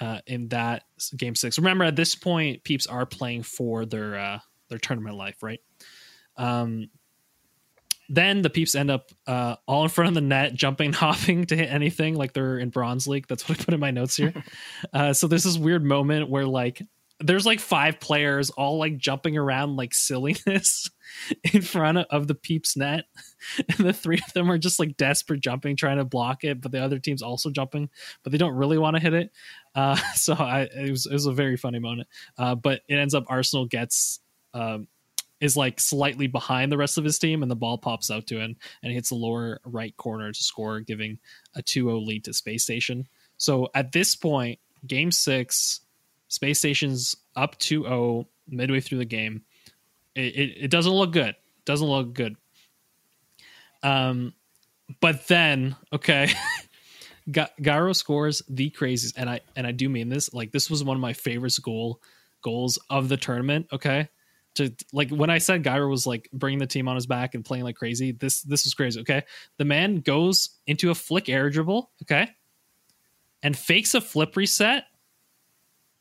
uh, 0.00 0.20
in 0.26 0.48
that 0.48 0.84
game 1.16 1.34
six. 1.34 1.58
Remember, 1.58 1.84
at 1.84 1.96
this 1.96 2.14
point, 2.14 2.64
peeps 2.64 2.86
are 2.86 3.06
playing 3.06 3.42
for 3.42 3.84
their 3.84 4.18
uh, 4.18 4.38
their 4.68 4.78
tournament 4.78 5.16
life, 5.16 5.42
right? 5.42 5.60
Um, 6.36 6.88
then 8.08 8.42
the 8.42 8.50
peeps 8.50 8.74
end 8.74 8.90
up 8.90 9.10
uh, 9.26 9.56
all 9.66 9.84
in 9.84 9.88
front 9.88 10.08
of 10.08 10.14
the 10.14 10.20
net, 10.20 10.54
jumping, 10.54 10.92
hopping 10.94 11.46
to 11.46 11.56
hit 11.56 11.70
anything, 11.70 12.14
like 12.14 12.32
they're 12.32 12.58
in 12.58 12.70
bronze 12.70 13.06
league. 13.06 13.26
That's 13.26 13.48
what 13.48 13.60
I 13.60 13.64
put 13.64 13.74
in 13.74 13.80
my 13.80 13.90
notes 13.90 14.16
here. 14.16 14.34
uh, 14.92 15.12
so 15.12 15.26
there's 15.26 15.44
this 15.44 15.58
weird 15.58 15.84
moment 15.84 16.28
where 16.28 16.46
like 16.46 16.82
there's 17.22 17.46
like 17.46 17.60
five 17.60 18.00
players 18.00 18.50
all 18.50 18.78
like 18.78 18.98
jumping 18.98 19.36
around 19.36 19.76
like 19.76 19.94
silliness 19.94 20.90
in 21.52 21.62
front 21.62 21.98
of 21.98 22.26
the 22.26 22.34
peeps 22.34 22.76
net. 22.76 23.04
And 23.58 23.88
the 23.88 23.92
three 23.92 24.20
of 24.24 24.32
them 24.34 24.48
are 24.52 24.56
just 24.56 24.78
like 24.78 24.96
desperate 24.96 25.40
jumping 25.40 25.74
trying 25.74 25.96
to 25.96 26.04
block 26.04 26.44
it 26.44 26.60
but 26.60 26.70
the 26.70 26.78
other 26.78 27.00
team's 27.00 27.22
also 27.22 27.50
jumping 27.50 27.90
but 28.22 28.30
they 28.30 28.38
don't 28.38 28.54
really 28.54 28.78
want 28.78 28.94
to 28.94 29.02
hit 29.02 29.14
it. 29.14 29.32
Uh 29.74 29.96
so 30.14 30.34
i 30.34 30.62
it 30.62 30.90
was, 30.90 31.06
it 31.06 31.12
was 31.12 31.26
a 31.26 31.32
very 31.32 31.56
funny 31.56 31.80
moment. 31.80 32.08
Uh 32.38 32.54
but 32.54 32.82
it 32.88 32.94
ends 32.94 33.14
up 33.14 33.24
arsenal 33.26 33.66
gets 33.66 34.20
um 34.54 34.86
is 35.40 35.56
like 35.56 35.80
slightly 35.80 36.28
behind 36.28 36.70
the 36.70 36.76
rest 36.78 36.98
of 36.98 37.04
his 37.04 37.18
team 37.18 37.42
and 37.42 37.50
the 37.50 37.56
ball 37.56 37.76
pops 37.76 38.12
out 38.12 38.28
to 38.28 38.38
him 38.38 38.54
and 38.80 38.92
hits 38.92 39.08
the 39.08 39.16
lower 39.16 39.60
right 39.64 39.96
corner 39.96 40.30
to 40.30 40.42
score 40.42 40.78
giving 40.78 41.18
a 41.56 41.62
2-0 41.62 42.06
lead 42.06 42.22
to 42.24 42.32
space 42.32 42.62
station. 42.62 43.08
So 43.38 43.68
at 43.74 43.90
this 43.90 44.14
point 44.14 44.60
game 44.86 45.10
six 45.10 45.80
space 46.32 46.58
station's 46.58 47.16
up 47.36 47.58
2-0 47.58 48.26
midway 48.48 48.80
through 48.80 48.98
the 48.98 49.04
game. 49.04 49.42
It, 50.14 50.34
it, 50.36 50.64
it 50.64 50.70
doesn't 50.70 50.92
look 50.92 51.12
good. 51.12 51.36
Doesn't 51.64 51.86
look 51.86 52.14
good. 52.14 52.36
Um 53.82 54.34
but 55.00 55.26
then 55.28 55.76
okay 55.92 56.28
Ga- 57.30 57.50
Gyro 57.60 57.92
scores 57.92 58.42
the 58.48 58.70
craziest 58.70 59.16
and 59.16 59.30
i 59.30 59.40
and 59.56 59.66
i 59.66 59.72
do 59.72 59.88
mean 59.88 60.08
this 60.08 60.32
like 60.34 60.52
this 60.52 60.68
was 60.68 60.84
one 60.84 60.96
of 60.96 61.00
my 61.00 61.12
favorite 61.12 61.56
goal 61.62 62.00
goals 62.42 62.78
of 62.90 63.08
the 63.08 63.16
tournament 63.16 63.66
okay? 63.72 64.08
To 64.56 64.70
like 64.92 65.08
when 65.10 65.30
i 65.30 65.38
said 65.38 65.64
Gyro 65.64 65.88
was 65.88 66.06
like 66.06 66.28
bringing 66.32 66.58
the 66.58 66.66
team 66.66 66.88
on 66.88 66.94
his 66.94 67.06
back 67.06 67.34
and 67.34 67.44
playing 67.44 67.64
like 67.64 67.76
crazy 67.76 68.12
this 68.12 68.42
this 68.42 68.64
was 68.64 68.74
crazy 68.74 69.00
okay? 69.00 69.22
The 69.56 69.64
man 69.64 70.00
goes 70.00 70.58
into 70.66 70.90
a 70.90 70.94
flick 70.94 71.28
air 71.28 71.48
dribble 71.48 71.90
okay? 72.02 72.28
And 73.42 73.56
fakes 73.56 73.94
a 73.94 74.00
flip 74.00 74.36
reset 74.36 74.84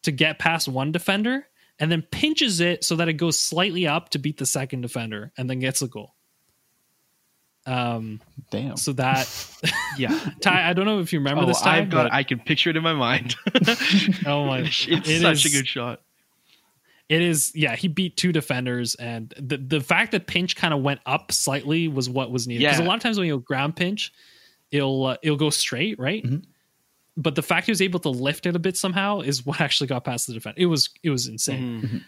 to 0.04 0.12
get 0.12 0.40
past 0.40 0.68
one 0.68 0.92
defender 0.92 1.46
and 1.80 1.92
then 1.92 2.02
pinches 2.02 2.60
it 2.60 2.84
so 2.84 2.96
that 2.98 3.08
it 3.10 3.14
goes 3.14 3.40
slightly 3.40 3.88
up 3.88 4.10
to 4.10 4.20
beat 4.20 4.38
the 4.38 4.46
second 4.46 4.82
defender 4.82 5.32
and 5.38 5.50
then 5.50 5.60
gets 5.60 5.82
a 5.82 5.88
goal 5.88 6.14
Um, 7.66 8.20
Damn. 8.50 8.78
so 8.78 8.94
that 8.94 9.30
Yeah. 9.98 10.18
Ty, 10.42 10.70
I 10.70 10.74
don't 10.74 10.86
know 10.86 11.00
if 11.00 11.14
you 11.14 11.20
remember 11.20 11.44
oh, 11.44 11.46
this 11.46 11.62
time. 11.62 11.84
I've 11.84 11.90
got. 11.90 12.04
but- 12.06 12.14
I 12.14 12.24
can 12.24 12.40
picture 12.40 12.70
it 12.72 12.78
in 12.78 12.84
my 12.84 12.94
mind. 12.94 13.36
oh 14.26 14.46
my! 14.46 14.60
it's 14.60 14.88
it 14.88 15.22
such 15.22 15.46
is- 15.46 15.54
a 15.54 15.58
good 15.58 15.68
shot. 15.68 16.02
It 17.10 17.22
is, 17.22 17.52
yeah. 17.54 17.76
He 17.76 17.90
beat 17.90 18.16
two 18.16 18.32
defenders, 18.32 18.96
and 18.96 19.34
the 19.38 19.58
the 19.58 19.82
fact 19.82 20.14
that 20.14 20.28
pinch 20.28 20.56
kind 20.56 20.74
of 20.74 20.82
went 20.82 21.02
up 21.06 21.34
slightly 21.34 21.90
was 21.90 22.10
what 22.10 22.32
was 22.32 22.48
needed. 22.48 22.64
Because 22.64 22.80
a 22.80 22.84
lot 22.84 22.96
of 22.96 23.02
times 23.02 23.18
when 23.20 23.28
you 23.28 23.38
ground 23.40 23.76
pinch, 23.76 24.14
it'll 24.72 25.06
uh, 25.08 25.18
it'll 25.22 25.36
go 25.38 25.50
straight, 25.50 26.00
right? 26.00 26.24
Mhm. 26.24 26.46
But 27.22 27.36
the 27.36 27.42
fact 27.42 27.68
he 27.68 27.72
was 27.72 27.82
able 27.82 28.00
to 28.02 28.10
lift 28.10 28.46
it 28.46 28.56
a 28.56 28.60
bit 28.60 28.78
somehow 28.78 29.20
is 29.22 29.46
what 29.46 29.62
actually 29.62 29.88
got 29.88 30.04
past 30.04 30.28
the 30.28 30.34
defense. 30.34 30.56
It 30.58 30.66
was 30.66 30.90
it 31.04 31.10
was 31.10 31.28
insane. 31.28 32.04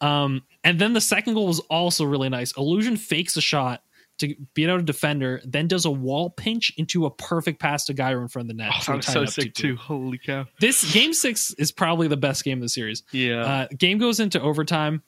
Mhm. 0.00 0.06
Um, 0.06 0.42
and 0.62 0.78
then 0.78 0.92
the 0.92 1.00
second 1.00 1.34
goal 1.34 1.46
was 1.46 1.60
also 1.60 2.04
really 2.04 2.28
nice. 2.28 2.52
Illusion 2.56 2.96
fakes 2.96 3.36
a 3.36 3.40
shot 3.40 3.82
to 4.18 4.34
beat 4.54 4.68
out 4.68 4.78
a 4.78 4.82
defender, 4.82 5.40
then 5.44 5.66
does 5.66 5.84
a 5.84 5.90
wall 5.90 6.30
pinch 6.30 6.72
into 6.76 7.04
a 7.04 7.10
perfect 7.10 7.58
pass 7.60 7.84
to 7.86 7.94
Gyro 7.94 8.22
in 8.22 8.28
front 8.28 8.48
of 8.50 8.56
the 8.56 8.62
net. 8.62 8.70
Oh, 8.74 8.80
to 8.80 8.90
that 8.92 8.96
was 8.96 9.06
so 9.06 9.24
sick 9.24 9.54
2-2. 9.54 9.54
too. 9.54 9.76
Holy 9.76 10.18
cow. 10.18 10.46
This 10.60 10.92
game 10.92 11.12
six 11.12 11.52
is 11.58 11.72
probably 11.72 12.06
the 12.06 12.16
best 12.16 12.44
game 12.44 12.58
of 12.58 12.62
the 12.62 12.68
series. 12.68 13.02
Yeah. 13.10 13.44
Uh, 13.44 13.66
game 13.76 13.98
goes 13.98 14.20
into 14.20 14.40
overtime, 14.40 15.02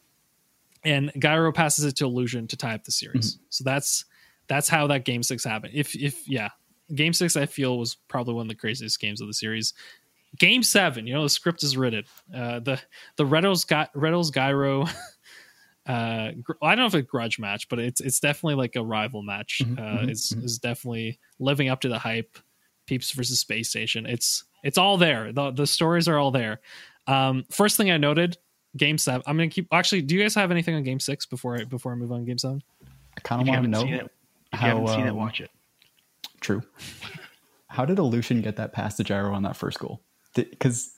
and 0.85 1.13
Gyro 1.19 1.53
passes 1.53 1.85
it 1.85 1.97
to 1.97 2.05
Illusion 2.05 2.49
to 2.49 2.57
tie 2.57 2.75
up 2.75 2.85
the 2.85 2.93
series. 2.93 3.35
Mm-hmm. 3.35 3.45
So 3.51 3.65
that's 3.65 4.05
that's 4.49 4.69
how 4.69 4.89
that 4.89 5.05
game 5.05 5.23
six 5.23 5.45
happened. 5.45 5.75
If 5.75 5.95
if 5.95 6.29
yeah, 6.29 6.51
game 6.95 7.13
six 7.13 7.37
I 7.37 7.47
feel 7.47 7.79
was 7.79 7.97
probably 8.09 8.35
one 8.35 8.47
of 8.47 8.49
the 8.49 8.55
craziest 8.55 9.01
games 9.01 9.21
of 9.21 9.27
the 9.27 9.35
series. 9.35 9.75
Game 10.39 10.63
seven, 10.63 11.07
you 11.07 11.15
know, 11.15 11.23
the 11.23 11.31
script 11.31 11.63
is 11.63 11.77
written. 11.77 12.05
Uh, 12.35 12.61
the 12.61 12.81
the 13.17 13.25
Retals 13.25 13.67
got 13.67 13.93
Retals 13.95 14.33
Gyro. 14.33 14.87
Uh, 15.87 16.33
gr- 16.43 16.55
I 16.63 16.71
don't 16.71 16.79
know 16.79 16.87
if 16.87 16.95
it's 16.97 17.07
a 17.07 17.09
grudge 17.09 17.39
match, 17.39 17.69
but 17.69 17.79
it's 17.79 18.01
it's 18.01 18.19
definitely 18.19 18.57
like 18.57 18.75
a 18.75 18.83
rival 18.83 19.23
match. 19.23 19.63
Mhm, 19.65 19.79
uh, 19.79 20.01
mhm, 20.01 20.09
it's 20.09 20.33
mhm. 20.33 20.43
is 20.43 20.59
definitely 20.59 21.21
living 21.39 21.69
up 21.69 21.81
to 21.83 21.89
the 21.89 21.99
hype. 21.99 22.39
Peeps 22.87 23.11
versus 23.13 23.41
Space 23.41 23.69
Station. 23.69 24.07
It's 24.07 24.45
it's 24.65 24.79
all 24.79 24.97
there. 24.97 25.33
the 25.33 25.51
The 25.53 25.67
stories 25.67 26.09
are 26.09 26.19
all 26.19 26.31
there. 26.31 26.61
Um, 27.07 27.45
first 27.51 27.77
thing 27.77 27.91
I 27.91 27.99
noted, 27.99 28.37
Game 28.77 28.99
Seven. 28.99 29.23
I'm 29.27 29.37
gonna 29.37 29.49
keep. 29.49 29.69
Actually, 29.73 30.03
do 30.03 30.15
you 30.15 30.23
guys 30.23 30.35
have 30.35 30.51
anything 30.51 30.75
on 30.75 30.83
Game 30.83 31.01
Six 31.01 31.27
before 31.27 31.57
I 31.57 31.65
before 31.65 31.93
I 31.93 31.95
move 31.95 32.13
on 32.13 32.21
to 32.21 32.27
Game 32.27 32.39
Seven? 32.39 32.63
I 33.17 33.21
kind 33.21 33.43
of 33.43 33.49
want 33.49 33.63
to 33.63 33.69
know 33.69 33.81
seen 33.81 33.95
it, 33.95 34.11
if 34.53 34.59
how, 34.59 34.67
you 34.67 34.73
haven't 34.75 34.89
seen 34.89 35.07
it, 35.07 35.11
um, 35.11 35.17
watch 35.17 35.41
it. 35.41 35.51
True. 36.41 36.63
How 37.69 37.85
did 37.85 37.99
Illusion 37.99 38.41
get 38.43 38.57
that 38.57 38.73
past 38.73 38.97
to 38.99 39.05
Gyro 39.05 39.35
on 39.35 39.43
that 39.43 39.57
first 39.57 39.79
goal? 39.79 40.01
Because 40.35 40.93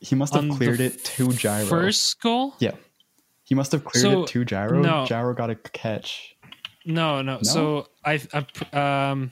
he 0.00 0.14
must 0.14 0.34
have 0.34 0.44
On 0.44 0.50
cleared 0.56 0.80
it 0.80 1.04
to 1.04 1.28
Gyro. 1.32 1.66
First 1.66 2.20
goal? 2.20 2.54
Yeah. 2.58 2.72
He 3.44 3.54
must 3.54 3.72
have 3.72 3.84
cleared 3.84 4.02
So, 4.02 4.22
it 4.22 4.28
to 4.28 4.44
Gyro. 4.44 4.80
no. 4.80 5.06
Gyro 5.06 5.34
got 5.34 5.50
a 5.50 5.54
catch. 5.54 6.36
No, 6.84 7.22
no. 7.22 7.38
So 7.42 7.88
I, 8.04 8.20
I 8.72 9.10
um, 9.10 9.30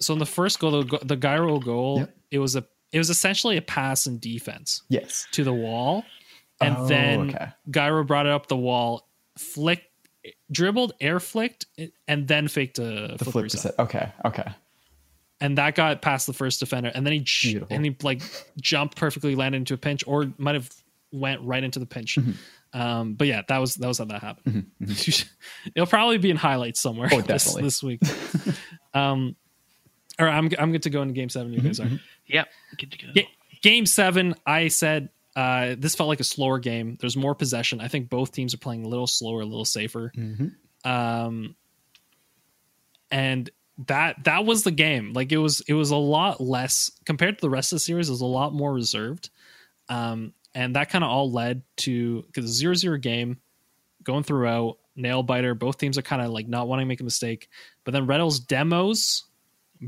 so 0.00 0.12
in 0.12 0.18
the 0.18 0.26
first 0.26 0.58
goal, 0.58 0.82
the, 0.84 0.98
the 1.04 1.16
Gyro 1.16 1.58
goal, 1.58 1.98
Yep. 2.00 2.16
it 2.32 2.38
was 2.38 2.56
a 2.56 2.64
it 2.92 2.98
was 2.98 3.10
essentially 3.10 3.56
a 3.56 3.62
pass 3.62 4.06
in 4.06 4.18
defense 4.18 4.82
Yes. 4.88 5.26
to 5.32 5.42
the 5.44 5.52
wall, 5.52 6.04
and 6.60 6.76
Oh, 6.76 6.86
then 6.86 7.30
okay. 7.34 7.48
Gyro 7.70 8.04
brought 8.04 8.26
it 8.26 8.32
up 8.32 8.46
the 8.48 8.56
wall, 8.56 9.08
flicked, 9.36 9.90
dribbled, 10.50 10.92
air 11.00 11.18
flicked, 11.20 11.66
and 12.08 12.28
then 12.28 12.48
faked 12.48 12.78
a 12.78 12.82
The 13.16 13.24
flip 13.24 13.32
flip 13.32 13.42
reset. 13.44 13.58
reset. 13.72 13.78
Okay. 13.78 14.08
Okay. 14.24 14.44
and 15.40 15.58
that 15.58 15.74
got 15.74 16.00
past 16.02 16.26
the 16.26 16.32
first 16.32 16.60
defender, 16.60 16.90
and 16.94 17.04
then 17.06 17.12
he 17.12 17.24
Beautiful. 17.42 17.74
and 17.74 17.84
he 17.84 17.96
like 18.02 18.22
jumped 18.60 18.96
perfectly, 18.96 19.34
landed 19.34 19.58
into 19.58 19.74
a 19.74 19.76
pinch, 19.78 20.02
or 20.06 20.32
might 20.38 20.54
have 20.54 20.70
went 21.12 21.40
right 21.42 21.62
into 21.62 21.78
the 21.78 21.86
pinch. 21.86 22.16
Mm-hmm. 22.16 22.32
Um, 22.80 23.14
but 23.14 23.26
yeah, 23.26 23.42
that 23.48 23.58
was 23.58 23.74
that 23.76 23.86
was 23.88 23.98
how 23.98 24.04
that 24.06 24.20
happened. 24.22 24.70
It'll 25.74 25.86
probably 25.86 26.18
be 26.18 26.30
in 26.30 26.36
highlights 26.36 26.80
somewhere 26.80 27.08
Oh, 27.12 27.20
this, 27.22 27.44
definitely. 27.44 27.62
this 27.62 27.82
week. 27.82 28.00
um, 28.94 29.36
all 30.18 30.26
right, 30.26 30.34
I'm 30.36 30.50
I'm 30.58 30.72
good 30.72 30.82
to 30.84 30.90
go 30.90 31.02
into 31.02 31.14
game 31.14 31.28
seven. 31.28 31.52
You 31.52 31.60
guys 31.60 31.78
Mm-hmm. 31.80 31.94
are. 31.96 32.00
Yep. 32.26 32.48
Good 32.78 32.92
to 32.92 32.98
go. 32.98 33.12
Ga- 33.14 33.28
game 33.62 33.86
seven, 33.86 34.34
I 34.46 34.68
said 34.68 35.10
uh, 35.36 35.76
this 35.78 35.94
felt 35.94 36.08
like 36.08 36.20
a 36.20 36.24
slower 36.24 36.58
game. 36.58 36.96
There's 37.00 37.16
more 37.16 37.34
possession. 37.34 37.80
I 37.80 37.88
think 37.88 38.08
both 38.08 38.32
teams 38.32 38.54
are 38.54 38.58
playing 38.58 38.84
a 38.84 38.88
little 38.88 39.06
slower, 39.06 39.42
a 39.42 39.46
little 39.46 39.64
safer. 39.66 40.10
Mhm. 40.16 40.54
Um, 40.84 41.54
and 43.10 43.50
that 43.86 44.24
that 44.24 44.44
was 44.44 44.62
the 44.64 44.70
game. 44.70 45.12
Like 45.12 45.32
it 45.32 45.36
was 45.36 45.60
it 45.68 45.74
was 45.74 45.90
a 45.90 45.96
lot 45.96 46.40
less 46.40 46.90
compared 47.04 47.38
to 47.38 47.42
the 47.42 47.50
rest 47.50 47.72
of 47.72 47.76
the 47.76 47.80
series. 47.80 48.08
It 48.08 48.12
was 48.12 48.20
a 48.22 48.26
lot 48.26 48.52
more 48.54 48.72
reserved. 48.72 49.30
Um, 49.88 50.32
and 50.54 50.74
that 50.74 50.88
kind 50.88 51.04
of 51.04 51.10
all 51.10 51.30
led 51.30 51.62
to 51.78 52.22
because 52.22 52.46
zero 52.46 52.74
zero 52.74 52.96
game 52.96 53.38
going 54.02 54.22
throughout 54.22 54.78
nail 54.96 55.22
biter. 55.22 55.54
Both 55.54 55.76
teams 55.78 55.98
are 55.98 56.02
kind 56.02 56.22
of 56.22 56.30
like 56.30 56.48
not 56.48 56.66
wanting 56.68 56.86
to 56.86 56.88
make 56.88 57.00
a 57.00 57.04
mistake. 57.04 57.48
But 57.84 57.92
then 57.92 58.06
Reddle's 58.06 58.40
demos 58.40 59.24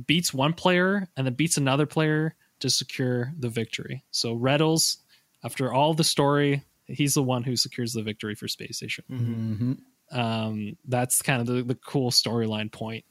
beats 0.07 0.35
one 0.35 0.53
player 0.53 1.09
and 1.17 1.27
then 1.27 1.33
beats 1.35 1.57
another 1.57 1.87
player 1.87 2.35
to 2.61 2.69
secure 2.69 3.33
the 3.39 3.49
victory. 3.49 4.05
So 4.11 4.37
Retals, 4.37 4.99
after 5.45 5.73
all 5.73 5.95
the 5.95 6.05
story, 6.05 6.63
he's 6.87 7.15
the 7.15 7.23
one 7.23 7.43
who 7.43 7.57
secures 7.57 7.93
the 7.93 8.03
victory 8.03 8.35
for 8.35 8.49
Space 8.49 8.77
Station. 8.79 9.05
Mhm. 9.11 9.79
Um, 10.17 10.77
that's 10.87 11.21
kind 11.23 11.41
of 11.41 11.47
the, 11.47 11.63
the 11.63 11.75
cool 11.75 12.11
storyline 12.11 12.73
point. 12.73 13.05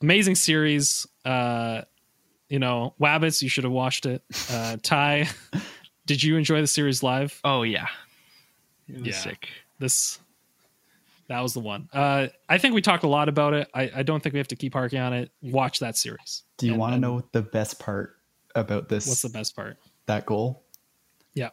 Amazing 0.00 0.36
series. 0.36 1.06
Uh, 1.24 1.82
you 2.48 2.58
know, 2.58 2.94
Wabbits, 3.00 3.42
you 3.42 3.48
should 3.48 3.64
have 3.64 3.72
watched 3.72 4.06
it. 4.06 4.22
Uh, 4.50 4.76
Ty, 4.82 5.28
did 6.06 6.22
you 6.22 6.36
enjoy 6.36 6.60
the 6.60 6.66
series 6.66 7.02
live? 7.02 7.40
Oh 7.44 7.62
yeah. 7.62 7.86
It 8.88 8.98
was 8.98 9.06
Yeah. 9.08 9.12
sick. 9.14 9.48
This 9.78 10.18
that 11.28 11.40
was 11.40 11.54
the 11.54 11.60
one. 11.60 11.88
Uh, 11.92 12.28
I 12.48 12.58
think 12.58 12.74
we 12.74 12.82
talked 12.82 13.04
a 13.04 13.08
lot 13.08 13.28
about 13.28 13.54
it. 13.54 13.68
I, 13.72 13.90
I 13.96 14.02
don't 14.02 14.22
think 14.22 14.32
we 14.34 14.38
have 14.38 14.48
to 14.48 14.56
keep 14.56 14.74
harking 14.74 14.98
on 15.00 15.12
it. 15.14 15.30
Watch 15.40 15.78
that 15.78 15.96
series. 15.96 16.42
Do 16.58 16.66
you 16.66 16.74
want 16.74 16.94
to 16.94 17.00
know 17.00 17.22
the 17.32 17.42
best 17.42 17.78
part 17.80 18.16
about 18.54 18.88
this? 18.88 19.06
what's 19.08 19.22
the 19.22 19.28
best 19.30 19.56
part? 19.56 19.78
that 20.06 20.26
goal? 20.26 20.61
Yeah. 21.34 21.50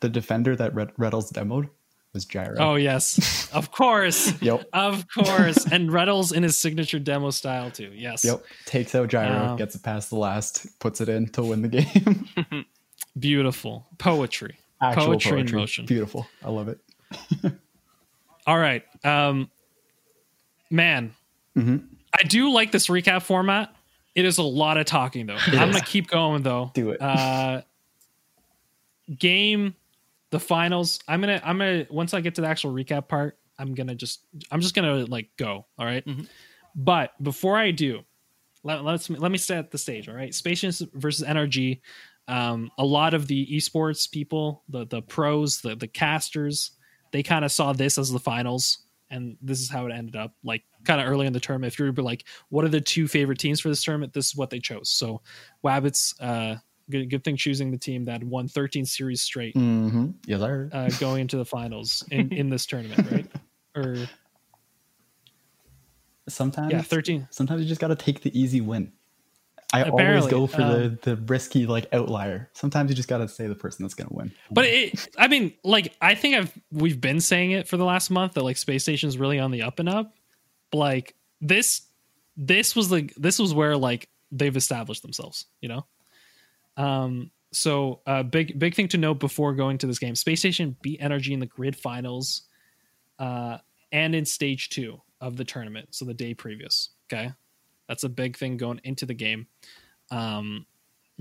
The 0.00 0.08
defender 0.08 0.54
that 0.56 0.74
Red- 0.74 0.94
Retals 0.96 1.32
demoed 1.32 1.68
was 2.14 2.24
Gyro. 2.24 2.56
Oh 2.58 2.74
yes, 2.76 3.50
of 3.52 3.70
course, 3.70 4.32
Yep. 4.42 4.68
of 4.72 5.06
course, 5.12 5.66
and 5.70 5.90
Retals 5.90 6.32
in 6.32 6.42
his 6.42 6.56
signature 6.56 6.98
demo 6.98 7.30
style 7.30 7.70
too. 7.70 7.90
Yes, 7.94 8.24
Yep. 8.24 8.44
Takes 8.64 8.94
out 8.94 9.08
Gyro, 9.08 9.50
Um, 9.50 9.56
gets 9.58 9.74
it 9.74 9.82
past 9.82 10.10
the 10.10 10.16
last, 10.16 10.78
puts 10.78 11.00
it 11.00 11.08
in 11.08 11.28
to 11.30 11.42
win 11.42 11.62
the 11.62 11.68
game. 11.68 12.64
beautiful 13.18 13.86
poetry. 13.98 14.56
Actual 14.80 15.06
Poetry 15.06 15.32
poetry. 15.32 15.50
in 15.50 15.56
motion. 15.60 15.86
Beautiful. 15.86 16.26
I 16.44 16.50
love 16.50 16.68
it. 16.68 16.78
All 18.46 18.58
right, 18.58 18.84
um, 19.04 19.50
man, 20.70 21.14
Mhm. 21.56 21.84
I 22.14 22.22
do 22.22 22.50
like 22.52 22.70
this 22.72 22.86
recap 22.86 23.22
format. 23.22 23.74
It 24.14 24.24
is 24.24 24.38
a 24.38 24.42
lot 24.42 24.78
of 24.78 24.86
talking 24.86 25.26
though. 25.26 25.36
I'm 25.36 25.70
gonna 25.72 25.80
keep 25.82 26.08
going 26.08 26.42
though. 26.42 26.70
Do 26.74 26.90
it. 26.90 27.02
Uh, 27.02 27.62
game, 29.16 29.74
the 30.30 30.40
finals. 30.40 31.00
I'm 31.08 31.20
gonna. 31.20 31.40
I'm 31.44 31.58
gonna. 31.58 31.86
Once 31.90 32.14
I 32.14 32.20
get 32.20 32.34
to 32.36 32.40
the 32.40 32.48
actual 32.48 32.72
recap 32.72 33.08
part, 33.08 33.38
I'm 33.58 33.74
gonna 33.74 33.94
just. 33.94 34.22
I'm 34.50 34.60
just 34.60 34.74
gonna 34.74 35.06
like 35.06 35.28
go. 35.36 35.66
All 35.78 35.86
right? 35.86 36.04
Mhm. 36.04 36.26
But 36.74 37.20
before 37.22 37.56
I 37.56 37.70
do, 37.70 38.02
let, 38.62 38.84
let's 38.84 39.08
let 39.10 39.30
me 39.32 39.38
set 39.38 39.70
the 39.70 39.78
stage. 39.78 40.08
All 40.08 40.14
right, 40.14 40.34
Station 40.34 40.72
versus 40.94 41.26
NRG. 41.26 41.80
Um, 42.28 42.70
a 42.76 42.84
lot 42.84 43.14
of 43.14 43.26
the 43.26 43.46
esports 43.46 44.10
people, 44.10 44.62
the 44.68 44.86
the 44.86 45.02
pros, 45.02 45.60
the 45.60 45.74
the 45.76 45.88
casters, 45.88 46.72
they 47.10 47.22
kind 47.22 47.44
of 47.44 47.50
saw 47.50 47.72
this 47.72 47.96
as 47.96 48.10
the 48.12 48.18
finals, 48.20 48.80
and 49.10 49.36
this 49.40 49.60
is 49.60 49.70
how 49.70 49.86
it 49.86 49.92
ended 49.92 50.14
up. 50.14 50.34
Like 50.44 50.62
kind 50.84 51.00
of 51.00 51.08
early 51.08 51.26
in 51.26 51.32
the 51.32 51.40
tournament, 51.40 51.72
if 51.72 51.78
you 51.78 51.90
were 51.90 52.02
like, 52.02 52.24
what 52.50 52.64
are 52.64 52.68
the 52.68 52.80
two 52.80 53.08
favorite 53.08 53.38
teams 53.38 53.60
for 53.60 53.70
this 53.70 53.82
tournament? 53.82 54.12
This 54.12 54.26
is 54.26 54.36
what 54.36 54.50
they 54.50 54.58
chose. 54.58 54.90
So, 54.90 55.22
Wabbits, 55.64 56.14
uh, 56.20 56.56
good 56.90 57.10
good 57.10 57.24
thing 57.24 57.36
choosing 57.36 57.70
the 57.70 57.78
team 57.78 58.04
that 58.06 58.22
won 58.24 58.48
13 58.48 58.84
series 58.84 59.22
straight, 59.22 59.54
Mm-hmm. 59.54 60.10
Yes, 60.26 60.40
sir. 60.40 60.70
uh, 60.72 60.88
going 61.00 61.22
into 61.22 61.36
the 61.36 61.44
finals 61.44 62.04
in 62.10 62.32
in 62.32 62.48
this 62.50 62.66
tournament, 62.66 63.10
right? 63.10 63.26
Or 63.76 63.96
sometimes, 66.28 66.72
yeah, 66.72 66.82
13. 66.82 67.28
sometimes 67.30 67.62
you 67.62 67.68
just 67.68 67.80
got 67.80 67.88
to 67.88 67.96
take 67.96 68.22
the 68.22 68.38
easy 68.38 68.60
win. 68.60 68.92
I 69.72 69.80
Apparently, 69.82 70.16
always 70.16 70.30
go 70.32 70.46
for 70.46 70.62
um, 70.62 70.72
the, 70.72 70.98
the 71.02 71.16
risky 71.16 71.66
like 71.66 71.86
outlier. 71.92 72.48
Sometimes 72.54 72.88
you 72.90 72.96
just 72.96 73.08
got 73.08 73.18
to 73.18 73.28
say 73.28 73.46
the 73.48 73.54
person 73.54 73.84
that's 73.84 73.92
going 73.94 74.08
to 74.08 74.14
win. 74.14 74.32
But 74.50 74.64
it, 74.64 75.08
I 75.18 75.28
mean, 75.28 75.52
like 75.62 75.94
I 76.00 76.14
think 76.14 76.36
I've 76.36 76.58
we've 76.72 76.98
been 76.98 77.20
saying 77.20 77.50
it 77.50 77.68
for 77.68 77.76
the 77.76 77.84
last 77.84 78.10
month 78.10 78.32
that 78.34 78.44
like 78.44 78.56
space 78.56 78.82
station's 78.84 79.18
really 79.18 79.38
on 79.38 79.50
the 79.50 79.62
up 79.62 79.78
and 79.78 79.88
up. 79.88 80.14
But 80.70 80.78
like 80.78 81.14
this, 81.42 81.82
this 82.34 82.74
was 82.74 82.90
like 82.90 83.14
this 83.16 83.38
was 83.38 83.52
where 83.52 83.76
like 83.76 84.08
they've 84.32 84.56
established 84.56 85.02
themselves. 85.02 85.44
You 85.60 85.68
know. 85.68 85.86
Um. 86.78 87.30
So, 87.50 88.00
uh, 88.06 88.22
big 88.22 88.58
big 88.58 88.74
thing 88.74 88.88
to 88.88 88.98
note 88.98 89.20
before 89.20 89.54
going 89.54 89.78
to 89.78 89.86
this 89.86 89.98
game: 89.98 90.14
Space 90.14 90.40
Station 90.40 90.76
beat 90.82 91.00
Energy 91.00 91.32
in 91.32 91.40
the 91.40 91.46
grid 91.46 91.74
finals, 91.74 92.42
uh, 93.18 93.58
and 93.92 94.14
in 94.14 94.24
stage 94.24 94.68
two 94.68 95.00
of 95.20 95.36
the 95.36 95.44
tournament. 95.44 95.88
So 95.90 96.04
the 96.04 96.14
day 96.14 96.34
previous. 96.34 96.90
Okay, 97.10 97.32
that's 97.88 98.04
a 98.04 98.08
big 98.08 98.36
thing 98.36 98.56
going 98.56 98.80
into 98.84 99.06
the 99.06 99.14
game. 99.14 99.46
Um, 100.10 100.66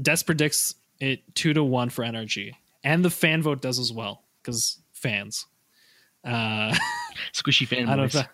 Des 0.01 0.17
predicts 0.25 0.75
it 0.99 1.21
two 1.33 1.53
to 1.53 1.63
one 1.63 1.89
for 1.89 2.03
Energy, 2.03 2.55
and 2.83 3.03
the 3.03 3.09
fan 3.09 3.41
vote 3.41 3.61
does 3.61 3.79
as 3.79 3.91
well 3.91 4.23
because 4.41 4.79
fans. 4.93 5.45
Uh, 6.23 6.75
Squishy 7.33 7.67
fan 7.67 7.87
I 7.87 7.95
don't 7.95 8.13
know. 8.13 8.21
that, 8.21 8.31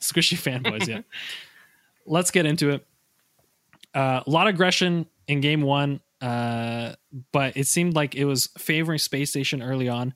Squishy 0.00 0.36
fanboys, 0.36 0.86
yeah. 0.86 1.02
Let's 2.06 2.30
get 2.30 2.46
into 2.46 2.70
it. 2.70 2.86
Uh, 3.94 4.22
a 4.26 4.30
lot 4.30 4.46
of 4.46 4.54
aggression 4.54 5.06
in 5.26 5.40
game 5.40 5.60
one, 5.60 6.00
uh, 6.20 6.94
but 7.32 7.56
it 7.56 7.66
seemed 7.66 7.94
like 7.94 8.14
it 8.14 8.24
was 8.24 8.48
favoring 8.58 8.98
Space 8.98 9.30
Station 9.30 9.62
early 9.62 9.88
on. 9.88 10.14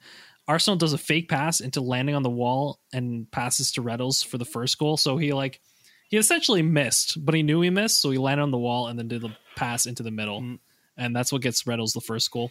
Arsenal 0.49 0.77
does 0.77 0.93
a 0.93 0.99
fake 0.99 1.29
pass 1.29 1.61
into 1.61 1.81
landing 1.81 2.15
on 2.15 2.23
the 2.23 2.31
wall 2.31 2.81
and 2.93 3.31
passes 3.31 3.73
to 3.73 3.83
Retals 3.83 4.27
for 4.27 4.39
the 4.39 4.45
first 4.45 4.79
goal. 4.79 4.97
So 4.97 5.17
he 5.17 5.33
like 5.33 5.61
he 6.09 6.17
essentially 6.17 6.63
missed, 6.63 7.25
but 7.25 7.35
he 7.35 7.43
knew 7.43 7.61
he 7.61 7.71
missed, 7.71 8.01
so 8.01 8.11
he 8.11 8.19
landed 8.19 8.43
on 8.43 8.51
the 8.51 8.59
wall 8.59 8.89
and 8.89 8.99
then 8.99 9.09
did 9.09 9.23
the 9.23 9.35
pass 9.57 9.87
into 9.87 10.03
the 10.03 10.11
middle, 10.11 10.41
mm. 10.43 10.59
and 10.97 11.15
that's 11.15 11.33
what 11.33 11.43
gets 11.43 11.63
Retals 11.63 11.95
the 11.95 12.01
first 12.01 12.31
goal. 12.31 12.51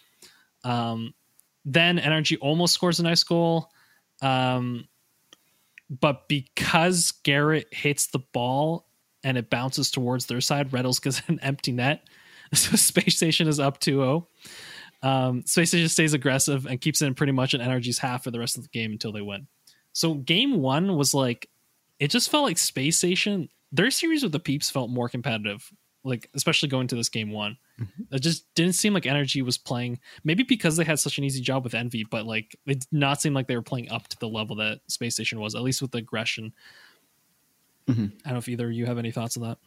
Um, 0.64 1.14
then 1.65 1.99
Energy 1.99 2.38
almost 2.38 2.73
scores 2.73 2.99
a 2.99 3.03
nice 3.03 3.23
goal. 3.23 3.69
Um, 4.22 4.88
but 5.90 6.28
because 6.28 7.11
Garrett 7.23 7.68
hits 7.72 8.07
the 8.07 8.19
ball 8.19 8.88
and 9.23 9.38
it 9.38 9.49
bounces 9.49 9.91
towards 9.91 10.26
their 10.26 10.41
side, 10.41 10.72
Retals 10.72 11.02
gets 11.02 11.22
an 11.28 11.40
empty 11.41 11.72
net. 11.72 12.07
So 12.56 12.76
Space 12.76 13.15
Station 13.15 13.48
is 13.48 13.61
up 13.61 13.80
2 13.80 13.95
0. 13.95 14.28
Um, 15.03 15.44
Space 15.45 15.69
Station 15.69 15.88
stays 15.88 16.14
aggressive 16.14 16.65
and 16.65 16.82
keeps 16.82 17.02
it 17.02 17.07
in 17.07 17.15
pretty 17.15 17.32
much 17.32 17.53
an 17.53 17.61
Energy's 17.61 17.98
half 17.98 18.26
for 18.26 18.32
the 18.32 18.40
rest 18.40 18.57
of 18.57 18.64
the 18.64 18.69
game 18.69 18.91
until 18.91 19.14
they 19.14 19.22
win. 19.22 19.48
So 19.94 20.15
game 20.15 20.61
one 20.61 20.98
was 20.98 21.14
like, 21.14 21.49
it 21.99 22.10
just 22.10 22.30
felt 22.30 22.44
like 22.44 22.57
Space 22.57 22.98
Station, 22.98 23.48
their 23.72 23.90
series 23.90 24.22
with 24.22 24.34
the 24.34 24.40
Peeps 24.40 24.69
felt 24.69 24.90
more 24.90 25.07
competitive 25.07 25.72
like 26.03 26.30
especially 26.34 26.69
going 26.69 26.88
to 26.88 26.95
this 26.95 27.10
game 27.10 27.32
one. 27.32 27.57
Mm-hmm. 27.80 28.15
It 28.15 28.19
just 28.19 28.53
didn't 28.56 28.76
seem 28.76 28.94
like 28.94 29.06
Energy 29.06 29.41
was 29.41 29.57
playing. 29.57 29.99
Maybe 30.23 30.44
because 30.44 30.76
they 30.76 30.84
had 30.84 30.99
such 30.99 31.18
an 31.18 31.23
easy 31.23 31.41
job 31.41 31.64
with 31.64 31.73
Envy, 31.73 32.03
but 32.03 32.26
like 32.26 32.56
it 32.65 32.82
did 32.82 32.88
not 32.91 33.22
seem 33.22 33.34
like 33.34 33.48
they 33.48 33.56
were 33.56 33.61
playing 33.61 33.91
up 33.91 34.07
to 34.10 34.19
the 34.19 34.28
level 34.28 34.56
that 34.57 34.80
Space 34.88 35.15
Station 35.15 35.40
was, 35.40 35.56
at 35.56 35.61
least 35.61 35.82
with 35.82 35.91
the 35.91 35.99
aggression. 35.99 36.53
Mm-hmm. 37.88 38.06
I 38.26 38.30
don't 38.30 38.34
know 38.34 38.40
if 38.40 38.49
either 38.49 38.68
of 38.68 38.73
you 38.73 38.86
have 38.86 38.98
any 38.98 39.11
thoughts 39.11 39.38
on 39.38 39.44
that. 39.44 39.57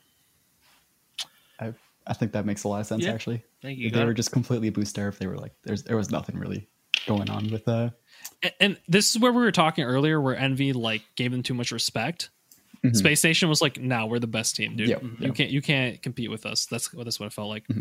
I 1.61 1.74
I 2.06 2.12
think 2.14 2.32
that 2.32 2.47
makes 2.47 2.64
a 2.64 2.68
lot 2.68 2.81
of 2.81 2.86
sense. 2.86 3.05
Yeah. 3.05 3.12
Actually, 3.12 3.43
thank 3.62 3.78
you. 3.78 3.89
If 3.89 3.94
they 3.94 4.05
were 4.05 4.14
just 4.14 4.32
completely 4.32 4.70
booster. 4.70 5.09
If 5.09 5.18
they 5.18 5.26
were 5.26 5.39
like, 5.39 5.52
there's 5.64 5.82
there 5.85 5.97
was 5.97 6.10
nothing 6.10 6.39
really 6.39 6.68
going 7.06 7.31
on 7.31 7.51
with 7.51 7.66
uh. 7.68 7.90
And, 8.43 8.52
and 8.60 8.81
this 8.89 9.10
is 9.10 9.18
where 9.20 9.32
we 9.32 9.43
were 9.43 9.52
talking 9.52 9.85
earlier, 9.85 10.20
where 10.20 10.36
Envy 10.36 10.72
like 10.72 11.02
gave 11.16 11.32
them 11.32 11.43
too 11.43 11.55
much 11.55 11.72
respect 11.72 12.31
Mm-hmm. 12.85 12.97
Space 12.97 13.18
Station 13.18 13.48
was 13.48 13.62
like, 13.62 13.81
"Now 13.81 14.01
nah, 14.01 14.06
we're 14.06 14.18
the 14.18 14.26
best 14.26 14.56
team, 14.56 14.76
dude. 14.76 14.89
Yep, 14.89 15.02
you 15.02 15.16
yep. 15.20 15.35
can't 15.35 15.51
you 15.51 15.62
can't 15.62 16.02
compete 16.02 16.31
with 16.31 16.44
us." 16.44 16.66
That's 16.66 16.93
what 16.93 17.05
that's 17.05 17.18
what 17.18 17.26
it 17.26 17.32
felt 17.32 17.48
like. 17.48 17.66
Mm-hmm. 17.68 17.81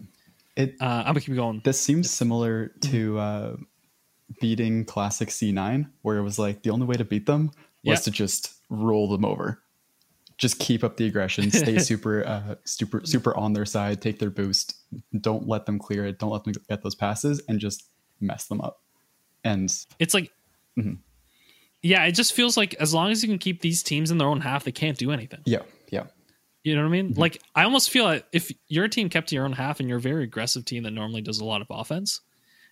It, 0.55 0.75
uh, 0.79 0.85
I'm 0.85 1.07
gonna 1.07 1.19
keep 1.19 1.35
going. 1.35 1.61
This 1.65 1.81
seems 1.81 2.09
similar 2.09 2.67
to 2.81 3.19
uh, 3.19 3.55
beating 4.39 4.85
Classic 4.85 5.27
C9, 5.27 5.89
where 6.03 6.17
it 6.17 6.23
was 6.23 6.39
like 6.39 6.63
the 6.63 6.69
only 6.69 6.85
way 6.85 6.95
to 6.95 7.03
beat 7.03 7.25
them 7.25 7.51
was 7.83 7.99
yeah. 7.99 8.03
to 8.03 8.11
just 8.11 8.53
roll 8.69 9.09
them 9.09 9.25
over, 9.25 9.61
just 10.43 10.59
keep 10.59 10.83
up 10.83 10.97
the 10.97 11.07
aggression, 11.07 11.49
stay 11.49 11.79
super 11.79 12.23
uh, 12.25 12.55
super 12.65 13.01
super 13.03 13.35
on 13.35 13.53
their 13.53 13.65
side, 13.65 14.01
take 14.01 14.19
their 14.19 14.29
boost, 14.29 14.75
don't 15.19 15.47
let 15.47 15.65
them 15.65 15.79
clear 15.79 16.05
it, 16.05 16.19
don't 16.19 16.29
let 16.29 16.43
them 16.43 16.53
get 16.69 16.83
those 16.83 16.95
passes, 16.95 17.41
and 17.49 17.59
just 17.59 17.87
mess 18.21 18.45
them 18.45 18.61
up. 18.61 18.81
And 19.43 19.73
it's 19.97 20.13
like. 20.13 20.31
Mm-hmm 20.77 20.93
yeah, 21.83 22.05
it 22.05 22.13
just 22.13 22.33
feels 22.33 22.55
like 22.55 22.73
as 22.75 22.93
long 22.93 23.11
as 23.11 23.21
you 23.21 23.29
can 23.29 23.37
keep 23.37 23.61
these 23.61 23.83
teams 23.83 24.09
in 24.09 24.17
their 24.17 24.27
own 24.27 24.39
half, 24.39 24.63
they 24.63 24.71
can't 24.71 24.97
do 24.97 25.11
anything. 25.11 25.41
Yeah, 25.45 25.59
yeah. 25.91 26.05
You 26.63 26.75
know 26.75 26.81
what 26.81 26.87
I 26.87 26.91
mean? 26.91 27.09
Mm-hmm. 27.11 27.19
Like 27.19 27.41
I 27.53 27.65
almost 27.65 27.89
feel 27.89 28.05
like 28.05 28.25
if 28.31 28.51
your 28.69 28.87
team 28.87 29.09
kept 29.09 29.27
to 29.29 29.35
your 29.35 29.43
own 29.43 29.51
half 29.51 29.81
and 29.81 29.89
you're 29.89 29.97
a 29.97 30.01
very 30.01 30.23
aggressive 30.23 30.63
team 30.63 30.83
that 30.83 30.91
normally 30.91 31.21
does 31.21 31.39
a 31.39 31.45
lot 31.45 31.61
of 31.61 31.67
offense, 31.69 32.21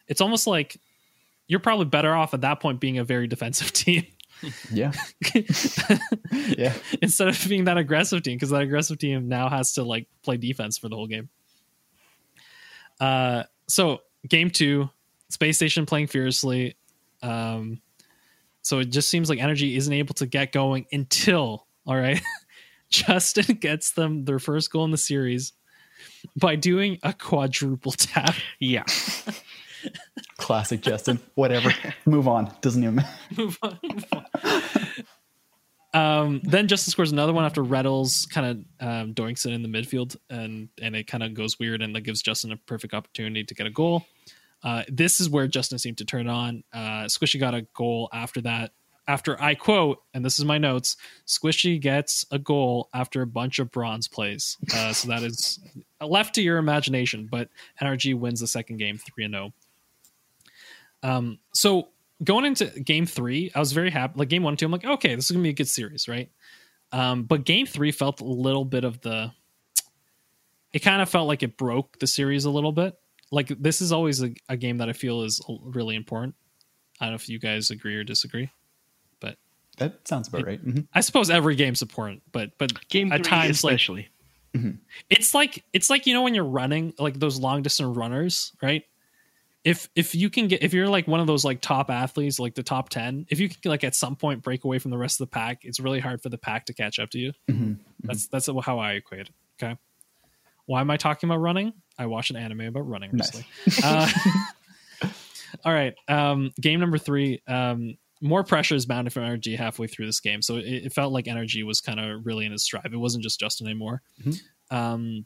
it's 0.07 0.21
almost 0.21 0.47
like 0.47 0.79
you're 1.47 1.59
probably 1.59 1.85
better 1.85 2.15
off 2.15 2.33
at 2.33 2.41
that 2.41 2.61
point 2.61 2.79
being 2.79 2.97
a 2.97 3.03
very 3.03 3.27
defensive 3.35 3.73
team. 3.73 4.07
Yeah. 4.71 4.91
yeah. 6.31 6.73
Instead 7.01 7.27
of 7.27 7.45
being 7.47 7.65
that 7.65 7.77
aggressive 7.77 8.23
team, 8.23 8.35
because 8.37 8.49
that 8.49 8.61
aggressive 8.61 8.97
team 8.97 9.27
now 9.27 9.49
has 9.49 9.73
to 9.73 9.83
like 9.83 10.07
play 10.23 10.37
defense 10.37 10.77
for 10.77 10.89
the 10.89 10.95
whole 10.95 11.07
game. 11.07 11.29
Uh 12.99 13.43
so 13.67 14.01
game 14.27 14.49
two, 14.49 14.89
Space 15.29 15.57
Station 15.57 15.85
playing 15.85 16.07
fiercely. 16.07 16.75
Um 17.21 17.81
so 18.61 18.79
it 18.79 18.89
just 18.89 19.09
seems 19.09 19.29
like 19.29 19.39
energy 19.39 19.75
isn't 19.75 19.93
able 19.93 20.13
to 20.15 20.27
get 20.27 20.51
going 20.51 20.85
until, 20.91 21.65
all 21.85 21.95
right, 21.95 22.21
Justin 22.89 23.55
gets 23.55 23.91
them 23.91 24.25
their 24.25 24.39
first 24.39 24.71
goal 24.71 24.85
in 24.85 24.91
the 24.91 24.97
series 24.97 25.53
by 26.35 26.55
doing 26.55 26.99
a 27.03 27.13
quadruple 27.13 27.91
tap. 27.91 28.35
Yeah. 28.59 28.83
Classic 30.37 30.81
Justin. 30.81 31.19
Whatever. 31.35 31.73
move 32.05 32.27
on. 32.27 32.53
Doesn't 32.61 32.83
even 32.83 32.99
on. 32.99 33.07
Move 33.37 33.57
on. 33.61 33.79
Um, 35.93 36.41
then 36.43 36.67
Justin 36.67 36.91
scores 36.91 37.11
another 37.11 37.33
one 37.33 37.43
after 37.43 37.63
Retals 37.63 38.29
kind 38.29 38.65
of 38.79 38.87
um, 38.87 39.09
in 39.09 39.61
the 39.61 39.67
midfield, 39.69 40.15
and 40.29 40.69
and 40.81 40.95
it 40.95 41.07
kind 41.07 41.23
of 41.23 41.33
goes 41.33 41.59
weird, 41.59 41.81
and 41.81 41.95
that 41.95 42.01
gives 42.01 42.21
Justin 42.21 42.51
a 42.51 42.57
perfect 42.57 42.93
opportunity 42.93 43.43
to 43.43 43.53
get 43.53 43.67
a 43.67 43.71
goal. 43.71 44.05
Uh, 44.63 44.83
this 44.87 45.19
is 45.19 45.29
where 45.29 45.47
Justin 45.47 45.79
seemed 45.79 45.97
to 45.97 46.05
turn 46.05 46.27
on. 46.27 46.63
Uh, 46.71 47.05
Squishy 47.05 47.39
got 47.39 47.53
a 47.53 47.63
goal 47.73 48.09
after 48.13 48.41
that. 48.41 48.71
After 49.07 49.41
I 49.41 49.55
quote, 49.55 49.97
and 50.13 50.23
this 50.23 50.37
is 50.37 50.45
my 50.45 50.59
notes, 50.59 50.95
Squishy 51.27 51.81
gets 51.81 52.23
a 52.31 52.37
goal 52.37 52.87
after 52.93 53.23
a 53.23 53.27
bunch 53.27 53.57
of 53.57 53.71
bronze 53.71 54.07
plays. 54.07 54.57
Uh, 54.73 54.93
so 54.93 55.07
that 55.09 55.23
is 55.23 55.59
left 55.99 56.35
to 56.35 56.41
your 56.41 56.57
imagination, 56.59 57.27
but 57.29 57.49
NRG 57.81 58.17
wins 58.17 58.39
the 58.39 58.47
second 58.47 58.77
game 58.77 58.99
3 58.99 59.27
0. 59.27 59.51
Um, 61.03 61.39
so 61.53 61.89
going 62.23 62.45
into 62.45 62.67
game 62.81 63.05
three, 63.05 63.51
I 63.55 63.59
was 63.59 63.71
very 63.71 63.89
happy. 63.89 64.13
Like 64.17 64.29
game 64.29 64.43
one, 64.43 64.57
two, 64.57 64.65
I'm 64.65 64.71
like, 64.71 64.85
okay, 64.85 65.15
this 65.15 65.25
is 65.25 65.31
gonna 65.31 65.43
be 65.43 65.49
a 65.49 65.53
good 65.53 65.67
series, 65.67 66.07
right? 66.07 66.29
Um, 66.91 67.23
but 67.23 67.45
game 67.45 67.65
three 67.65 67.91
felt 67.91 68.21
a 68.21 68.25
little 68.25 68.65
bit 68.65 68.83
of 68.83 69.01
the. 69.01 69.31
It 70.73 70.79
kind 70.79 71.01
of 71.01 71.09
felt 71.09 71.27
like 71.27 71.43
it 71.43 71.57
broke 71.57 71.99
the 71.99 72.07
series 72.07 72.45
a 72.45 72.49
little 72.49 72.71
bit 72.71 72.95
like 73.31 73.47
this 73.59 73.81
is 73.81 73.91
always 73.91 74.21
a, 74.21 74.33
a 74.49 74.57
game 74.57 74.77
that 74.77 74.89
I 74.89 74.93
feel 74.93 75.23
is 75.23 75.41
really 75.63 75.95
important. 75.95 76.35
I 76.99 77.05
don't 77.05 77.13
know 77.13 77.15
if 77.15 77.29
you 77.29 77.39
guys 77.39 77.71
agree 77.71 77.95
or 77.95 78.03
disagree, 78.03 78.49
but 79.19 79.37
that 79.77 80.07
sounds 80.07 80.27
about 80.27 80.41
it, 80.41 80.47
right. 80.47 80.65
Mm-hmm. 80.65 80.81
I 80.93 81.01
suppose 81.01 81.29
every 81.29 81.55
game's 81.55 81.81
important, 81.81 82.21
but 82.31 82.51
but 82.57 82.87
game 82.89 83.11
at 83.11 83.23
times 83.23 83.57
especially. 83.57 84.09
Like, 84.53 84.63
mm-hmm. 84.63 84.75
It's 85.09 85.33
like 85.33 85.63
it's 85.73 85.89
like 85.89 86.05
you 86.05 86.13
know 86.13 86.21
when 86.21 86.35
you're 86.35 86.43
running 86.43 86.93
like 86.99 87.19
those 87.19 87.39
long 87.39 87.61
distance 87.63 87.95
runners, 87.95 88.51
right? 88.61 88.83
If 89.63 89.89
if 89.95 90.15
you 90.15 90.29
can 90.29 90.47
get 90.47 90.63
if 90.63 90.73
you're 90.73 90.89
like 90.89 91.07
one 91.07 91.19
of 91.19 91.27
those 91.27 91.45
like 91.45 91.61
top 91.61 91.91
athletes, 91.91 92.39
like 92.39 92.55
the 92.55 92.63
top 92.63 92.89
ten, 92.89 93.25
if 93.29 93.39
you 93.39 93.49
can 93.49 93.57
like 93.65 93.83
at 93.83 93.93
some 93.93 94.15
point 94.15 94.41
break 94.41 94.63
away 94.63 94.79
from 94.79 94.91
the 94.91 94.97
rest 94.97 95.21
of 95.21 95.29
the 95.29 95.31
pack, 95.31 95.59
it's 95.63 95.79
really 95.79 95.99
hard 95.99 96.21
for 96.21 96.29
the 96.29 96.37
pack 96.37 96.65
to 96.65 96.73
catch 96.73 96.97
up 96.97 97.11
to 97.11 97.19
you. 97.19 97.33
Mm-hmm. 97.49 97.73
That's 98.03 98.27
that's 98.27 98.47
how 98.47 98.79
I 98.79 98.93
equate 98.93 99.21
it. 99.21 99.29
Okay. 99.61 99.77
Why 100.65 100.81
am 100.81 100.89
I 100.89 100.97
talking 100.97 101.29
about 101.29 101.39
running? 101.39 101.73
I 101.97 102.07
watch 102.07 102.29
an 102.29 102.37
anime 102.37 102.61
about 102.61 102.87
running 102.87 103.11
recently. 103.11 103.45
Nice. 103.67 103.83
uh, 103.83 104.09
all 105.65 105.73
right. 105.73 105.93
Um, 106.07 106.51
game 106.59 106.79
number 106.79 106.97
three. 106.97 107.41
Um, 107.47 107.97
more 108.21 108.43
pressure 108.43 108.75
is 108.75 108.87
mounted 108.87 109.11
from 109.11 109.23
energy 109.23 109.55
halfway 109.55 109.87
through 109.87 110.05
this 110.05 110.19
game, 110.19 110.41
so 110.41 110.57
it, 110.57 110.65
it 110.65 110.93
felt 110.93 111.11
like 111.11 111.27
energy 111.27 111.63
was 111.63 111.81
kind 111.81 111.99
of 111.99 112.25
really 112.25 112.45
in 112.45 112.51
his 112.51 112.63
stride. 112.63 112.89
It 112.91 112.97
wasn't 112.97 113.23
just 113.23 113.39
Justin 113.39 113.67
anymore. 113.67 114.01
Mm-hmm. 114.23 114.75
Um, 114.75 115.25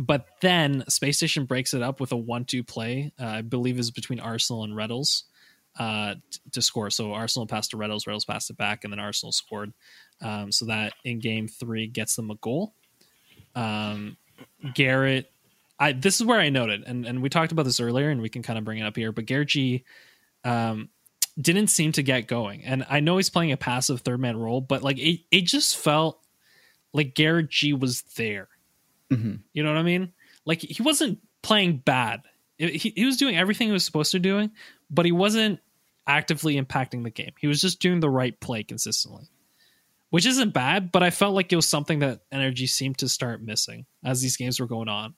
but 0.00 0.26
then 0.40 0.84
Space 0.88 1.18
Station 1.18 1.44
breaks 1.44 1.74
it 1.74 1.82
up 1.82 2.00
with 2.00 2.12
a 2.12 2.16
one-two 2.16 2.64
play. 2.64 3.12
Uh, 3.20 3.26
I 3.26 3.42
believe 3.42 3.78
is 3.78 3.90
between 3.90 4.18
Arsenal 4.18 4.64
and 4.64 4.72
Retals 4.72 5.24
uh, 5.78 6.14
to 6.52 6.62
score. 6.62 6.90
So 6.90 7.12
Arsenal 7.12 7.46
passed 7.46 7.70
to 7.72 7.76
Retals, 7.76 8.06
Retals 8.06 8.26
passed 8.26 8.50
it 8.50 8.56
back, 8.56 8.84
and 8.84 8.92
then 8.92 8.98
Arsenal 8.98 9.32
scored. 9.32 9.72
Um, 10.22 10.52
so 10.52 10.66
that 10.66 10.94
in 11.04 11.18
game 11.20 11.48
three 11.48 11.86
gets 11.86 12.16
them 12.16 12.30
a 12.30 12.34
goal. 12.36 12.74
Um, 13.54 14.16
Garrett, 14.74 15.30
I 15.78 15.92
this 15.92 16.20
is 16.20 16.26
where 16.26 16.40
I 16.40 16.48
noted, 16.50 16.84
and 16.86 17.06
and 17.06 17.22
we 17.22 17.28
talked 17.28 17.52
about 17.52 17.64
this 17.64 17.80
earlier, 17.80 18.10
and 18.10 18.22
we 18.22 18.28
can 18.28 18.42
kind 18.42 18.58
of 18.58 18.64
bring 18.64 18.78
it 18.78 18.84
up 18.84 18.96
here. 18.96 19.12
But 19.12 19.26
Garrett 19.26 19.48
G, 19.48 19.84
um, 20.44 20.88
didn't 21.40 21.68
seem 21.68 21.92
to 21.92 22.02
get 22.02 22.26
going, 22.26 22.64
and 22.64 22.84
I 22.88 23.00
know 23.00 23.16
he's 23.16 23.30
playing 23.30 23.52
a 23.52 23.56
passive 23.56 24.00
third 24.00 24.20
man 24.20 24.36
role, 24.36 24.60
but 24.60 24.82
like 24.82 24.98
it, 24.98 25.20
it 25.30 25.42
just 25.42 25.76
felt 25.76 26.20
like 26.92 27.14
Garrett 27.14 27.50
G 27.50 27.72
was 27.72 28.02
there. 28.16 28.48
Mm-hmm. 29.10 29.36
You 29.52 29.62
know 29.62 29.72
what 29.72 29.78
I 29.78 29.82
mean? 29.82 30.12
Like 30.44 30.60
he 30.60 30.82
wasn't 30.82 31.18
playing 31.42 31.78
bad. 31.78 32.22
He, 32.58 32.92
he 32.94 33.04
was 33.04 33.16
doing 33.16 33.36
everything 33.36 33.68
he 33.68 33.72
was 33.72 33.84
supposed 33.84 34.12
to 34.12 34.18
doing, 34.18 34.50
but 34.90 35.06
he 35.06 35.12
wasn't 35.12 35.60
actively 36.06 36.60
impacting 36.60 37.04
the 37.04 37.10
game. 37.10 37.32
He 37.38 37.46
was 37.46 37.60
just 37.60 37.80
doing 37.80 38.00
the 38.00 38.10
right 38.10 38.38
play 38.38 38.62
consistently 38.62 39.28
which 40.10 40.26
isn't 40.26 40.52
bad, 40.52 40.92
but 40.92 41.02
I 41.02 41.10
felt 41.10 41.34
like 41.34 41.52
it 41.52 41.56
was 41.56 41.68
something 41.68 42.00
that 42.00 42.20
Energy 42.30 42.66
seemed 42.66 42.98
to 42.98 43.08
start 43.08 43.42
missing 43.42 43.86
as 44.04 44.20
these 44.20 44.36
games 44.36 44.60
were 44.60 44.66
going 44.66 44.88
on. 44.88 45.14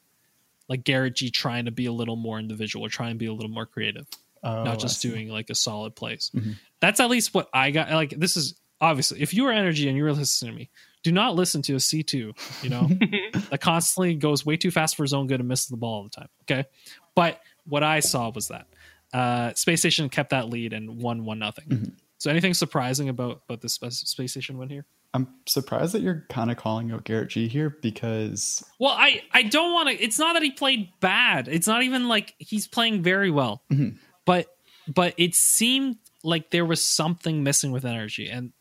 Like 0.69 0.85
Garrett 0.85 1.17
G 1.17 1.31
trying 1.31 1.65
to 1.65 1.71
be 1.71 1.87
a 1.87 1.93
little 1.93 2.17
more 2.17 2.39
individual 2.39 2.87
or 2.87 2.89
trying 2.89 3.13
to 3.13 3.19
be 3.19 3.27
a 3.27 3.33
little 3.33 3.51
more 3.51 3.67
creative, 3.67 4.07
oh, 4.45 4.65
not 4.65 4.79
just 4.79 5.03
doing 5.03 5.29
like 5.29 5.51
a 5.51 5.55
solid 5.55 5.97
place. 5.97 6.31
Mm-hmm. 6.35 6.53
That's 6.81 7.01
at 7.01 7.11
least 7.11 7.35
what 7.35 7.49
I 7.53 7.71
got. 7.73 7.91
Like 7.91 8.11
this 8.11 8.37
is 8.37 8.55
obviously 8.81 9.23
if 9.23 9.35
you 9.35 9.47
are 9.47 9.53
Energy 9.53 9.89
and 9.89 9.97
you're 9.97 10.13
listening 10.13 10.53
to 10.53 10.59
me, 10.59 10.71
do 11.03 11.13
not 11.13 11.35
listen 11.35 11.63
to 11.63 11.75
a 11.75 11.81
C 11.81 12.03
two. 12.03 12.33
You 12.63 12.71
know 12.71 12.89
that 13.51 13.61
constantly 13.61 14.15
goes 14.15 14.45
way 14.47 14.57
too 14.57 14.71
fast 14.71 14.97
for 14.97 15.03
his 15.03 15.13
own 15.13 15.27
good 15.27 15.41
and 15.41 15.49
misses 15.49 15.69
the 15.69 15.77
ball 15.77 15.95
all 15.95 16.03
the 16.05 16.11
time. 16.11 16.29
Okay, 16.43 16.69
but 17.15 17.41
what 17.65 17.83
I 17.83 18.01
saw 18.01 18.31
was 18.31 18.49
that 18.49 18.67
uh, 19.13 19.55
Space 19.55 19.81
Station 19.81 20.09
kept 20.09 20.31
that 20.31 20.49
lead 20.49 20.73
and 20.73 21.03
won 21.03 21.25
one 21.25 21.39
nothing. 21.39 21.67
Mm-hmm. 21.69 21.91
So 22.19 22.31
anything 22.31 22.55
surprising 22.55 23.09
about 23.09 23.43
about 23.49 23.61
this 23.61 23.75
space 23.75 24.31
station 24.31 24.57
win 24.57 24.69
here? 24.69 24.87
I'm 25.15 25.29
surprised 25.47 25.93
that 25.93 26.03
you're 26.03 26.25
kind 26.31 26.51
of 26.51 26.57
calling 26.57 26.91
out 26.93 27.05
Garrett 27.05 27.31
G 27.31 27.49
here 27.49 27.77
because 27.83 28.65
Well, 28.79 28.95
I 28.97 29.23
I 29.33 29.43
don't 29.43 29.73
want 29.73 29.89
to. 29.89 30.03
It's 30.03 30.19
not 30.19 30.35
that 30.35 30.43
he 30.43 30.53
played 30.53 30.89
bad. 31.01 31.49
It's 31.49 31.67
not 31.67 31.83
even 31.83 32.09
like 32.09 32.35
he's 32.39 32.67
playing 32.67 33.03
very 33.03 33.31
well. 33.31 33.63
Mhm. 33.71 33.99
But 34.25 34.47
but 34.87 35.15
it 35.17 35.35
seemed 35.35 35.97
like 36.23 36.51
there 36.51 36.65
was 36.65 36.81
something 36.81 37.43
missing 37.43 37.73
with 37.73 37.85
energy, 37.85 38.29
and 38.29 38.53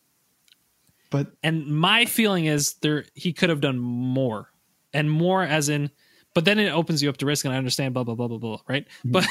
but 1.11 1.27
and 1.43 1.67
my 1.67 2.05
feeling 2.05 2.45
is 2.45 2.73
there 2.81 3.05
he 3.13 3.31
could 3.33 3.49
have 3.49 3.61
done 3.61 3.77
more, 3.77 4.51
and 4.93 5.11
more 5.11 5.43
as 5.43 5.69
in. 5.69 5.91
But 6.33 6.45
then 6.45 6.57
it 6.57 6.71
opens 6.71 7.03
you 7.03 7.09
up 7.09 7.17
to 7.17 7.25
risk, 7.27 7.45
and 7.45 7.53
I 7.53 7.57
understand 7.57 7.93
blah 7.93 8.03
blah 8.03 8.15
blah 8.15 8.27
blah 8.27 8.37
blah. 8.39 8.57
Right, 8.67 8.87
but 9.05 9.27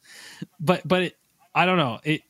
but 0.60 0.86
but 0.86 1.02
it, 1.02 1.16
I 1.54 1.66
don't 1.66 1.76
know 1.78 2.00
it. 2.04 2.22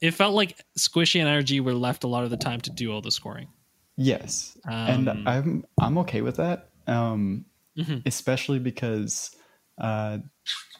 It 0.00 0.12
felt 0.14 0.34
like 0.34 0.56
Squishy 0.78 1.20
and 1.20 1.28
Energy 1.28 1.60
were 1.60 1.74
left 1.74 2.04
a 2.04 2.06
lot 2.06 2.24
of 2.24 2.30
the 2.30 2.36
time 2.38 2.60
to 2.62 2.70
do 2.70 2.90
all 2.92 3.02
the 3.02 3.10
scoring. 3.10 3.48
yes, 3.96 4.56
Um, 4.66 4.72
and 5.08 5.28
I'm 5.28 5.64
I'm 5.78 5.98
okay 5.98 6.22
with 6.22 6.36
that. 6.36 6.68
Um, 6.86 7.44
Mhm. 7.78 8.02
especially 8.04 8.58
because 8.58 9.30
uh, 9.78 10.18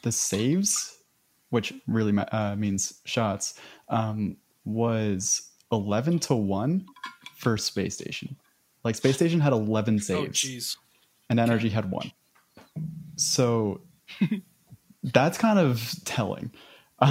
the 0.03 0.11
saves, 0.11 0.97
which 1.49 1.73
really 1.87 2.15
uh, 2.31 2.55
means 2.55 3.01
shots, 3.05 3.59
um, 3.89 4.37
was 4.65 5.51
eleven 5.71 6.19
to 6.19 6.35
one 6.35 6.85
for 7.41 7.57
Space 7.57 7.95
Station. 7.95 8.37
Like 8.83 8.95
Space 8.95 9.15
Station 9.15 9.39
had 9.39 9.53
eleven 9.53 9.95
oh, 9.95 9.99
saves, 9.99 10.39
jeez. 10.39 10.77
and 11.29 11.39
Energy 11.39 11.69
had 11.69 11.91
one. 11.91 12.11
So 13.15 13.81
that's 15.03 15.37
kind 15.37 15.59
of 15.59 15.93
telling. 16.05 16.51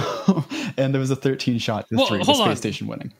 and 0.77 0.93
there 0.93 0.99
was 0.99 1.11
a 1.11 1.15
thirteen 1.15 1.59
shot 1.59 1.87
to 1.89 1.97
Well, 1.97 2.07
three, 2.07 2.23
Space 2.23 2.39
on. 2.39 2.55
Station 2.55 2.87
winning. 2.87 3.13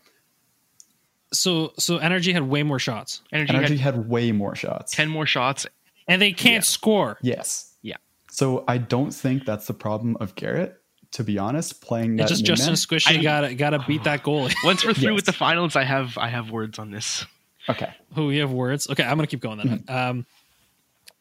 So 1.34 1.74
so 1.78 1.98
Energy 1.98 2.34
had 2.34 2.44
way 2.44 2.64
more 2.64 2.80
shots, 2.80 3.22
Energy, 3.32 3.54
Energy 3.54 3.78
had 3.78 3.96
had 3.96 4.10
way 4.10 4.32
more 4.32 4.56
shots. 4.56 4.92
ten 4.92 5.10
more 5.10 5.26
shots. 5.26 5.66
and 6.08 6.22
they 6.22 6.34
can't 6.34 6.66
score. 6.66 7.18
Yes. 7.22 7.74
Yeah. 7.82 7.98
So 8.30 8.64
I 8.68 8.78
don't 8.78 9.12
think 9.12 9.46
that's 9.46 9.68
the 9.68 9.74
problem 9.74 10.18
of 10.20 10.36
Garrett. 10.36 10.81
To 11.14 11.24
be 11.26 11.38
honest, 11.38 11.82
playing 11.82 12.16
that 12.18 12.24
It's 12.32 12.40
just 12.40 12.42
mid-man- 12.44 12.76
Justin 12.76 12.98
Squishy 12.98 13.20
I- 13.20 13.22
gotta 13.24 13.54
gotta 13.54 13.80
beat 13.88 14.04
that 14.06 14.24
goalie. 14.24 14.54
Once 14.64 14.86
we're 14.86 14.94
through 14.94 15.10
Yes. 15.12 15.16
with 15.16 15.26
the 15.26 15.34
finals, 15.34 15.76
I 15.76 15.84
have 15.84 16.18
I 16.18 16.30
have 16.30 16.52
words 16.52 16.80
on 16.80 16.92
this. 16.92 17.26
Okay. 17.70 17.94
Who 18.16 18.32
you 18.32 18.42
have 18.42 18.52
words? 18.52 18.90
Okay, 18.90 19.04
I'm 19.04 19.18
gonna 19.18 19.28
keep 19.28 19.42
going 19.42 19.58
then. 19.60 19.84
Um, 19.88 20.26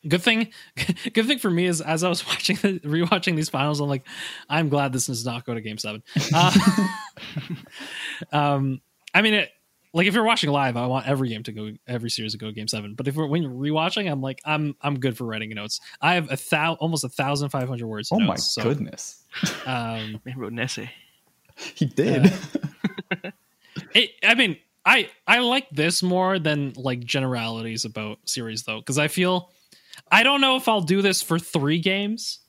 good 0.08 0.22
thing, 0.22 0.48
good 1.12 1.26
thing 1.26 1.38
for 1.38 1.50
me 1.50 1.66
is 1.66 1.80
as 1.80 2.02
I 2.04 2.08
was 2.08 2.26
watching 2.26 2.56
the, 2.56 2.78
rewatching 2.80 3.36
these 3.36 3.48
finals, 3.50 3.80
I'm 3.80 3.88
like, 3.88 4.06
I'm 4.48 4.68
glad 4.68 4.92
this 4.92 5.06
does 5.06 5.24
not 5.26 5.44
go 5.44 5.54
to 5.54 5.60
Game 5.60 5.76
Seven. 5.76 6.02
Uh, 6.32 6.56
um, 8.32 8.80
I 9.14 9.22
mean, 9.22 9.34
it, 9.34 9.50
like 9.92 10.06
if 10.06 10.14
you're 10.14 10.24
watching 10.24 10.50
live, 10.50 10.76
I 10.76 10.86
want 10.86 11.06
every 11.08 11.28
game 11.28 11.42
to 11.44 11.52
go, 11.52 11.72
every 11.88 12.10
series 12.10 12.32
to 12.32 12.38
go 12.38 12.50
Game 12.50 12.68
Seven. 12.68 12.94
But 12.94 13.08
if 13.08 13.16
we're 13.16 13.26
when 13.26 13.42
you're 13.42 13.50
rewatching, 13.50 14.10
I'm 14.10 14.20
like, 14.20 14.40
I'm 14.44 14.74
I'm 14.82 14.98
good 15.00 15.16
for 15.16 15.24
writing 15.24 15.50
notes. 15.50 15.80
I 16.00 16.14
have 16.14 16.30
a 16.30 16.36
thou 16.50 16.74
almost 16.74 17.04
a 17.04 17.08
thousand 17.08 17.48
five 17.50 17.68
hundred 17.68 17.86
words. 17.88 18.10
in 18.10 18.16
Oh 18.16 18.20
my 18.20 18.26
notes, 18.34 18.54
so, 18.54 18.62
goodness. 18.62 19.24
Um, 19.66 20.20
Man 20.24 20.38
wrote 20.38 20.52
an 20.52 20.58
essay. 20.60 20.90
He 21.74 21.86
did. 21.86 22.32
It, 23.94 24.10
I 24.22 24.34
mean, 24.34 24.56
I 24.84 25.08
I 25.26 25.38
like 25.40 25.68
this 25.70 26.02
more 26.02 26.38
than 26.38 26.72
like 26.76 27.00
generalities 27.00 27.84
about 27.84 28.18
series 28.24 28.64
though, 28.64 28.78
because 28.80 28.98
I 28.98 29.08
feel 29.08 29.50
I 30.10 30.22
don't 30.22 30.40
know 30.40 30.56
if 30.56 30.68
I'll 30.68 30.80
do 30.80 31.02
this 31.02 31.22
for 31.22 31.38
three 31.38 31.78
games, 31.78 32.40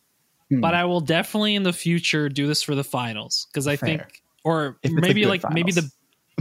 Hmm. 0.49 0.61
but 0.61 0.73
I 0.73 0.85
will 0.85 0.99
definitely 0.99 1.55
in 1.55 1.63
the 1.63 1.73
future 1.73 2.27
do 2.27 2.47
this 2.47 2.61
for 2.63 2.75
the 2.75 2.83
finals 2.83 3.47
because 3.51 3.67
I 3.67 3.75
Fair. 3.75 3.87
think, 3.87 4.21
or 4.43 4.77
If 4.83 4.91
maybe 4.91 5.21
good 5.21 5.29
like 5.29 5.49
maybe 5.51 5.71
the 5.71 5.81
finals. 5.81 5.97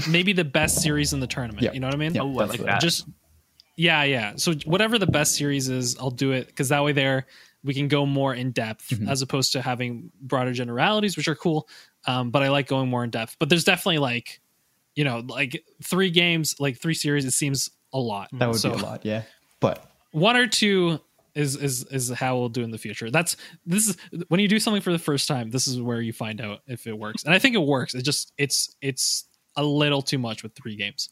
Maybe 0.09 0.33
the 0.33 0.45
best 0.45 0.83
series 0.83 1.13
in 1.13 1.21
the 1.21 1.27
tournament. 1.27 1.63
Yeah. 1.63 1.73
You 1.73 1.81
know 1.81 1.87
what 1.89 1.95
I 1.95 1.99
mean? 1.99 2.15
Yeah, 2.15 2.23
Oh, 2.23 2.39
I 2.41 2.45
like 2.45 2.61
that. 2.61 2.81
Just 2.81 3.07
yeah, 3.77 4.03
yeah. 4.05 4.35
So 4.37 4.53
whatever 4.65 4.99
the 4.99 5.07
best 5.07 5.37
series 5.37 5.69
is, 5.69 5.97
I'll 5.99 6.11
do 6.11 6.33
it 6.33 6.47
because 6.49 6.69
that 6.69 6.83
way 6.85 6.93
there 6.93 7.27
we 7.63 7.75
can 7.75 7.89
go 7.89 8.07
more 8.07 8.35
in 8.35 8.53
depth 8.53 8.89
Mhm. 8.91 9.09
as 9.11 9.21
opposed 9.23 9.53
to 9.53 9.61
having 9.63 10.11
broader 10.21 10.53
generalities, 10.53 11.17
which 11.17 11.29
are 11.29 11.35
cool. 11.35 11.69
Um, 12.07 12.31
but 12.31 12.43
I 12.43 12.49
like 12.49 12.67
going 12.67 12.89
more 12.89 13.05
in 13.05 13.11
depth. 13.11 13.37
But 13.39 13.49
there's 13.51 13.65
definitely 13.65 13.99
like, 13.99 14.41
you 14.95 15.05
know, 15.05 15.19
like 15.27 15.63
three 15.83 16.11
games, 16.11 16.55
like 16.59 16.79
three 16.81 16.95
series. 16.95 17.25
It 17.27 17.33
seems 17.33 17.69
a 17.93 17.99
lot. 17.99 18.29
That 18.33 18.49
would 18.49 18.59
So 18.61 18.73
be 18.73 18.81
a 18.81 18.83
lot, 18.83 19.05
yeah. 19.05 19.23
But 19.61 19.85
One 20.13 20.37
or 20.37 20.47
two 20.47 21.01
is 21.35 21.55
is 21.55 21.85
is 21.93 22.09
how 22.11 22.37
we'll 22.39 22.49
do 22.49 22.63
in 22.63 22.71
the 22.73 22.79
future. 22.79 23.11
That's 23.11 23.37
this 23.65 23.89
is 23.89 23.97
when 24.29 24.41
you 24.41 24.49
do 24.49 24.59
something 24.59 24.83
for 24.83 24.91
the 24.91 24.99
first 24.99 25.29
time. 25.29 25.51
This 25.51 25.69
is 25.69 25.81
where 25.81 26.01
you 26.01 26.13
find 26.13 26.41
out 26.41 26.61
if 26.67 26.87
it 26.89 26.99
works, 26.99 27.23
and 27.25 27.33
I 27.33 27.39
think 27.39 27.55
it 27.55 27.61
works. 27.63 27.95
It 27.95 28.03
just 28.03 28.33
it's 28.37 28.75
it's 28.81 29.27
a 29.61 29.65
little 29.65 30.03
too 30.03 30.19
much 30.19 30.43
with 30.43 30.55
three 30.55 30.77
games. 30.77 31.11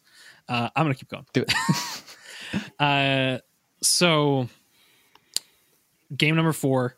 Uh, 0.49 0.69
I'm 0.75 0.85
gonna 0.85 0.95
keep 0.95 1.09
going. 1.09 1.27
do 1.33 1.43
it. 1.43 1.53
Uh, 2.81 3.39
so 3.83 4.49
game 6.17 6.35
number 6.35 6.55
four, 6.55 6.97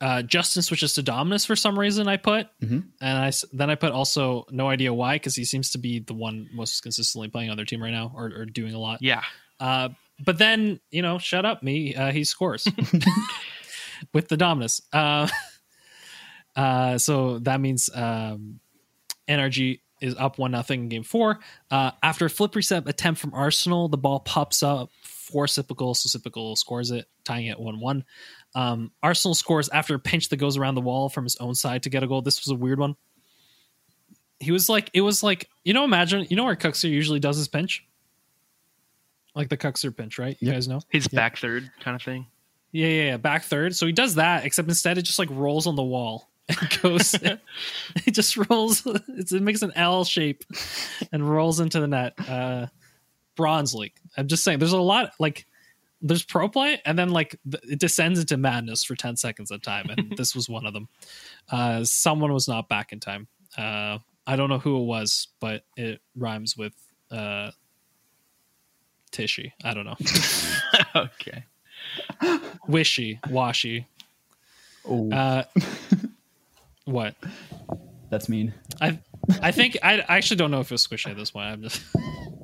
uh, 0.00 0.22
Justin 0.22 0.62
switches 0.62 0.92
to 0.94 1.02
Dominus 1.02 1.44
for 1.44 1.56
some 1.56 1.76
reason. 1.76 2.06
I 2.06 2.18
put, 2.18 2.46
Mhm. 2.62 2.84
and 3.00 3.18
I 3.18 3.28
s- 3.28 3.44
then 3.52 3.68
I 3.68 3.74
put 3.74 3.90
also 3.90 4.46
no 4.50 4.68
idea 4.68 4.94
why 4.94 5.16
because 5.16 5.34
he 5.34 5.44
seems 5.44 5.70
to 5.70 5.78
be 5.78 5.98
the 5.98 6.14
one 6.14 6.48
most 6.52 6.82
consistently 6.84 7.26
playing 7.28 7.50
on 7.50 7.56
their 7.56 7.64
team 7.66 7.82
right 7.82 7.90
now 7.90 8.12
or, 8.14 8.26
or 8.26 8.44
doing 8.46 8.74
a 8.74 8.78
lot. 8.78 9.02
Yeah. 9.02 9.24
Uh, 9.58 9.88
but 10.24 10.38
then 10.38 10.78
you 10.92 11.02
know, 11.02 11.18
shut 11.18 11.44
up, 11.44 11.64
me. 11.64 11.92
Uh, 11.96 12.12
he 12.12 12.22
scores 12.22 12.68
with 14.14 14.28
the 14.28 14.36
Dominus. 14.36 14.82
Uh, 14.92 15.26
uh, 16.56 16.98
so 16.98 17.38
that 17.40 17.60
means 17.60 17.90
um, 17.92 18.60
NRG 19.28 19.80
is 20.00 20.14
up 20.16 20.38
one 20.38 20.50
nothing 20.50 20.82
in 20.82 20.88
game 20.88 21.02
four. 21.02 21.38
Uh, 21.70 21.90
after 22.02 22.26
a 22.26 22.30
flip 22.30 22.54
reset 22.54 22.88
attempt 22.88 23.20
from 23.20 23.32
Arsenal, 23.34 23.88
the 23.88 23.96
ball 23.96 24.20
pops 24.20 24.62
up 24.62 24.90
for 25.02 25.46
Sypical, 25.48 25.94
so 25.94 26.08
Sypical 26.08 26.54
scores 26.56 26.90
it, 26.90 27.06
tying 27.24 27.46
it 27.46 27.58
one 27.58 27.80
one. 27.80 28.04
Um, 28.54 28.92
Arsenal 29.02 29.34
scores 29.34 29.68
after 29.68 29.94
a 29.94 29.98
pinch 29.98 30.28
that 30.28 30.36
goes 30.36 30.56
around 30.56 30.74
the 30.76 30.80
wall 30.80 31.08
from 31.08 31.24
his 31.24 31.36
own 31.36 31.54
side 31.54 31.82
to 31.84 31.90
get 31.90 32.02
a 32.02 32.06
goal. 32.06 32.22
This 32.22 32.44
was 32.44 32.50
a 32.52 32.54
weird 32.54 32.78
one. 32.78 32.96
He 34.38 34.52
was 34.52 34.68
like, 34.68 34.90
it 34.92 35.00
was 35.00 35.22
like, 35.22 35.48
you 35.64 35.72
know, 35.72 35.84
imagine, 35.84 36.26
you 36.28 36.36
know 36.36 36.44
where 36.44 36.56
Kuxir 36.56 36.90
usually 36.90 37.20
does 37.20 37.36
his 37.38 37.48
pinch? 37.48 37.86
Like 39.34 39.48
the 39.48 39.56
Kuxir 39.56 39.94
pinch, 39.96 40.18
right? 40.18 40.36
You 40.40 40.48
Yep. 40.48 40.54
guys 40.56 40.68
know? 40.68 40.80
His 40.90 41.08
Yeah. 41.10 41.16
back 41.16 41.38
third 41.38 41.70
kind 41.80 41.94
of 41.94 42.02
thing. 42.02 42.26
Yeah, 42.72 42.88
yeah, 42.88 43.02
yeah. 43.04 43.16
Back 43.16 43.44
third. 43.44 43.74
So 43.74 43.86
he 43.86 43.92
does 43.92 44.16
that, 44.16 44.44
except 44.44 44.68
instead 44.68 44.98
it 44.98 45.02
just 45.02 45.18
like 45.18 45.28
rolls 45.30 45.66
on 45.66 45.76
the 45.76 45.82
wall 45.82 46.30
and 46.48 46.78
goes. 46.82 47.14
it 47.14 47.40
just 48.12 48.36
rolls. 48.48 48.86
It's, 49.08 49.32
it 49.32 49.42
makes 49.42 49.62
an 49.62 49.72
L 49.76 50.04
shape 50.04 50.44
and 51.12 51.28
rolls 51.28 51.60
into 51.60 51.80
the 51.80 51.88
net. 51.88 52.14
Uh, 52.28 52.66
bronze 53.36 53.74
league. 53.74 53.94
I'm 54.16 54.28
just 54.28 54.44
saying. 54.44 54.58
There's 54.58 54.72
a 54.72 54.80
lot 54.80 55.12
like 55.18 55.46
there's 56.02 56.24
pro 56.24 56.48
play, 56.48 56.80
and 56.84 56.98
then 56.98 57.10
like 57.10 57.38
it 57.44 57.78
descends 57.78 58.18
into 58.20 58.36
madness 58.36 58.84
for 58.84 58.94
ten 58.94 59.16
seconds 59.16 59.50
at 59.50 59.58
a 59.58 59.60
time, 59.60 59.90
and 59.90 60.16
this 60.16 60.34
was 60.34 60.48
one 60.48 60.66
of 60.66 60.72
them. 60.72 60.88
Uh, 61.48 61.84
someone 61.84 62.32
was 62.32 62.48
not 62.48 62.68
back 62.68 62.92
in 62.92 62.98
time. 62.98 63.28
Uh, 63.56 63.98
I 64.26 64.34
don't 64.34 64.48
know 64.48 64.58
who 64.58 64.80
it 64.82 64.84
was, 64.86 65.28
but 65.38 65.62
it 65.76 66.00
rhymes 66.16 66.56
with 66.56 66.72
uh, 67.12 67.52
Tishy. 69.12 69.52
I 69.62 69.72
don't 69.72 69.84
know. 69.84 69.94
okay. 70.96 71.44
Wishy, 72.66 73.20
washy. 73.30 73.86
oh, 74.88 75.08
Uh, 75.12 75.44
what? 76.86 77.14
that's 78.10 78.28
mean. 78.28 78.54
I 78.80 78.98
I 79.42 79.52
think 79.52 79.76
I, 79.82 80.00
I 80.00 80.16
actually 80.16 80.36
don't 80.36 80.50
know 80.50 80.60
if 80.60 80.70
it 80.70 80.74
was 80.74 80.86
squishy 80.86 81.10
at 81.10 81.16
this 81.16 81.30
point. 81.32 81.46
I'm 81.46 81.62
just. 81.62 81.82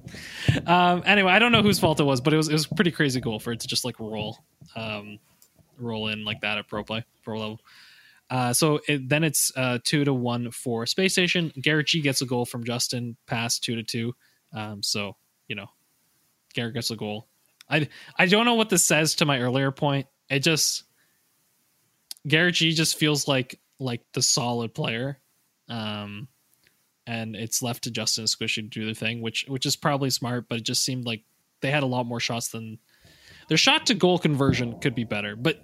um. 0.67 1.03
Anyway, 1.07 1.33
I 1.33 1.39
don't 1.39 1.53
know 1.53 1.63
whose 1.63 1.79
fault 1.79 2.01
it 2.01 2.05
was, 2.05 2.21
but 2.21 2.33
it 2.33 2.37
was 2.37 2.49
it 2.49 2.53
was 2.53 2.67
a 2.67 2.75
pretty 2.75 2.91
crazy 2.91 3.21
goal 3.21 3.39
for 3.39 3.53
it 3.53 3.61
to 3.61 3.69
just 3.69 3.85
like 3.85 3.99
roll, 3.99 4.39
um, 4.77 5.19
roll 5.79 6.09
in 6.09 6.25
like 6.25 6.41
that 6.43 6.59
at 6.59 6.69
pro 6.69 6.85
play 6.85 7.05
pro 7.23 7.39
level. 7.39 7.61
Uh, 8.31 8.53
so 8.53 8.81
it, 8.89 9.09
then 9.09 9.25
it's 9.25 9.53
uh, 9.57 9.79
two 9.85 10.05
to 10.05 10.15
one 10.15 10.51
for 10.51 10.87
Space 10.87 11.13
Station. 11.13 11.53
Garrett 11.61 11.89
G 11.89 12.01
gets 12.01 12.23
a 12.23 12.27
goal 12.27 12.45
from 12.45 12.65
Justin, 12.65 13.17
pass 13.27 13.59
two 13.59 13.77
to 13.77 13.83
two. 13.83 14.15
Um, 14.55 14.83
so 14.83 15.17
you 15.49 15.55
know, 15.55 15.67
Garrett 16.55 16.75
gets 16.75 16.91
a 16.91 16.97
goal. 16.97 17.29
I 17.69 17.89
I 18.19 18.27
don't 18.27 18.47
know 18.47 18.55
what 18.55 18.71
this 18.71 18.85
says 18.85 19.15
to 19.17 19.27
my 19.27 19.41
earlier 19.41 19.71
point. 19.71 20.07
It 20.29 20.41
just 20.41 20.85
Garrett 22.27 22.57
G 22.57 22.73
just 22.73 22.99
feels 22.99 23.29
like 23.29 23.61
like 23.79 24.03
the 24.13 24.23
solid 24.23 24.75
player, 24.75 25.19
um, 25.69 26.29
and 27.07 27.35
it's 27.35 27.63
left 27.63 27.85
to 27.85 27.91
Justin 27.91 28.25
Squishy 28.25 28.57
to 28.57 28.63
do 28.63 28.85
their 28.85 28.95
thing, 28.95 29.21
which 29.21 29.45
which 29.49 29.67
is 29.67 29.77
probably 29.77 30.11
smart. 30.11 30.49
But 30.49 30.59
it 30.59 30.65
just 30.65 30.85
seemed 30.85 31.05
like 31.05 31.23
they 31.61 31.71
had 31.71 31.83
a 31.83 31.87
lot 31.87 32.07
more 32.07 32.21
shots 32.21 32.49
than 32.49 32.79
their 33.49 33.57
shot 33.57 33.87
to 33.87 33.95
goal 33.95 34.19
conversion 34.19 34.81
could 34.81 34.95
be 34.95 35.05
better. 35.05 35.37
But 35.37 35.63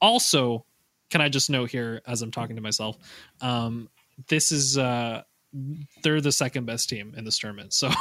also, 0.00 0.64
can 1.10 1.20
I 1.20 1.28
just 1.28 1.50
note 1.50 1.70
here 1.70 2.02
as 2.06 2.22
I'm 2.22 2.30
talking 2.30 2.56
to 2.56 2.62
myself, 2.62 2.96
um, 3.40 3.88
this 4.28 4.52
is 4.52 4.78
uh, 4.78 5.22
they're 6.02 6.20
the 6.20 6.32
second 6.32 6.66
best 6.66 6.88
team 6.88 7.14
in 7.16 7.24
this 7.24 7.38
tournament, 7.38 7.72
so. 7.72 7.90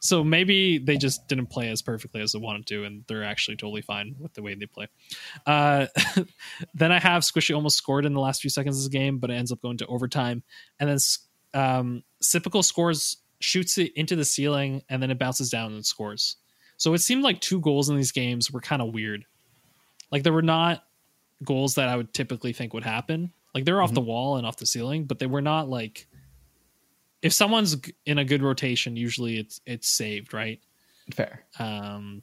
So 0.00 0.22
maybe 0.24 0.78
they 0.78 0.96
just 0.96 1.28
didn't 1.28 1.46
play 1.46 1.68
as 1.70 1.82
perfectly 1.82 2.20
as 2.20 2.32
they 2.32 2.38
wanted 2.38 2.66
to, 2.66 2.84
and 2.84 3.04
they're 3.06 3.24
actually 3.24 3.56
totally 3.56 3.82
fine 3.82 4.14
with 4.18 4.34
the 4.34 4.42
way 4.42 4.54
they 4.54 4.66
play. 4.66 4.88
Uh, 5.46 5.86
then 6.74 6.92
I 6.92 6.98
have 6.98 7.22
Squishy 7.22 7.54
almost 7.54 7.78
scored 7.78 8.04
in 8.04 8.12
the 8.14 8.20
last 8.20 8.40
few 8.40 8.50
seconds 8.50 8.78
of 8.84 8.90
the 8.90 8.98
game, 8.98 9.18
but 9.18 9.30
it 9.30 9.34
ends 9.34 9.52
up 9.52 9.60
going 9.62 9.78
to 9.78 9.86
overtime. 9.86 10.42
And 10.80 10.88
then 10.90 10.98
um, 11.54 12.02
Sypical 12.20 12.62
scores 12.62 13.18
shoots 13.40 13.78
it 13.78 13.92
into 13.94 14.16
the 14.16 14.24
ceiling, 14.24 14.82
and 14.88 15.02
then 15.02 15.10
it 15.10 15.18
bounces 15.18 15.48
down 15.50 15.72
and 15.72 15.86
scores. 15.86 16.36
So 16.76 16.92
it 16.94 16.98
seemed 16.98 17.22
like 17.22 17.40
two 17.40 17.60
goals 17.60 17.88
in 17.88 17.96
these 17.96 18.12
games 18.12 18.50
were 18.50 18.60
kind 18.60 18.82
of 18.82 18.92
weird. 18.92 19.24
Like 20.10 20.22
there 20.24 20.32
were 20.32 20.42
not 20.42 20.84
goals 21.44 21.76
that 21.76 21.88
I 21.88 21.96
would 21.96 22.12
typically 22.12 22.52
think 22.52 22.74
would 22.74 22.84
happen. 22.84 23.32
Like 23.54 23.64
they're 23.64 23.80
off 23.80 23.92
Mhm. 23.92 23.94
the 23.94 24.00
wall 24.00 24.36
and 24.36 24.46
off 24.46 24.56
the 24.56 24.66
ceiling, 24.66 25.04
but 25.04 25.18
they 25.20 25.26
were 25.26 25.40
not 25.40 25.68
like 25.68 26.07
if 27.22 27.32
someone's 27.32 27.76
in 28.06 28.18
a 28.18 28.24
good 28.24 28.42
rotation, 28.42 28.96
usually 28.96 29.38
it's 29.38 29.60
it's 29.66 29.88
saved, 29.88 30.32
right? 30.34 30.60
Fair. 31.14 31.44
Um 31.58 32.22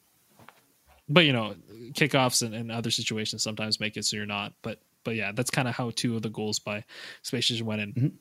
but 1.08 1.26
you 1.26 1.34
know, 1.34 1.56
kickoffs 1.92 2.42
and, 2.42 2.56
and 2.56 2.72
other 2.72 2.90
situations 2.92 3.44
sometimes 3.44 3.80
make 3.80 3.96
it 3.98 4.06
so 4.06 4.18
you're 4.18 4.26
not. 4.26 4.54
But 4.62 4.80
but 5.04 5.16
yeah, 5.16 5.32
that's 5.34 5.52
kind 5.52 5.68
of 5.68 5.76
how 5.76 5.92
two 5.96 6.16
of 6.16 6.22
the 6.24 6.30
goals 6.30 6.58
by 6.60 6.84
Space 7.22 7.46
Station 7.46 7.66
went 7.66 7.82
in. 7.82 8.18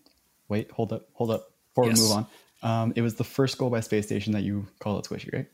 Wait, 0.48 0.70
hold 0.70 0.92
up, 0.92 1.08
hold 1.14 1.30
up. 1.30 1.50
Before 1.74 1.86
Yes. 1.88 1.98
we 1.98 2.02
move 2.08 2.12
on, 2.12 2.26
um, 2.62 2.92
it 2.94 3.00
was 3.02 3.14
the 3.14 3.24
first 3.24 3.56
goal 3.58 3.70
by 3.70 3.80
Space 3.80 4.04
Station 4.06 4.32
that 4.34 4.42
you 4.42 4.66
called 4.80 5.04
it 5.04 5.08
squishy, 5.08 5.32
right? 5.32 5.46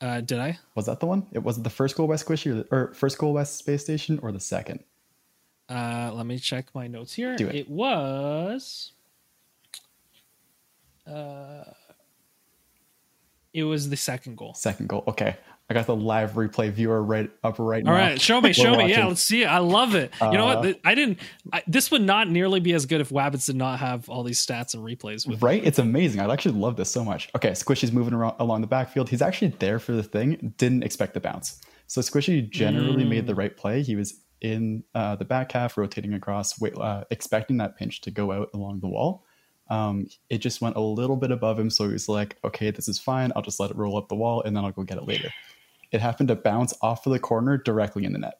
Uh, 0.00 0.20
did 0.20 0.38
I? 0.40 0.58
Was 0.74 0.86
that 0.86 0.98
the 1.00 1.06
one? 1.06 1.26
It 1.32 1.42
was 1.42 1.58
it 1.58 1.64
the 1.64 1.70
first 1.70 1.96
goal 1.96 2.08
by 2.08 2.14
Squishy 2.14 2.50
or, 2.50 2.54
the, 2.54 2.66
or 2.72 2.94
first 2.94 3.18
goal 3.18 3.34
by 3.34 3.44
Space 3.44 3.82
Station 3.82 4.18
or 4.22 4.32
the 4.32 4.40
second? 4.40 4.82
Uh, 5.68 6.10
let 6.12 6.26
me 6.26 6.38
check 6.38 6.66
my 6.74 6.88
notes 6.88 7.14
here. 7.14 7.36
Do 7.36 7.48
it. 7.48 7.68
was. 7.70 8.92
Uh, 11.06 11.64
it 13.52 13.64
was 13.64 13.90
the 13.90 13.96
second 13.96 14.36
goal. 14.36 14.54
Second 14.54 14.88
goal. 14.88 15.04
Okay, 15.08 15.36
I 15.68 15.74
got 15.74 15.86
the 15.86 15.94
live 15.96 16.32
replay 16.32 16.70
viewer 16.70 17.02
right 17.02 17.30
up 17.44 17.58
right 17.58 17.86
All 17.86 17.92
now. 17.92 17.98
right, 17.98 18.20
show 18.20 18.40
me, 18.40 18.52
show 18.54 18.72
me. 18.76 18.88
Yeah, 18.88 18.96
watching. 18.98 19.08
let's 19.08 19.24
see 19.24 19.42
it. 19.42 19.46
I 19.46 19.58
love 19.58 19.94
it. 19.94 20.10
You 20.22 20.32
know 20.32 20.48
Uh, 20.48 20.62
what? 20.62 20.80
I 20.84 20.94
didn't. 20.94 21.18
I, 21.52 21.62
this 21.66 21.90
would 21.90 22.00
not 22.02 22.30
nearly 22.30 22.60
be 22.60 22.72
as 22.72 22.86
good 22.86 23.00
if 23.02 23.10
Wabbits 23.10 23.46
did 23.46 23.56
not 23.56 23.78
have 23.80 24.08
all 24.08 24.22
these 24.22 24.44
stats 24.44 24.72
and 24.74 24.82
replays 24.82 25.26
with. 25.28 25.42
Right? 25.42 25.62
It's 25.64 25.78
amazing. 25.78 26.20
I 26.20 26.32
actually 26.32 26.58
love 26.58 26.76
this 26.76 26.90
so 26.90 27.04
much. 27.04 27.28
Okay, 27.36 27.50
Squishy's 27.50 27.92
moving 27.92 28.14
around 28.14 28.36
along 28.38 28.62
the 28.62 28.66
backfield. 28.66 29.10
He's 29.10 29.22
actually 29.22 29.48
there 29.58 29.78
for 29.78 29.92
the 29.92 30.02
thing. 30.02 30.54
Didn't 30.56 30.82
expect 30.82 31.12
the 31.14 31.20
bounce. 31.20 31.60
So 31.88 32.00
Squishy 32.00 32.48
generally 32.48 33.04
made 33.04 33.24
Mm. 33.24 33.26
the 33.26 33.34
right 33.34 33.54
play. 33.54 33.82
He 33.82 33.96
was 33.96 34.18
in 34.40 34.82
uh, 34.94 35.16
the 35.16 35.26
back 35.26 35.52
half, 35.52 35.76
rotating 35.76 36.14
across, 36.14 36.58
wait, 36.58 36.74
uh, 36.78 37.04
expecting 37.10 37.58
that 37.58 37.76
pinch 37.76 38.00
to 38.02 38.10
go 38.10 38.32
out 38.32 38.48
along 38.54 38.80
the 38.80 38.88
wall. 38.88 39.24
Um, 39.70 40.06
it 40.28 40.38
just 40.38 40.60
went 40.60 40.76
a 40.76 40.80
little 40.80 41.16
bit 41.16 41.30
above 41.30 41.58
him, 41.58 41.70
so 41.70 41.86
he 41.86 41.92
was 41.92 42.08
like, 42.08 42.36
"Okay, 42.44 42.70
this 42.70 42.88
is 42.88 42.98
fine. 42.98 43.32
I'll 43.36 43.42
just 43.42 43.58
let 43.60 43.70
it 43.70 43.76
roll 43.76 43.96
up 43.96 44.08
the 44.08 44.14
wall, 44.16 44.42
and 44.42 44.56
then 44.56 44.64
I'll 44.64 44.72
go 44.72 44.82
get 44.82 44.98
it 44.98 45.06
later." 45.06 45.30
It 45.92 46.00
happened 46.00 46.28
to 46.28 46.34
bounce 46.36 46.74
off 46.82 47.06
of 47.06 47.12
the 47.12 47.18
corner 47.18 47.56
directly 47.58 48.04
in 48.04 48.12
the 48.12 48.18
net. 48.18 48.34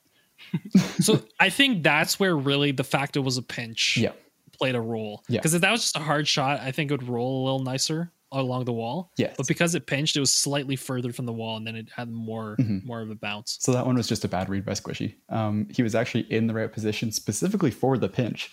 So 1.01 1.23
I 1.39 1.51
think 1.51 1.82
that's 1.82 2.19
where 2.20 2.36
really 2.36 2.73
the 2.73 2.85
fact 2.85 3.16
it 3.16 3.20
was 3.20 3.36
a 3.39 3.43
pinch 3.43 3.97
Yeah, 3.97 4.12
played 4.59 4.74
a 4.74 4.81
role. 4.81 5.23
Yeah. 5.28 5.39
Because 5.39 5.55
if 5.55 5.61
that 5.61 5.70
was 5.70 5.82
just 5.82 5.97
a 5.97 6.01
hard 6.01 6.27
shot, 6.27 6.61
I 6.61 6.70
think 6.73 6.90
it 6.90 6.94
would 7.01 7.09
roll 7.09 7.43
a 7.43 7.44
little 7.44 7.59
nicer 7.62 8.11
along 8.32 8.65
the 8.65 8.73
wall. 8.73 9.12
yes. 9.19 9.35
But 9.36 9.47
because 9.47 9.74
it 9.74 9.86
pinched, 9.86 10.16
it 10.16 10.20
was 10.20 10.32
slightly 10.32 10.74
further 10.74 11.12
from 11.12 11.27
the 11.27 11.32
wall, 11.32 11.57
and 11.59 11.66
then 11.66 11.77
it 11.77 11.89
had 11.94 12.11
more 12.11 12.57
Mhm. 12.59 12.85
more 12.85 13.01
of 13.03 13.11
a 13.11 13.15
bounce. 13.15 13.59
So 13.61 13.73
that 13.73 13.85
one 13.86 13.97
was 13.97 14.09
just 14.09 14.24
a 14.24 14.28
bad 14.28 14.49
read 14.49 14.65
by 14.65 14.73
Squishy. 14.73 15.15
Um, 15.28 15.69
he 15.70 15.82
was 15.82 15.94
actually 15.94 16.23
in 16.32 16.47
the 16.47 16.55
right 16.55 16.73
position 16.73 17.12
specifically 17.12 17.70
for 17.70 17.97
the 17.99 18.09
pinch. 18.09 18.51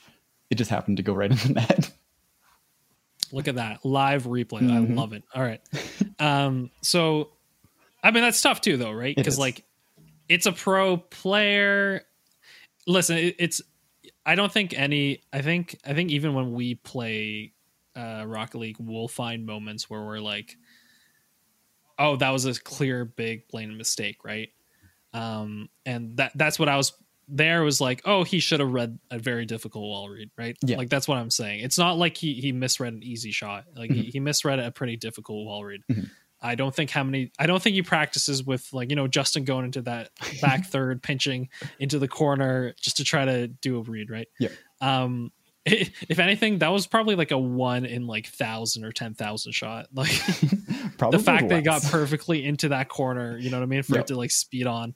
It 0.50 0.56
just 0.56 0.70
happened 0.70 0.98
to 0.98 1.04
go 1.04 1.14
right 1.14 1.32
in 1.32 1.38
the 1.38 1.54
net. 1.54 1.92
Look 3.32 3.48
at 3.48 3.56
that 3.56 3.86
live 3.86 4.24
replay. 4.26 4.62
Mhm. 4.62 4.92
I 4.92 4.94
love 4.94 5.14
it. 5.14 5.24
All 5.34 5.42
right. 5.42 5.62
um. 6.20 6.72
So, 6.82 7.30
I 8.04 8.12
mean, 8.12 8.24
that's 8.24 8.42
tough 8.42 8.62
too, 8.62 8.78
though, 8.78 8.92
right? 8.92 9.16
Because 9.16 9.38
like, 9.38 9.64
it's 10.28 10.46
a 10.46 10.52
pro 10.52 10.98
player. 10.98 12.04
Listen, 12.88 13.18
it, 13.18 13.36
it's. 13.40 13.62
I 14.26 14.36
don't 14.36 14.52
think 14.52 14.78
any. 14.78 15.22
I 15.32 15.42
think. 15.42 15.78
I 15.86 15.94
think 15.94 16.12
even 16.12 16.34
when 16.34 16.54
we 16.54 16.76
play 16.76 17.54
uh 17.96 18.24
Rocket 18.28 18.58
League, 18.58 18.78
we'll 18.80 19.08
find 19.08 19.46
moments 19.46 19.90
where 19.90 20.02
we're 20.02 20.20
like, 20.20 20.56
"Oh, 21.98 22.16
that 22.18 22.30
was 22.30 22.46
a 22.46 22.54
clear, 22.60 23.06
big, 23.06 23.48
blatant 23.48 23.78
mistake," 23.78 24.24
right? 24.24 24.50
Um, 25.14 25.70
and 25.86 26.18
that 26.18 26.32
that's 26.36 26.60
what 26.60 26.70
I 26.70 26.78
was 26.78 26.94
there 27.32 27.64
was 27.64 27.80
like, 27.80 28.02
oh, 28.06 28.24
he 28.24 28.40
should 28.40 28.60
have 28.60 28.72
read 28.72 28.98
a 29.12 29.20
very 29.20 29.46
difficult 29.46 29.84
wall 29.84 30.10
read, 30.10 30.32
right? 30.38 30.58
Yeah. 30.66 30.78
Like 30.78 30.90
that's 30.90 31.08
what 31.08 31.18
I'm 31.18 31.30
saying. 31.30 31.60
It's 31.62 31.78
not 31.78 31.98
like 31.98 32.18
he 32.18 32.34
he 32.36 32.52
misread 32.52 32.94
an 32.94 33.04
easy 33.04 33.32
shot. 33.32 33.66
Like 33.76 33.92
he, 33.92 34.04
he 34.04 34.20
misread 34.20 34.60
a 34.60 34.72
pretty 34.72 34.98
difficult 34.98 35.46
wall 35.46 35.64
read. 35.64 35.82
Mhm. 35.92 36.10
I 36.42 36.56
don't 36.56 36.74
think 36.74 36.90
how 36.90 37.04
many. 37.04 37.32
I 37.38 37.48
don't 37.48 37.62
think 37.62 37.74
he 37.76 37.82
practices 37.82 38.44
with 38.44 38.68
like 38.72 38.90
you 38.90 38.96
know 38.96 39.08
Justin 39.08 39.44
going 39.44 39.66
into 39.66 39.82
that 39.84 40.10
back 40.42 40.66
third, 40.66 41.04
pinching 41.04 41.50
into 41.80 42.00
the 42.00 42.08
corner 42.08 42.74
just 42.82 42.98
to 42.98 43.04
try 43.04 43.26
to 43.26 43.48
do 43.48 43.78
a 43.78 43.82
read, 43.82 44.10
right? 44.10 44.28
Yeah. 44.40 44.50
Um, 44.82 45.32
if 45.66 46.18
anything, 46.20 46.60
that 46.60 46.70
was 46.70 46.88
probably 46.88 47.16
like 47.16 47.32
a 47.32 47.38
one 47.38 47.86
in 47.86 48.08
like 48.08 48.28
thousand 48.28 48.86
or 48.86 48.92
ten 48.94 49.14
thousand 49.14 49.52
shot. 49.52 49.88
Like 49.94 50.10
Probably 50.98 51.18
the 51.18 51.24
fact 51.24 51.48
they 51.50 51.62
got 51.62 51.84
perfectly 51.84 52.44
into 52.46 52.70
that 52.70 52.90
corner, 52.90 53.38
you 53.38 53.50
know 53.50 53.58
what 53.58 53.64
I 53.64 53.68
mean, 53.68 53.84
for 53.84 53.96
Yep. 53.96 54.02
it 54.02 54.08
to 54.08 54.16
like 54.16 54.32
speed 54.32 54.66
on. 54.68 54.96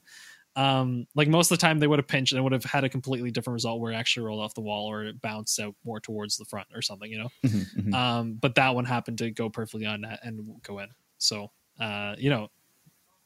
Um, 0.56 1.06
like 1.14 1.26
most 1.28 1.50
of 1.50 1.58
the 1.58 1.60
time 1.60 1.78
they 1.78 1.86
would 1.86 1.98
have 1.98 2.06
pinched 2.06 2.32
and 2.32 2.38
it 2.38 2.42
would 2.42 2.52
have 2.52 2.64
had 2.64 2.84
a 2.84 2.88
completely 2.88 3.30
different 3.32 3.54
result 3.54 3.80
where 3.80 3.92
it 3.92 3.96
actually 3.96 4.26
rolled 4.26 4.40
off 4.40 4.54
the 4.54 4.60
wall 4.60 4.86
or 4.88 5.04
it 5.04 5.20
bounced 5.20 5.58
out 5.58 5.74
more 5.84 5.98
towards 5.98 6.36
the 6.36 6.44
front 6.44 6.68
or 6.74 6.80
something, 6.80 7.10
you 7.10 7.18
know. 7.18 7.28
Mhm, 7.44 7.66
mhm. 7.76 7.94
Um, 7.94 8.34
but 8.34 8.54
that 8.54 8.74
one 8.74 8.84
happened 8.84 9.18
to 9.18 9.30
go 9.30 9.50
perfectly 9.50 9.86
on 9.86 10.02
net 10.02 10.20
and 10.22 10.60
go 10.62 10.78
in. 10.78 10.88
So 11.18 11.50
uh, 11.80 12.14
you 12.18 12.30
know, 12.30 12.48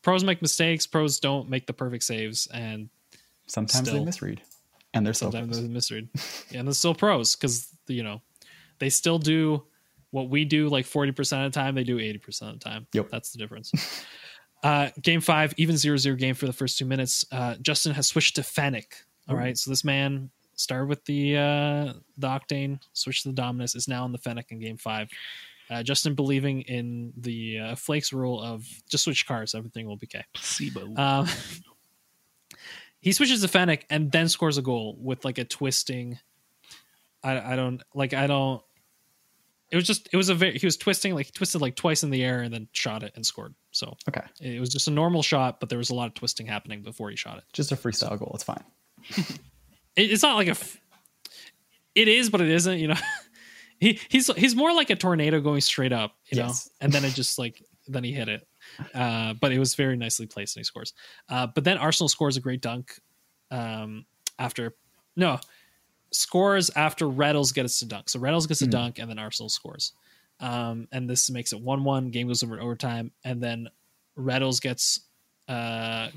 pros 0.03 0.25
make 0.25 0.41
mistakes, 0.41 0.87
pros 0.87 1.21
don't 1.21 1.51
make 1.51 1.67
the 1.67 1.73
perfect 1.73 2.05
saves, 2.05 2.47
and 2.53 2.89
Sometimes 3.47 3.91
they 3.91 4.05
misread, 4.05 4.41
and 4.95 5.05
they're 5.07 5.13
so 5.15 5.27
sometimes 5.27 5.57
close. 5.57 5.61
they're 5.61 5.69
misread. 5.71 6.09
yeah, 6.51 6.61
and 6.61 6.69
they're 6.69 6.75
still 6.75 6.95
pros 6.95 7.37
because 7.37 7.69
you 7.89 8.03
know 8.03 8.21
they 8.79 8.89
still 8.91 9.19
do 9.19 9.65
what 10.11 10.31
we 10.31 10.45
do 10.45 10.69
like 10.69 10.87
40% 10.87 11.47
of 11.47 11.53
the 11.53 11.59
time 11.59 11.75
they 11.75 11.85
do 11.85 11.99
80% 11.99 12.43
of 12.43 12.59
the 12.59 12.65
time 12.65 12.87
Yep. 12.95 13.11
that's 13.11 13.31
the 13.33 13.39
difference 13.39 13.73
uh 14.63 14.89
game 15.03 15.21
five 15.21 15.55
even 15.57 15.77
zero 15.77 15.97
zero 15.97 16.17
game 16.17 16.35
for 16.35 16.47
the 16.47 16.53
first 16.53 16.79
two 16.79 16.85
minutes 16.85 17.25
uh 17.33 17.55
justin 17.63 17.93
has 17.93 18.07
switched 18.07 18.37
to 18.37 18.43
fennec 18.43 19.05
all 19.29 19.35
Ooh. 19.35 19.39
right 19.39 19.57
so 19.57 19.71
this 19.71 19.85
man 19.85 20.31
started 20.55 20.89
with 20.89 21.05
the 21.05 21.37
uh 21.37 21.93
the 22.17 22.27
octane 22.27 22.81
switched 22.93 23.23
to 23.23 23.29
the 23.29 23.35
dominus 23.35 23.75
is 23.75 23.89
now 23.89 24.05
in 24.05 24.13
the 24.13 24.19
fennec 24.19 24.51
in 24.51 24.59
game 24.59 24.77
five 24.77 25.09
uh, 25.71 25.83
Justin 25.83 26.15
believing 26.15 26.63
in 26.63 27.13
the 27.17 27.59
uh, 27.59 27.75
Flakes 27.75 28.13
rule 28.13 28.41
of 28.41 28.67
just 28.89 29.05
switch 29.05 29.27
cars, 29.27 29.55
everything 29.55 29.87
will 29.87 29.97
be 29.97 30.07
okay. 30.07 30.25
Placebo. 30.33 30.95
Um, 30.97 31.29
he 33.01 33.13
switches 33.13 33.43
to 33.43 33.49
Fennec 33.49 33.85
and 33.91 34.11
then 34.11 34.29
scores 34.29 34.59
a 34.59 34.63
goal 34.63 34.97
with 34.99 35.25
like 35.25 35.39
a 35.39 35.45
twisting. 35.45 36.19
I 37.23 37.53
I 37.53 37.57
don't 37.57 37.83
like 37.95 38.15
I 38.15 38.27
don't. 38.27 38.63
It 39.71 39.77
was 39.77 39.87
just 39.87 40.09
it 40.13 40.17
was 40.17 40.29
a 40.31 40.35
very 40.35 40.59
he 40.59 40.67
was 40.67 40.77
twisting 40.77 41.15
like 41.15 41.27
he 41.27 41.33
twisted 41.33 41.61
like 41.61 41.77
twice 41.77 42.03
in 42.03 42.11
the 42.11 42.25
air 42.25 42.41
and 42.41 42.53
then 42.55 42.69
shot 42.73 43.03
it 43.03 43.13
and 43.17 43.25
scored. 43.27 43.55
So 43.73 43.97
Okay, 44.09 44.23
it 44.41 44.61
was 44.61 44.71
just 44.71 44.89
a 44.89 44.91
normal 44.91 45.23
shot, 45.23 45.61
but 45.61 45.69
there 45.69 45.79
was 45.79 45.91
a 45.91 45.95
lot 45.95 46.07
of 46.07 46.15
twisting 46.15 46.47
happening 46.47 46.83
before 46.83 47.11
he 47.11 47.17
shot 47.17 47.39
it. 47.39 47.45
just 47.53 47.71
a 47.73 47.77
freestyle 47.77 48.19
goal. 48.19 48.33
It's 48.35 48.45
fine. 48.45 48.65
it 49.97 50.11
it's 50.11 50.23
not 50.23 50.37
like 50.37 50.49
a. 50.49 50.53
f- 50.53 50.81
It 51.95 52.09
is, 52.09 52.31
but 52.31 52.41
it 52.41 52.49
isn't. 52.49 52.79
You 52.79 52.89
know, 52.89 52.97
he 53.81 53.99
he's 54.09 54.33
he's 54.37 54.55
more 54.57 54.73
like 54.75 54.91
a 54.91 54.97
tornado 54.97 55.41
going 55.41 55.61
straight 55.61 55.93
up. 55.93 56.15
You 56.31 56.39
Yes. 56.39 56.67
know, 56.81 56.87
and 56.87 56.93
then 56.93 57.05
it 57.05 57.15
just 57.15 57.39
like 57.39 57.63
then 57.87 58.05
he 58.05 58.13
hit 58.13 58.29
it. 58.29 58.47
Uh, 58.95 59.35
but 59.41 59.53
it 59.53 59.59
was 59.59 59.75
very 59.75 59.97
nicely 59.97 60.27
placed 60.27 60.57
and 60.57 60.61
he 60.61 60.65
scores. 60.65 60.93
Uh, 61.29 61.47
but 61.47 61.65
then 61.65 61.79
Arsenal 61.79 62.09
scores 62.09 62.37
a 62.37 62.41
great 62.41 62.61
dunk. 62.63 62.99
Um, 63.51 64.05
after 64.39 64.75
no 65.17 65.41
scores 66.11 66.71
after 66.77 67.07
Retals 67.07 67.53
gets 67.55 67.79
to 67.81 67.87
dunk. 67.87 68.09
So 68.09 68.19
Retals 68.19 68.49
gets 68.49 68.63
a 68.63 68.67
Mhm. 68.67 68.71
dunk 68.71 68.99
and 68.99 69.11
then 69.11 69.19
Arsenal 69.19 69.49
scores. 69.49 69.93
Um, 70.41 70.87
and 70.93 71.09
this 71.11 71.29
makes 71.31 71.53
it 71.53 71.61
one 71.61 71.85
one. 71.85 72.11
Game 72.11 72.29
goes 72.29 72.43
over 72.43 72.57
to 72.57 72.63
overtime, 72.63 73.13
and 73.25 73.43
then 73.43 73.69
Retals 74.17 74.61
gets 74.61 75.01
uh 75.49 76.11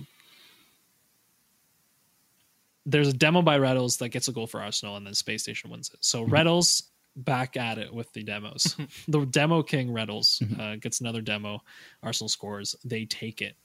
there's 2.85 3.07
a 3.07 3.13
demo 3.13 3.41
by 3.41 3.59
Retals 3.59 3.97
that 3.99 4.09
gets 4.09 4.27
a 4.27 4.31
goal 4.31 4.47
for 4.47 4.61
Arsenal, 4.61 4.95
and 4.97 5.05
then 5.05 5.13
Space 5.13 5.43
Station 5.43 5.69
wins 5.69 5.89
it. 5.93 5.99
So 6.01 6.25
Retals 6.25 6.83
back 7.15 7.55
at 7.57 7.77
it 7.77 7.93
with 7.93 8.11
the 8.13 8.23
demos. 8.23 8.75
the 9.07 9.25
demo 9.25 9.61
king 9.61 9.89
Reddles 9.89 10.41
uh, 10.59 10.77
gets 10.77 10.99
another 11.01 11.21
demo. 11.21 11.61
Arsenal 12.01 12.29
scores. 12.29 12.75
They 12.83 13.05
take 13.05 13.41
it. 13.41 13.55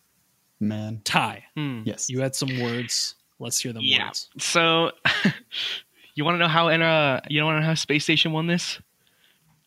Man, 0.60 1.00
Ty. 1.04 1.44
Hmm. 1.54 1.82
yes. 1.84 2.10
You 2.10 2.20
had 2.20 2.34
some 2.34 2.60
words. 2.60 3.14
Let's 3.38 3.58
hear 3.58 3.72
them 3.72 3.82
Yeah. 3.84 4.06
words. 4.06 4.28
So, 4.38 4.92
you 6.16 6.24
want 6.24 6.34
to 6.34 6.38
know 6.38 6.48
how 6.48 6.68
uh, 6.68 7.20
you 7.28 7.44
want 7.44 7.56
to 7.56 7.60
know 7.60 7.66
how 7.66 7.74
Space 7.74 8.02
Station 8.02 8.32
won 8.32 8.48
this? 8.48 8.80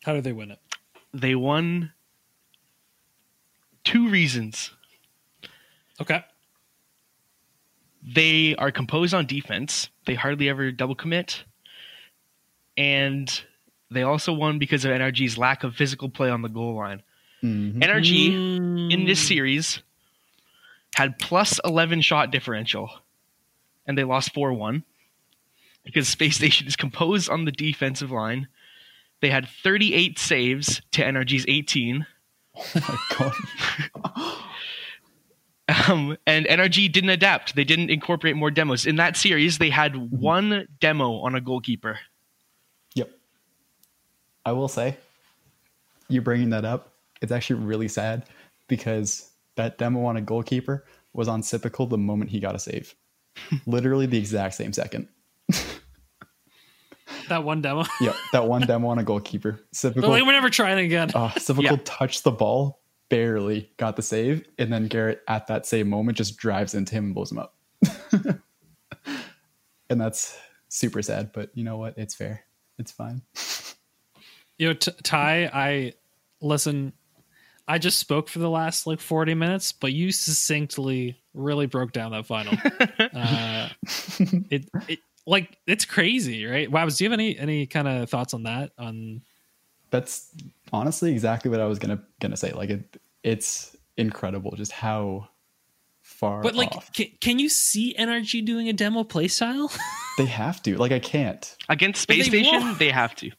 How 0.04 0.12
did 0.12 0.24
they 0.24 0.32
win 0.32 0.50
it? 0.50 0.58
They 1.14 1.34
won 1.34 1.92
two 3.84 4.10
reasons. 4.10 4.70
Okay. 6.00 6.22
They 8.02 8.54
are 8.56 8.70
composed 8.70 9.14
on 9.14 9.26
defense. 9.26 9.90
They 10.06 10.14
hardly 10.14 10.48
ever 10.48 10.72
double 10.72 10.94
commit, 10.94 11.44
and 12.76 13.42
they 13.90 14.02
also 14.02 14.32
won 14.32 14.58
because 14.58 14.84
of 14.84 14.90
NRG's 14.90 15.36
lack 15.36 15.64
of 15.64 15.74
physical 15.76 16.08
play 16.08 16.30
on 16.30 16.42
the 16.42 16.48
goal 16.48 16.74
line. 16.76 17.02
Mhm. 17.42 17.82
NRG 17.82 18.34
in 18.90 19.04
this 19.04 19.22
Mm. 19.22 19.28
series 19.28 19.82
had 20.94 21.18
plus 21.18 21.60
11 21.64 22.00
shot 22.00 22.30
differential 22.30 22.90
and 23.86 23.96
they 23.96 24.04
lost 24.04 24.32
4-1 24.34 24.82
because 25.84 26.08
space 26.08 26.36
station 26.36 26.66
is 26.66 26.76
composed 26.76 27.28
on 27.28 27.44
the 27.44 27.52
defensive 27.52 28.10
line 28.10 28.48
They 29.20 29.30
had 29.30 29.48
38 29.48 30.18
saves 30.18 30.80
to 30.92 31.02
NRG's 31.02 31.44
18. 31.48 32.06
Oh 32.56 32.70
my 32.74 32.98
god. 33.18 34.36
Um, 35.88 36.16
and 36.26 36.46
NRG 36.46 36.90
didn't 36.90 37.10
adapt. 37.10 37.54
They 37.54 37.64
didn't 37.64 37.90
incorporate 37.90 38.36
more 38.36 38.50
demos. 38.50 38.86
In 38.86 38.96
that 38.96 39.16
series, 39.16 39.58
they 39.58 39.70
had 39.70 40.10
one 40.10 40.66
demo 40.80 41.20
on 41.20 41.34
a 41.34 41.40
goalkeeper. 41.40 42.00
Yep. 42.94 43.10
I 44.44 44.52
will 44.52 44.68
say, 44.68 44.96
you 46.08 46.22
bringing 46.22 46.50
that 46.50 46.64
up, 46.64 46.92
it's 47.22 47.32
actually 47.32 47.64
really 47.64 47.88
sad 47.88 48.24
because 48.66 49.30
that 49.56 49.78
demo 49.78 50.04
on 50.04 50.16
a 50.16 50.20
goalkeeper 50.20 50.84
was 51.12 51.28
on 51.28 51.42
Sypical 51.42 51.86
the 51.86 51.98
moment 51.98 52.30
he 52.30 52.40
got 52.40 52.54
a 52.54 52.58
save. 52.58 52.94
Literally 53.66 54.06
the 54.06 54.18
exact 54.18 54.54
same 54.54 54.72
second. 54.72 55.08
That 57.30 57.42
one 57.44 57.62
demo. 57.62 57.84
yeah, 58.00 58.12
that 58.32 58.46
one 58.46 58.62
demo 58.62 58.88
on 58.88 58.98
a 58.98 59.02
goalkeeper. 59.02 59.58
They're 59.82 59.92
like, 59.92 60.24
we're 60.24 60.32
never 60.32 60.50
trying 60.50 60.84
again. 60.84 61.10
uh, 61.14 61.30
Sypical 61.38 61.64
Yeah. 61.76 61.82
touched 61.84 62.24
the 62.24 62.30
ball, 62.32 62.80
barely 63.08 63.72
got 63.78 63.96
the 63.96 64.02
save, 64.02 64.44
and 64.58 64.72
then 64.72 64.86
Garrett 64.88 65.22
at 65.26 65.46
that 65.46 65.64
same 65.66 65.88
moment 65.88 66.18
just 66.18 66.36
drives 66.36 66.74
into 66.74 66.92
him 66.94 67.06
and 67.06 67.14
blows 67.14 67.32
him 67.32 67.38
up. 67.38 67.54
and 69.88 70.00
that's 70.00 70.36
super 70.68 71.02
sad, 71.02 71.30
but 71.32 71.50
you 71.54 71.64
know 71.64 71.76
what? 71.78 71.96
It's 71.98 72.14
fair. 72.14 72.42
It's 72.78 72.92
fine. 72.92 73.22
you 74.58 74.68
know, 74.68 74.74
T- 74.74 74.92
Ty, 75.02 75.50
I 75.52 75.92
listen. 76.40 76.92
I 77.68 77.78
just 77.78 78.00
spoke 78.00 78.28
for 78.28 78.40
the 78.40 78.50
last 78.50 78.88
like 78.88 78.98
40 79.00 79.34
minutes, 79.34 79.70
but 79.70 79.92
you 79.92 80.10
succinctly 80.10 81.16
really 81.34 81.66
broke 81.66 81.92
down 81.92 82.10
that 82.10 82.26
final. 82.26 82.54
uh, 83.14 83.68
it, 84.50 84.68
it 84.88 84.98
like 85.26 85.58
it's 85.66 85.84
crazy, 85.84 86.46
right? 86.46 86.70
Wow, 86.70 86.88
do 86.88 87.04
you 87.04 87.10
have 87.10 87.18
any 87.18 87.38
any 87.38 87.66
kind 87.66 87.88
of 87.88 88.08
thoughts 88.10 88.34
on 88.34 88.44
that? 88.44 88.72
On 88.78 89.22
that's 89.90 90.30
honestly 90.72 91.12
exactly 91.12 91.50
what 91.50 91.60
I 91.60 91.66
was 91.66 91.78
gonna 91.78 92.02
gonna 92.20 92.36
say. 92.36 92.52
Like 92.52 92.70
it, 92.70 93.00
it's 93.22 93.76
incredible 93.96 94.52
just 94.56 94.72
how 94.72 95.28
far. 96.02 96.42
but 96.42 96.54
like, 96.54 96.72
off. 96.72 96.92
can, 96.92 97.06
can 97.20 97.38
you 97.38 97.48
see 97.48 97.94
NRG 97.98 98.44
doing 98.44 98.68
a 98.68 98.72
demo 98.72 99.04
playstyle? 99.04 99.76
they 100.18 100.26
have 100.26 100.62
to. 100.64 100.76
Like 100.76 100.92
I 100.92 100.98
can't. 100.98 101.56
Against 101.68 102.02
Space 102.02 102.24
they 102.28 102.42
Station, 102.42 102.60
won't. 102.60 102.78
they 102.78 102.90
have 102.90 103.14
to. 103.16 103.30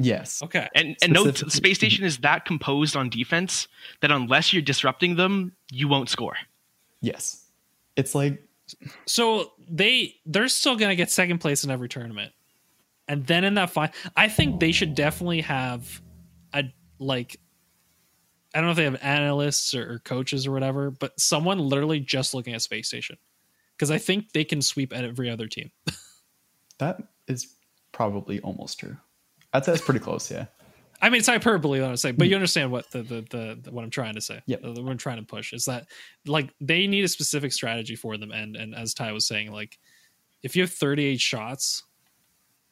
Yes. 0.00 0.42
okay, 0.44 0.68
And, 0.76 0.96
and 1.02 1.12
note, 1.12 1.38
Space 1.50 1.76
Station 1.76 2.04
is 2.04 2.18
that 2.18 2.44
composed 2.44 2.94
on 2.94 3.08
defense 3.08 3.66
that 4.00 4.12
unless 4.12 4.52
you're 4.52 4.62
disrupting 4.62 5.16
them, 5.16 5.56
you 5.72 5.88
won't 5.88 6.08
score. 6.08 6.36
Yes. 7.00 7.44
It's 7.96 8.14
like 8.14 8.40
so 9.06 9.52
they 9.68 10.16
they're 10.26 10.48
still 10.48 10.76
gonna 10.76 10.96
get 10.96 11.10
second 11.10 11.38
place 11.38 11.64
in 11.64 11.70
every 11.70 11.88
tournament, 11.88 12.32
and 13.06 13.26
then 13.26 13.44
in 13.44 13.54
that 13.54 13.70
final, 13.70 13.92
I 14.16 14.28
think 14.28 14.60
they 14.60 14.72
should 14.72 14.94
definitely 14.94 15.42
have 15.42 16.00
a 16.52 16.64
like. 16.98 17.38
I 18.54 18.60
don't 18.60 18.66
know 18.66 18.70
if 18.70 18.76
they 18.78 18.84
have 18.84 18.98
analysts 19.02 19.74
or, 19.74 19.94
or 19.94 19.98
coaches 19.98 20.46
or 20.46 20.52
whatever, 20.52 20.90
but 20.90 21.18
someone 21.20 21.58
literally 21.58 22.00
just 22.00 22.32
looking 22.32 22.54
at 22.54 22.62
Space 22.62 22.88
Station, 22.88 23.18
because 23.76 23.90
I 23.90 23.98
think 23.98 24.32
they 24.32 24.42
can 24.42 24.62
sweep 24.62 24.94
at 24.94 25.04
every 25.04 25.28
other 25.28 25.46
team. 25.48 25.70
that 26.78 27.02
is 27.28 27.54
probably 27.92 28.40
almost 28.40 28.80
true. 28.80 28.96
I'd 29.52 29.64
say 29.64 29.72
it's 29.72 29.82
pretty 29.84 30.00
close. 30.00 30.30
Yeah. 30.30 30.46
I 31.00 31.10
mean, 31.10 31.18
it's 31.20 31.28
hyperbole, 31.28 31.80
what 31.80 31.90
I'm 31.90 31.96
saying, 31.96 32.16
but 32.16 32.28
you 32.28 32.34
understand 32.34 32.72
what 32.72 32.90
the, 32.90 33.02
the, 33.02 33.14
the, 33.30 33.58
the 33.62 33.70
what 33.70 33.84
I'm 33.84 33.90
trying 33.90 34.14
to 34.14 34.20
say. 34.20 34.40
Yep. 34.46 34.64
Uh, 34.64 34.68
what 34.82 34.90
I'm 34.90 34.98
trying 34.98 35.18
to 35.18 35.22
push 35.24 35.52
is 35.52 35.64
that 35.66 35.86
like 36.26 36.52
they 36.60 36.86
need 36.86 37.04
a 37.04 37.08
specific 37.08 37.52
strategy 37.52 37.94
for 37.96 38.16
them, 38.16 38.32
and 38.32 38.56
and 38.56 38.74
as 38.74 38.94
Ty 38.94 39.12
was 39.12 39.26
saying, 39.26 39.52
like 39.52 39.78
if 40.42 40.56
you 40.56 40.62
have 40.62 40.72
38 40.72 41.20
shots 41.20 41.84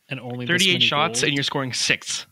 and 0.08 0.18
only 0.20 0.46
this 0.46 0.62
38 0.62 0.72
many 0.74 0.84
shots 0.84 1.20
goals, 1.20 1.22
and 1.24 1.34
you're 1.34 1.42
scoring 1.44 1.72
six. 1.72 2.26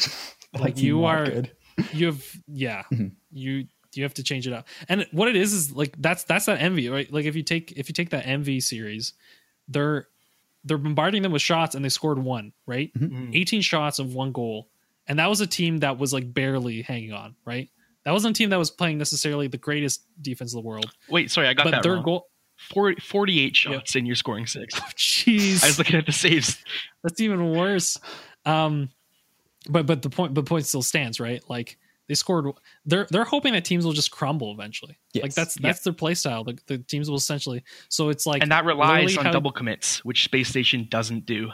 Like, 0.58 0.78
you 0.78 1.04
are- 1.04 1.24
good. 1.26 1.50
you 1.92 2.06
have 2.06 2.24
yeah 2.46 2.84
Mhm. 2.92 3.10
you 3.32 3.66
you 3.94 4.04
have 4.04 4.14
to 4.14 4.22
change 4.22 4.46
it 4.46 4.52
up 4.52 4.68
and 4.88 5.04
what 5.10 5.26
it 5.28 5.34
is 5.34 5.52
is 5.52 5.72
like 5.72 5.94
that's 5.98 6.22
that's 6.24 6.46
that 6.46 6.60
envy 6.60 6.88
right 6.88 7.12
like 7.12 7.24
if 7.24 7.34
you 7.34 7.42
take 7.42 7.72
if 7.72 7.88
you 7.88 7.92
take 7.92 8.10
that 8.10 8.24
envy 8.26 8.60
series 8.60 9.14
they're 9.66 10.06
they're 10.64 10.78
bombarding 10.78 11.22
them 11.22 11.32
with 11.32 11.42
shots 11.42 11.74
and 11.74 11.84
they 11.84 11.88
scored 11.88 12.18
one 12.20 12.52
right 12.66 12.92
Mhm. 12.94 13.30
18 13.34 13.62
shots 13.62 13.98
of 13.98 14.14
one 14.14 14.30
goal 14.30 14.68
and 15.08 15.18
that 15.18 15.28
was 15.28 15.40
a 15.40 15.46
team 15.46 15.78
that 15.78 15.98
was 15.98 16.12
like 16.12 16.32
barely 16.32 16.82
hanging 16.82 17.12
on 17.12 17.34
right 17.44 17.68
that 18.04 18.12
wasn't 18.12 18.36
a 18.36 18.38
team 18.38 18.50
that 18.50 18.58
was 18.58 18.70
playing 18.70 18.98
necessarily 18.98 19.46
the 19.48 19.56
greatest 19.58 20.02
defense 20.22 20.52
of 20.54 20.62
the 20.62 20.66
world 20.68 20.90
Wait, 21.08 21.30
sorry, 21.30 21.48
I 21.48 21.54
got 21.54 21.64
but 21.64 21.70
that 21.72 21.82
their 21.82 21.94
wrong. 21.94 22.02
goal 22.02 22.28
40, 22.70 23.00
48 23.00 23.56
shots 23.56 23.94
and 23.96 24.06
you're 24.06 24.14
scoring 24.16 24.46
six. 24.46 24.74
jeez 24.96 25.62
I 25.64 25.66
was 25.68 25.78
looking 25.78 25.96
at 25.96 26.06
the 26.06 26.12
saves. 26.12 26.62
that's 27.02 27.20
even 27.20 27.50
worse 27.50 27.98
um 28.46 28.90
but 29.68 29.86
but 29.86 30.02
the 30.02 30.10
point 30.10 30.34
the 30.34 30.42
point 30.42 30.66
still 30.66 30.82
stands 30.82 31.18
right 31.20 31.42
like 31.48 31.78
they 32.06 32.14
scored 32.14 32.46
they're 32.84 33.06
they're 33.10 33.24
hoping 33.24 33.54
that 33.54 33.64
teams 33.64 33.84
will 33.86 33.94
just 33.94 34.10
crumble 34.10 34.52
eventually 34.52 34.98
like 35.14 35.24
Yes. 35.24 35.34
that's 35.34 35.54
that's 35.54 35.80
their 35.80 35.94
play 35.94 36.14
style 36.14 36.44
the, 36.44 36.58
the 36.66 36.76
teams 36.78 37.08
will 37.08 37.16
essentially 37.16 37.64
so 37.88 38.10
it's 38.10 38.26
like 38.26 38.42
and 38.42 38.52
that 38.52 38.64
relies 38.66 39.16
on 39.16 39.24
how- 39.24 39.32
double 39.32 39.50
commits, 39.52 40.04
which 40.04 40.24
Space 40.24 40.48
Station 40.48 40.86
doesn't 40.90 41.24
do. 41.26 41.50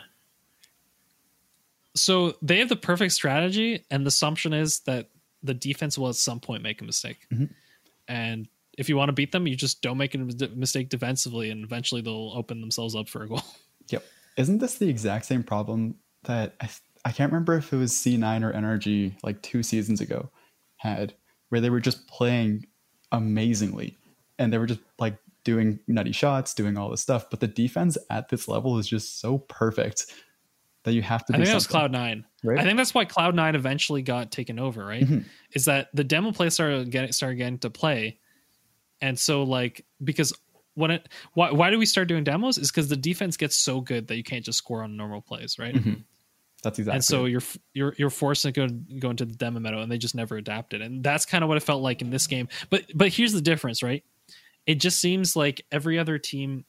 So 1.94 2.34
they 2.42 2.58
have 2.58 2.68
the 2.68 2.76
perfect 2.76 3.12
strategy 3.12 3.84
and 3.90 4.04
the 4.04 4.08
assumption 4.08 4.52
is 4.52 4.80
that 4.80 5.08
the 5.42 5.54
defense 5.54 5.98
will 5.98 6.08
at 6.08 6.14
some 6.14 6.40
point 6.40 6.62
make 6.62 6.80
a 6.80 6.84
mistake 6.84 7.26
Mhm. 7.32 7.50
and 8.08 8.48
if 8.78 8.88
you 8.88 8.96
want 8.96 9.08
to 9.08 9.12
beat 9.12 9.32
them 9.32 9.46
you 9.46 9.56
just 9.56 9.82
don't 9.82 9.98
make 9.98 10.14
a 10.14 10.18
mistake 10.18 10.88
defensively 10.88 11.50
and 11.50 11.64
eventually 11.64 12.00
they'll 12.00 12.32
open 12.34 12.60
themselves 12.60 12.94
up 12.94 13.08
for 13.08 13.22
a 13.22 13.28
goal 13.28 13.42
Yep. 13.88 14.04
Isn't 14.36 14.58
this 14.58 14.76
the 14.78 14.88
exact 14.88 15.24
same 15.26 15.42
problem 15.42 15.96
that 16.24 16.54
I, 16.60 16.68
I 17.04 17.10
can't 17.12 17.32
remember 17.32 17.54
if 17.56 17.72
it 17.72 17.76
was 17.76 17.92
C9 17.92 18.44
or 18.44 18.52
NRG 18.52 19.16
like 19.24 19.42
two 19.42 19.62
seasons 19.64 20.00
ago 20.00 20.30
had, 20.76 21.14
where 21.48 21.60
they 21.60 21.70
were 21.70 21.80
just 21.80 22.06
playing 22.06 22.66
amazingly 23.10 23.96
and 24.38 24.52
they 24.52 24.58
were 24.58 24.66
just 24.66 24.80
like 24.98 25.18
doing 25.42 25.80
nutty 25.88 26.12
shots, 26.12 26.54
doing 26.54 26.76
all 26.78 26.88
this 26.90 27.00
stuff, 27.00 27.28
but 27.30 27.40
the 27.40 27.48
defense 27.48 27.98
at 28.10 28.28
this 28.28 28.46
level 28.46 28.78
is 28.78 28.86
just 28.86 29.20
so 29.20 29.38
perfect 29.38 30.06
that 30.84 30.92
you 30.92 31.02
have 31.02 31.24
to 31.26 31.34
I 31.34 31.36
think 31.36 31.48
that 31.48 31.54
was. 31.54 31.66
Cloud 31.66 31.92
Nine. 31.92 32.24
Right? 32.42 32.58
I 32.58 32.64
think 32.64 32.76
that's 32.76 32.94
why 32.94 33.04
Cloud 33.04 33.34
Nine 33.34 33.54
eventually 33.54 34.02
got 34.02 34.30
taken 34.32 34.58
over, 34.58 34.84
right? 34.84 35.04
Mhm. 35.04 35.24
Is 35.52 35.66
that 35.66 35.88
the 35.94 36.04
demo 36.04 36.32
play 36.32 36.50
started 36.50 36.90
getting 36.90 37.12
started 37.12 37.36
getting 37.36 37.58
to 37.58 37.70
play, 37.70 38.18
and 39.00 39.18
so 39.18 39.42
like 39.42 39.84
because 40.02 40.32
when 40.74 40.90
it 40.90 41.08
why 41.34 41.50
why 41.50 41.70
do 41.70 41.78
we 41.78 41.86
start 41.86 42.08
doing 42.08 42.24
demos 42.24 42.56
is 42.56 42.70
because 42.70 42.88
the 42.88 42.96
defense 42.96 43.36
gets 43.36 43.56
so 43.56 43.80
good 43.80 44.08
that 44.08 44.16
you 44.16 44.22
can't 44.22 44.44
just 44.44 44.58
score 44.58 44.82
on 44.82 44.96
normal 44.96 45.20
plays, 45.20 45.58
right? 45.58 45.74
Mhm. 45.74 46.04
That's 46.62 46.78
exactly. 46.78 46.96
And 46.96 47.04
so 47.04 47.24
it. 47.24 47.30
you're 47.30 47.42
you're 47.74 47.94
you're 47.98 48.10
forced 48.10 48.42
to 48.42 48.52
go 48.52 48.68
go 48.98 49.10
into 49.10 49.24
the 49.24 49.34
demo 49.34 49.60
meadow, 49.60 49.80
and 49.80 49.90
they 49.90 49.98
just 49.98 50.14
never 50.14 50.36
adapted, 50.36 50.82
and 50.82 51.02
that's 51.02 51.26
kind 51.26 51.42
of 51.42 51.48
what 51.48 51.56
it 51.56 51.62
felt 51.62 51.82
like 51.82 52.02
in 52.02 52.10
this 52.10 52.26
game. 52.26 52.48
But 52.68 52.84
but 52.94 53.08
here's 53.08 53.32
the 53.32 53.40
difference, 53.40 53.82
right? 53.82 54.04
It 54.66 54.76
just 54.76 54.98
seems 54.98 55.34
like 55.36 55.64
every 55.72 55.98
other 55.98 56.18
team, 56.18 56.64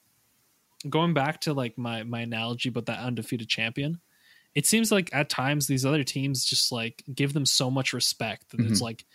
going 0.90 1.14
back 1.14 1.42
to 1.42 1.54
like 1.54 1.78
my 1.78 2.04
my 2.04 2.22
analogy, 2.22 2.70
but 2.70 2.86
that 2.88 3.00
undefeated 3.00 3.48
champion, 3.50 4.00
it 4.56 4.66
seems 4.66 4.92
like 4.92 5.10
at 5.14 5.30
times 5.30 5.68
these 5.68 5.86
other 5.86 6.04
teams 6.04 6.44
just 6.46 6.72
like 6.72 7.04
give 7.14 7.34
them 7.34 7.46
so 7.46 7.70
much 7.72 7.94
respect 7.94 8.50
that 8.52 8.60
it's 8.62 8.80
Mhm. 8.80 8.84
like, 8.84 9.06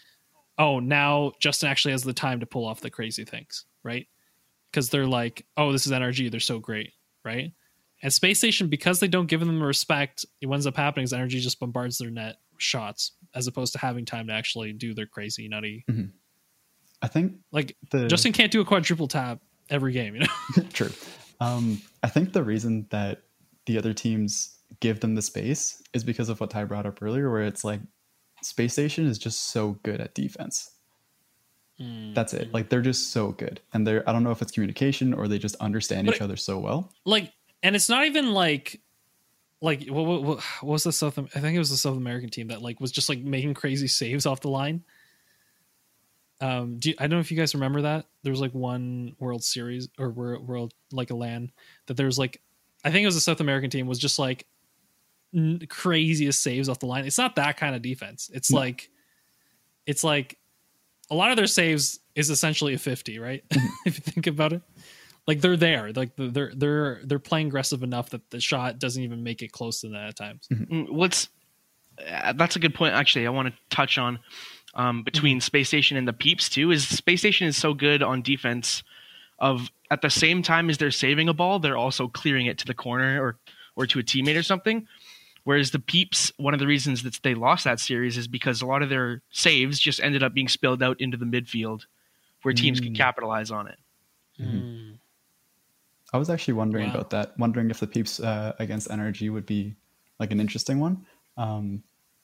oh, 0.59 0.81
now 0.81 1.33
Justin 1.41 1.69
actually 1.69 1.93
has 1.93 2.03
the 2.03 2.13
time 2.15 2.41
to 2.41 2.47
pull 2.47 2.65
off 2.67 2.81
the 2.81 2.91
crazy 2.91 3.25
things, 3.25 3.67
right? 3.83 4.07
Because 4.71 4.89
they're 4.91 5.07
like, 5.07 5.47
oh, 5.57 5.73
this 5.73 5.87
is 5.87 5.93
NRG, 5.93 6.31
they're 6.31 6.41
so 6.41 6.59
great, 6.59 6.93
right? 7.25 7.53
And 8.03 8.13
Space 8.13 8.39
Station, 8.39 8.69
because 8.69 9.01
they 9.01 9.09
don't 9.09 9.27
give 9.27 9.41
them 9.41 9.63
respect, 9.63 10.25
it 10.41 10.49
ends 10.51 10.67
up 10.67 10.77
happening 10.77 11.05
is 11.05 11.13
NRG 11.13 11.41
just 11.41 11.59
bombards 11.61 11.99
their 11.99 12.11
net 12.11 12.37
shots 12.59 13.13
as 13.35 13.47
opposed 13.47 13.73
to 13.75 13.79
having 13.79 14.05
time 14.05 14.27
to 14.29 14.33
actually 14.33 14.73
do 14.73 14.95
their 14.95 15.07
crazy 15.07 15.49
nutty. 15.49 15.85
I 17.03 17.09
think 17.09 17.35
Like 17.53 17.77
the 17.91 18.07
Justin 18.09 18.33
can't 18.33 18.51
do 18.53 18.61
a 18.61 18.65
quadruple 18.65 19.09
tap 19.09 19.41
every 19.69 19.93
game, 19.93 20.15
you 20.15 20.21
know. 20.21 20.63
True. 20.73 20.91
Um, 21.41 21.81
I 22.03 22.09
think 22.09 22.33
the 22.33 22.43
reason 22.43 22.87
that 22.91 23.23
the 23.67 23.79
other 23.79 23.93
teams 23.93 24.57
give 24.81 25.01
them 25.01 25.15
the 25.15 25.23
space 25.23 25.83
is 25.93 26.05
because 26.05 26.29
of 26.29 26.41
what 26.41 26.51
Ty 26.51 26.65
brought 26.65 26.87
up 26.87 27.03
earlier, 27.03 27.31
where 27.31 27.43
it's 27.43 27.65
like 27.65 27.81
Space 28.43 28.73
Station 28.73 29.07
is 29.07 29.19
just 29.19 29.51
so 29.51 29.79
good 29.83 30.01
at 30.01 30.15
defense. 30.15 30.71
That's 31.79 32.33
it. 32.33 32.55
Like 32.55 32.71
they're 32.71 32.81
just 32.81 33.13
so 33.13 33.33
good, 33.33 33.61
and 33.75 33.87
they're 33.87 34.09
I 34.09 34.13
don't 34.13 34.23
know 34.25 34.31
if 34.31 34.41
it's 34.41 34.51
communication 34.53 35.13
or 35.13 35.29
they 35.29 35.39
just 35.39 35.57
understand 35.57 36.07
But 36.07 36.15
each 36.15 36.21
it- 36.23 36.25
other 36.25 36.37
so 36.37 36.59
well. 36.59 36.91
like, 37.05 37.33
and 37.63 37.77
it's 37.77 37.89
not 37.89 38.07
even 38.07 38.33
like. 38.33 38.81
Like 39.63 39.89
what, 39.89 40.05
what, 40.05 40.23
what 40.23 40.41
what 40.61 40.73
was 40.73 40.85
the 40.85 40.93
South? 40.93 41.19
I 41.19 41.23
think 41.41 41.57
it 41.57 41.59
was 41.59 41.71
the 41.71 41.79
South 41.79 41.97
American 41.97 42.29
team 42.29 42.49
that 42.49 42.61
like 42.61 42.79
was 42.79 42.93
just 42.93 43.09
like 43.09 43.21
making 43.21 43.55
crazy 43.55 43.87
saves 43.89 44.27
off 44.27 44.43
the 44.43 44.51
line. 44.51 44.85
Um, 46.41 46.79
do 46.79 46.91
you, 46.91 46.95
I 46.99 47.05
don't 47.05 47.13
know 47.13 47.21
if 47.21 47.31
you 47.31 47.37
guys 47.37 47.55
remember 47.55 47.83
that 47.83 48.05
there 48.23 48.31
was 48.31 48.41
like 48.41 48.53
one 48.53 49.15
World 49.19 49.43
Series 49.43 49.89
or 49.99 50.11
Wor- 50.11 50.41
World 50.41 50.75
like 50.93 51.11
a 51.11 51.15
LAN 51.15 51.51
that 51.87 51.97
there 51.97 52.07
was 52.07 52.19
like 52.19 52.41
I 52.85 52.91
think 52.91 53.03
it 53.05 53.07
was 53.07 53.17
a 53.17 53.21
South 53.23 53.41
American 53.41 53.71
team 53.71 53.87
was 53.87 53.99
just 53.99 54.19
like 54.19 54.47
n- 55.35 55.63
craziest 55.69 56.43
saves 56.43 56.69
off 56.69 56.79
the 56.79 56.87
line. 56.87 57.07
It's 57.07 57.19
not 57.19 57.37
that 57.37 57.57
kind 57.57 57.75
of 57.75 57.81
defense. 57.83 58.31
It's 58.35 58.51
No. 58.53 58.59
like 58.59 58.91
it's 59.87 60.05
like 60.05 60.39
a 61.11 61.15
lot 61.15 61.31
of 61.31 61.37
their 61.37 61.47
saves 61.47 62.01
is 62.15 62.29
essentially 62.31 62.75
a 62.75 62.79
50, 62.79 63.19
right? 63.19 63.43
if 63.87 63.97
you 63.97 64.03
think 64.13 64.27
about 64.27 64.53
it. 64.53 64.63
Like 65.27 65.41
they're 65.41 65.57
there. 65.57 65.93
Like 65.93 66.11
they're 66.17 66.53
they're 66.55 67.01
they're 67.05 67.19
playing 67.19 67.49
aggressive 67.49 67.83
enough 67.83 68.11
that 68.11 68.29
the 68.31 68.41
shot 68.41 68.79
doesn't 68.79 69.03
even 69.03 69.23
make 69.25 69.43
it 69.43 69.51
close 69.53 69.81
to 69.81 69.89
that 69.89 70.09
at 70.09 70.17
times. 70.17 70.47
Mm, 70.53 70.91
What's 70.91 71.29
uh, 72.07 72.33
that's 72.35 72.55
a 72.57 72.59
good 72.61 72.75
point. 72.75 72.95
Actually, 72.95 73.27
I 73.27 73.31
want 73.31 73.49
to 73.49 73.55
touch 73.75 73.99
on 73.99 74.19
um, 74.77 75.03
between 75.03 75.41
Space 75.41 75.69
Station 75.69 75.97
and 75.97 76.07
the 76.07 76.13
Peeps 76.13 76.49
too. 76.49 76.71
Is 76.71 76.87
Space 76.87 77.21
Station 77.21 77.49
is 77.49 77.57
so 77.57 77.75
good 77.75 78.03
on 78.03 78.23
defense. 78.23 78.83
Of 79.39 79.71
at 79.91 80.01
the 80.01 80.09
same 80.09 80.43
time 80.43 80.71
as 80.71 80.79
they're 80.79 80.91
saving 80.91 81.29
a 81.29 81.35
ball, 81.35 81.59
they're 81.59 81.77
also 81.77 82.09
clearing 82.09 82.47
it 82.47 82.57
to 82.59 82.65
the 82.67 82.73
corner 82.75 83.21
or 83.23 83.37
or 83.75 83.87
to 83.87 83.99
a 83.99 84.03
teammate 84.03 84.39
or 84.39 84.43
something. 84.43 84.87
Whereas 85.45 85.71
the 85.73 85.79
Peeps, 85.79 86.33
one 86.39 86.55
of 86.55 86.61
the 86.61 86.67
reasons 86.67 87.03
that 87.03 87.21
they 87.23 87.35
lost 87.35 87.65
that 87.65 87.79
series 87.79 88.17
is 88.17 88.27
because 88.29 88.63
a 88.63 88.67
lot 88.67 88.83
of 88.83 88.89
their 88.89 89.23
saves 89.31 89.79
just 89.79 90.01
ended 90.01 90.23
up 90.23 90.33
being 90.35 90.49
spilled 90.49 90.83
out 90.83 91.01
into 91.01 91.17
the 91.17 91.27
midfield, 91.27 91.85
where 92.43 92.55
teams 92.55 92.81
could 92.81 92.95
Mm. 92.95 92.97
capitalize 92.97 93.51
on 93.51 93.69
it. 93.69 93.79
Mm. 94.41 94.99
I 96.13 96.19
was 96.19 96.31
actually 96.31 96.55
wondering 96.55 96.87
Wow. 96.89 96.95
about 96.95 97.11
that, 97.11 97.39
wondering 97.39 97.71
if 97.71 97.79
the 97.79 97.87
peeps 97.87 98.19
uh, 98.21 98.55
against 98.59 98.89
NRG 98.89 99.31
would 99.31 99.47
be 99.47 99.77
like 100.19 100.31
an 100.33 100.41
interesting 100.41 100.81
one, 100.81 101.05
um, 101.37 101.83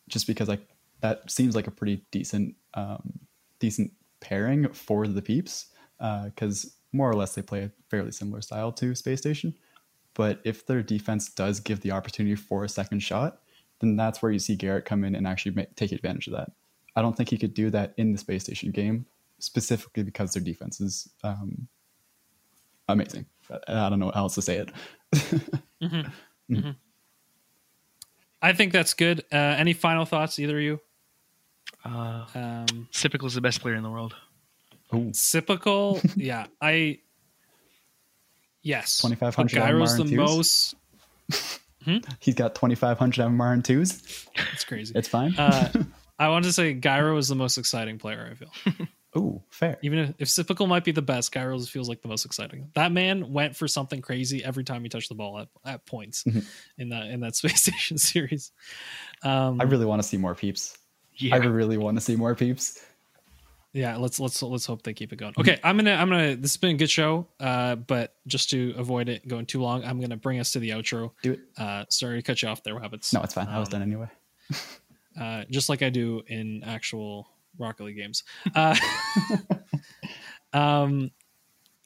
just 0.09 0.27
because 0.27 0.49
like 0.49 0.66
that 1.03 1.31
seems 1.31 1.55
like 1.55 1.66
a 1.66 1.70
pretty 1.70 2.05
decent, 2.11 2.55
um, 2.74 3.20
decent 3.59 3.93
pairing 4.20 4.73
for 4.73 5.07
the 5.07 5.20
peeps, 5.20 5.66
because 5.99 6.77
more 6.93 7.11
or 7.11 7.15
less 7.15 7.35
they 7.35 7.43
play 7.43 7.65
a 7.65 7.70
fairly 7.91 8.12
similar 8.12 8.41
style 8.41 8.73
to 8.73 8.95
Space 8.95 9.20
Station. 9.20 9.55
But 10.15 10.41
if 10.45 10.66
their 10.66 10.83
defense 10.83 11.29
does 11.31 11.61
give 11.61 11.81
the 11.81 11.91
opportunity 11.91 12.35
for 12.37 12.65
a 12.65 12.69
second 12.69 13.01
shot, 13.01 13.41
then 13.81 13.97
that's 13.97 14.23
where 14.23 14.31
you 14.31 14.39
see 14.39 14.57
Garrett 14.57 14.85
come 14.85 15.05
in 15.05 15.15
and 15.15 15.27
actually 15.27 15.53
make, 15.53 15.74
take 15.74 15.93
advantage 15.93 16.29
of 16.29 16.35
that. 16.35 16.53
I 16.95 17.03
don't 17.03 17.16
think 17.16 17.31
he 17.31 17.39
could 17.39 17.55
do 17.55 17.70
that 17.70 17.95
in 17.97 18.12
the 18.12 18.19
Space 18.19 18.45
Station 18.45 18.70
game, 18.70 19.07
specifically 19.39 20.03
because 20.03 20.35
their 20.35 20.43
defense 20.43 20.81
is 20.81 21.09
um, 21.24 21.66
amazing. 22.89 23.27
I 23.51 23.87
I 23.87 23.89
don't 23.91 23.99
know 23.99 24.12
how 24.15 24.23
else 24.23 24.35
to 24.37 24.43
say 24.43 24.59
it. 24.59 24.70
I 28.43 28.53
think 28.53 28.73
that's 28.73 28.95
good. 28.95 29.24
Uh, 29.33 29.37
any 29.37 29.73
final 29.73 30.05
thoughts, 30.05 30.39
either 30.39 30.59
of 30.59 30.62
you? 30.62 30.81
Uh, 31.85 32.27
Um, 32.35 32.89
Sypical 32.90 33.27
is 33.27 33.35
the 33.35 33.40
best 33.40 33.61
player 33.61 33.74
in 33.74 33.82
the 33.82 33.90
world. 33.90 34.15
Oh, 34.93 35.11
Sypical, 35.12 36.01
yeah, 36.16 36.47
I 36.61 36.99
yes, 38.62 38.99
2500 38.99 39.59
But 39.59 39.66
Gyro's 39.66 39.93
MMR 39.93 39.97
the 39.97 40.03
and 40.03 40.11
twos? 40.11 40.19
most. 40.19 40.74
he's 42.20 42.35
got 42.35 42.55
2,500 42.55 43.24
MR 43.27 43.53
and 43.53 43.65
twos. 43.65 44.27
It's 44.53 44.65
crazy. 44.65 44.93
It's 44.97 45.09
fine. 45.09 45.35
uh, 45.36 45.73
I 46.19 46.28
wanted 46.28 46.47
to 46.47 46.53
say 46.53 46.74
Gyro 46.74 47.16
is 47.16 47.28
the 47.28 47.35
most 47.35 47.59
exciting 47.59 47.99
player. 47.99 48.31
I 48.31 48.35
feel 48.35 48.86
oh, 49.16 49.43
fair. 49.51 49.78
even 49.82 49.99
if, 49.99 50.15
if 50.19 50.28
Sypical 50.28 50.66
might 50.66 50.85
be 50.85 50.93
the 50.93 51.03
best, 51.03 51.32
Gyro 51.32 51.59
feels 51.61 51.89
like 51.89 52.03
the 52.03 52.09
most 52.09 52.24
exciting. 52.27 52.70
That 52.74 52.93
man 52.93 53.32
went 53.32 53.57
for 53.57 53.66
something 53.66 54.01
crazy 54.03 54.44
every 54.44 54.62
time 54.62 54.82
he 54.82 54.89
touched 54.89 55.09
the 55.09 55.15
ball 55.16 55.40
at, 55.40 55.49
at 55.65 55.86
points 55.86 56.23
Mhm. 56.24 56.44
in 56.78 56.90
that 56.90 57.07
in 57.09 57.20
that 57.20 57.35
Space 57.35 57.62
Station 57.65 57.99
series. 57.99 58.53
Um, 59.24 59.61
I 59.61 59.65
really 59.65 59.86
want 59.86 60.01
to 60.03 60.09
see 60.09 60.16
more 60.19 60.35
peeps. 60.35 60.77
Yeah, 61.16 61.34
I 61.34 61.39
really 61.39 61.76
want 61.78 61.97
to 61.97 62.01
see 62.01 62.16
more 62.16 62.34
peeps. 62.34 62.80
yeah 63.74 63.97
let's 63.97 64.20
let's 64.20 64.43
let's 64.43 64.66
hope 64.66 64.82
they 64.82 64.93
keep 64.93 65.12
it 65.14 65.16
going 65.16 65.32
okay 65.39 65.59
i'm 65.64 65.76
gonna 65.78 65.94
i'm 65.94 66.09
gonna 66.10 66.36
this 66.36 66.52
has 66.52 66.56
been 66.59 66.74
a 66.74 66.78
good 66.78 66.90
show 66.90 67.26
uh 67.40 67.74
but 67.74 68.14
just 68.26 68.51
to 68.51 68.74
avoid 68.76 69.09
it 69.09 69.26
going 69.26 69.47
too 69.47 69.62
long 69.62 69.82
i'm 69.84 69.98
gonna 69.98 70.16
bring 70.16 70.39
us 70.40 70.51
to 70.52 70.59
the 70.59 70.70
outro 70.70 71.10
Do 71.22 71.32
it. 71.32 71.40
uh 71.56 71.84
sorry 71.89 72.18
to 72.18 72.22
cut 72.22 72.43
you 72.43 72.48
off 72.48 72.62
there 72.62 72.74
Wabbits. 72.74 73.14
No, 73.14 73.22
it's 73.22 73.32
fine. 73.32 73.48
I 73.48 73.59
was 73.59 73.68
Um, 73.68 73.72
done 73.72 73.82
anyway. 73.82 74.09
uh 75.20 75.44
just 75.51 75.68
like 75.70 75.80
i 75.82 75.89
do 75.90 76.22
in 76.28 76.62
actual 76.64 77.28
rocket 77.59 77.84
league 77.84 77.97
games 77.97 78.24
uh 78.55 78.76
um 80.52 81.10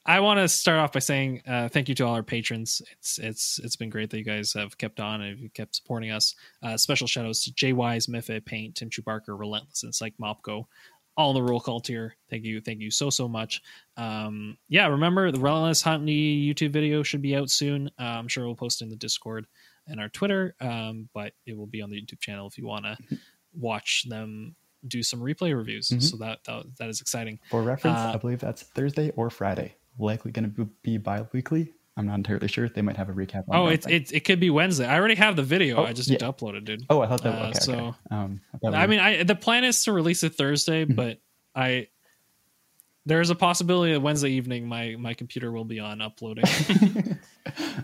i 0.07 0.19
want 0.19 0.39
to 0.39 0.47
start 0.47 0.79
off 0.79 0.91
by 0.93 0.99
saying 0.99 1.41
uh 1.47 1.67
thank 1.69 1.89
you 1.89 1.95
to 1.95 2.05
all 2.05 2.13
our 2.15 2.23
patrons 2.23 2.81
it's 2.93 3.19
it's 3.19 3.59
it's 3.63 3.75
been 3.75 3.89
great 3.89 4.09
that 4.09 4.17
you 4.17 4.23
guys 4.23 4.53
have 4.53 4.77
kept 4.77 4.99
on 4.99 5.21
and 5.21 5.39
you 5.39 5.49
kept 5.49 5.75
supporting 5.75 6.11
us 6.11 6.35
uh 6.63 6.75
special 6.77 7.07
shout 7.07 7.25
outs 7.25 7.43
to 7.43 7.53
jay 7.53 7.73
wise 7.73 8.07
miffit 8.07 8.45
paint 8.45 8.75
tim 8.75 8.89
chubarker 8.89 9.37
relentless 9.37 9.83
and 9.83 9.93
psych 9.93 10.13
mopco 10.19 10.65
all 11.15 11.33
the 11.33 11.41
roll 11.41 11.59
call 11.59 11.81
tier. 11.81 12.15
Thank 12.29 12.43
you, 12.43 12.61
thank 12.61 12.79
you 12.79 12.91
so 12.91 13.09
so 13.09 13.27
much. 13.27 13.63
Um, 13.97 14.55
yeah, 14.69 14.85
remember 14.85 15.31
the 15.31 15.39
Relentless 15.39 15.81
Huntley 15.81 16.13
YouTube 16.13 16.69
video 16.69 17.01
should 17.01 17.23
be 17.23 17.35
out 17.35 17.49
soon. 17.49 17.87
Uh, 17.99 18.03
I'm 18.03 18.27
sure 18.27 18.45
we'll 18.45 18.53
post 18.53 18.83
in 18.83 18.89
the 18.89 18.95
Discord 18.95 19.47
and 19.87 19.99
our 19.99 20.09
Twitter, 20.09 20.53
um, 20.61 21.09
but 21.15 21.33
it 21.47 21.57
will 21.57 21.65
be 21.65 21.81
on 21.81 21.89
the 21.89 21.99
YouTube 21.99 22.19
channel 22.19 22.45
if 22.45 22.59
you 22.59 22.67
want 22.67 22.85
to 22.85 22.97
watch 23.59 24.05
them 24.07 24.55
do 24.87 25.01
some 25.01 25.19
replay 25.19 25.55
reviews. 25.57 25.89
Mhm. 25.89 26.03
So 26.03 26.17
that, 26.17 26.43
that 26.43 26.65
that 26.77 26.87
is 26.87 27.01
exciting. 27.01 27.39
For 27.49 27.63
reference, 27.63 27.97
uh, 27.97 28.11
I 28.13 28.17
believe 28.17 28.39
that's 28.39 28.61
Thursday 28.61 29.09
or 29.15 29.31
Friday. 29.31 29.73
Likely 29.99 30.31
going 30.31 30.53
to 30.53 30.65
be 30.83 30.97
bi-weekly. 30.97 31.73
I'm 31.95 32.05
not 32.05 32.15
entirely 32.15 32.47
sure. 32.47 32.69
They 32.69 32.83
might 32.83 32.95
have 32.97 33.09
a 33.09 33.13
recap. 33.13 33.45
On 33.49 33.55
Oh, 33.55 33.65
that 33.69 33.73
it, 33.89 34.07
thing. 34.09 34.17
it 34.17 34.19
could 34.25 34.39
be 34.39 34.51
Wednesday. 34.51 34.85
I 34.85 34.97
already 34.99 35.15
have 35.15 35.35
the 35.35 35.41
video. 35.43 35.77
Oh, 35.77 35.83
I 35.83 35.93
just 35.93 36.09
need 36.09 36.19
to 36.19 36.31
upload 36.31 36.53
it, 36.55 36.63
dude. 36.65 36.85
Oh, 36.91 37.01
I 37.01 37.07
thought 37.07 37.23
that. 37.23 37.33
uh, 37.41 37.47
okay, 37.49 37.59
so- 37.59 37.73
okay. 37.73 37.97
Um, 38.11 38.41
thought 38.61 38.75
I 38.75 38.85
mean, 38.85 38.99
I 38.99 39.23
the 39.23 39.35
plan 39.35 39.63
is 39.63 39.83
to 39.85 39.91
release 39.93 40.21
it 40.23 40.35
Thursday, 40.35 40.85
Mhm. 40.85 40.95
but 40.95 41.19
I 41.55 41.87
there's 43.07 43.29
a 43.31 43.35
possibility 43.35 43.93
that 43.93 44.01
Wednesday 44.01 44.29
evening 44.31 44.67
my 44.67 44.95
my 44.99 45.13
computer 45.15 45.51
will 45.51 45.63
be 45.65 45.79
on 45.79 46.01
uploading 46.01 46.43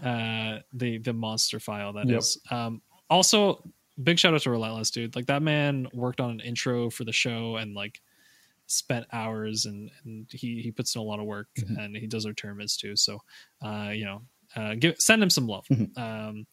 uh 0.04 0.60
the 0.74 0.98
the 1.00 1.14
monster 1.14 1.60
file 1.60 1.94
that 1.94 2.10
is. 2.10 2.38
Yep. 2.52 2.60
Um 2.60 2.82
also 3.10 3.64
big 4.02 4.20
shout 4.20 4.34
out 4.34 4.42
to 4.42 4.52
Relentless 4.52 4.92
dude. 4.92 5.16
Like 5.16 5.28
that 5.28 5.42
man 5.42 5.88
worked 5.94 6.20
on 6.20 6.30
an 6.32 6.40
intro 6.40 6.90
for 6.90 7.04
the 7.04 7.12
show 7.14 7.56
and 7.58 7.74
like 7.74 8.02
spent 8.78 9.06
hours 9.12 9.66
and 9.66 9.90
and 10.04 10.28
he 10.32 10.62
he 10.62 10.72
puts 10.72 10.96
in 10.96 11.02
a 11.02 11.04
lot 11.04 11.20
of 11.20 11.26
work 11.26 11.48
Mhm. 11.58 11.78
and 11.84 11.96
he 11.98 12.08
does 12.08 12.26
our 12.26 12.34
tournaments 12.34 12.78
too. 12.78 12.96
So 12.96 13.20
uh 13.64 13.92
you 13.94 14.06
know 14.06 14.22
uh 14.56 14.76
give 14.76 14.96
send 15.00 15.22
him 15.24 15.30
some 15.30 15.48
love. 15.48 15.66
Mhm. 15.70 15.98
Um 15.98 16.48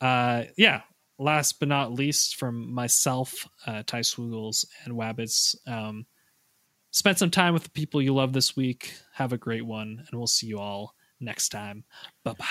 uh 0.00 0.44
yeah 0.56 0.82
last 1.18 1.58
but 1.58 1.68
not 1.68 1.92
least 1.92 2.36
from 2.36 2.72
myself 2.74 3.48
uh 3.66 3.82
ty 3.86 4.00
swoogles 4.00 4.64
and 4.84 4.94
wabbits 4.94 5.54
um 5.66 6.06
spend 6.90 7.16
some 7.18 7.30
time 7.30 7.54
with 7.54 7.62
the 7.64 7.70
people 7.70 8.02
you 8.02 8.14
love 8.14 8.32
this 8.34 8.54
week 8.56 8.92
have 9.14 9.32
a 9.32 9.38
great 9.38 9.64
one 9.64 9.98
and 9.98 10.18
we'll 10.18 10.26
see 10.26 10.46
you 10.46 10.58
all 10.58 10.94
next 11.20 11.48
time 11.48 11.84
Bye 12.24 12.34
bye 12.34 12.44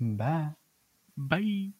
bye 0.00 0.50
Bye. 1.16 1.74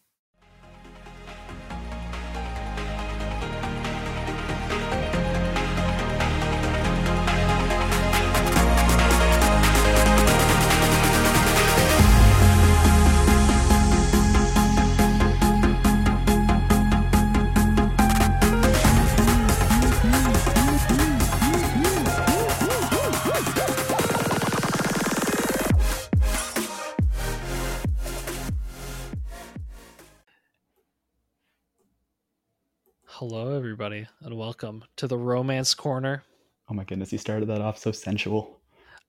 Hello 33.19 33.55
everybody 33.55 34.05
and 34.23 34.37
welcome 34.37 34.83
to 34.97 35.07
the 35.07 35.17
romance 35.17 35.73
corner 35.73 36.21
Oh 36.67 36.73
my 36.73 36.83
goodness, 36.83 37.11
he 37.11 37.17
started 37.17 37.45
that 37.45 37.61
off 37.61 37.77
so 37.77 37.93
sensual. 37.93 38.59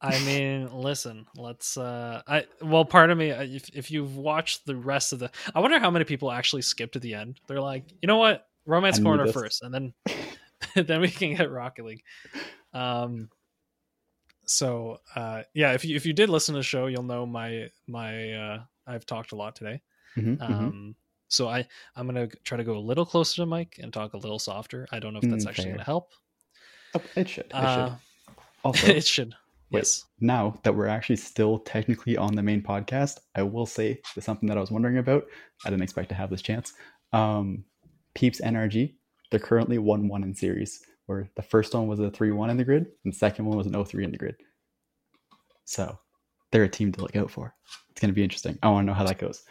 I 0.00 0.18
mean, 0.18 0.68
listen, 0.72 1.26
let's 1.36 1.76
uh 1.76 2.22
I 2.28 2.44
well 2.62 2.84
part 2.84 3.10
of 3.10 3.18
me 3.18 3.32
uh, 3.32 3.42
if 3.42 3.68
if 3.74 3.90
you've 3.90 4.16
watched 4.16 4.64
the 4.64 4.76
rest 4.76 5.12
of 5.12 5.18
the 5.18 5.30
I 5.56 5.58
wonder 5.58 5.80
how 5.80 5.90
many 5.90 6.04
people 6.04 6.30
actually 6.30 6.62
skip 6.62 6.92
to 6.92 7.00
the 7.00 7.14
end. 7.14 7.40
They're 7.48 7.60
like, 7.60 7.82
"You 8.00 8.06
know 8.06 8.18
what? 8.18 8.46
Romance 8.64 9.00
corner 9.00 9.24
this. 9.24 9.32
first 9.32 9.62
and 9.62 9.74
then 9.74 9.92
then 10.86 11.00
we 11.00 11.08
can 11.08 11.34
get 11.34 11.50
Rocket 11.50 11.84
League." 11.84 12.04
Um 12.72 13.28
so 14.44 15.00
uh 15.16 15.42
yeah, 15.52 15.72
if 15.72 15.84
you 15.84 15.96
if 15.96 16.06
you 16.06 16.12
did 16.12 16.28
listen 16.28 16.52
to 16.54 16.60
the 16.60 16.62
show, 16.62 16.86
you'll 16.86 17.02
know 17.02 17.26
my 17.26 17.70
my 17.88 18.34
uh 18.34 18.62
I've 18.86 19.04
talked 19.04 19.32
a 19.32 19.36
lot 19.36 19.56
today. 19.56 19.80
Mhm, 20.16 20.38
mhm. 20.38 20.42
Um 20.42 20.96
so 21.28 21.48
I 21.48 21.66
I'm 21.96 22.06
going 22.08 22.28
to 22.28 22.36
try 22.44 22.56
to 22.56 22.64
go 22.64 22.76
a 22.76 22.78
little 22.80 23.06
closer 23.06 23.36
to 23.42 23.46
mic 23.46 23.78
and 23.82 23.92
talk 23.92 24.14
a 24.14 24.18
little 24.18 24.38
softer. 24.38 24.86
I 24.92 24.98
don't 25.00 25.12
know 25.12 25.20
if 25.22 25.28
that's 25.30 25.44
Mm, 25.44 25.48
actually 25.48 25.64
fair. 25.64 25.72
going 25.72 25.78
to 25.80 25.84
help. 25.84 26.10
Oh, 26.94 27.02
it 27.16 27.28
should. 27.28 27.46
It 27.46 27.54
Uh, 27.54 27.88
should. 27.88 27.96
Also, 28.64 28.86
it 28.88 29.06
should. 29.06 29.34
Wait. 29.70 29.80
Yes. 29.80 30.04
now 30.20 30.58
that 30.64 30.74
we're 30.74 30.86
actually 30.88 31.16
still 31.16 31.58
technically 31.60 32.16
on 32.16 32.34
the 32.34 32.42
main 32.42 32.62
podcast, 32.62 33.18
I 33.34 33.42
will 33.42 33.66
say 33.66 34.00
there's 34.14 34.24
something 34.24 34.48
that 34.48 34.56
I 34.56 34.60
was 34.60 34.70
wondering 34.72 34.98
about. 34.98 35.24
I 35.64 35.70
didn't 35.70 35.82
expect 35.82 36.08
to 36.10 36.14
have 36.16 36.30
this 36.30 36.42
chance. 36.42 36.72
Um, 37.12 37.64
Peeps 38.14 38.40
NRG, 38.40 38.94
they're 39.30 39.40
currently 39.40 39.78
1 39.78 40.08
1 40.08 40.22
in 40.24 40.34
series, 40.34 40.80
where 41.06 41.28
the 41.36 41.42
first 41.42 41.74
one 41.74 41.86
was 41.88 42.00
a 42.00 42.10
3 42.10 42.30
1 42.32 42.50
in 42.50 42.56
the 42.56 42.64
grid, 42.64 42.86
and 43.04 43.12
the 43.12 43.16
second 43.16 43.44
one 43.44 43.56
was 43.56 43.66
an 43.66 43.72
0 43.72 43.84
3 43.84 44.04
in 44.04 44.10
the 44.12 44.18
grid. 44.18 44.36
So 45.64 45.98
they're 46.50 46.64
a 46.64 46.68
team 46.68 46.92
to 46.92 47.00
look 47.00 47.16
out 47.16 47.30
for. 47.30 47.54
It's 47.90 48.00
going 48.00 48.10
to 48.10 48.14
be 48.14 48.22
interesting. 48.24 48.58
I 48.62 48.68
want 48.70 48.84
to 48.84 48.86
know 48.86 48.94
how 48.98 49.04
that 49.04 49.18
goes. 49.18 49.42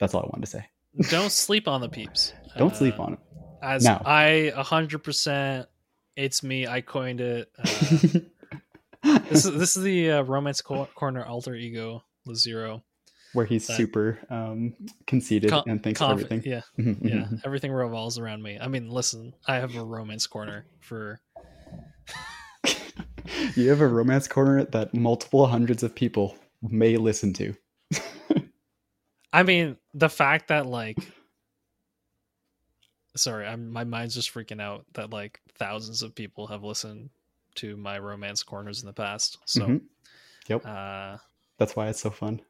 That's 0.00 0.14
all 0.14 0.22
I 0.22 0.26
wanted 0.26 0.46
to 0.46 0.50
say. 0.50 0.66
Don't 1.10 1.32
sleep 1.32 1.68
on 1.68 1.80
the 1.80 1.88
peeps. 1.88 2.32
Don't 2.56 2.74
sleep 2.76 2.98
Uh, 2.98 3.02
on 3.04 3.18
as 3.62 3.84
No. 3.84 4.00
I 4.04 4.52
a 4.54 4.62
hundred 4.62 5.00
percent. 5.04 5.66
It's 6.16 6.42
me. 6.42 6.66
I 6.66 6.80
coined 6.82 7.20
it. 7.20 7.50
Uh, 7.58 7.62
this 9.30 9.44
is 9.46 9.58
this 9.58 9.76
is 9.76 9.82
the 9.82 10.10
uh, 10.12 10.22
romance 10.22 10.60
co- 10.60 10.88
corner 10.94 11.24
alter 11.24 11.54
ego 11.54 12.04
Lazero. 12.28 12.82
where 13.32 13.46
he's 13.46 13.66
That- 13.66 13.76
super 13.78 14.18
um, 14.28 14.74
conceited 15.06 15.48
Con- 15.50 15.64
and 15.66 15.82
thinks 15.82 15.98
conf- 15.98 16.12
everything. 16.22 16.42
Yeah, 16.44 16.60
Mhm, 16.78 17.00
mhm, 17.00 17.10
yeah. 17.10 17.26
Everything 17.44 17.72
revolves 17.72 18.18
around 18.18 18.42
me. 18.42 18.58
I 18.60 18.68
mean, 18.68 18.90
listen, 18.90 19.32
I 19.46 19.56
have 19.56 19.74
a 19.74 19.84
romance 19.84 20.26
corner 20.26 20.66
for. 20.80 21.20
you 23.56 23.70
have 23.70 23.80
a 23.80 23.88
romance 23.88 24.28
corner 24.28 24.64
that 24.66 24.92
multiple 24.94 25.46
hundreds 25.46 25.82
of 25.82 25.94
people 25.94 26.36
may 26.60 26.96
listen 26.98 27.32
to. 27.34 27.54
I 29.32 29.42
mean, 29.42 29.76
the 29.94 30.08
fact 30.08 30.48
that 30.48 30.66
like. 30.66 30.98
Sorry, 33.14 33.46
I'm 33.46 33.70
my 33.70 33.84
mind's 33.84 34.14
just 34.14 34.32
freaking 34.32 34.60
out 34.60 34.86
that 34.94 35.10
like 35.10 35.40
thousands 35.58 36.02
of 36.02 36.14
people 36.14 36.46
have 36.46 36.64
listened 36.64 37.10
to 37.56 37.76
my 37.76 37.98
romance 37.98 38.42
corners 38.42 38.80
in 38.80 38.86
the 38.86 38.92
past. 38.94 39.36
So, 39.44 39.66
Mhm. 39.66 39.82
Yep. 40.48 40.66
uh, 40.66 41.18
That's 41.58 41.76
why 41.76 41.88
it's 41.88 42.00
so 42.00 42.08
fun. 42.10 42.40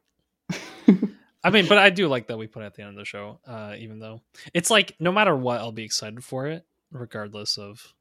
I 1.45 1.51
mean, 1.51 1.67
but 1.69 1.79
I 1.79 1.91
do 1.91 2.07
like 2.07 2.29
that 2.29 2.39
we 2.39 2.47
put 2.47 2.63
it 2.63 2.67
at 2.67 2.75
the 2.75 2.83
end 2.83 2.91
of 2.91 2.97
the 2.97 3.05
show, 3.05 3.41
uh, 3.45 3.75
even 3.77 3.99
though 3.99 4.21
it's 4.55 4.71
like 4.71 4.95
no 5.01 5.11
matter 5.11 5.35
what, 5.35 5.59
I'll 5.61 5.73
be 5.73 5.83
excited 5.85 6.23
for 6.23 6.47
it, 6.47 6.65
regardless 6.93 7.59
of, 7.59 7.93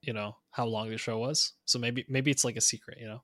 you 0.00 0.12
know, 0.12 0.36
how 0.52 0.66
long 0.66 0.90
the 0.90 0.98
show 0.98 1.18
was. 1.18 1.54
So 1.64 1.80
maybe 1.80 2.04
maybe 2.08 2.30
it's 2.30 2.44
like 2.44 2.56
a 2.56 2.60
secret, 2.60 2.98
you 3.00 3.08
know. 3.08 3.22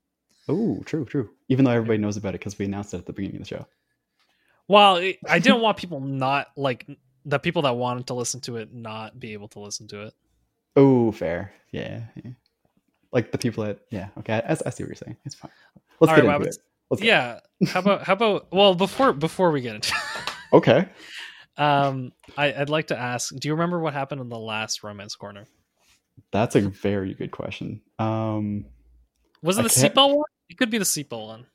Oh, 0.49 0.83
true, 0.85 1.05
true. 1.05 1.31
Even 1.49 1.65
though 1.65 1.71
everybody 1.71 1.99
knows 1.99 2.17
about 2.17 2.31
it 2.35 2.41
because 2.41 2.59
we 2.59 2.65
announced 2.65 2.93
it 2.93 2.99
at 2.99 3.07
the 3.07 3.13
beginning 3.13 3.37
of 3.41 3.43
the 3.49 3.57
show. 3.57 3.67
Well, 4.69 4.97
it, 4.97 5.19
I 5.29 5.39
didn't 5.39 5.61
want 5.63 5.77
people 5.77 6.01
not 6.01 6.49
like 6.57 6.87
the 7.25 7.39
people 7.39 7.63
that 7.63 7.77
wanted 7.77 8.07
to 8.09 8.15
listen 8.15 8.41
to 8.43 8.57
it 8.57 8.73
not 8.73 9.19
be 9.19 9.33
able 9.33 9.49
to 9.49 9.61
listen 9.61 9.89
to 9.89 10.03
it. 10.03 10.15
Oh, 10.77 11.13
fair. 11.13 11.53
Yeah, 11.71 12.03
yeah. 12.23 12.33
Like 13.13 13.31
the 13.33 13.39
people 13.39 13.65
that, 13.65 13.81
yeah. 13.91 14.09
Okay, 14.19 14.35
I, 14.35 14.53
I 14.53 14.71
see 14.71 14.83
what 14.83 14.89
you're 14.89 14.95
saying. 14.95 15.17
It's 15.25 15.35
fine. 15.35 15.51
Let's 16.01 16.11
All 16.11 16.17
get 16.17 16.27
right, 16.27 16.37
into 16.37 16.49
it. 16.49 16.57
Let's. 16.91 17.03
Yeah. 17.03 17.41
How 17.69 17.81
about 17.81 18.03
how 18.03 18.13
about 18.13 18.53
well 18.53 18.75
before 18.75 19.13
before 19.13 19.51
we 19.51 19.61
get 19.61 19.77
into 19.77 19.93
it? 19.95 20.21
Okay. 20.53 20.89
um 21.57 22.13
I, 22.37 22.53
I'd 22.55 22.71
like 22.71 22.89
to 22.89 22.99
ask, 22.99 23.35
do 23.35 23.49
you 23.49 23.55
remember 23.55 23.81
what 23.81 23.93
happened 23.93 24.21
in 24.21 24.29
the 24.29 24.39
last 24.39 24.85
romance 24.85 25.17
corner? 25.17 25.47
That's 26.31 26.55
a 26.55 26.61
very 26.61 27.13
good 27.15 27.33
question. 27.33 27.81
Um, 27.99 28.67
Was 29.43 29.59
it 29.59 29.61
I 29.61 29.63
the 29.65 29.69
seatbelt 29.69 30.15
one? 30.15 30.25
It 30.49 30.59
could 30.59 30.71
be 30.71 30.79
the 30.79 30.85
seatbelt 30.85 31.27
one. 31.27 31.47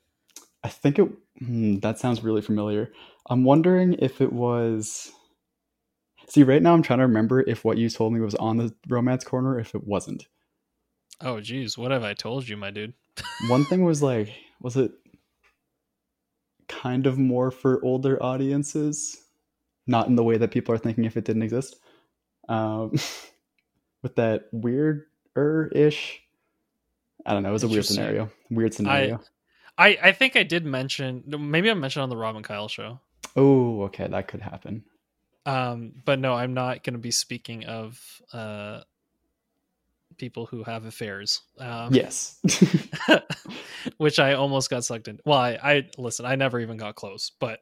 I 0.64 0.70
think 0.70 1.00
it. 1.00 1.10
Hmm, 1.40 1.80
that 1.80 2.00
sounds 2.00 2.24
really 2.24 2.42
familiar. 2.42 2.92
I'm 3.30 3.44
wondering 3.44 3.94
if 4.00 4.22
it 4.22 4.34
was. 4.34 5.12
See, 6.28 6.44
right 6.44 6.62
now 6.62 6.74
I'm 6.74 6.84
trying 6.84 7.00
to 7.00 7.06
remember 7.06 7.42
if 7.42 7.66
what 7.66 7.78
you 7.78 7.90
told 7.90 8.14
me 8.14 8.20
was 8.20 8.36
on 8.36 8.58
the 8.58 8.74
romance 8.88 9.24
corner, 9.24 9.60
if 9.60 9.74
it 9.74 9.86
wasn't. 9.86 10.28
Oh 11.22 11.40
geez, 11.40 11.78
what 11.78 11.92
have 11.92 12.04
I 12.04 12.14
told 12.14 12.48
you, 12.48 12.56
my 12.56 12.72
dude? 12.72 12.94
One 13.50 13.66
thing 13.66 13.84
was 13.84 14.02
like, 14.02 14.30
was 14.62 14.78
it 14.78 14.92
kind 16.68 17.08
of 17.08 17.18
more 17.18 17.52
for 17.52 17.84
older 17.84 18.22
audiences? 18.22 19.18
Not 19.88 20.08
in 20.08 20.16
the 20.16 20.24
way 20.24 20.38
that 20.38 20.52
people 20.52 20.74
are 20.74 20.78
thinking 20.78 21.06
if 21.06 21.18
it 21.18 21.26
didn't 21.26 21.44
exist. 21.44 21.78
Um, 22.48 22.92
with 24.04 24.16
that 24.16 24.46
weirder 24.52 25.72
ish. 25.74 26.22
I 27.26 27.34
don't 27.34 27.44
know. 27.44 27.50
It 27.50 27.54
was 27.54 27.64
a 27.64 27.68
weird 27.68 27.86
scenario. 27.86 28.30
Weird 28.50 28.74
scenario. 28.74 29.16
I, 29.16 29.20
I 29.88 30.12
think 30.12 30.36
I 30.36 30.44
did 30.44 30.66
mention 30.66 31.24
maybe 31.28 31.70
I 31.72 31.74
mentioned 31.74 32.04
on 32.04 32.10
the 32.10 32.18
Rob 32.18 32.36
and 32.36 32.44
Kyle 32.46 32.68
show. 32.68 33.00
Oh, 33.36 33.84
okay. 33.84 34.08
That 34.08 34.28
could 34.28 34.42
happen. 34.42 34.84
Um, 35.46 35.94
but 36.06 36.20
no, 36.20 36.34
I'm 36.34 36.54
not 36.54 36.84
going 36.84 36.94
to 36.94 37.00
be 37.00 37.12
speaking 37.12 37.66
of 37.66 38.00
uh, 38.34 38.82
people 40.18 40.46
who 40.46 40.64
have 40.64 40.86
affairs. 40.86 41.42
Um, 41.58 41.94
Yes. 41.94 42.40
which 43.98 44.20
I 44.20 44.34
almost 44.34 44.70
got 44.70 44.84
sucked 44.84 45.08
in. 45.08 45.20
Well, 45.26 45.38
I, 45.38 45.58
I 45.64 45.90
listen. 45.98 46.26
I 46.26 46.36
never 46.36 46.60
even 46.60 46.78
got 46.78 46.96
close, 46.96 47.32
but 47.40 47.60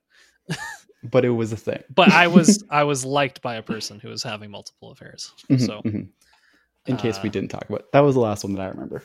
but 1.04 1.24
it 1.26 1.30
was 1.30 1.52
a 1.54 1.58
thing. 1.58 1.84
but 1.94 2.12
I 2.12 2.28
was 2.28 2.64
I 2.70 2.84
was 2.84 3.06
liked 3.06 3.42
by 3.42 3.56
a 3.56 3.62
person 3.64 4.00
who 4.00 4.10
was 4.10 4.24
having 4.24 4.52
multiple 4.52 4.92
affairs. 4.92 5.32
Mhm, 5.50 5.62
So 5.66 5.82
mhm. 5.84 6.10
in 6.88 6.98
case 6.98 7.22
we 7.22 7.30
uh, 7.30 7.32
didn't 7.32 7.52
talk 7.52 7.70
about 7.70 7.92
that 7.92 8.00
was 8.00 8.16
the 8.16 8.22
last 8.22 8.44
one 8.44 8.54
that 8.54 8.62
I 8.62 8.68
remember. 8.70 9.04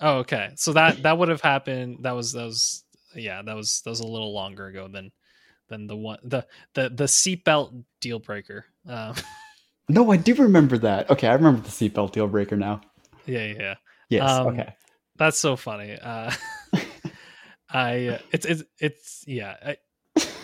Oh, 0.00 0.18
okay. 0.18 0.50
So 0.56 0.72
that 0.72 1.02
that 1.02 1.18
would 1.18 1.28
have 1.28 1.40
happened. 1.40 1.98
That 2.02 2.12
was 2.12 2.32
that 2.32 2.44
was 2.44 2.84
yeah. 3.14 3.42
That 3.42 3.56
was 3.56 3.82
that 3.82 3.90
was 3.90 4.00
a 4.00 4.06
little 4.06 4.32
longer 4.32 4.66
ago 4.66 4.88
than 4.88 5.12
than 5.68 5.86
the 5.86 5.96
one 5.96 6.18
the 6.22 6.46
the 6.74 6.88
the 6.90 7.04
seatbelt 7.04 7.84
deal 8.00 8.18
breaker. 8.18 8.66
Um, 8.88 9.14
No, 9.88 10.10
I 10.10 10.16
do 10.16 10.34
remember 10.34 10.78
that. 10.78 11.10
Okay, 11.10 11.28
I 11.28 11.34
remember 11.34 11.60
the 11.60 11.68
seatbelt 11.68 12.12
deal 12.12 12.26
breaker 12.26 12.56
now. 12.56 12.80
yeah, 13.26 13.44
yeah, 13.44 13.54
yeah. 13.58 13.74
Yes. 14.08 14.30
Um, 14.30 14.46
okay. 14.48 14.74
That's 15.16 15.38
so 15.38 15.56
funny. 15.56 15.98
Uh, 16.00 16.32
I 17.70 18.06
uh, 18.06 18.18
it's 18.32 18.46
it's 18.46 18.62
it's 18.78 19.24
yeah. 19.26 19.56
I, 19.64 19.76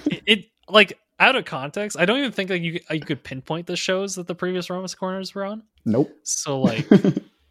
it, 0.05 0.23
it 0.27 0.45
like 0.69 0.99
out 1.19 1.37
of 1.37 1.45
context. 1.45 1.99
I 1.99 2.05
don't 2.05 2.19
even 2.19 2.32
think 2.32 2.51
like 2.51 2.62
you 2.62 2.81
you 2.91 3.01
could 3.01 3.23
pinpoint 3.23 3.66
the 3.66 3.77
shows 3.77 4.15
that 4.16 4.27
the 4.27 4.35
previous 4.35 4.69
Romance 4.69 4.95
Corners 4.95 5.35
were 5.35 5.45
on. 5.45 5.62
Nope. 5.85 6.11
So 6.23 6.61
like, 6.61 6.87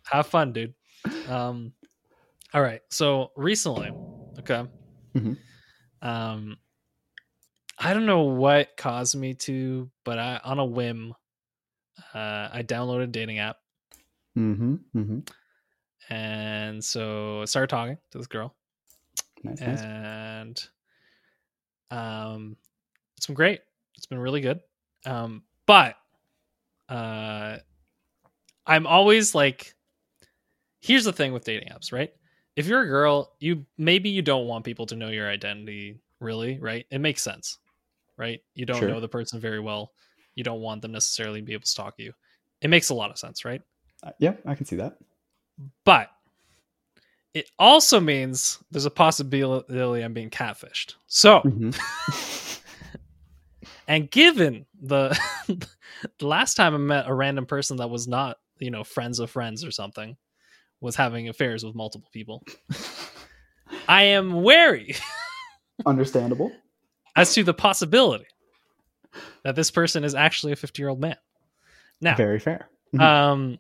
have 0.06 0.28
fun, 0.28 0.54
dude. 0.54 0.74
Um, 1.28 1.74
all 2.54 2.62
right. 2.62 2.82
So 2.90 3.32
recently, 3.36 3.92
okay. 4.40 4.66
Mhm. 5.16 5.38
Um, 6.02 6.58
I 7.78 7.94
don't 7.94 8.06
know 8.06 8.24
what 8.24 8.76
caused 8.78 9.16
me 9.16 9.34
to, 9.36 9.90
but 10.04 10.20
I 10.20 10.40
on 10.44 10.60
a 10.60 10.66
whim, 10.66 11.14
uh, 12.14 12.50
I 12.52 12.64
downloaded 12.66 13.04
a 13.04 13.08
dating 13.08 13.40
app, 13.40 13.58
mm-hmm. 14.38 14.76
Mm-hmm. 14.96 16.14
and 16.14 16.84
so 16.84 17.42
I 17.42 17.46
started 17.46 17.70
talking 17.70 17.98
to 18.12 18.18
this 18.18 18.28
girl. 18.28 18.56
Nice. 19.44 19.62
and 19.62 20.70
um 21.92 22.58
it's 23.16 23.26
been 23.26 23.36
great 23.36 23.62
it's 23.96 24.06
been 24.06 24.20
really 24.20 24.42
good 24.42 24.60
um 25.06 25.44
but 25.66 25.96
uh 26.90 27.58
i'm 28.68 28.86
always 28.86 29.34
like 29.34 29.74
here's 30.80 31.04
the 31.04 31.14
thing 31.14 31.34
with 31.34 31.44
dating 31.44 31.70
apps 31.70 31.92
right 31.92 32.14
if 32.56 32.66
you're 32.68 32.82
a 32.82 32.88
girl 32.88 33.34
you 33.40 33.66
maybe 33.78 34.10
you 34.10 34.22
don't 34.22 34.48
want 34.48 34.64
people 34.66 34.86
to 34.86 34.96
know 34.96 35.10
your 35.10 35.30
identity 35.30 36.00
really 36.20 36.58
right 36.60 36.86
it 36.92 37.00
makes 37.00 37.22
sense 37.22 37.58
right 38.18 38.42
you 38.56 38.66
don't 38.66 38.80
Sure. 38.80 38.90
know 38.90 39.00
the 39.00 39.08
person 39.08 39.40
very 39.40 39.60
well 39.60 39.92
you 40.36 40.44
don't 40.44 40.62
want 40.62 40.82
them 40.82 40.92
necessarily 40.92 41.40
to 41.42 41.46
be 41.46 41.54
able 41.54 41.62
to 41.64 41.68
stalk 41.68 41.96
you 41.98 42.14
it 42.62 42.70
makes 42.70 42.90
a 42.90 42.94
lot 42.94 43.10
of 43.12 43.18
sense 43.18 43.46
right 43.46 43.62
Uh, 44.04 44.12
yeah, 44.20 44.34
I 44.46 44.56
can 44.56 44.66
see 44.66 44.78
that. 44.78 44.98
but 45.84 46.10
it 47.34 47.50
also 47.60 48.00
means 48.00 48.60
there's 48.72 48.86
a 48.86 48.90
possibility 48.92 50.02
I'm 50.02 50.14
being 50.14 50.30
catfished. 50.32 50.96
So, 51.08 51.42
Mhm. 51.46 51.76
and 53.88 54.10
given 54.10 54.66
the 54.82 55.18
the 56.18 56.26
last 56.28 56.56
time 56.56 56.74
I 56.74 56.78
met 56.78 57.08
a 57.08 57.14
random 57.14 57.46
person 57.46 57.78
that 57.78 57.90
was 57.90 58.08
not, 58.08 58.38
you 58.60 58.72
know, 58.72 58.84
friends 58.84 59.20
of 59.20 59.30
friends 59.30 59.64
or 59.64 59.72
something, 59.72 60.18
was 60.82 60.96
having 60.96 61.30
affairs 61.30 61.64
with 61.64 61.76
multiple 61.76 62.10
people, 62.14 62.44
I 63.88 64.04
am 64.04 64.42
wary 64.44 64.96
Understandable. 65.86 66.52
as 67.16 67.34
to 67.34 67.44
the 67.44 67.54
possibility 67.54 68.26
that 69.44 69.56
this 69.56 69.72
person 69.72 70.04
is 70.04 70.16
actually 70.16 70.52
a 70.54 70.56
50 70.56 70.82
year 70.82 70.90
old 70.90 71.00
man. 71.00 71.16
Now, 72.02 72.16
Very 72.16 72.40
fair. 72.40 72.70
Mhm. 72.94 73.02
um, 73.02 73.58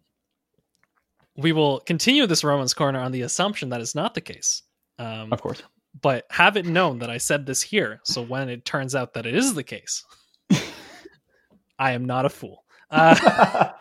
we 1.38 1.52
will 1.52 1.80
continue 1.82 2.26
this 2.28 2.44
Romans 2.44 2.74
corner 2.74 3.00
on 3.00 3.12
the 3.12 3.22
assumption 3.22 3.70
that 3.70 3.82
is 3.82 3.96
not 3.96 4.14
the 4.14 4.22
case. 4.22 4.64
Um, 4.98 5.32
of 5.32 5.42
course. 5.42 5.62
but 6.02 6.26
have 6.30 6.58
it 6.58 6.66
known 6.66 7.00
that 7.00 7.10
I 7.10 7.18
said 7.18 7.46
this 7.46 7.62
here. 7.62 8.02
So 8.04 8.22
when 8.22 8.50
it 8.50 8.66
turns 8.66 8.94
out 8.96 9.14
that 9.14 9.26
it 9.26 9.34
is 9.36 9.54
the 9.54 9.64
case, 9.64 10.04
I 11.80 11.94
am 11.94 12.06
not 12.06 12.26
a 12.26 12.30
fool. 12.30 12.66
Uh, 12.92 13.72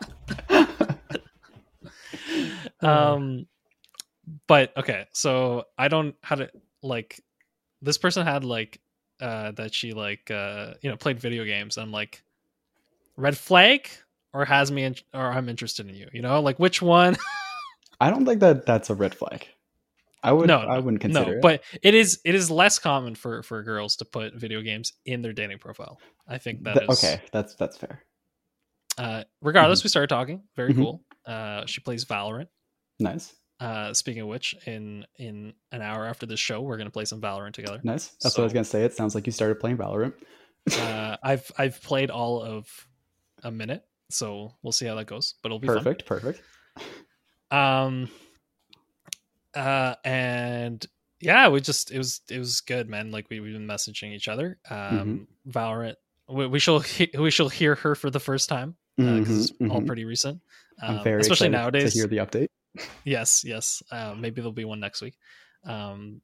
um, 2.83 3.47
but 4.47 4.77
okay, 4.77 5.07
so 5.13 5.65
I 5.77 5.89
don't 5.89 6.15
how 6.23 6.37
to 6.37 6.51
like 6.83 7.21
this 7.83 7.99
person 7.99 8.27
had 8.27 8.45
like 8.45 8.81
uh 9.21 9.53
that 9.53 9.75
she 9.75 9.93
like 9.93 10.31
uh 10.31 10.75
you 10.83 10.91
know 10.91 10.97
played 10.97 11.19
video 11.21 11.45
games. 11.45 11.77
And 11.77 11.85
I'm 11.85 11.93
like 11.93 12.23
red 13.17 13.37
flag 13.37 13.89
or 14.33 14.45
has 14.45 14.71
me 14.71 14.85
in, 14.85 14.95
or 15.15 15.27
I'm 15.33 15.49
interested 15.49 15.89
in 15.89 15.95
you. 15.95 16.09
You 16.13 16.23
know, 16.23 16.41
like 16.41 16.59
which 16.59 16.83
one? 16.83 17.17
I 18.01 18.11
don't 18.11 18.25
think 18.25 18.41
that 18.41 18.67
that's 18.67 18.91
a 18.91 18.95
red 18.95 19.15
flag. 19.15 19.47
I 20.23 20.33
would. 20.33 20.49
no, 20.49 20.59
I 20.59 20.79
wouldn't 20.79 21.03
no, 21.05 21.21
consider 21.21 21.39
it. 21.39 21.43
but 21.43 21.63
it 21.83 21.95
is 21.95 22.21
it 22.25 22.35
is 22.35 22.51
less 22.51 22.79
common 22.79 23.15
for 23.15 23.43
for 23.43 23.63
girls 23.63 23.97
to 23.97 24.05
put 24.05 24.35
video 24.35 24.61
games 24.63 24.93
in 25.07 25.23
their 25.23 25.33
dating 25.33 25.59
profile. 25.59 25.99
I 26.27 26.39
think 26.39 26.65
that 26.65 26.77
is 26.77 27.01
Th- 27.01 27.15
okay, 27.15 27.23
that's 27.33 27.55
that's 27.55 27.77
fair. 27.77 28.03
Uh, 28.99 29.23
regardless, 29.41 29.85
we 29.85 29.91
started 29.91 30.09
talking. 30.09 30.43
Very 30.57 30.75
Mhm. 30.75 30.77
cool. 30.79 31.05
Uh, 31.25 31.67
she 31.67 31.81
plays 31.81 32.05
Valorant. 32.05 32.49
Nice, 33.01 33.35
Uh, 33.61 33.93
speaking 33.95 34.23
of 34.23 34.29
which, 34.29 34.55
in 34.67 35.07
in 35.17 35.53
an 35.73 35.83
hour 35.83 36.07
after 36.07 36.27
this 36.27 36.41
show, 36.41 36.61
we're 36.63 36.77
gonna 36.79 36.91
play 36.91 37.05
some 37.05 37.21
Valorant 37.21 37.53
together. 37.53 37.81
nice. 37.85 38.09
That's 38.23 38.37
what 38.37 38.43
I 38.43 38.45
was 38.45 38.53
gonna 38.53 38.65
say. 38.65 38.85
It 38.85 38.95
sounds 38.95 39.15
like 39.15 39.27
you 39.27 39.33
started 39.33 39.61
playing 39.61 39.77
Valorant. 39.79 40.15
Uh, 40.73 41.17
I've 41.23 41.51
I've 41.59 41.83
played 41.83 42.11
all 42.11 42.43
of 42.43 42.69
a 43.43 43.51
minute, 43.51 43.85
so 44.11 44.55
we'll 44.63 44.73
see 44.73 44.87
how 44.87 44.95
that 44.97 45.07
goes. 45.07 45.35
But 45.43 45.49
it'll 45.49 45.59
be 45.61 45.67
fun. 45.69 45.77
Perfect, 45.79 46.07
perfect. 46.07 46.43
Um, 47.51 48.09
uh, 49.55 49.95
and 50.05 50.85
yeah, 51.21 51.49
we 51.49 51.61
just 51.61 51.91
it 51.91 51.99
was 51.99 52.21
it 52.31 52.39
was 52.39 52.61
good, 52.61 52.89
man. 52.89 53.11
Like 53.11 53.29
we 53.31 53.41
we've 53.41 53.53
been 53.55 53.67
messaging 53.67 54.13
each 54.15 54.29
other. 54.29 54.59
Mm-hmm. 54.71 54.99
Um, 55.01 55.29
Valorant. 55.49 55.95
We, 56.29 56.47
we 56.47 56.59
shall 56.59 56.81
he- 56.81 57.11
we 57.19 57.31
shall 57.31 57.49
hear 57.49 57.75
her 57.77 57.95
for 57.95 58.11
the 58.11 58.21
first 58.21 58.49
time 58.49 58.77
because 58.97 59.51
Mhm, 59.53 59.61
it's 59.61 59.73
all 59.73 59.81
mhm. 59.81 59.87
pretty 59.87 60.05
recent. 60.05 60.41
Um, 60.83 60.97
especially 60.99 61.27
excited 61.33 61.53
nowadays. 61.53 61.93
to 61.95 61.99
hear 61.99 62.07
the 62.07 62.19
update. 62.19 62.49
Yes, 63.05 63.45
yes. 63.45 63.83
Uh, 63.91 64.15
maybe 64.17 64.41
there'll 64.41 64.53
be 64.53 64.65
one 64.65 64.81
next 64.81 65.01
week. 65.03 65.17
Um, 65.65 66.21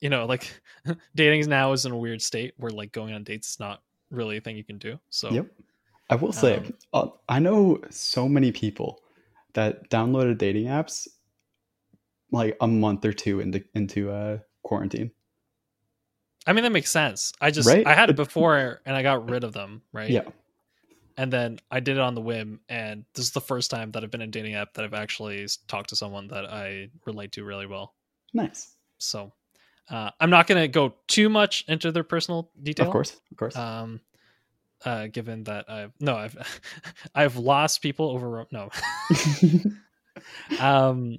you 0.00 0.10
know, 0.10 0.26
like 0.26 0.60
dating 1.14 1.48
now 1.48 1.72
is 1.72 1.86
in 1.86 1.92
a 1.92 1.96
weird 1.98 2.20
state 2.22 2.54
where 2.56 2.70
like 2.70 2.92
going 2.92 3.14
on 3.14 3.24
dates 3.24 3.50
is 3.52 3.60
not 3.60 3.82
really 4.10 4.36
a 4.36 4.40
thing 4.40 4.56
you 4.56 4.64
can 4.64 4.78
do. 4.78 4.98
So 5.10 5.30
Yep. 5.30 5.46
I 6.10 6.16
will 6.16 6.32
say, 6.32 6.56
Um, 6.58 6.74
uh, 6.92 7.06
I 7.28 7.38
know 7.38 7.80
so 7.90 8.28
many 8.28 8.52
people 8.52 9.00
that 9.54 9.88
downloaded 9.90 10.38
dating 10.38 10.66
apps 10.66 11.08
like 12.30 12.56
a 12.60 12.66
month 12.66 13.04
or 13.04 13.12
two 13.12 13.40
into 13.40 13.64
into 13.74 14.10
uh, 14.10 14.38
quarantine. 14.62 15.10
I 16.46 16.52
mean 16.52 16.64
that 16.64 16.72
makes 16.72 16.90
sense. 16.90 17.32
I 17.40 17.50
just 17.50 17.68
Right? 17.68 17.86
I 17.86 17.94
had 17.94 18.10
it 18.10 18.14
It- 18.14 18.16
before 18.16 18.80
and 18.84 18.94
I 18.94 19.02
got 19.02 19.30
rid 19.30 19.44
of 19.44 19.52
them, 19.54 19.80
right? 19.92 20.10
Yeah. 20.10 20.24
And 21.16 21.32
then 21.32 21.60
I 21.70 21.80
did 21.80 21.96
it 21.96 22.00
on 22.00 22.14
the 22.14 22.20
whim, 22.20 22.60
and 22.68 23.04
this 23.14 23.26
is 23.26 23.30
the 23.30 23.40
first 23.40 23.70
time 23.70 23.92
that 23.92 24.02
I've 24.02 24.10
been 24.10 24.20
in 24.20 24.32
dating 24.32 24.54
app 24.54 24.74
that 24.74 24.84
I've 24.84 24.94
actually 24.94 25.46
talked 25.68 25.90
to 25.90 25.96
someone 25.96 26.26
that 26.28 26.44
I 26.44 26.88
relate 27.06 27.32
to 27.32 27.44
really 27.44 27.66
well. 27.66 27.94
Nice. 28.32 28.74
So 28.98 29.32
uh, 29.90 30.10
I'm 30.18 30.30
not 30.30 30.46
going 30.46 30.60
to 30.60 30.68
go 30.68 30.94
too 31.06 31.28
much 31.28 31.64
into 31.68 31.92
their 31.92 32.04
personal 32.04 32.50
detail. 32.62 32.86
Of 32.86 32.92
course. 32.92 33.20
Of 33.30 33.36
course. 33.36 33.56
Um, 33.56 34.00
uh, 34.84 35.06
given 35.06 35.44
that 35.44 35.70
I've 35.70 35.92
no, 36.00 36.16
I've 36.16 36.36
I've 37.14 37.36
lost 37.36 37.80
people 37.80 38.10
over 38.10 38.46
no. 38.50 38.70
um, 40.60 41.18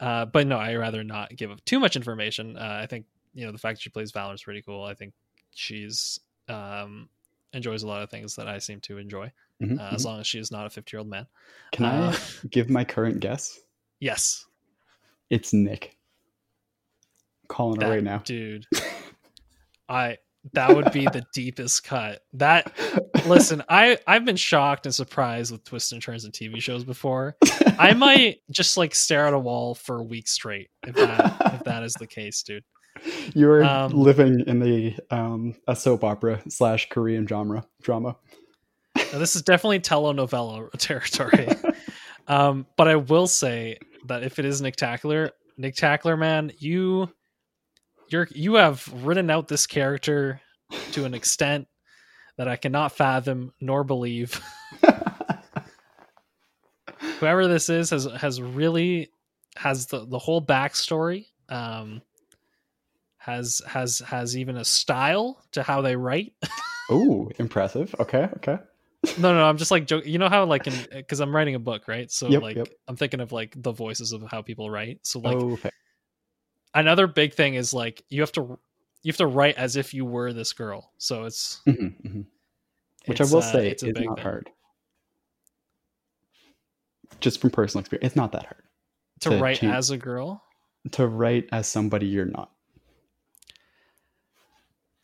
uh, 0.00 0.24
but 0.26 0.46
no, 0.46 0.56
I 0.56 0.74
rather 0.76 1.04
not 1.04 1.34
give 1.36 1.50
up 1.50 1.64
too 1.64 1.78
much 1.78 1.96
information. 1.96 2.56
Uh, 2.56 2.80
I 2.82 2.86
think 2.86 3.06
you 3.34 3.44
know 3.44 3.52
the 3.52 3.58
fact 3.58 3.78
that 3.78 3.82
she 3.82 3.90
plays 3.90 4.12
Valor 4.12 4.34
is 4.34 4.42
pretty 4.42 4.62
cool. 4.62 4.84
I 4.84 4.94
think 4.94 5.12
she's 5.54 6.20
um 6.48 7.08
enjoys 7.52 7.82
a 7.82 7.86
lot 7.86 8.02
of 8.02 8.10
things 8.10 8.34
that 8.36 8.48
I 8.48 8.58
seem 8.58 8.80
to 8.82 8.98
enjoy, 8.98 9.30
Mhm, 9.62 9.78
uh, 9.78 9.94
as 9.94 10.02
mhm. 10.02 10.06
long 10.06 10.20
as 10.20 10.26
she 10.26 10.38
is 10.38 10.50
not 10.50 10.66
a 10.66 10.70
50 10.70 10.94
year 10.94 10.98
old 11.00 11.08
man. 11.08 11.26
Can 11.72 11.84
uh, 11.86 12.12
I 12.14 12.46
give 12.50 12.70
my 12.70 12.84
current 12.84 13.20
guess? 13.20 13.58
Yes, 14.00 14.44
It's 15.30 15.52
Nick. 15.52 15.96
calling 17.48 17.76
it 17.76 17.80
that 17.80 17.90
right 17.90 18.02
now. 18.02 18.18
dude. 18.24 18.66
I 19.88 20.18
that 20.54 20.74
would 20.74 20.90
be 20.92 21.04
the 21.04 21.24
deepest 21.32 21.84
cut. 21.84 22.22
That 22.32 22.72
listen, 23.26 23.62
I 23.68 23.98
I've 24.06 24.24
been 24.24 24.36
shocked 24.36 24.86
and 24.86 24.94
surprised 24.94 25.52
with 25.52 25.62
twists 25.64 25.92
and 25.92 26.02
turns 26.02 26.24
in 26.24 26.32
TV 26.32 26.60
shows 26.60 26.82
before. 26.84 27.36
I 27.78 27.92
might 27.94 28.38
just 28.50 28.76
like 28.76 28.94
stare 28.94 29.26
at 29.26 29.34
a 29.34 29.38
wall 29.38 29.74
for 29.76 29.98
a 29.98 30.02
week 30.02 30.26
straight 30.26 30.70
if 30.86 30.94
that 30.96 31.54
if 31.54 31.64
that 31.64 31.82
is 31.84 31.94
the 31.94 32.06
case, 32.08 32.42
dude. 32.42 32.64
You're 33.34 33.64
um, 33.64 33.92
living 33.92 34.44
in 34.46 34.60
the 34.60 34.96
um, 35.10 35.54
a 35.66 35.74
soap 35.74 36.04
opera 36.04 36.42
slash 36.48 36.88
Korean 36.88 37.26
genre 37.26 37.64
drama. 37.82 38.16
Now, 38.96 39.18
this 39.18 39.36
is 39.36 39.42
definitely 39.42 39.80
telenovela 39.80 40.70
territory. 40.78 41.48
um, 42.28 42.66
but 42.76 42.88
I 42.88 42.96
will 42.96 43.26
say 43.26 43.78
that 44.06 44.22
if 44.22 44.38
it 44.38 44.44
is 44.44 44.60
Nictacular, 44.62 45.30
Nick 45.56 45.74
Tackler, 45.74 46.16
man, 46.16 46.52
you 46.58 47.10
you're 48.08 48.28
you 48.32 48.54
have 48.54 48.86
written 49.02 49.30
out 49.30 49.48
this 49.48 49.66
character 49.66 50.40
to 50.92 51.04
an 51.04 51.14
extent 51.14 51.66
that 52.36 52.48
I 52.48 52.56
cannot 52.56 52.92
fathom 52.92 53.52
nor 53.60 53.84
believe. 53.84 54.40
Whoever 57.20 57.46
this 57.46 57.68
is 57.68 57.90
has 57.90 58.04
has 58.04 58.40
really 58.40 59.10
has 59.56 59.86
the 59.86 60.06
the 60.06 60.18
whole 60.18 60.44
backstory. 60.44 61.26
Um, 61.48 62.02
has 63.24 63.62
has 63.66 64.00
has 64.00 64.36
even 64.36 64.56
a 64.56 64.64
style 64.64 65.44
to 65.52 65.62
how 65.62 65.80
they 65.80 65.96
write. 65.96 66.32
oh, 66.90 67.30
impressive. 67.38 67.94
Okay, 68.00 68.28
okay. 68.36 68.58
no, 69.18 69.32
no, 69.34 69.44
I'm 69.44 69.56
just 69.58 69.70
like 69.70 69.86
joking. 69.86 70.12
You 70.12 70.18
know 70.18 70.28
how 70.28 70.44
like 70.44 70.64
because 70.90 71.20
I'm 71.20 71.34
writing 71.34 71.54
a 71.54 71.58
book, 71.60 71.86
right? 71.88 72.10
So 72.10 72.28
Yep, 72.28 72.42
like 72.42 72.56
yep. 72.56 72.68
I'm 72.88 72.96
thinking 72.96 73.20
of 73.20 73.32
like 73.32 73.54
the 73.60 73.72
voices 73.72 74.12
of 74.12 74.22
how 74.30 74.42
people 74.42 74.70
write. 74.70 75.00
So 75.02 75.20
like 75.20 75.36
oh, 75.36 75.52
okay. 75.52 75.70
another 76.74 77.06
big 77.06 77.34
thing 77.34 77.54
is 77.54 77.72
like 77.72 78.02
you 78.08 78.20
have 78.22 78.32
to 78.32 78.58
you 79.02 79.10
have 79.10 79.16
to 79.18 79.26
write 79.26 79.56
as 79.56 79.76
if 79.76 79.92
you 79.94 80.04
were 80.04 80.32
this 80.32 80.52
girl. 80.52 80.92
So 80.98 81.24
it's 81.24 81.60
Mhm, 81.66 81.94
mhm. 82.06 82.26
Which 83.06 83.20
I 83.20 83.24
will 83.24 83.38
uh, 83.38 83.52
say 83.52 83.68
it's 83.68 83.82
a 83.82 83.88
is 83.88 83.94
big 83.94 84.06
not 84.06 84.16
thing. 84.16 84.22
hard. 84.24 84.50
Just 87.20 87.40
from 87.40 87.50
personal 87.50 87.80
experience, 87.80 88.06
it's 88.06 88.16
not 88.16 88.32
that 88.32 88.44
hard 88.46 88.62
to 89.20 89.30
to 89.30 89.36
write 89.38 89.58
change- 89.58 89.72
as 89.74 89.90
a 89.90 89.96
girl. 89.96 90.42
to 90.92 91.06
write 91.06 91.48
as 91.52 91.68
somebody 91.68 92.06
you're 92.06 92.24
not. 92.26 92.50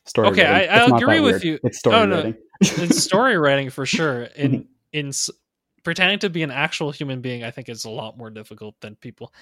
Story 0.09 0.29
Okay, 0.29 0.45
writing. 0.45 0.71
I- 0.71 0.85
I 0.85 0.97
agree 0.99 1.21
with 1.21 1.33
weird. 1.43 1.45
you. 1.45 1.59
It's 1.65 1.79
story 1.79 1.97
Oh, 1.97 2.07
no. 2.07 2.17
writing. 2.17 2.35
in 2.83 2.91
story 2.93 3.37
writing 3.37 3.71
for 3.71 3.87
sure 3.87 4.23
in 4.37 4.51
Mm-hmm. 4.53 4.63
in 4.93 5.13
pretending 5.85 6.19
to 6.21 6.31
be 6.31 6.43
an 6.43 6.51
actual 6.51 6.91
human 6.91 7.21
being 7.21 7.45
i 7.45 7.51
think 7.51 7.69
is 7.69 7.85
a 7.85 7.91
lot 7.91 8.19
more 8.19 8.31
difficult 8.31 8.75
than 8.81 8.97
people 8.97 9.33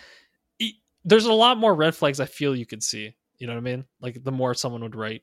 there's 1.05 1.25
a 1.25 1.33
lot 1.33 1.57
more 1.57 1.75
red 1.75 1.95
flags 1.95 2.21
i 2.21 2.25
feel 2.27 2.55
you 2.55 2.67
could 2.67 2.83
see 2.83 3.15
you 3.39 3.47
know 3.47 3.55
what 3.55 3.59
i 3.59 3.63
mean 3.63 3.85
like 4.01 4.23
the 4.23 4.31
more 4.33 4.55
someone 4.55 4.83
would 4.83 4.95
write 4.95 5.23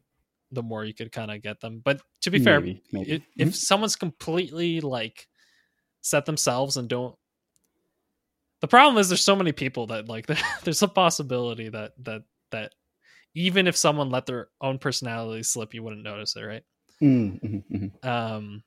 the 0.52 0.64
more 0.64 0.84
you 0.84 0.94
could 0.94 1.11
kind 1.11 1.30
of 1.30 1.41
get 1.41 1.60
them 1.61 1.82
but 1.84 2.02
to 2.22 2.32
be 2.32 2.40
fair 2.40 2.60
Maybe, 2.60 2.82
maybe. 2.91 3.14
i- 3.15 3.22
if 3.38 3.56
someone's 3.56 3.95
completely 3.95 4.82
like 4.82 5.28
set 6.02 6.26
themselves 6.26 6.78
and 6.78 6.90
don't 6.90 7.15
the 8.61 8.68
problem 8.68 8.98
is 8.98 9.10
there's 9.10 9.22
so 9.22 9.36
many 9.36 9.52
people 9.52 9.88
that 9.88 10.07
like 10.07 10.26
there's 10.64 10.82
a 10.82 10.88
possibility 10.88 11.70
that 11.70 11.91
that 12.03 12.24
that 12.52 12.74
even 13.36 13.68
if 13.68 13.76
someone 13.76 14.10
let 14.10 14.26
their 14.26 14.48
own 14.62 14.78
personality 14.78 15.44
slip 15.44 15.74
you 15.74 15.84
wouldn't 15.84 16.04
notice 16.04 16.36
it 16.36 16.42
right 16.44 16.64
Mm, 17.02 17.42
mhm, 17.42 17.64
mhm. 18.02 18.08
um 18.08 18.64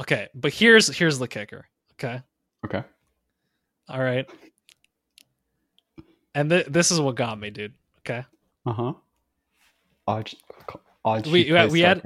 okay 0.00 0.28
but 0.34 0.52
here's 0.52 0.88
here's 0.96 1.18
the 1.18 1.28
kicker 1.28 1.68
okay 1.92 2.22
Okay. 2.64 2.82
all 3.88 4.00
right 4.00 4.26
and 6.34 6.48
th- 6.50 6.66
this 6.66 6.90
is 6.90 7.00
what 7.00 7.14
got 7.16 7.38
me 7.38 7.50
dude 7.50 7.74
okay 8.00 8.24
Uh 8.66 8.72
huh. 8.72 8.92
Odd. 10.06 10.30
Odd. 11.04 11.26
We- 11.26 11.52
we- 11.52 11.66
we 11.68 11.80
had- 11.80 12.02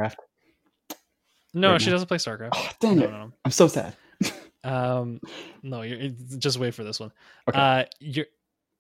no 1.55 1.73
Right 1.73 1.81
she 1.81 1.87
now. 1.89 1.93
doesn't 1.95 2.09
play 2.09 2.19
starcraft 2.19 2.51
Oh, 2.55 2.71
dang 2.81 2.99
no, 2.99 3.05
it! 3.05 3.11
no, 3.11 3.33
I'm 3.45 3.51
so 3.51 3.69
sad. 3.69 3.95
no. 4.23 4.31
um 4.65 5.21
no 5.63 5.83
you're 5.83 6.11
just 6.39 6.59
wait 6.59 6.75
for 6.75 6.83
this 6.83 6.99
one 6.99 7.13
Okay. 7.49 7.59
uh 7.59 7.85
you're 8.01 8.27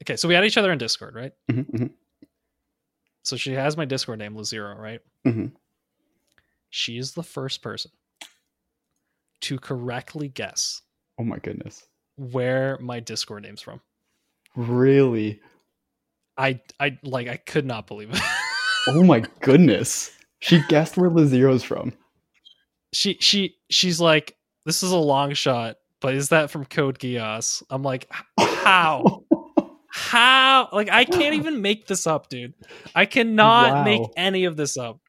okay 0.03 0.17
so 0.17 0.27
we 0.27 0.35
had 0.35 0.45
each 0.45 0.57
other 0.57 0.73
in 0.73 0.79
discord 0.79 1.15
right 1.15 1.33
Mhm, 1.51 1.67
mhm, 1.71 1.91
so 3.27 3.37
she 3.37 3.53
has 3.53 3.77
my 3.77 3.85
discord 3.85 4.19
name 4.21 4.35
lazero 4.35 4.77
right 4.79 5.01
mhm. 5.27 5.51
she 6.71 6.97
is 6.97 7.13
the 7.13 7.23
first 7.23 7.61
person 7.63 7.91
to 9.41 9.59
correctly 9.59 10.29
guess 10.29 10.83
Oh 11.19 11.25
my 11.25 11.39
goodness! 11.39 11.83
where 12.17 12.79
my 12.81 13.01
discord 13.01 13.43
name's 13.43 13.61
from 13.61 13.81
Really? 14.55 15.41
i 16.39 16.61
i 16.81 16.97
like 17.03 17.29
i 17.29 17.37
could 17.37 17.67
not 17.67 17.87
believe 17.87 18.11
it 18.11 18.21
Oh 18.89 19.03
my 19.03 19.25
goodness! 19.41 20.13
She 20.39 20.63
guessed 20.69 20.97
where 20.97 21.11
Lazero's 21.11 21.65
from. 21.65 21.93
she 22.93 23.17
she 23.21 23.57
she's 23.71 24.01
like 24.01 24.37
this 24.65 24.83
is 24.85 24.93
a 24.93 24.97
long 24.97 25.35
shot 25.35 25.77
but 26.01 26.15
is 26.15 26.29
that 26.29 26.51
from 26.53 26.65
code 26.67 26.99
geass 27.01 27.63
i'm 27.71 27.83
like 27.83 28.09
how 28.39 29.25
how 29.99 30.69
like 30.73 30.91
i 30.91 31.05
can't 31.05 31.35
even 31.41 31.63
make 31.63 31.87
this 31.87 32.07
up 32.07 32.29
dude 32.29 32.53
i 32.95 33.07
cannot 33.07 33.73
Wow. 33.73 33.85
make 33.85 34.01
any 34.17 34.45
of 34.45 34.57
this 34.57 34.77
up 34.77 35.01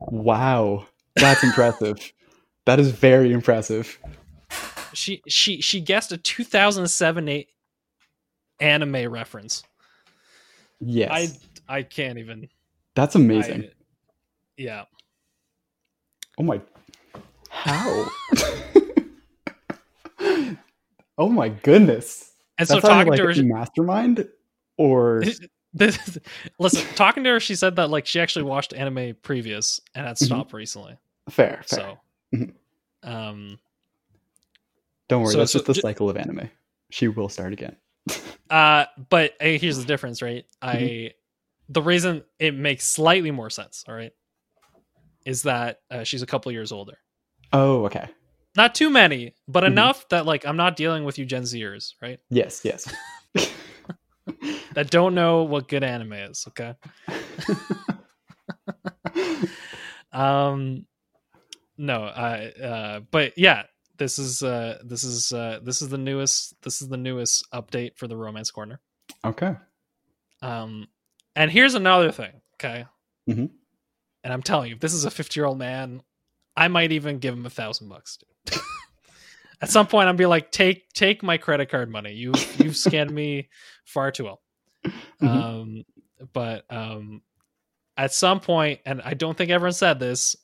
Wow, 0.00 0.86
that's 1.14 1.44
impressive. 1.44 2.12
That 2.64 2.80
is 2.80 2.90
very 2.90 3.32
impressive. 3.32 3.98
she 4.94 5.22
she 5.28 5.60
she 5.60 5.80
guessed 5.80 6.10
a 6.10 6.16
2007 6.16 7.28
8 7.28 7.48
anime 8.60 9.10
reference 9.12 9.62
Yes, 10.80 11.10
i 11.68 11.76
i 11.78 11.82
can't 11.82 12.18
even 12.18 12.48
that's 12.96 13.14
amazing. 13.14 13.64
I- 13.64 13.70
yeah 14.56 14.84
Oh 16.38 16.42
my! 16.42 16.60
How? 17.50 18.06
oh 21.18 21.28
my 21.28 21.50
goodness! 21.50 22.29
And 22.60 22.68
so 22.68 22.80
talking 22.80 23.10
like 23.10 23.18
to 23.20 23.26
her 23.26 23.42
mastermind, 23.42 24.28
or 24.76 25.22
this, 25.74 26.18
listen 26.58 26.86
talking 26.94 27.24
to 27.24 27.30
her 27.30 27.40
she 27.40 27.54
said 27.54 27.76
that 27.76 27.90
like 27.90 28.06
she 28.06 28.20
actually 28.20 28.44
watched 28.44 28.72
anime 28.72 29.14
previous 29.22 29.80
and 29.94 30.06
had 30.06 30.16
Mhm. 30.16 30.24
stopped 30.26 30.52
recently 30.52 30.96
fair. 31.28 31.62
Fair. 31.66 31.78
so 31.78 31.98
Mhm. 32.34 32.52
um 33.02 33.58
Don't 35.08 35.22
worry, 35.22 35.32
so- 35.32 35.38
that's 35.38 35.52
so 35.52 35.58
just 35.60 35.66
the 35.66 35.74
cycle 35.74 36.08
of 36.10 36.16
anime. 36.16 36.50
She 36.90 37.08
will 37.08 37.28
start 37.28 37.52
again. 37.52 37.76
Uh, 38.50 38.84
but 39.10 39.34
uh, 39.40 39.44
here's 39.44 39.78
the 39.78 39.84
difference, 39.84 40.22
right? 40.22 40.44
I 40.60 40.74
Mm-hmm. 40.76 41.72
the 41.72 41.82
reason 41.82 42.24
it 42.40 42.52
makes 42.52 42.84
slightly 42.84 43.30
more 43.30 43.48
sense, 43.48 43.84
all 43.86 43.94
right, 43.94 44.10
is 45.24 45.42
that 45.44 45.82
uh, 45.88 46.02
she's 46.02 46.22
a 46.22 46.26
couple 46.26 46.50
years 46.50 46.72
older. 46.72 46.98
Oh, 47.52 47.84
okay. 47.84 48.08
Not 48.56 48.74
too 48.74 48.90
many, 48.90 49.34
but 49.46 49.62
Mhm. 49.64 49.68
enough 49.68 50.08
that 50.08 50.26
like 50.26 50.44
I'm 50.44 50.56
not 50.56 50.74
dealing 50.76 51.04
with 51.04 51.18
you 51.18 51.24
Gen 51.24 51.42
Zers, 51.44 51.94
right? 52.02 52.18
Yes, 52.30 52.62
yes. 52.64 52.92
that 54.74 54.90
don't 54.90 55.14
know 55.14 55.44
what 55.44 55.68
good 55.68 55.84
anime 55.84 56.14
is. 56.14 56.46
Okay. 56.48 56.74
um, 60.12 60.86
no, 61.76 62.02
I. 62.04 62.46
Uh, 62.50 63.00
but 63.10 63.36
yeah, 63.38 63.64
this 63.98 64.18
is 64.18 64.42
uh, 64.42 64.78
this 64.84 65.04
is 65.04 65.32
uh, 65.32 65.60
this 65.62 65.82
is 65.82 65.88
the 65.88 65.98
newest. 65.98 66.54
This 66.62 66.82
is 66.82 66.88
the 66.88 66.96
newest 66.96 67.46
update 67.52 67.96
for 67.96 68.06
the 68.08 68.16
Romance 68.16 68.50
Corner. 68.50 68.80
Okay. 69.24 69.54
Um, 70.42 70.88
and 71.36 71.50
here's 71.50 71.74
another 71.74 72.10
thing. 72.10 72.40
Okay. 72.54 72.86
Mhm. 73.28 73.50
And 74.24 74.32
I'm 74.32 74.42
telling 74.42 74.68
you, 74.68 74.74
if 74.74 74.80
this 74.80 74.92
is 74.92 75.04
a 75.04 75.10
50 75.10 75.38
year 75.40 75.46
old 75.46 75.58
man, 75.58 76.02
I 76.56 76.68
might 76.68 76.92
even 76.92 77.18
give 77.18 77.34
him 77.34 77.46
a 77.46 77.50
thousand 77.50 77.88
bucks. 77.88 78.18
At 79.62 79.68
some 79.70 79.86
point, 79.86 80.08
I'll 80.08 80.14
be 80.14 80.26
like, 80.26 80.50
take 80.50 80.90
take 80.94 81.22
my 81.22 81.36
credit 81.36 81.68
card 81.70 81.90
money. 81.90 82.12
You 82.14 82.32
you've 82.58 82.76
scanned 82.76 83.10
me 83.10 83.48
far 83.84 84.10
too 84.10 84.24
well. 84.24 84.40
Mhm. 85.20 85.28
Um, 85.28 85.84
but 86.32 86.64
um, 86.70 87.20
at 87.98 88.14
some 88.14 88.40
point, 88.40 88.80
and 88.86 89.02
I 89.02 89.12
don't 89.12 89.36
think 89.36 89.50
everyone 89.50 89.74
said 89.74 90.00
this, 90.00 90.34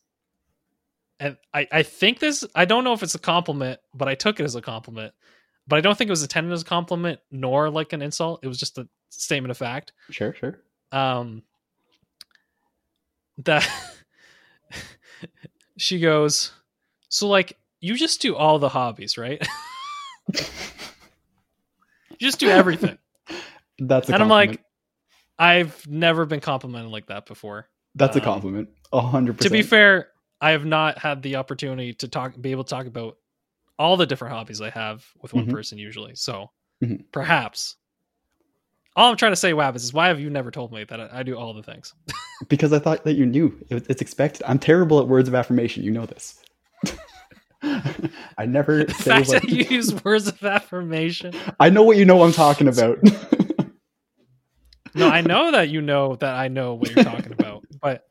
and 1.18 1.38
I 1.54 1.66
I 1.72 1.82
think 1.82 2.18
this. 2.18 2.44
I 2.54 2.66
don't 2.66 2.84
know 2.84 2.92
if 2.92 3.02
it's 3.02 3.14
a 3.14 3.18
compliment, 3.18 3.80
but 3.94 4.06
I 4.06 4.14
took 4.14 4.38
it 4.38 4.44
as 4.44 4.54
a 4.54 4.60
compliment. 4.60 5.14
But 5.66 5.76
I 5.76 5.80
don't 5.80 5.96
think 5.96 6.08
it 6.08 6.12
was 6.12 6.20
intended 6.22 6.52
as 6.52 6.60
a 6.60 6.66
compliment 6.66 7.20
nor 7.30 7.70
like 7.70 7.94
an 7.94 8.02
insult. 8.02 8.40
It 8.42 8.48
was 8.48 8.58
just 8.58 8.76
a 8.76 8.86
statement 9.08 9.50
of 9.50 9.56
fact 9.56 9.92
Sure, 10.10 10.34
sure. 10.34 10.60
um 10.92 11.42
that 13.38 13.66
she 15.78 15.98
goes 16.00 16.52
so 17.08 17.28
like 17.28 17.56
you 17.80 17.96
just 17.96 18.20
do 18.20 18.34
all 18.34 18.58
the 18.58 18.68
hobbies 18.68 19.16
right 19.18 19.46
you 20.34 22.16
just 22.18 22.40
do 22.40 22.48
everything 22.48 22.98
That's 23.78 24.08
a 24.08 24.14
and 24.14 24.22
i'm 24.22 24.28
like 24.28 24.62
i've 25.38 25.86
never 25.86 26.24
been 26.24 26.40
complimented 26.40 26.90
like 26.90 27.06
that 27.06 27.26
before 27.26 27.68
That's 27.94 28.16
a 28.16 28.20
um, 28.20 28.24
compliment. 28.24 28.68
A 28.92 29.00
hundred 29.00 29.38
to 29.40 29.50
be 29.50 29.62
fair 29.62 30.08
i 30.40 30.50
have 30.50 30.64
not 30.64 30.98
had 30.98 31.22
the 31.22 31.36
opportunity 31.36 31.92
to 31.94 32.08
talk 32.08 32.40
be 32.40 32.50
able 32.52 32.64
to 32.64 32.70
talk 32.70 32.86
about 32.86 33.18
all 33.78 33.96
the 33.96 34.06
different 34.06 34.32
hobbies 34.34 34.60
i 34.60 34.70
have 34.70 35.04
with 35.20 35.34
one 35.34 35.46
Mhm. 35.46 35.50
person 35.50 35.78
usually 35.78 36.14
so 36.14 36.50
Mhm. 36.82 37.04
perhaps 37.12 37.76
all 38.96 39.10
i'm 39.10 39.16
trying 39.16 39.32
to 39.32 39.36
say 39.36 39.52
Wabbits, 39.52 39.76
is 39.76 39.92
why 39.92 40.08
have 40.08 40.18
you 40.18 40.30
never 40.30 40.50
told 40.50 40.72
me 40.72 40.84
that 40.84 41.00
I, 41.00 41.20
I 41.20 41.22
do 41.22 41.36
all 41.36 41.52
the 41.54 41.62
things 41.62 41.94
because 42.48 42.72
I 42.72 42.78
thought 42.78 43.04
that 43.04 43.14
you 43.14 43.26
knew. 43.26 43.56
It, 43.68 43.86
it's 43.88 44.02
expected. 44.02 44.42
I'm 44.46 44.58
terrible 44.58 45.00
at 45.00 45.08
words 45.08 45.28
of 45.28 45.34
affirmation. 45.34 45.82
You 45.84 45.90
know 45.90 46.06
this. 46.06 46.42
I 48.38 48.44
never 48.46 48.84
the 48.86 48.92
say 48.94 49.10
fact 49.10 49.30
that 49.30 49.48
you 49.48 49.64
use 49.64 49.94
words 50.04 50.28
of 50.28 50.42
affirmation 50.44 51.32
I 51.58 51.70
know 51.70 51.82
what 51.82 51.96
you 51.96 52.04
know 52.04 52.22
I'm 52.22 52.32
talking 52.32 52.68
about. 52.68 52.98
no 54.94 55.08
i 55.08 55.20
know 55.20 55.52
that 55.52 55.68
you 55.68 55.82
know 55.82 56.16
that 56.16 56.34
i 56.34 56.48
know 56.48 56.74
what 56.74 56.94
you're 56.94 57.04
talking 57.04 57.32
about 57.32 57.62
but 57.82 58.04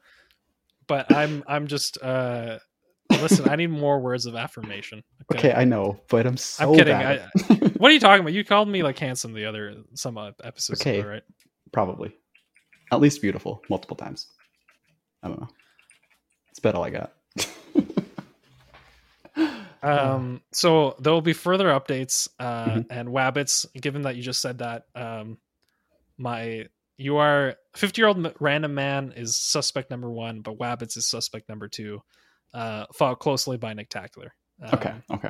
but 0.88 1.12
i'm 1.14 1.44
i'm 1.48 1.66
just 1.68 2.02
uh 2.02 2.60
listen 3.11 3.45
i 3.48 3.56
need 3.56 3.68
more 3.68 3.99
words 3.99 4.26
of 4.26 4.36
affirmation 4.36 5.03
okay, 5.34 5.53
I 5.53 5.64
know, 5.65 5.99
but 6.10 6.26
I'm 6.27 6.38
so 6.38 6.64
i'm 6.69 6.76
kidding 6.76 6.98
bad. 6.98 7.19
I, 7.49 7.68
what 7.77 7.90
are 7.90 7.94
you 7.94 7.99
talking 7.99 8.22
about 8.22 8.34
you 8.34 8.44
called 8.44 8.68
me 8.68 8.84
like 8.84 8.98
handsome 8.99 9.34
the 9.34 9.45
other 9.45 9.76
some 9.94 10.18
uh, 10.18 10.32
episodes 10.44 10.82
Okay. 10.82 10.99
ago, 10.99 11.07
right 11.07 11.23
Probably. 11.72 12.15
At 12.91 13.02
least 13.02 13.22
beautiful 13.22 13.61
multiple 13.69 13.95
times. 13.98 14.27
I 15.23 15.27
don't 15.27 15.41
know. 15.41 15.49
It's 16.52 16.60
about 16.60 16.76
all 16.76 16.84
I 16.84 16.90
got. 16.91 17.14
um 19.84 20.41
so 20.53 20.95
there 20.99 21.11
will 21.14 21.22
be 21.22 21.34
further 21.34 21.68
updates 21.68 22.27
uh 22.40 22.80
Mhm. 22.80 22.86
and 22.90 23.10
wabbits 23.10 23.65
given 23.80 24.03
that 24.03 24.15
you 24.15 24.23
just 24.23 24.41
said 24.41 24.60
that 24.60 24.84
um 24.95 25.38
my 26.18 26.65
you 26.98 27.18
are 27.18 27.56
50 27.76 28.02
year 28.02 28.07
old 28.07 28.34
random 28.40 28.73
man 28.73 29.14
is 29.18 29.38
suspect 29.38 29.91
number 29.91 30.10
one 30.10 30.41
but 30.41 30.57
wabbits 30.57 30.95
is 30.98 31.06
suspect 31.10 31.49
number 31.49 31.68
two 31.68 32.02
uh 32.53 32.85
followed 32.93 33.15
closely 33.19 33.57
by 33.57 33.73
nictacular 33.73 34.30
um, 34.61 34.69
okay, 34.73 34.93
okay. 35.11 35.30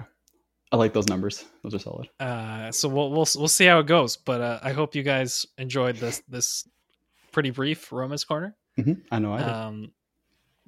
I 0.72 0.78
like 0.78 0.94
those 0.94 1.08
numbers. 1.08 1.46
Those 1.64 1.74
are 1.76 1.80
solid. 1.80 2.10
uh 2.20 2.72
so 2.72 2.88
we'll 2.90 3.10
we'll 3.12 3.28
we'll 3.36 3.48
see 3.48 3.66
how 3.66 3.80
it 3.80 3.88
goes 3.88 4.18
but 4.18 4.42
uh 4.42 4.60
i 4.62 4.72
hope 4.72 4.94
you 4.96 5.04
guys 5.04 5.46
enjoyed 5.58 5.96
this 5.98 6.22
this 6.28 6.68
pretty 7.32 7.50
brief 7.52 7.92
romance 7.92 8.24
corner 8.24 8.56
hmm 8.78 8.94
I 9.12 9.20
know 9.20 9.34
I 9.34 9.38
did. 9.40 9.48
um 9.48 9.92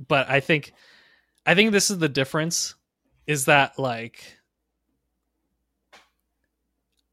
but 0.08 0.30
i 0.30 0.40
think 0.40 0.74
i 1.46 1.56
think 1.56 1.72
this 1.72 1.90
is 1.92 1.98
the 2.00 2.10
difference 2.10 2.76
is 3.26 3.46
that 3.46 3.78
like 3.80 4.24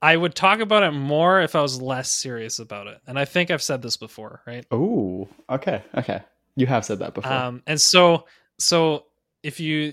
i 0.02 0.16
would 0.16 0.34
talk 0.34 0.60
about 0.60 0.82
it 0.82 0.90
more 0.92 1.40
if 1.40 1.54
i 1.54 1.62
was 1.62 1.80
less 1.80 2.10
serious 2.10 2.58
about 2.58 2.86
it 2.86 2.98
and 3.06 3.18
i 3.18 3.24
think 3.24 3.50
i've 3.50 3.62
said 3.62 3.82
this 3.82 3.96
before 3.96 4.42
right 4.46 4.66
oh, 4.70 5.28
okay, 5.50 5.82
okay. 5.96 6.22
You 6.56 6.66
have 6.66 6.84
said 6.84 7.00
that 7.00 7.14
before. 7.14 7.32
um 7.32 7.62
and 7.66 7.80
so 7.80 8.26
so 8.58 9.06
if 9.44 9.60
you 9.60 9.92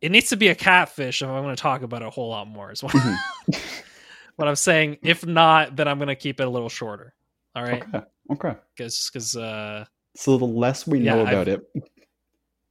it 0.00 0.10
needs 0.10 0.30
to 0.30 0.36
be 0.36 0.48
a 0.48 0.54
catfish 0.54 1.22
if 1.22 1.28
i'm 1.28 1.42
going 1.42 1.54
to 1.54 1.60
talk 1.62 1.82
about 1.82 2.02
it 2.02 2.08
a 2.08 2.10
whole 2.10 2.28
lot 2.30 2.48
more 2.48 2.72
is 2.72 2.82
what, 2.82 2.92
Mhm. 2.94 3.14
what 4.36 4.48
i'm 4.48 4.56
saying 4.56 4.96
if 5.02 5.24
not 5.26 5.76
then 5.76 5.86
i'm 5.86 5.98
going 5.98 6.08
to 6.08 6.14
keep 6.16 6.40
it 6.40 6.46
a 6.46 6.50
little 6.50 6.68
shorter 6.70 7.14
all 7.54 7.62
right 7.62 7.84
Okay, 7.94 8.04
okay. 8.32 8.54
because 8.76 9.10
because 9.12 9.36
uh 9.36 9.84
So 10.16 10.38
the 10.38 10.44
less 10.46 10.86
we 10.86 11.00
Yeah, 11.00 11.14
know 11.14 11.20
I've- 11.22 11.30
about 11.36 11.48
it, 11.48 11.60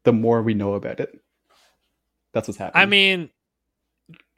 the 0.04 0.12
more 0.14 0.42
we 0.42 0.54
know 0.54 0.74
about 0.74 1.00
it. 1.00 1.12
That's 2.34 2.48
what's 2.48 2.58
happening. 2.58 2.82
i 2.82 2.86
mean 2.86 3.30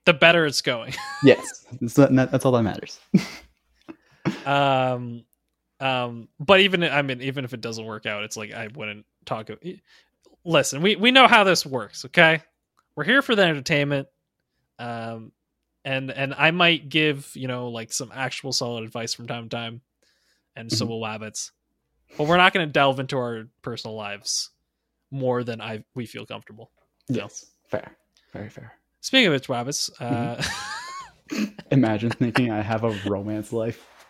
the 0.06 0.14
better 0.14 0.45
it's 0.45 0.61
going 0.61 0.94
yes, 1.23 1.65
that's, 1.80 1.95
that's 1.95 2.45
all 2.45 2.52
that 2.53 2.64
matters. 2.64 2.99
um 4.45 5.23
um 5.80 6.28
but 6.40 6.60
even 6.60 6.84
i 6.84 7.02
mean 7.02 7.22
even 7.22 7.44
if 7.45 7.53
it 7.53 7.61
doesn't 7.61 7.86
work 7.86 8.06
out 8.06 8.23
it's 8.23 8.38
like 8.38 8.52
i 8.53 8.68
wouldn't 8.76 9.06
talk 9.26 9.49
listen 10.43 10.81
we 10.81 10.95
we 10.95 11.11
know 11.11 11.27
how 11.27 11.43
this 11.43 11.65
works 11.65 12.05
okay 12.05 12.41
we're 12.95 13.03
here 13.03 13.22
for 13.22 13.35
the 13.35 13.43
entertainment 13.43 14.07
um 14.80 15.31
and 15.85 16.09
and 16.11 16.34
i 16.34 16.51
might 16.51 16.89
give 16.89 17.31
you 17.35 17.47
know 17.47 17.68
like 17.69 17.93
some 17.93 18.11
actual 18.13 18.51
solid 18.51 18.84
advice 18.84 19.13
from 19.13 19.27
time 19.27 19.43
to 19.49 19.55
time 19.55 19.81
and 20.55 20.72
so 20.72 20.85
Mhm. 20.85 20.89
will 20.89 21.01
wabbits 21.01 21.51
but 22.18 22.27
we're 22.27 22.38
not 22.38 22.53
going 22.53 22.65
to 22.68 22.72
delve 22.72 22.99
into 22.99 23.18
our 23.18 23.47
personal 23.61 23.95
lives 23.95 24.49
more 25.11 25.43
than 25.43 25.61
i 25.61 25.84
we 25.95 26.05
feel 26.05 26.26
comfortable 26.26 26.72
Yes, 27.09 27.45
fair, 27.68 27.97
very 28.31 28.49
fair. 28.49 28.73
speaking 29.01 29.27
of 29.27 29.34
which 29.34 29.47
wabbits 29.47 29.89
uh 30.01 30.41
Imagine 31.72 32.09
thinking 32.11 32.51
I 32.51 32.61
have 32.61 32.84
a 32.84 32.91
romance 32.91 33.53
life. 33.53 33.88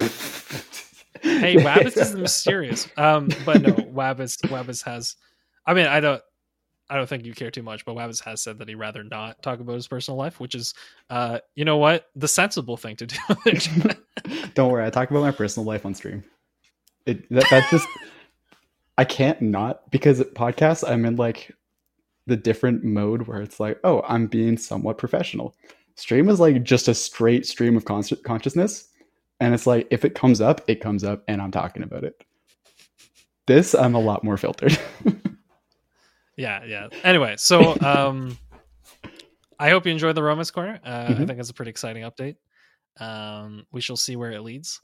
hey 1.22 1.56
wabbits 1.58 1.98
is 2.02 2.16
mysterious 2.16 2.88
um 2.98 3.36
but 3.38 3.62
no 3.62 3.86
wabbits 3.86 4.44
wabbits 4.48 4.84
has 4.84 5.16
i 5.66 5.74
mean 5.74 5.88
i 5.88 6.00
don't 6.00 6.22
i 6.90 6.96
don't 6.96 7.08
think 7.08 7.26
you 7.26 7.34
care 7.34 7.52
too 7.52 7.64
much 7.64 7.86
but 7.86 7.96
wabbits 7.96 8.24
has 8.24 8.42
said 8.42 8.58
that 8.58 8.68
he'd 8.68 8.76
rather 8.76 9.04
not 9.04 9.42
talk 9.42 9.60
about 9.60 9.76
his 9.76 9.88
personal 9.88 10.18
life 10.18 10.40
which 10.40 10.56
is 10.56 10.74
uh 11.10 11.40
you 11.56 11.66
know 11.66 11.78
what 11.78 12.08
the 12.16 12.28
sensible 12.28 12.78
thing 12.78 12.96
to 12.96 13.06
do 13.06 13.18
Don't 14.54 14.72
worry, 14.72 14.86
I 14.86 14.90
talk 14.90 15.10
about 15.10 15.22
my 15.22 15.32
personal 15.32 15.66
life 15.66 15.86
on 15.86 15.94
stream. 15.94 16.24
It 17.06 17.30
that, 17.30 17.46
that's 17.50 17.70
just 17.70 17.88
I 18.98 19.06
can't 19.06 19.42
not 19.42 19.90
because 19.92 20.22
podcasts 20.22 20.88
I'm 20.88 21.06
in 21.06 21.16
like 21.16 21.52
the 22.28 22.38
different 22.38 22.84
mode 22.84 23.28
where 23.28 23.42
it's 23.42 23.60
like, 23.60 23.80
oh, 23.84 24.04
I'm 24.08 24.28
being 24.28 24.58
somewhat 24.58 24.98
professional. 24.98 25.56
Stream 25.96 26.30
is 26.30 26.40
like 26.40 26.64
just 26.64 26.88
a 26.88 26.94
straight 26.94 27.46
stream 27.46 27.76
of 27.76 27.86
con- 27.86 28.04
consciousness, 28.24 28.90
and 29.40 29.54
it's 29.54 29.68
like 29.68 29.88
if 29.92 30.06
it 30.06 30.16
comes 30.16 30.42
up, 30.42 30.62
it 30.68 30.82
comes 30.82 31.04
up, 31.04 31.24
and 31.28 31.42
I'm 31.42 31.52
talking 31.52 31.84
about 31.84 32.04
it. 32.04 32.24
This 33.48 33.74
I'm 33.74 33.96
a 33.96 34.00
lot 34.00 34.24
more 34.24 34.38
filtered. 34.38 34.78
yeah 36.38 36.64
yeah 36.66 36.88
anyway 37.04 37.36
so 37.38 37.78
um 37.82 38.38
i 39.60 39.70
hope 39.70 39.86
you 39.86 39.92
enjoyed 39.92 40.16
the 40.16 40.24
romance 40.24 40.52
corner 40.52 40.80
uh, 40.86 40.90
i 40.90 41.16
Mhm. 41.16 41.28
think 41.28 41.40
it's 41.40 41.50
a 41.50 41.54
pretty 41.54 41.70
exciting 41.72 42.04
update 42.04 42.36
um 43.00 43.66
we 43.72 43.82
shall 43.82 43.98
see 43.98 44.16
where 44.16 44.32
it 44.32 44.42
leads 44.42 44.82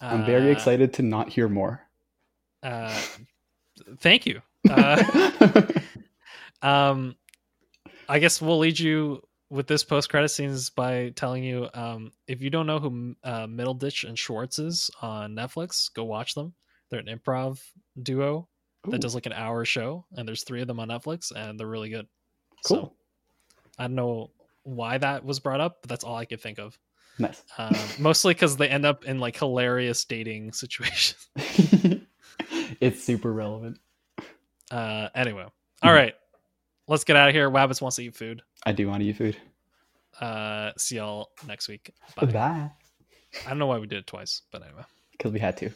I'm 0.00 0.24
very 0.24 0.48
Uh, 0.48 0.52
excited 0.52 0.92
to 0.94 1.02
not 1.02 1.28
hear 1.30 1.48
more. 1.48 1.80
uh 2.62 3.00
thank 4.00 4.26
you 4.26 4.40
uh 4.68 5.02
Um, 6.62 7.16
I 8.08 8.18
guess 8.18 8.40
we'll 8.40 8.58
lead 8.58 8.78
you 8.78 9.20
with 9.50 9.66
this 9.66 9.84
post 9.84 10.08
credit 10.08 10.28
scenes 10.30 10.70
by 10.70 11.10
telling 11.14 11.44
you 11.44 11.68
um, 11.74 12.10
if 12.26 12.40
you 12.40 12.48
don't 12.50 12.66
know 12.66 12.78
who 12.78 13.14
uh, 13.22 13.46
Middleditch 13.46 14.08
and 14.08 14.18
Schwartz 14.18 14.58
is 14.58 14.90
on 15.02 15.34
Netflix, 15.34 15.92
go 15.92 16.04
watch 16.04 16.34
them. 16.34 16.54
They're 16.90 17.00
an 17.00 17.06
improv 17.06 17.60
duo 18.02 18.48
that 18.88 19.00
does 19.00 19.14
like 19.14 19.26
an 19.26 19.32
hour 19.32 19.64
show, 19.64 20.04
and 20.16 20.26
there's 20.26 20.44
three 20.44 20.60
of 20.60 20.66
them 20.66 20.80
on 20.80 20.88
Netflix, 20.88 21.32
and 21.34 21.58
they're 21.58 21.66
really 21.66 21.90
good. 21.90 22.06
cool. 22.66 22.76
So 22.76 22.92
I 23.78 23.84
don't 23.84 23.94
know 23.94 24.30
why 24.62 24.98
that 24.98 25.24
was 25.24 25.40
brought 25.40 25.60
up, 25.60 25.78
but 25.82 25.88
that's 25.88 26.04
all 26.04 26.16
I 26.16 26.24
could 26.24 26.40
think 26.40 26.58
of. 26.58 26.78
Nice. 27.18 27.42
Um, 27.58 27.74
mostly 27.98 28.34
because 28.34 28.56
they 28.56 28.68
end 28.68 28.84
up 28.84 29.04
in 29.04 29.18
like 29.20 29.36
hilarious 29.36 30.04
dating 30.04 30.52
situations. 30.54 31.28
it's 32.80 33.02
super 33.02 33.32
relevant. 33.32 33.78
Uh, 34.70 35.08
anyway, 35.14 35.46
all 35.82 35.92
right, 35.92 36.14
let's 36.88 37.04
get 37.04 37.16
out 37.16 37.28
of 37.28 37.34
here. 37.34 37.50
Wabbits 37.50 37.80
wants 37.80 37.96
to 37.96 38.04
eat 38.04 38.16
food. 38.16 38.42
I 38.66 38.72
do 38.72 38.88
want 38.88 39.02
to 39.02 39.08
eat 39.08 39.16
food. 39.16 39.36
Uh, 40.20 40.72
see 40.76 40.96
y'all 40.96 41.30
next 41.46 41.68
week. 41.68 41.92
Bye. 42.16 42.26
Bye. 42.26 42.70
I 43.44 43.48
don't 43.48 43.58
know 43.58 43.66
why 43.66 43.78
we 43.78 43.86
did 43.86 43.98
it 43.98 44.06
twice, 44.06 44.42
but 44.50 44.62
anyway. 44.62 44.82
Because 45.12 45.32
we 45.32 45.40
had 45.40 45.56
to. 45.58 45.70